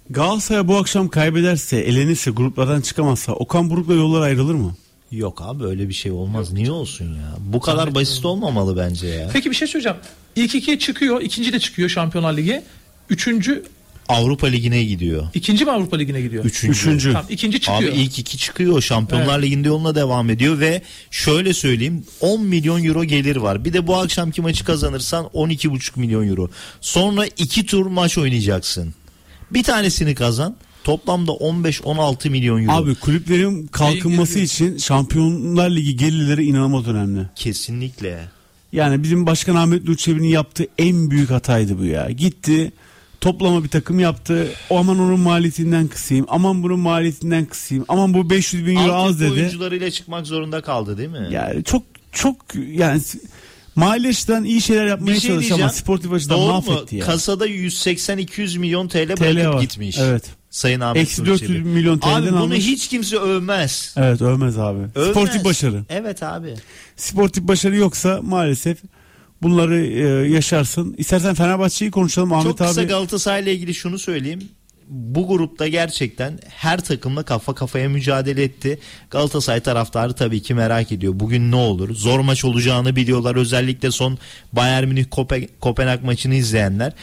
Galatasaray 0.09 0.67
bu 0.67 0.77
akşam 0.77 1.09
kaybederse, 1.09 1.77
elenirse, 1.77 2.31
gruplardan 2.31 2.81
çıkamazsa 2.81 3.33
Okan 3.33 3.69
Buruk'la 3.69 3.93
yollar 3.93 4.21
ayrılır 4.21 4.55
mı? 4.55 4.75
Yok 5.11 5.41
abi 5.45 5.63
öyle 5.65 5.89
bir 5.89 5.93
şey 5.93 6.11
olmaz. 6.11 6.53
Niye 6.53 6.71
olsun 6.71 7.05
ya? 7.05 7.35
Bu 7.39 7.59
kadar 7.59 7.95
basit 7.95 8.25
olmamalı 8.25 8.77
bence 8.77 9.07
ya. 9.07 9.29
Peki 9.33 9.49
bir 9.51 9.55
şey 9.55 9.67
söyleyeceğim. 9.67 9.97
İlk 10.35 10.55
ikiye 10.55 10.79
çıkıyor. 10.79 11.21
ikinci 11.21 11.53
de 11.53 11.59
çıkıyor 11.59 11.89
Şampiyonlar 11.89 12.37
Ligi. 12.37 12.61
Üçüncü 13.09 13.63
Avrupa 14.09 14.47
Ligi'ne 14.47 14.83
gidiyor. 14.83 15.27
ikinci 15.33 15.65
mi 15.65 15.71
Avrupa 15.71 15.97
Ligi'ne 15.97 16.21
gidiyor? 16.21 16.45
Üçüncü. 16.45 17.13
Tamam, 17.13 17.25
ikinci 17.29 17.59
çıkıyor. 17.61 17.93
Abi 17.93 17.99
ilk 18.01 18.19
iki 18.19 18.37
çıkıyor. 18.37 18.81
Şampiyonlar 18.81 19.35
Evet. 19.39 19.45
Ligi'nde 19.45 19.67
yoluna 19.67 19.95
devam 19.95 20.29
ediyor 20.29 20.59
ve 20.59 20.81
şöyle 21.11 21.53
söyleyeyim 21.53 22.05
10 22.21 22.43
milyon 22.43 22.83
euro 22.83 23.03
gelir 23.03 23.35
var. 23.35 23.65
Bir 23.65 23.73
de 23.73 23.87
bu 23.87 23.95
akşamki 23.97 24.41
maçı 24.41 24.65
kazanırsan 24.65 25.25
12,5 25.25 25.99
milyon 25.99 26.27
euro. 26.27 26.49
Sonra 26.81 27.25
iki 27.37 27.65
tur 27.65 27.85
maç 27.85 28.17
oynayacaksın. 28.17 28.93
Bir 29.51 29.63
tanesini 29.63 30.15
kazan. 30.15 30.55
Toplamda 30.89 31.31
15-16 31.31 32.29
milyon 32.29 32.63
euro. 32.63 32.71
Abi 32.71 32.95
kulüplerin 32.95 33.67
kalkınması 33.67 34.39
için 34.39 34.77
Şampiyonlar 34.77 35.69
Ligi 35.69 35.95
gelirleri 35.97 36.45
inanılmaz 36.45 36.87
önemli. 36.87 37.25
Kesinlikle. 37.35 38.27
Yani 38.71 39.03
bizim 39.03 39.25
Başkan 39.25 39.55
Ahmet 39.55 39.87
Nur 39.87 39.95
Çebi'nin 39.95 40.27
yaptığı 40.27 40.67
en 40.77 41.11
büyük 41.11 41.29
hataydı 41.29 41.79
bu 41.79 41.85
ya. 41.85 42.09
Gitti 42.11 42.71
toplama 43.21 43.63
bir 43.63 43.69
takım 43.69 43.99
yaptı. 43.99 44.47
O 44.69 44.77
aman 44.77 44.99
onun 44.99 45.19
maliyetinden 45.19 45.87
kısayım. 45.87 46.25
Aman 46.29 46.63
bunun 46.63 46.79
maliyetinden 46.79 47.45
kısayım. 47.45 47.85
Aman 47.87 48.13
bu 48.13 48.29
500 48.29 48.65
bin 48.67 48.75
euro 48.75 48.93
az 48.93 49.19
dedi. 49.19 49.31
oyuncularıyla 49.31 49.91
çıkmak 49.91 50.27
zorunda 50.27 50.61
kaldı 50.61 50.97
değil 50.97 51.09
mi? 51.09 51.27
Yani 51.31 51.63
çok 51.63 51.83
çok 52.11 52.35
yani 52.71 53.01
mali 53.75 54.07
açıdan 54.07 54.43
iyi 54.43 54.61
şeyler 54.61 54.85
yapmaya 54.85 55.07
Bir 55.15 55.19
şey 55.19 55.29
çalıştı 55.29 55.53
ama 55.53 55.59
diyeceğim. 55.59 55.69
sportif 55.83 56.13
açıdan 56.13 56.37
Doğru 56.37 56.53
mu? 56.53 56.63
mahvetti 56.67 56.95
ya. 56.95 57.05
Kasada 57.05 57.47
180-200 57.47 58.59
milyon 58.59 58.87
TL, 58.87 59.15
TL 59.15 59.19
bırakıp 59.19 59.53
var. 59.53 59.61
gitmiş. 59.61 59.97
Evet. 59.99 60.38
Sayın 60.59 60.79
Ahmet 60.79 61.01
Eksi 61.01 61.21
Nur 61.21 61.27
400 61.27 61.51
Çebi. 61.51 61.61
milyon 61.69 61.99
TL'den 61.99 62.13
Abi 62.13 62.31
bunu 62.31 62.37
almış. 62.39 62.59
hiç 62.67 62.87
kimse 62.87 63.17
övmez. 63.17 63.93
Evet 63.97 64.21
övmez 64.21 64.57
abi. 64.57 64.79
Övmez. 64.95 65.11
Sportif 65.11 65.45
başarı. 65.45 65.83
Evet 65.89 66.23
abi. 66.23 66.53
Sportif 66.95 67.43
başarı 67.47 67.75
yoksa 67.75 68.19
maalesef 68.23 68.77
bunları 69.41 69.85
e, 69.85 70.29
yaşarsın. 70.31 70.95
İstersen 70.97 71.33
Fenerbahçe'yi 71.35 71.91
konuşalım 71.91 72.33
Ahmet 72.33 72.45
Çok 72.45 72.57
kısa 72.57 72.81
abi. 72.81 72.87
Galatasaray 72.87 73.43
ile 73.43 73.53
ilgili 73.53 73.73
şunu 73.75 73.99
söyleyeyim. 73.99 74.39
Bu 74.87 75.27
grupta 75.27 75.67
gerçekten 75.67 76.39
her 76.47 76.79
takımla 76.83 77.23
kafa 77.23 77.55
kafaya 77.55 77.89
mücadele 77.89 78.43
etti. 78.43 78.79
Galatasaray 79.09 79.59
taraftarı 79.59 80.13
tabii 80.13 80.41
ki 80.41 80.53
merak 80.53 80.91
ediyor. 80.91 81.13
Bugün 81.15 81.51
ne 81.51 81.55
olur? 81.55 81.95
Zor 81.95 82.19
maç 82.19 82.45
olacağını 82.45 82.95
biliyorlar. 82.95 83.35
Özellikle 83.35 83.91
son 83.91 84.17
Bayern 84.53 84.87
Münih 84.87 85.05
Kope- 85.05 85.49
Kopenhag 85.59 86.03
maçını 86.03 86.35
izleyenler. 86.35 86.93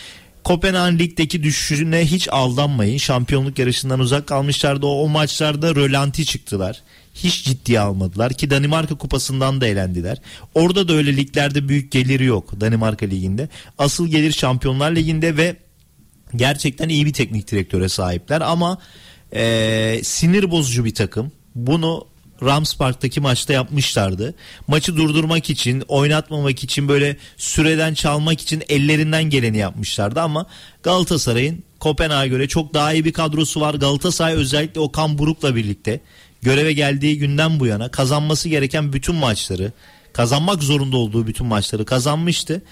Kopenhag 0.47 0.98
ligdeki 0.98 1.43
düşüşüne 1.43 2.06
hiç 2.06 2.28
aldanmayın. 2.28 2.98
Şampiyonluk 2.98 3.59
yarışından 3.59 4.01
uzak 4.01 4.27
kalmışlardı. 4.27 4.86
O, 4.86 5.02
o 5.02 5.09
maçlarda 5.09 5.74
rölanti 5.74 6.27
çıktılar. 6.27 6.82
Hiç 7.14 7.44
ciddiye 7.44 7.81
almadılar 7.81 8.32
ki 8.32 8.51
Danimarka 8.51 8.94
kupasından 8.94 9.60
da 9.60 9.66
elendiler. 9.66 10.18
Orada 10.55 10.89
da 10.89 10.93
öyle 10.93 11.16
liglerde 11.16 11.68
büyük 11.68 11.93
geliri 11.93 12.24
yok 12.24 12.60
Danimarka 12.60 13.06
liginde. 13.06 13.48
Asıl 13.78 14.09
gelir 14.09 14.32
Şampiyonlar 14.32 14.97
Ligi'nde 14.97 15.36
ve 15.36 15.56
gerçekten 16.36 16.89
iyi 16.89 17.06
bir 17.06 17.12
teknik 17.12 17.51
direktöre 17.51 17.89
sahipler 17.89 18.40
ama 18.40 18.78
eee, 19.32 20.01
sinir 20.02 20.51
bozucu 20.51 20.85
bir 20.85 20.94
takım. 20.94 21.32
Bunu 21.55 22.06
Rams 22.42 22.76
Park'taki 22.76 23.20
maçta 23.20 23.52
yapmışlardı. 23.52 24.34
Maçı 24.68 24.96
durdurmak 24.96 25.50
için, 25.50 25.82
oynatmamak 25.88 26.64
için 26.64 26.88
böyle 26.88 27.16
süreden 27.36 27.94
çalmak 27.94 28.40
için 28.40 28.62
ellerinden 28.68 29.24
geleni 29.24 29.58
yapmışlardı 29.58 30.20
ama 30.20 30.46
Galatasaray'ın 30.82 31.64
Kopenhag'a 31.80 32.26
göre 32.26 32.48
çok 32.48 32.74
daha 32.74 32.92
iyi 32.92 33.04
bir 33.04 33.12
kadrosu 33.12 33.60
var. 33.60 33.74
Galatasaray 33.74 34.34
özellikle 34.34 34.80
Okan 34.80 35.18
Buruk'la 35.18 35.56
birlikte 35.56 36.00
göreve 36.42 36.72
geldiği 36.72 37.18
günden 37.18 37.60
bu 37.60 37.66
yana 37.66 37.90
kazanması 37.90 38.48
gereken 38.48 38.92
bütün 38.92 39.14
maçları, 39.14 39.72
kazanmak 40.12 40.62
zorunda 40.62 40.96
olduğu 40.96 41.26
bütün 41.26 41.46
maçları 41.46 41.84
kazanmıştı. 41.84 42.62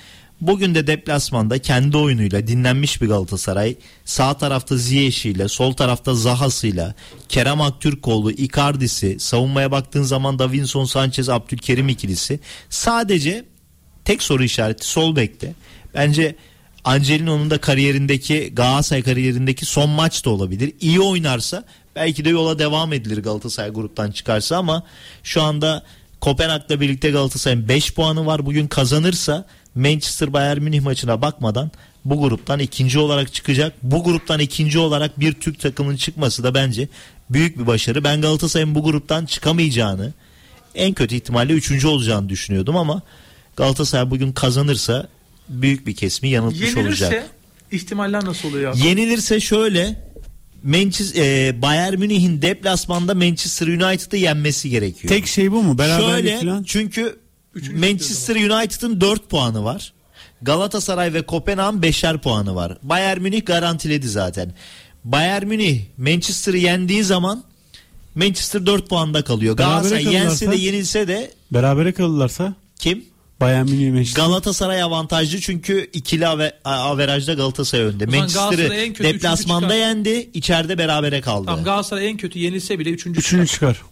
Bugün 0.40 0.74
de 0.74 0.86
deplasmanda 0.86 1.59
kendi 1.59 1.97
oyunuyla 1.97 2.47
dinlenmiş 2.47 3.02
bir 3.02 3.09
Galatasaray 3.09 3.77
sağ 4.05 4.35
tarafta 4.35 4.77
Ziyech 4.77 5.27
ile 5.27 5.48
sol 5.48 5.73
tarafta 5.73 6.15
Zaha'sıyla 6.15 6.94
Kerem 7.28 7.61
Aktürkoğlu, 7.61 8.31
Icardi'si 8.31 9.20
savunmaya 9.20 9.70
baktığın 9.70 10.02
zaman 10.02 10.39
Davinson 10.39 10.85
Sanchez, 10.85 11.28
Abdülkerim 11.28 11.89
ikilisi 11.89 12.40
sadece 12.70 13.44
tek 14.05 14.23
soru 14.23 14.44
işareti 14.44 14.86
sol 14.86 15.16
bekte. 15.16 15.55
Bence 15.94 16.36
Angelino'nun 16.85 17.51
da 17.51 17.59
kariyerindeki 17.59 18.55
Galatasaray 18.55 19.02
kariyerindeki 19.02 19.66
son 19.66 19.90
maç 19.90 20.24
da 20.24 20.31
olabilir. 20.31 20.73
İyi 20.81 21.01
oynarsa 21.01 21.65
belki 21.97 22.24
de 22.24 22.28
yola 22.28 22.59
devam 22.59 22.93
edilir 22.93 23.23
Galatasaray 23.23 23.70
gruptan 23.70 24.11
çıkarsa 24.11 24.56
ama 24.56 24.82
şu 25.23 25.43
anda 25.43 25.82
Kopenhag'la 26.20 26.81
birlikte 26.81 27.11
Galatasaray'ın 27.11 27.69
5 27.69 27.94
puanı 27.94 28.27
var. 28.27 28.47
Bugün 28.47 28.66
kazanırsa 28.66 29.47
Manchester 29.74 30.32
Bayern 30.32 30.62
Münih 30.62 30.80
maçına 30.80 31.22
bakmadan 31.22 31.70
bu 32.05 32.20
gruptan 32.20 32.59
ikinci 32.59 32.98
olarak 32.98 33.34
çıkacak. 33.34 33.72
Bu 33.82 34.05
gruptan 34.05 34.40
ikinci 34.40 34.78
olarak 34.78 35.20
bir 35.20 35.32
Türk 35.32 35.60
takımının 35.60 35.96
çıkması 35.96 36.44
da 36.44 36.55
bence 36.55 36.88
büyük 37.30 37.59
bir 37.59 37.66
başarı. 37.66 38.05
Ben 38.05 38.20
Galatasaray'ın 38.20 38.74
bu 38.74 38.82
gruptan 38.82 39.26
çıkamayacağını 39.26 40.12
en 40.74 40.92
kötü 40.92 41.14
ihtimalle 41.14 41.52
üçüncü 41.52 41.86
olacağını 41.86 42.28
düşünüyordum 42.28 42.76
ama 42.76 43.02
Galatasaray 43.56 44.10
bugün 44.10 44.32
kazanırsa 44.32 45.09
büyük 45.48 45.86
bir 45.86 45.96
kesimi 45.96 46.30
yanıltmış 46.30 46.76
olacak. 46.76 47.12
Yenilirse 47.12 47.26
ihtimaller 47.72 48.24
nasıl 48.24 48.48
oluyor? 48.48 48.74
Yenilirse 48.76 49.40
şöyle 49.40 50.05
Manchester, 50.62 51.22
e, 51.48 51.62
Bayern 51.62 51.98
Münih'in 51.98 52.42
deplasmanda 52.42 53.14
Manchester 53.14 53.66
United'ı 53.66 54.16
yenmesi 54.16 54.70
gerekiyor. 54.70 55.09
Tek 55.14 55.26
şey 55.26 55.52
bu 55.52 55.62
mu? 55.62 55.78
Beraberlik 55.78 56.30
Şöyle 56.30 56.40
falan. 56.40 56.62
çünkü 56.62 57.16
Manchester 57.72 58.36
United'ın 58.36 59.01
4 59.01 59.31
puanı 59.31 59.64
var. 59.64 59.93
Galatasaray 60.43 61.14
ve 61.14 61.22
Kopenhag'ın 61.22 61.82
5'er 61.82 62.18
puanı 62.18 62.55
var. 62.55 62.78
Bayern 62.82 63.20
Münih 63.20 63.47
garantiledi 63.47 64.09
zaten. 64.09 64.55
Bayern 65.05 65.47
Münih 65.47 65.81
Manchester'ı 65.98 66.56
yendiği 66.56 67.05
zaman 67.05 67.44
Manchester 68.14 68.66
4 68.66 68.89
puanda 68.89 69.24
kalıyor. 69.24 69.59
Berabere 69.59 69.89
Galatasaray 69.89 70.14
yense 70.14 70.51
de 70.51 70.56
yenilse 70.56 71.09
de 71.09 71.31
Berabere 71.51 71.93
kalırlarsa 71.93 72.55
kim? 72.78 73.05
Bayern 73.40 73.70
Münih 73.70 73.93
Manchester. 73.93 74.22
Galatasaray 74.22 74.82
avantajlı 74.82 75.40
çünkü 75.40 75.90
ikili 75.93 76.26
ave, 76.26 76.52
averajda 76.64 77.35
Galatasaray 77.35 77.85
önde. 77.85 78.06
Manchester'ı 78.06 78.70
deplasmanda 79.05 79.66
üçüncü 79.66 79.81
çıkar. 79.81 79.89
yendi, 79.89 80.31
içeride 80.35 80.78
berabere 80.78 81.20
kaldı. 81.20 81.47
Tamam 81.47 81.64
Galatasaray 81.64 82.09
en 82.09 82.16
kötü 82.16 82.39
yenilse 82.39 82.78
bile 82.78 82.90
3. 82.90 83.06
Üçüncü 83.06 83.47
çıkar. 83.47 83.82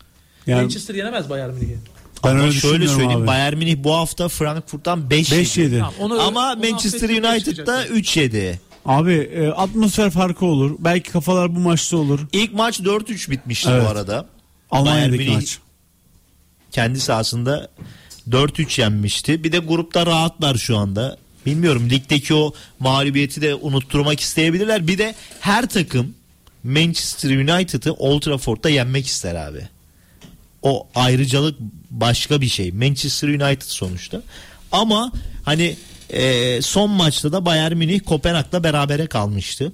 Yani 0.46 0.62
Manchester 0.62 0.94
yenemez 0.94 1.30
Bayern 1.30 1.50
Münich'i. 1.50 1.78
Ben 2.24 2.30
Ama 2.30 2.40
öyle 2.42 2.52
şöyle 2.52 2.88
söyleyeyim 2.88 3.20
abi. 3.20 3.26
Bayern 3.26 3.56
Münih 3.56 3.76
bu 3.84 3.94
hafta 3.94 4.28
Frankfurt'tan 4.28 5.10
5 5.10 5.32
5 5.32 5.56
yedi. 5.58 5.74
yedi. 5.74 5.78
Tamam, 5.78 5.94
onu- 6.00 6.20
Ama 6.22 6.52
onu 6.52 6.70
Manchester 6.70 7.08
United'da 7.10 7.40
çıkacak. 7.40 7.90
3 7.90 8.16
yedi. 8.16 8.60
Abi 8.86 9.12
e, 9.14 9.48
atmosfer 9.48 10.10
farkı 10.10 10.46
olur. 10.46 10.76
Belki 10.78 11.10
kafalar 11.10 11.54
bu 11.56 11.58
maçta 11.60 11.96
olur. 11.96 12.20
İlk 12.32 12.52
maç 12.54 12.80
4-3 12.80 13.30
bitmişti 13.30 13.68
Evet. 13.72 13.82
bu 13.84 13.88
arada. 13.88 14.26
Almanya'daki 14.70 15.10
Bayern 15.10 15.22
Münih 15.30 15.34
maç. 15.36 15.58
kendi 16.72 17.00
sahasında 17.00 17.68
4-3 18.30 18.78
yenmişti. 18.80 19.44
Bir 19.44 19.52
de 19.52 19.58
grupta 19.58 20.06
rahatlar 20.06 20.54
şu 20.54 20.76
anda. 20.78 21.16
Bilmiyorum 21.46 21.90
ligdeki 21.90 22.34
o 22.34 22.52
mağlubiyeti 22.78 23.42
de 23.42 23.54
unutturmak 23.54 24.20
isteyebilirler. 24.20 24.86
Bir 24.86 24.98
de 24.98 25.14
her 25.40 25.68
takım 25.68 26.14
Manchester 26.64 27.30
United'ı 27.36 27.92
Old 27.92 28.20
Trafford'da 28.20 28.70
yenmek 28.70 29.06
ister 29.06 29.34
abi. 29.34 29.68
O 30.62 30.86
ayrıcalık 30.94 31.58
başka 31.92 32.40
bir 32.40 32.48
şey. 32.48 32.72
Manchester 32.72 33.28
United 33.28 33.66
sonuçta. 33.66 34.22
Ama 34.72 35.12
hani 35.44 35.76
e, 36.10 36.62
son 36.62 36.90
maçta 36.90 37.32
da 37.32 37.44
Bayern 37.44 37.76
Münih 37.76 38.00
Kopenhag'la 38.00 38.64
berabere 38.64 39.06
kalmıştı. 39.06 39.72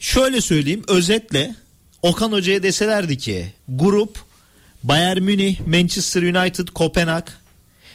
Şöyle 0.00 0.40
söyleyeyim 0.40 0.82
özetle 0.88 1.54
Okan 2.02 2.32
Hoca'ya 2.32 2.62
deselerdi 2.62 3.18
ki 3.18 3.52
grup 3.68 4.18
Bayern 4.82 5.22
Münih, 5.22 5.60
Manchester 5.66 6.22
United, 6.22 6.68
Kopenhag 6.68 7.24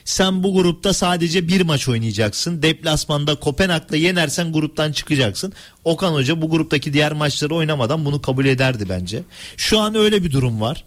sen 0.05 0.43
bu 0.43 0.53
grupta 0.53 0.93
sadece 0.93 1.47
bir 1.47 1.61
maç 1.61 1.87
oynayacaksın. 1.87 2.61
Deplasmanda 2.61 3.35
Kopenhag'la 3.35 3.97
yenersen 3.97 4.53
gruptan 4.53 4.91
çıkacaksın. 4.91 5.53
Okan 5.83 6.13
Hoca 6.13 6.41
bu 6.41 6.49
gruptaki 6.49 6.93
diğer 6.93 7.11
maçları 7.11 7.55
oynamadan 7.55 8.05
bunu 8.05 8.21
kabul 8.21 8.45
ederdi 8.45 8.85
bence. 8.89 9.23
Şu 9.57 9.79
an 9.79 9.95
öyle 9.95 10.23
bir 10.23 10.31
durum 10.31 10.61
var. 10.61 10.85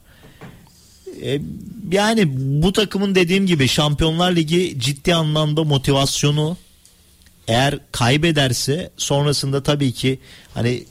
E, 1.22 1.40
yani 1.92 2.28
bu 2.62 2.72
takımın 2.72 3.14
dediğim 3.14 3.46
gibi 3.46 3.68
Şampiyonlar 3.68 4.36
Ligi 4.36 4.76
ciddi 4.80 5.14
anlamda 5.14 5.64
motivasyonu 5.64 6.56
eğer 7.48 7.78
kaybederse 7.92 8.90
sonrasında 8.96 9.62
tabii 9.62 9.92
ki 9.92 10.18
hani 10.54 10.84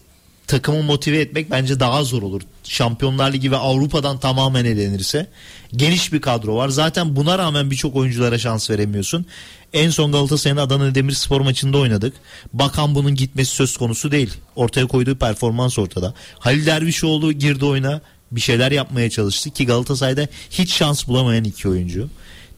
takımı 0.48 0.84
motive 0.84 1.20
etmek 1.20 1.52
bence 1.52 1.80
daha 1.80 2.04
zor 2.04 2.22
olur. 2.22 2.42
Şampiyonlar 2.64 3.34
Ligi 3.34 3.52
ve 3.52 3.58
Avrupa'dan 3.58 4.20
tamamen 4.20 4.66
elenirse 4.66 5.28
geniş 5.76 6.14
bir 6.14 6.22
kadro 6.22 6.56
var. 6.56 6.70
Zaten 6.70 7.16
buna 7.16 7.38
rağmen 7.38 7.72
birçok 7.72 7.96
oyunculara 7.96 8.40
şans 8.40 8.70
veremiyorsun. 8.70 9.26
En 9.74 9.90
son 9.90 10.12
Galatasaray'ın 10.12 10.58
Adana 10.58 10.96
Demirspor 10.96 11.42
maçında 11.42 11.78
oynadık. 11.78 12.14
Bakan 12.54 12.96
bunun 12.96 13.16
gitmesi 13.16 13.56
söz 13.56 13.78
konusu 13.78 14.12
değil. 14.12 14.34
Ortaya 14.56 14.88
koyduğu 14.88 15.16
performans 15.16 15.80
ortada. 15.80 16.14
Halil 16.40 16.66
Dervişoğlu 16.66 17.34
girdi 17.34 17.66
oyuna 17.66 18.02
bir 18.32 18.42
şeyler 18.42 18.72
yapmaya 18.72 19.10
çalıştı 19.10 19.50
ki 19.50 19.66
Galatasaray'da 19.66 20.28
hiç 20.52 20.74
şans 20.74 21.08
bulamayan 21.08 21.44
iki 21.44 21.70
oyuncu. 21.70 22.10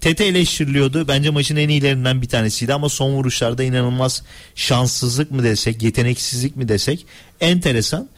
Tete 0.01 0.25
eleştiriliyordu. 0.25 1.07
Bence 1.07 1.29
maçın 1.29 1.55
en 1.55 1.69
iyilerinden 1.69 2.21
bir 2.21 2.27
tanesiydi 2.27 2.73
ama 2.73 2.89
son 2.89 3.11
vuruşlarda 3.11 3.63
inanılmaz 3.63 4.23
şanssızlık 4.55 5.31
mı 5.31 5.43
desek, 5.43 5.83
yeteneksizlik 5.83 6.55
mi 6.55 6.67
desek 6.67 7.05
enteresan. 7.41 8.09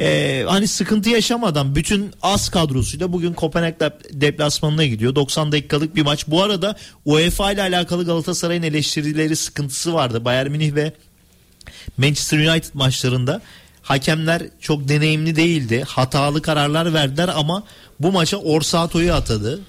Ee, 0.00 0.44
hani 0.48 0.68
sıkıntı 0.68 1.10
yaşamadan 1.10 1.74
bütün 1.74 2.10
az 2.22 2.48
kadrosuyla 2.48 3.12
bugün 3.12 3.32
Kopenhag 3.32 3.74
dep- 3.80 4.20
deplasmanına 4.20 4.84
gidiyor. 4.84 5.14
90 5.14 5.52
dakikalık 5.52 5.96
bir 5.96 6.02
maç. 6.02 6.28
Bu 6.28 6.42
arada 6.42 6.76
UEFA 7.04 7.52
ile 7.52 7.62
alakalı 7.62 8.04
Galatasaray'ın 8.04 8.62
eleştirileri 8.62 9.36
sıkıntısı 9.36 9.94
vardı. 9.94 10.24
Bayern 10.24 10.50
Münih 10.50 10.74
ve 10.74 10.92
Manchester 11.98 12.38
United 12.38 12.74
maçlarında 12.74 13.42
hakemler 13.82 14.42
çok 14.60 14.88
deneyimli 14.88 15.36
değildi. 15.36 15.84
Hatalı 15.88 16.42
kararlar 16.42 16.94
verdiler 16.94 17.30
ama 17.34 17.62
bu 18.00 18.12
maça 18.12 18.36
Orsato'yu 18.36 19.12
atadı. 19.14 19.60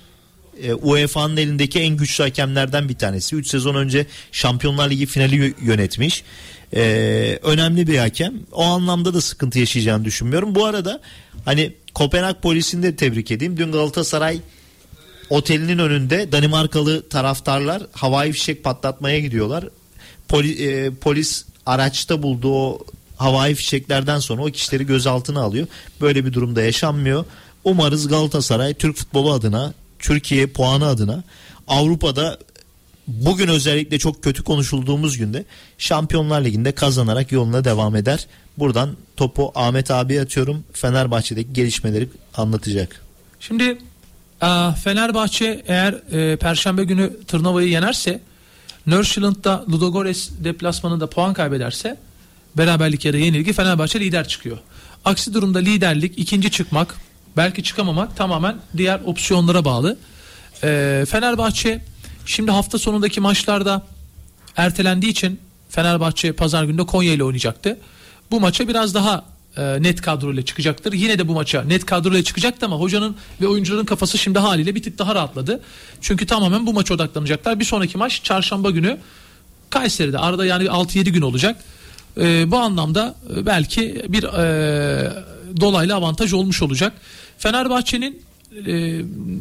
E, 0.64 0.74
UEFA'nın 0.74 1.38
elindeki 1.38 1.80
en 1.80 1.98
güçlü 1.98 2.24
hakemlerden 2.24 2.90
bir 2.90 2.96
tanesi. 2.96 3.36
3 3.36 3.48
sezon 3.48 3.76
önce 3.76 4.06
Şampiyonlar 4.32 4.90
Ligi 4.90 5.06
finali 5.06 5.36
yö- 5.36 5.54
yönetmiş. 5.66 6.24
E, 6.76 6.82
önemli 7.44 7.88
bir 7.88 7.98
hakem. 7.98 8.34
O 8.52 8.64
anlamda 8.64 9.14
da 9.14 9.22
sıkıntı 9.22 9.60
yaşayacağını 9.60 10.06
düşünmüyorum. 10.06 10.56
Bu 10.56 10.66
arada 10.66 11.02
hani 11.46 11.74
Kopenhag 11.94 12.36
polisini 12.42 12.84
de 12.84 12.96
tebrik 12.96 13.32
edeyim. 13.32 13.58
Dün 13.58 13.72
Galatasaray 13.72 14.40
otelinin 15.30 15.78
önünde 15.80 16.32
Danimarkalı 16.32 17.10
taraftarlar 17.10 17.84
havai 17.92 18.32
fişek 18.32 18.64
patlatmaya 18.64 19.20
gidiyorlar. 19.20 19.66
Poli- 20.30 20.68
e, 20.68 20.92
polis 20.96 21.46
araçta 21.66 22.24
bulduğu 22.24 22.54
o 22.56 22.80
havai 23.24 23.56
fişeklerden 23.56 24.20
sonra 24.20 24.42
o 24.42 24.46
kişileri 24.46 24.86
gözaltına 24.86 25.42
alıyor. 25.42 25.68
Böyle 26.02 26.26
bir 26.26 26.34
durumda 26.34 26.62
yaşanmıyor. 26.62 27.26
Umarız 27.64 28.08
Galatasaray 28.08 28.74
Türk 28.74 28.98
futbolu 28.98 29.34
adına, 29.34 29.74
Türkiye 30.00 30.48
puanı 30.48 30.86
adına 30.86 31.24
Avrupa'da 31.68 32.38
bugün 33.08 33.48
özellikle 33.48 34.00
çok 34.00 34.24
kötü 34.24 34.44
konuşulduğumuz 34.44 35.18
günde 35.18 35.46
Şampiyonlar 35.78 36.42
Ligi'nde 36.42 36.72
kazanarak 36.72 37.32
yoluna 37.32 37.64
devam 37.64 37.96
eder. 37.96 38.28
Buradan 38.58 38.90
topu 39.18 39.52
Ahmet 39.56 39.92
abiye 39.92 40.22
atıyorum. 40.22 40.64
Fenerbahçe'deki 40.74 41.54
gelişmeleri 41.54 42.10
anlatacak. 42.38 43.02
Şimdi 43.40 43.78
e, 44.42 44.50
Fenerbahçe 44.84 45.64
eğer 45.68 45.94
e, 45.94 46.36
Perşembe 46.38 46.84
günü 46.84 47.14
Tırnava'yı 47.28 47.70
yenerse 47.70 48.22
Northland'da 48.88 49.66
Ludogorets 49.72 50.30
deplasmanında 50.44 51.08
puan 51.08 51.34
kaybederse 51.34 51.98
beraberlik 52.58 53.06
ya 53.06 53.14
da 53.14 53.18
yenilgi 53.18 53.54
Fenerbahçe 53.54 54.00
lider 54.00 54.28
çıkıyor. 54.28 54.58
Aksi 55.06 55.34
durumda 55.34 55.60
liderlik 55.60 56.20
ikinci 56.20 56.52
çıkmak 56.52 56.96
belki 57.38 57.64
çıkamamak 57.64 58.18
tamamen 58.18 58.58
diğer 58.78 59.00
opsiyonlara 59.06 59.66
bağlı. 59.66 59.98
E, 60.64 61.04
Fenerbahçe 61.10 61.82
şimdi 62.26 62.52
hafta 62.52 62.78
sonundaki 62.78 63.22
maçlarda 63.22 63.82
ertelendiği 64.58 65.12
için 65.12 65.40
Fenerbahçe 65.70 66.34
pazar 66.34 66.64
günde 66.64 66.86
Konya 66.86 67.14
ile 67.14 67.24
oynayacaktı. 67.24 67.80
Bu 68.32 68.40
maça 68.40 68.68
biraz 68.68 68.94
daha 68.94 69.26
e, 69.58 69.84
net 69.84 70.02
kadroyla 70.02 70.46
çıkacaktır. 70.46 70.94
Yine 70.94 71.20
de 71.20 71.28
bu 71.28 71.34
maça 71.34 71.64
net 71.64 71.86
kadroyla 71.86 72.24
çıkacaktı 72.24 72.66
ama 72.66 72.76
hocanın 72.76 73.16
ve 73.42 73.48
oyuncuların 73.48 73.86
kafası 73.86 74.18
şimdi 74.18 74.40
haliyle 74.40 74.76
bir 74.76 74.84
tık 74.84 75.00
daha 75.00 75.16
rahatladı. 75.16 75.62
Çünkü 76.02 76.26
tamamen 76.26 76.66
bu 76.66 76.74
maça 76.74 76.94
odaklanacaklar. 76.94 77.60
Bir 77.60 77.66
sonraki 77.66 77.98
maç 77.98 78.24
çarşamba 78.24 78.72
günü 78.72 78.98
Kayseri'de. 79.70 80.18
Arada 80.18 80.46
yani 80.46 80.64
6-7 80.64 81.10
gün 81.10 81.22
olacak. 81.22 81.64
E, 82.18 82.52
bu 82.52 82.58
anlamda 82.58 83.16
e, 83.36 83.46
belki 83.46 84.06
bir 84.10 84.24
e, 84.24 85.14
dolaylı 85.62 85.96
avantaj 85.96 86.34
olmuş 86.34 86.62
olacak. 86.62 86.94
Fenerbahçe'nin 87.38 88.22
e, 88.52 88.66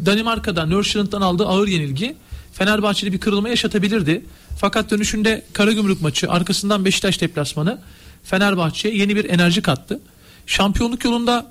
Danimarka'dan, 0.06 0.70
Northland'dan 0.70 1.20
aldığı 1.20 1.46
ağır 1.46 1.68
yenilgi 1.68 2.16
Fenerbahçe'de 2.52 3.12
bir 3.12 3.20
kırılma 3.20 3.48
yaşatabilirdi. 3.48 4.24
Fakat 4.58 4.90
dönüşünde 4.90 5.42
Karagümrük 5.52 6.02
maçı 6.02 6.30
arkasından 6.30 6.84
Beşiktaş 6.84 7.20
deplasmanı 7.20 7.78
Fenerbahçe'ye 8.24 8.96
yeni 8.96 9.16
bir 9.16 9.30
enerji 9.30 9.62
kattı. 9.62 10.00
Şampiyonluk 10.46 11.04
yolunda 11.04 11.46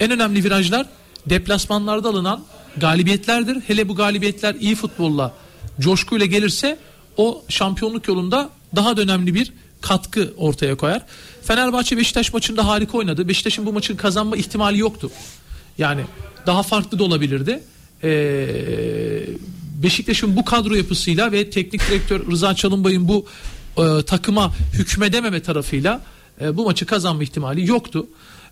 en 0.00 0.10
önemli 0.10 0.44
virajlar 0.44 0.86
deplasmanlarda 1.26 2.08
alınan 2.08 2.44
galibiyetlerdir. 2.76 3.60
Hele 3.66 3.88
bu 3.88 3.94
galibiyetler 3.94 4.54
iyi 4.54 4.74
futbolla, 4.74 5.34
coşkuyla 5.80 6.26
gelirse 6.26 6.78
o 7.16 7.42
şampiyonluk 7.48 8.08
yolunda 8.08 8.50
daha 8.76 8.96
da 8.96 9.00
önemli 9.00 9.34
bir 9.34 9.52
katkı 9.84 10.34
ortaya 10.36 10.74
koyar. 10.74 11.02
Fenerbahçe 11.42 11.96
Beşiktaş 11.96 12.32
maçında 12.32 12.66
harika 12.66 12.98
oynadı. 12.98 13.28
Beşiktaş'ın 13.28 13.66
bu 13.66 13.72
maçın 13.72 13.96
kazanma 13.96 14.36
ihtimali 14.36 14.78
yoktu. 14.78 15.10
Yani 15.78 16.04
daha 16.46 16.62
farklı 16.62 16.98
da 16.98 17.04
olabilirdi. 17.04 17.60
Ee, 18.04 18.46
Beşiktaş'ın 19.82 20.36
bu 20.36 20.44
kadro 20.44 20.74
yapısıyla 20.74 21.32
ve 21.32 21.50
teknik 21.50 21.88
direktör 21.88 22.30
Rıza 22.30 22.54
Çalınbay'ın 22.54 23.08
bu 23.08 23.26
e, 23.76 24.02
takıma 24.02 24.54
hükmedememe 24.72 25.42
tarafıyla 25.42 26.00
e, 26.40 26.56
bu 26.56 26.64
maçı 26.64 26.86
kazanma 26.86 27.22
ihtimali 27.22 27.68
yoktu. 27.68 28.06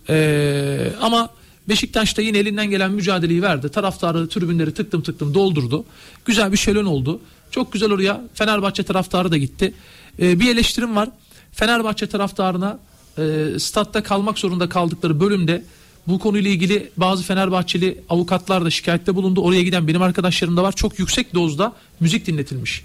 E, 0.08 0.92
ama 1.00 1.30
Beşiktaş 1.68 2.16
da 2.16 2.22
yine 2.22 2.38
elinden 2.38 2.70
gelen 2.70 2.92
mücadeleyi 2.92 3.42
verdi. 3.42 3.68
Taraftarı, 3.68 4.28
tribünleri 4.28 4.74
tıktım 4.74 5.02
tıktım 5.02 5.34
doldurdu. 5.34 5.84
Güzel 6.24 6.52
bir 6.52 6.56
şölen 6.56 6.84
oldu. 6.84 7.20
Çok 7.50 7.72
güzel 7.72 7.92
oraya 7.92 8.20
Fenerbahçe 8.34 8.82
taraftarı 8.82 9.30
da 9.30 9.36
gitti. 9.36 9.74
E, 10.22 10.40
bir 10.40 10.50
eleştirim 10.50 10.96
var. 10.96 11.08
Fenerbahçe 11.52 12.06
taraftarına 12.06 12.78
e, 13.18 13.46
statta 13.58 14.02
kalmak 14.02 14.38
zorunda 14.38 14.68
kaldıkları 14.68 15.20
bölümde 15.20 15.64
bu 16.08 16.18
konuyla 16.18 16.50
ilgili 16.50 16.90
bazı 16.96 17.22
Fenerbahçeli 17.22 18.00
avukatlar 18.08 18.64
da 18.64 18.70
şikayette 18.70 19.14
bulundu. 19.14 19.40
Oraya 19.40 19.62
giden 19.62 19.88
benim 19.88 20.02
arkadaşlarım 20.02 20.56
da 20.56 20.62
var. 20.62 20.72
Çok 20.72 20.98
yüksek 20.98 21.34
dozda 21.34 21.72
müzik 22.00 22.26
dinletilmiş. 22.26 22.84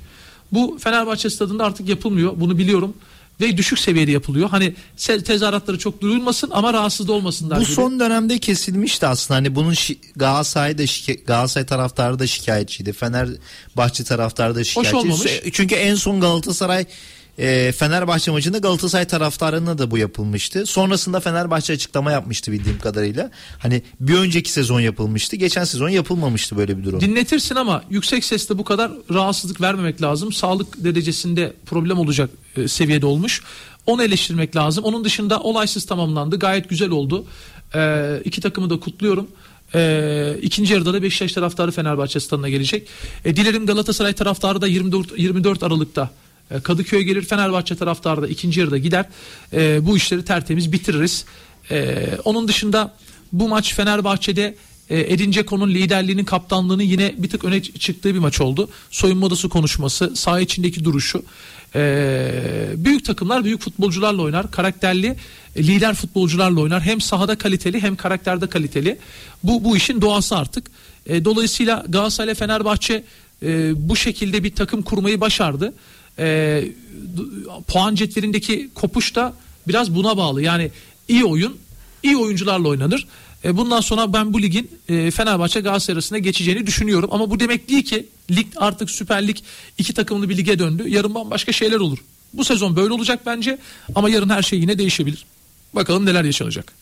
Bu 0.52 0.78
Fenerbahçe 0.80 1.30
stadında 1.30 1.66
artık 1.66 1.90
yapılmıyor. 1.90 2.34
Bunu 2.36 2.58
biliyorum. 2.58 2.94
ve 3.42 3.58
düşük 3.58 3.80
seviyede 3.80 4.12
yapılıyor. 4.12 4.50
Hani 4.50 4.76
tezahüratları 4.98 5.80
çok 5.80 6.02
duyulmasın 6.02 6.50
ama 6.54 6.74
rahatsız 6.74 7.08
da 7.08 7.14
olmasınlar 7.14 7.60
Bu 7.60 7.64
gibi. 7.64 7.72
son 7.74 8.00
dönemde 8.00 8.40
kesilmişti 8.40 9.08
aslında. 9.08 9.38
Hani 9.38 9.56
bunun 9.56 9.74
şi- 9.74 9.98
Galatasaray'da 10.16 10.84
şike- 10.84 11.24
Galatasaray 11.26 11.66
taraftarı 11.66 12.20
da 12.20 12.28
şikayetçiydi. 12.28 12.94
Fenerbahçe 12.94 14.04
taraftarı 14.04 14.56
da 14.56 14.64
şikayetçi. 14.64 14.96
olmamış. 14.98 15.32
Çünkü 15.54 15.76
en 15.76 15.96
son 15.96 16.22
Galatasaray 16.22 16.86
e, 17.38 17.72
Fenerbahçe 17.72 18.32
maçında 18.32 18.58
Galatasaray 18.58 19.06
taraftarına 19.06 19.78
da 19.78 19.92
bu 19.92 19.98
yapılmıştı. 19.98 20.66
Sonrasında 20.66 21.20
Fenerbahçe 21.20 21.74
açıklama 21.74 22.12
yapmıştı 22.12 22.52
bildiğim 22.52 22.80
kadarıyla. 22.80 23.32
Hani 23.60 23.82
bir 24.00 24.14
önceki 24.14 24.52
sezon 24.52 24.80
yapılmıştı. 24.80 25.36
Geçen 25.36 25.64
sezon 25.64 25.90
yapılmamıştı 25.90 26.58
böyle 26.58 26.78
bir 26.78 26.84
durum. 26.84 27.02
Dinletirsin 27.02 27.56
ama 27.56 27.84
yüksek 27.90 28.26
sesle 28.26 28.58
bu 28.58 28.64
kadar 28.64 28.92
rahatsızlık 29.14 29.62
vermemek 29.62 30.02
lazım. 30.02 30.34
Sağlık 30.34 30.84
derecesinde 30.84 31.54
problem 31.66 32.00
olacak 32.00 32.30
e, 32.58 32.68
seviyede 32.68 33.06
olmuş. 33.06 33.42
Onu 33.86 34.04
eleştirmek 34.04 34.56
lazım. 34.56 34.84
Onun 34.84 35.04
dışında 35.04 35.40
olaysız 35.40 35.86
tamamlandı. 35.86 36.40
Gayet 36.40 36.70
güzel 36.70 36.90
oldu. 36.90 37.26
E, 37.76 38.22
iki 38.26 38.42
takımı 38.42 38.70
da 38.70 38.80
kutluyorum. 38.80 39.28
E, 39.76 40.36
ikinci 40.42 40.74
yarıda 40.74 40.94
da 40.94 41.04
Beşiktaş 41.04 41.34
taraftarı 41.34 41.72
Fenerbahçe 41.72 42.20
stadına 42.20 42.50
gelecek. 42.50 42.88
E, 43.26 43.36
dilerim 43.36 43.66
Galatasaray 43.66 44.14
taraftarı 44.14 44.62
da 44.62 44.68
24, 44.68 45.20
24 45.20 45.64
Aralık'ta 45.64 46.10
e, 46.52 46.60
Kadıköy'e 46.60 47.04
gelir. 47.04 47.22
Fenerbahçe 47.22 47.76
taraftarı 47.76 48.22
da 48.22 48.28
ikinci 48.28 48.60
yarıda 48.60 48.78
gider. 48.78 49.06
E, 49.54 49.86
bu 49.86 49.98
işleri 49.98 50.26
tertemiz 50.26 50.72
bitiririz. 50.72 51.26
E, 51.72 52.08
onun 52.24 52.48
dışında 52.48 52.94
bu 53.32 53.48
maç 53.48 53.74
Fenerbahçe'de 53.74 54.56
e, 54.90 55.14
Edin 55.14 55.32
Dzeko'nun 55.32 55.70
liderliğinin 55.70 56.26
kaptanlığını 56.26 56.84
yine 56.84 57.14
bir 57.18 57.30
tık 57.30 57.44
öne 57.44 57.64
çıktığı 57.64 58.14
bir 58.14 58.20
maç 58.20 58.42
oldu. 58.42 58.70
Soyunma 58.92 59.26
odası 59.26 59.50
konuşması, 59.50 60.16
saha 60.16 60.40
içindeki 60.40 60.86
duruşu. 60.86 61.24
E, 61.76 62.32
büyük 62.76 63.06
takımlar 63.06 63.44
büyük 63.44 63.62
futbolcularla 63.62 64.22
oynar. 64.22 64.52
Karakterli 64.52 65.16
e, 65.56 65.64
lider 65.64 65.96
futbolcularla 65.96 66.62
oynar. 66.62 66.82
Hem 66.82 67.02
sahada 67.02 67.38
kaliteli 67.38 67.82
hem 67.82 67.96
karakterde 67.96 68.48
kaliteli. 68.48 68.98
Bu 69.44 69.64
bu 69.64 69.78
işin 69.78 70.02
doğası 70.02 70.38
artık. 70.38 70.72
E, 71.06 71.26
dolayısıyla 71.26 71.86
Galatasaray 71.90 72.36
Fenerbahçe 72.36 73.04
e, 73.44 73.72
bu 73.90 73.96
şekilde 73.96 74.44
bir 74.44 74.56
takım 74.56 74.82
kurmayı 74.82 75.22
başardı. 75.22 75.74
E, 76.20 76.64
puan 77.68 77.96
cetvelindeki 77.96 78.70
kopuş 78.76 79.16
da 79.16 79.34
biraz 79.68 79.96
buna 79.96 80.18
bağlı. 80.18 80.42
Yani 80.42 80.72
iyi 81.08 81.26
oyun 81.26 81.58
iyi 82.04 82.18
oyuncularla 82.18 82.68
oynanır. 82.68 83.08
E, 83.44 83.58
bundan 83.58 83.82
sonra 83.82 84.14
ben 84.14 84.34
bu 84.34 84.42
ligin 84.42 84.72
e, 84.90 85.12
Fenerbahçe 85.12 85.60
Galatasaray 85.60 85.96
arasında 85.96 86.20
geçeceğini 86.20 86.68
düşünüyorum. 86.68 87.10
Ama 87.12 87.30
bu 87.30 87.40
demek 87.40 87.70
değil 87.70 87.84
ki 87.84 88.06
lig 88.32 88.48
artık 88.56 88.92
Süper 88.92 89.28
Lig 89.28 89.38
iki 89.78 89.94
takımlı 89.94 90.30
bir 90.30 90.38
lige 90.38 90.60
döndü. 90.60 90.90
Yarın 90.90 91.16
bambaşka 91.16 91.52
şeyler 91.52 91.80
olur. 91.80 91.98
Bu 92.34 92.44
sezon 92.44 92.76
böyle 92.76 92.94
olacak 92.94 93.20
bence 93.26 93.58
ama 93.96 94.10
yarın 94.10 94.30
her 94.30 94.42
şey 94.42 94.60
yine 94.60 94.78
değişebilir. 94.78 95.26
Bakalım 95.74 96.06
neler 96.06 96.24
yaşanacak. 96.24 96.74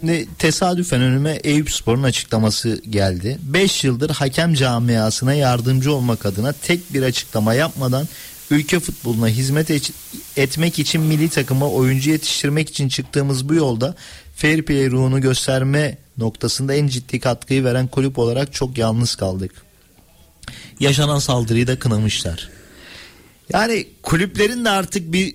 Şimdi 0.00 0.28
tesadüfen 0.38 1.00
önüme 1.00 1.38
Eyüp 1.44 1.70
Spor'un 1.72 2.02
açıklaması 2.02 2.82
geldi. 2.90 3.38
5 3.42 3.84
yıldır 3.84 4.10
hakem 4.10 4.54
camiasına 4.54 5.34
yardımcı 5.34 5.94
olmak 5.94 6.26
adına 6.26 6.52
tek 6.52 6.94
bir 6.94 7.02
açıklama 7.02 7.54
yapmadan 7.54 8.08
ülke 8.50 8.80
futboluna 8.80 9.28
hizmet 9.28 9.70
et- 9.70 9.92
etmek 10.36 10.78
için 10.78 11.00
milli 11.00 11.28
takıma 11.28 11.68
oyuncu 11.70 12.10
yetiştirmek 12.10 12.68
için 12.68 12.88
çıktığımız 12.88 13.48
bu 13.48 13.54
yolda 13.54 13.94
fair 14.36 14.62
play 14.62 14.90
ruhunu 14.90 15.20
gösterme 15.20 15.98
noktasında 16.18 16.74
en 16.74 16.86
ciddi 16.86 17.20
katkıyı 17.20 17.64
veren 17.64 17.86
kulüp 17.86 18.18
olarak 18.18 18.52
çok 18.52 18.78
yalnız 18.78 19.14
kaldık. 19.14 19.52
Yaşanan 20.80 21.18
saldırıyı 21.18 21.66
da 21.66 21.78
kınamışlar. 21.78 22.48
Yani 23.52 23.86
kulüplerin 24.02 24.64
de 24.64 24.70
artık 24.70 25.12
bir 25.12 25.34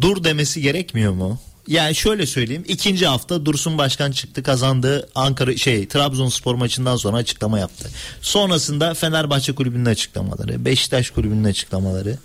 dur 0.00 0.24
demesi 0.24 0.60
gerekmiyor 0.62 1.12
mu? 1.12 1.40
Yani 1.66 1.94
şöyle 1.94 2.26
söyleyeyim. 2.26 2.64
ikinci 2.68 3.06
hafta 3.06 3.44
Dursun 3.46 3.78
Başkan 3.78 4.12
çıktı 4.12 4.42
kazandığı 4.42 5.08
Ankara 5.14 5.56
şey 5.56 5.88
Trabzonspor 5.88 6.54
maçından 6.54 6.96
sonra 6.96 7.16
açıklama 7.16 7.58
yaptı. 7.58 7.90
Sonrasında 8.20 8.94
Fenerbahçe 8.94 9.54
kulübünün 9.54 9.84
açıklamaları, 9.84 10.64
Beşiktaş 10.64 11.10
kulübünün 11.10 11.44
açıklamaları. 11.44 12.18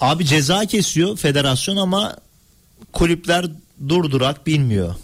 Abi 0.00 0.24
ceza 0.26 0.66
kesiyor 0.66 1.16
federasyon 1.16 1.76
ama 1.76 2.16
kulüpler 2.92 3.46
durdurak 3.88 4.46
bilmiyor. 4.46 4.94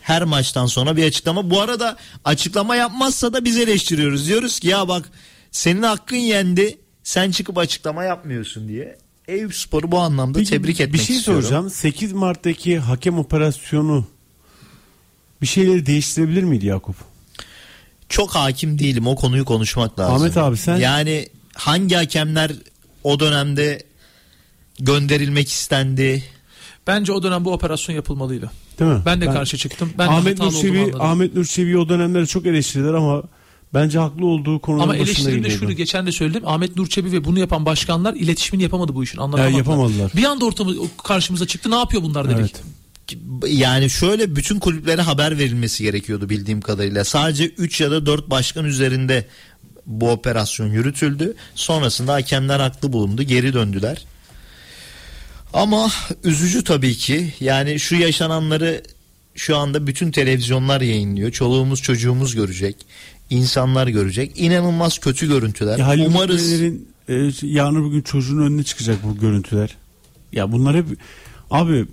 Her 0.00 0.24
maçtan 0.24 0.66
sonra 0.66 0.96
bir 0.96 1.04
açıklama. 1.04 1.50
Bu 1.50 1.60
arada 1.60 1.96
açıklama 2.24 2.76
yapmazsa 2.76 3.32
da 3.32 3.44
biz 3.44 3.58
eleştiriyoruz. 3.58 4.26
Diyoruz 4.26 4.60
ki 4.60 4.68
ya 4.68 4.88
bak 4.88 5.10
senin 5.50 5.82
hakkın 5.82 6.16
yendi. 6.16 6.78
Sen 7.02 7.30
çıkıp 7.30 7.58
açıklama 7.58 8.04
yapmıyorsun 8.04 8.68
diye. 8.68 8.98
Eyüp 9.28 9.54
Spor'u 9.54 9.92
bu 9.92 9.98
anlamda 9.98 10.38
Peki, 10.38 10.50
tebrik 10.50 10.80
etmek 10.80 11.00
Bir 11.00 11.06
şey 11.06 11.16
istiyorum. 11.16 11.42
soracağım. 11.42 11.70
8 11.70 12.12
Mart'taki 12.12 12.78
hakem 12.78 13.18
operasyonu 13.18 14.06
bir 15.42 15.46
şeyleri 15.46 15.86
değiştirebilir 15.86 16.42
miydi 16.42 16.66
Yakup? 16.66 16.96
Çok 18.08 18.30
hakim 18.34 18.78
değilim 18.78 19.06
o 19.06 19.14
konuyu 19.16 19.44
konuşmak 19.44 19.98
lazım. 19.98 20.16
Ahmet 20.16 20.36
abi 20.36 20.56
sen- 20.56 20.76
Yani 20.76 21.28
hangi 21.54 21.94
hakemler 21.94 22.52
o 23.04 23.20
dönemde 23.20 23.82
gönderilmek 24.80 25.48
istendi? 25.48 26.24
Bence 26.86 27.12
o 27.12 27.22
dönem 27.22 27.44
bu 27.44 27.52
operasyon 27.52 27.96
yapılmalıydı. 27.96 28.50
Değil 28.78 28.90
mi? 28.90 29.02
Ben 29.06 29.20
de 29.20 29.26
karşı 29.26 29.56
çıktım. 29.58 29.92
Ben 29.98 30.08
Ahmet 30.08 30.38
Nurçevi. 30.38 30.92
Ahmet 30.98 31.34
Nurçevi 31.34 31.78
o 31.78 31.88
dönemleri 31.88 32.26
çok 32.26 32.46
eleştirdiler 32.46 32.94
ama 32.94 33.22
bence 33.74 33.98
haklı 33.98 34.26
olduğu 34.26 34.58
konuların 34.58 34.88
Ama 34.88 34.96
eleştirim 34.96 35.44
de 35.44 35.50
şunu 35.50 35.72
geçen 35.72 36.06
de 36.06 36.12
söyledim. 36.12 36.42
Ahmet 36.48 36.76
Nurçebi 36.76 37.12
ve 37.12 37.24
bunu 37.24 37.38
yapan 37.38 37.66
başkanlar 37.66 38.14
iletişimini 38.14 38.62
yapamadı 38.62 38.94
bu 38.94 39.04
işin. 39.04 39.18
Anlatamadılar. 39.18 39.58
yapamadılar. 39.58 40.12
Bir 40.16 40.24
anda 40.24 40.44
ortamı 40.44 40.74
karşımıza 41.04 41.46
çıktı. 41.46 41.70
Ne 41.70 41.76
yapıyor 41.76 42.02
bunlar 42.02 42.38
dedik. 42.38 42.54
Yani 43.46 43.90
şöyle 43.90 44.36
bütün 44.36 44.58
kulüplere 44.58 45.02
haber 45.02 45.38
verilmesi 45.38 45.82
gerekiyordu 45.82 46.28
bildiğim 46.28 46.60
kadarıyla. 46.60 47.04
Sadece 47.04 47.44
3 47.44 47.80
ya 47.80 47.90
da 47.90 48.06
4 48.06 48.30
başkan 48.30 48.64
üzerinde 48.64 49.26
bu 49.86 50.10
operasyon 50.10 50.66
yürütüldü. 50.66 51.34
Sonrasında 51.54 52.12
hakemler 52.12 52.60
haklı 52.60 52.92
bulundu. 52.92 53.22
Geri 53.22 53.52
döndüler. 53.52 54.04
Ama 55.52 55.90
üzücü 56.24 56.64
tabii 56.64 56.94
ki. 56.94 57.34
Yani 57.40 57.80
şu 57.80 57.94
yaşananları 57.94 58.82
şu 59.34 59.56
anda 59.56 59.86
bütün 59.86 60.10
televizyonlar 60.10 60.80
yayınlıyor. 60.80 61.32
Çoluğumuz 61.32 61.82
çocuğumuz 61.82 62.34
görecek. 62.34 62.76
İnsanlar 63.30 63.86
görecek. 63.86 64.32
İnanılmaz 64.40 64.98
kötü 64.98 65.28
görüntüler. 65.28 65.78
Ya 65.78 65.86
Halil 65.86 66.06
Umarız 66.06 66.62
e, 67.08 67.30
yarın 67.42 67.84
bugün 67.84 68.02
çocuğun 68.02 68.38
önüne 68.38 68.64
çıkacak 68.64 68.98
bu 69.04 69.20
görüntüler. 69.20 69.76
Ya 70.32 70.52
bunlar 70.52 70.76
hep 70.76 70.86
abi 71.50 71.86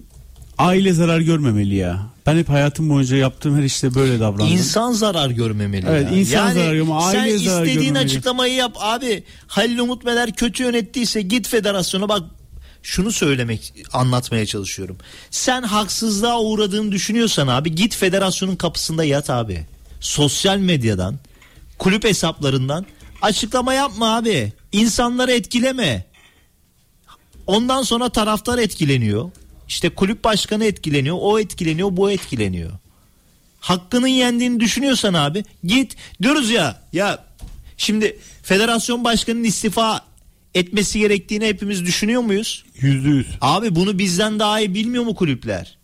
aile 0.57 0.93
zarar 0.93 1.19
görmemeli 1.19 1.75
ya. 1.75 2.07
Ben 2.25 2.37
hep 2.37 2.49
hayatım 2.49 2.89
boyunca 2.89 3.17
yaptığım 3.17 3.57
her 3.57 3.63
işte 3.63 3.95
böyle 3.95 4.19
davrandım. 4.19 4.47
İnsan 4.47 4.91
zarar 4.91 5.29
görmemeli. 5.29 5.85
Evet, 5.89 6.11
ya. 6.11 6.17
insan 6.17 6.37
yani 6.37 6.53
zarar 6.53 6.73
görmemeli, 6.73 7.11
Sen 7.11 7.19
aile 7.19 7.37
zarar 7.37 7.63
istediğin 7.65 7.93
görmemeli. 7.93 8.05
açıklamayı 8.05 8.53
yap 8.53 8.75
abi. 8.79 9.23
Halil 9.47 9.77
Umut 9.79 10.03
Meler 10.05 10.31
kötü 10.35 10.63
yönettiyse 10.63 11.21
git 11.21 11.47
federasyona 11.47 12.09
bak. 12.09 12.23
Şunu 12.83 13.11
söylemek 13.11 13.73
anlatmaya 13.93 14.45
çalışıyorum. 14.45 14.97
Sen 15.31 15.63
haksızlığa 15.63 16.41
uğradığını 16.41 16.91
düşünüyorsan 16.91 17.47
abi 17.47 17.75
git 17.75 17.95
federasyonun 17.95 18.55
kapısında 18.55 19.03
yat 19.03 19.29
abi. 19.29 19.65
Sosyal 20.05 20.57
medyadan, 20.57 21.19
kulüp 21.79 22.03
hesaplarından 22.03 22.85
açıklama 23.21 23.73
yapma 23.73 24.15
abi. 24.15 24.53
İnsanları 24.71 25.31
etkileme. 25.31 26.05
Ondan 27.47 27.81
sonra 27.81 28.09
taraftar 28.09 28.57
etkileniyor. 28.57 29.31
İşte 29.67 29.89
kulüp 29.89 30.23
başkanı 30.23 30.65
etkileniyor, 30.65 31.17
o 31.19 31.39
etkileniyor, 31.39 31.97
bu 31.97 32.11
etkileniyor. 32.11 32.71
Hakkının 33.59 34.07
yendiğini 34.07 34.59
düşünüyorsan 34.59 35.13
abi 35.13 35.43
git 35.63 35.95
diyoruz 36.21 36.49
ya 36.49 36.81
ya 36.93 37.25
şimdi 37.77 38.19
federasyon 38.43 39.03
başkanının 39.03 39.43
istifa 39.43 40.05
etmesi 40.53 40.99
gerektiğini 40.99 41.45
hepimiz 41.45 41.85
düşünüyor 41.85 42.21
muyuz? 42.21 42.65
Yüzde 42.79 43.09
yüz. 43.09 43.27
Abi 43.41 43.75
bunu 43.75 43.97
bizden 43.97 44.39
daha 44.39 44.59
iyi 44.59 44.73
bilmiyor 44.73 45.03
mu 45.03 45.15
kulüpler? 45.15 45.77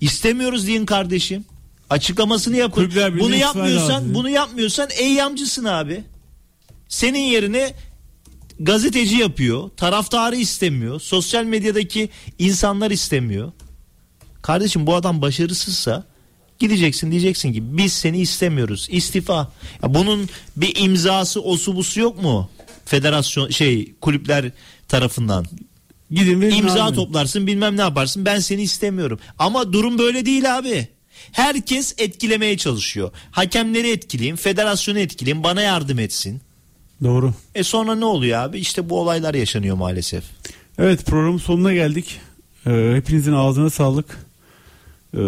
İstemiyoruz 0.00 0.66
deyin 0.66 0.86
kardeşim. 0.86 1.44
Açıklamasını 1.90 2.56
yapın. 2.56 2.74
Kulüpler 2.74 3.20
Bunu 3.20 3.34
yapmıyorsan, 3.34 3.94
lazım. 3.94 4.14
bunu 4.14 4.30
yapmıyorsan 4.30 4.88
eyyamcısın 4.98 5.64
abi. 5.64 6.04
Senin 6.88 7.18
yerine 7.18 7.74
gazeteci 8.60 9.16
yapıyor. 9.16 9.70
Taraftarı 9.76 10.36
istemiyor. 10.36 11.00
Sosyal 11.00 11.44
medyadaki 11.44 12.08
insanlar 12.38 12.90
istemiyor. 12.90 13.52
Kardeşim 14.42 14.86
bu 14.86 14.94
adam 14.94 15.22
başarısızsa 15.22 16.04
gideceksin 16.58 17.10
diyeceksin 17.10 17.52
ki 17.52 17.76
biz 17.76 17.92
seni 17.92 18.20
istemiyoruz. 18.20 18.88
İstifa. 18.90 19.52
Ya 19.82 19.94
bunun 19.94 20.28
bir 20.56 20.76
imzası 20.76 21.40
osu 21.40 21.76
busu 21.76 22.00
yok 22.00 22.22
mu? 22.22 22.50
Federasyon 22.84 23.50
şey 23.50 23.94
kulüpler 24.00 24.50
tarafından. 24.88 25.44
Gidin 26.10 26.40
imza 26.40 26.92
toplarsın 26.92 27.46
bilmem 27.46 27.76
ne 27.76 27.80
yaparsın 27.80 28.24
ben 28.24 28.38
seni 28.38 28.62
istemiyorum. 28.62 29.18
Ama 29.38 29.72
durum 29.72 29.98
böyle 29.98 30.26
değil 30.26 30.58
abi. 30.58 30.88
Herkes 31.32 31.94
etkilemeye 31.98 32.56
çalışıyor. 32.56 33.10
Hakemleri 33.30 33.90
etkileyeyim, 33.90 34.36
federasyonu 34.36 34.98
etkileyeyim, 34.98 35.44
bana 35.44 35.62
yardım 35.62 35.98
etsin. 35.98 36.40
Doğru. 37.04 37.34
E 37.54 37.62
sonra 37.62 37.94
ne 37.94 38.04
oluyor 38.04 38.38
abi? 38.38 38.58
İşte 38.58 38.90
bu 38.90 39.00
olaylar 39.00 39.34
yaşanıyor 39.34 39.76
maalesef. 39.76 40.24
Evet 40.78 41.06
programın 41.06 41.38
sonuna 41.38 41.74
geldik. 41.74 42.20
Ee, 42.66 42.92
hepinizin 42.94 43.32
ağzına 43.32 43.70
sağlık. 43.70 44.26
Ee, 45.14 45.18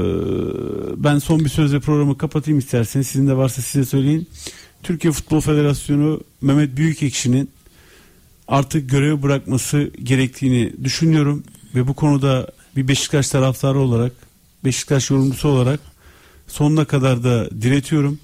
ben 0.96 1.18
son 1.18 1.44
bir 1.44 1.48
sözle 1.48 1.80
programı 1.80 2.18
kapatayım 2.18 2.58
isterseniz. 2.58 3.06
Sizin 3.06 3.28
de 3.28 3.36
varsa 3.36 3.62
size 3.62 3.84
söyleyin. 3.84 4.28
Türkiye 4.82 5.12
Futbol 5.12 5.40
Federasyonu 5.40 6.20
Mehmet 6.40 6.76
Büyükekşi'nin 6.76 7.50
artık 8.48 8.90
görevi 8.90 9.22
bırakması 9.22 9.90
gerektiğini 10.02 10.72
düşünüyorum. 10.84 11.44
Ve 11.74 11.88
bu 11.88 11.94
konuda 11.94 12.52
bir 12.76 12.88
Beşiktaş 12.88 13.28
taraftarı 13.28 13.78
olarak, 13.78 14.12
Beşiktaş 14.64 15.10
yorumcusu 15.10 15.48
olarak 15.48 15.80
sonuna 16.46 16.84
kadar 16.84 17.24
da 17.24 17.50
diretiyorum. 17.62 18.18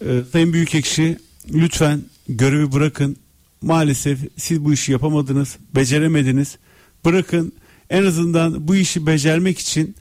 Ee, 0.00 0.20
Sayın 0.32 0.52
Büyükekşi 0.52 1.18
lütfen 1.52 2.02
görevi 2.28 2.72
bırakın. 2.72 3.16
Maalesef 3.62 4.18
siz 4.36 4.64
bu 4.64 4.72
işi 4.72 4.92
yapamadınız, 4.92 5.56
beceremediniz. 5.74 6.58
Bırakın 7.04 7.52
en 7.90 8.04
azından 8.04 8.68
bu 8.68 8.76
işi 8.76 9.06
becermek 9.06 9.58
için 9.58 9.96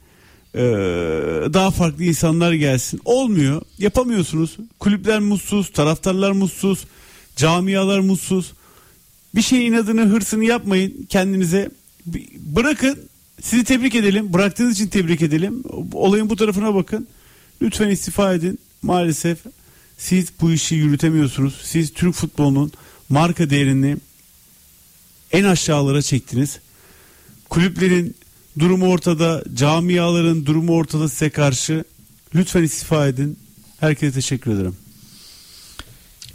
e, 0.55 0.61
daha 1.53 1.71
farklı 1.71 2.03
insanlar 2.03 2.53
gelsin. 2.53 3.01
Olmuyor, 3.05 3.61
yapamıyorsunuz. 3.77 4.57
Kulüpler 4.79 5.19
mutsuz, 5.19 5.71
taraftarlar 5.71 6.31
mutsuz, 6.31 6.85
camialar 7.35 7.99
mutsuz. 7.99 8.53
Bir 9.35 9.41
şeyin 9.41 9.73
inadını, 9.73 10.01
hırsını 10.01 10.45
yapmayın 10.45 11.07
kendinize. 11.09 11.71
Bırakın, 12.55 12.99
sizi 13.43 13.63
tebrik 13.63 13.95
edelim. 13.95 14.33
Bıraktığınız 14.33 14.73
için 14.73 14.87
tebrik 14.87 15.21
edelim. 15.21 15.63
Olayın 15.93 16.29
bu 16.29 16.35
tarafına 16.35 16.75
bakın. 16.75 17.07
Lütfen 17.61 17.89
istifa 17.89 18.33
edin. 18.33 18.59
Maalesef 18.81 19.37
siz 19.97 20.27
bu 20.41 20.51
işi 20.51 20.75
yürütemiyorsunuz. 20.75 21.61
Siz 21.63 21.93
Türk 21.93 22.15
futbolunun 22.15 22.71
marka 23.09 23.49
değerini 23.49 23.97
en 25.31 25.43
aşağılara 25.43 26.01
çektiniz. 26.01 26.59
Kulüplerin 27.49 28.15
durumu 28.59 28.87
ortada, 28.87 29.43
camiaların 29.53 30.45
durumu 30.45 30.73
ortada 30.73 31.09
size 31.09 31.29
karşı. 31.29 31.83
Lütfen 32.35 32.63
istifa 32.63 33.07
edin. 33.07 33.37
Herkese 33.79 34.13
teşekkür 34.13 34.51
ederim. 34.51 34.75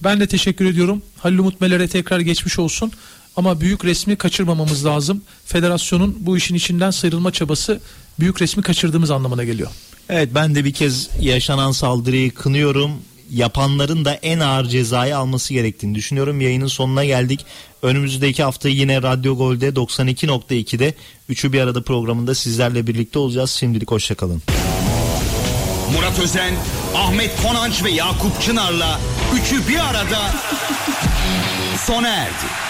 Ben 0.04 0.20
de 0.20 0.26
teşekkür 0.26 0.64
ediyorum. 0.64 1.02
Halil 1.16 1.38
Umut 1.38 1.60
Meler'e 1.60 1.88
tekrar 1.88 2.20
geçmiş 2.20 2.58
olsun. 2.58 2.92
Ama 3.38 3.60
büyük 3.60 3.84
resmi 3.84 4.16
kaçırmamamız 4.16 4.86
lazım. 4.86 5.22
Federasyonun 5.46 6.16
bu 6.20 6.36
işin 6.36 6.54
içinden 6.54 6.90
sıyrılma 6.90 7.32
çabası 7.32 7.80
büyük 8.20 8.42
resmi 8.42 8.62
kaçırdığımız 8.62 9.10
anlamına 9.10 9.44
geliyor. 9.44 9.70
Evet 10.08 10.28
ben 10.34 10.54
de 10.54 10.64
bir 10.64 10.72
kez 10.72 11.08
yaşanan 11.20 11.72
saldırıyı 11.72 12.34
kınıyorum. 12.34 12.90
Yapanların 13.30 14.04
da 14.04 14.14
en 14.14 14.40
ağır 14.40 14.64
cezayı 14.64 15.16
alması 15.18 15.54
gerektiğini 15.54 15.94
düşünüyorum. 15.94 16.40
Yayının 16.40 16.66
sonuna 16.66 17.04
geldik. 17.04 17.46
Önümüzdeki 17.82 18.42
hafta 18.42 18.68
yine 18.68 19.02
Radyo 19.02 19.36
Gol'de 19.36 19.68
92.2'de 19.68 20.94
Üçü 21.28 21.52
Bir 21.52 21.60
Arada 21.60 21.82
programında 21.82 22.34
sizlerle 22.34 22.86
birlikte 22.86 23.18
olacağız. 23.18 23.50
Şimdilik 23.50 23.90
hoşçakalın. 23.90 24.42
Murat 25.92 26.18
Özen, 26.18 26.54
Ahmet 26.96 27.42
Konanç 27.42 27.84
ve 27.84 27.90
Yakup 27.90 28.42
Çınar'la 28.42 29.00
Üçü 29.34 29.68
Bir 29.68 29.78
Arada 29.78 30.34
sona 31.86 32.08
erdi. 32.08 32.67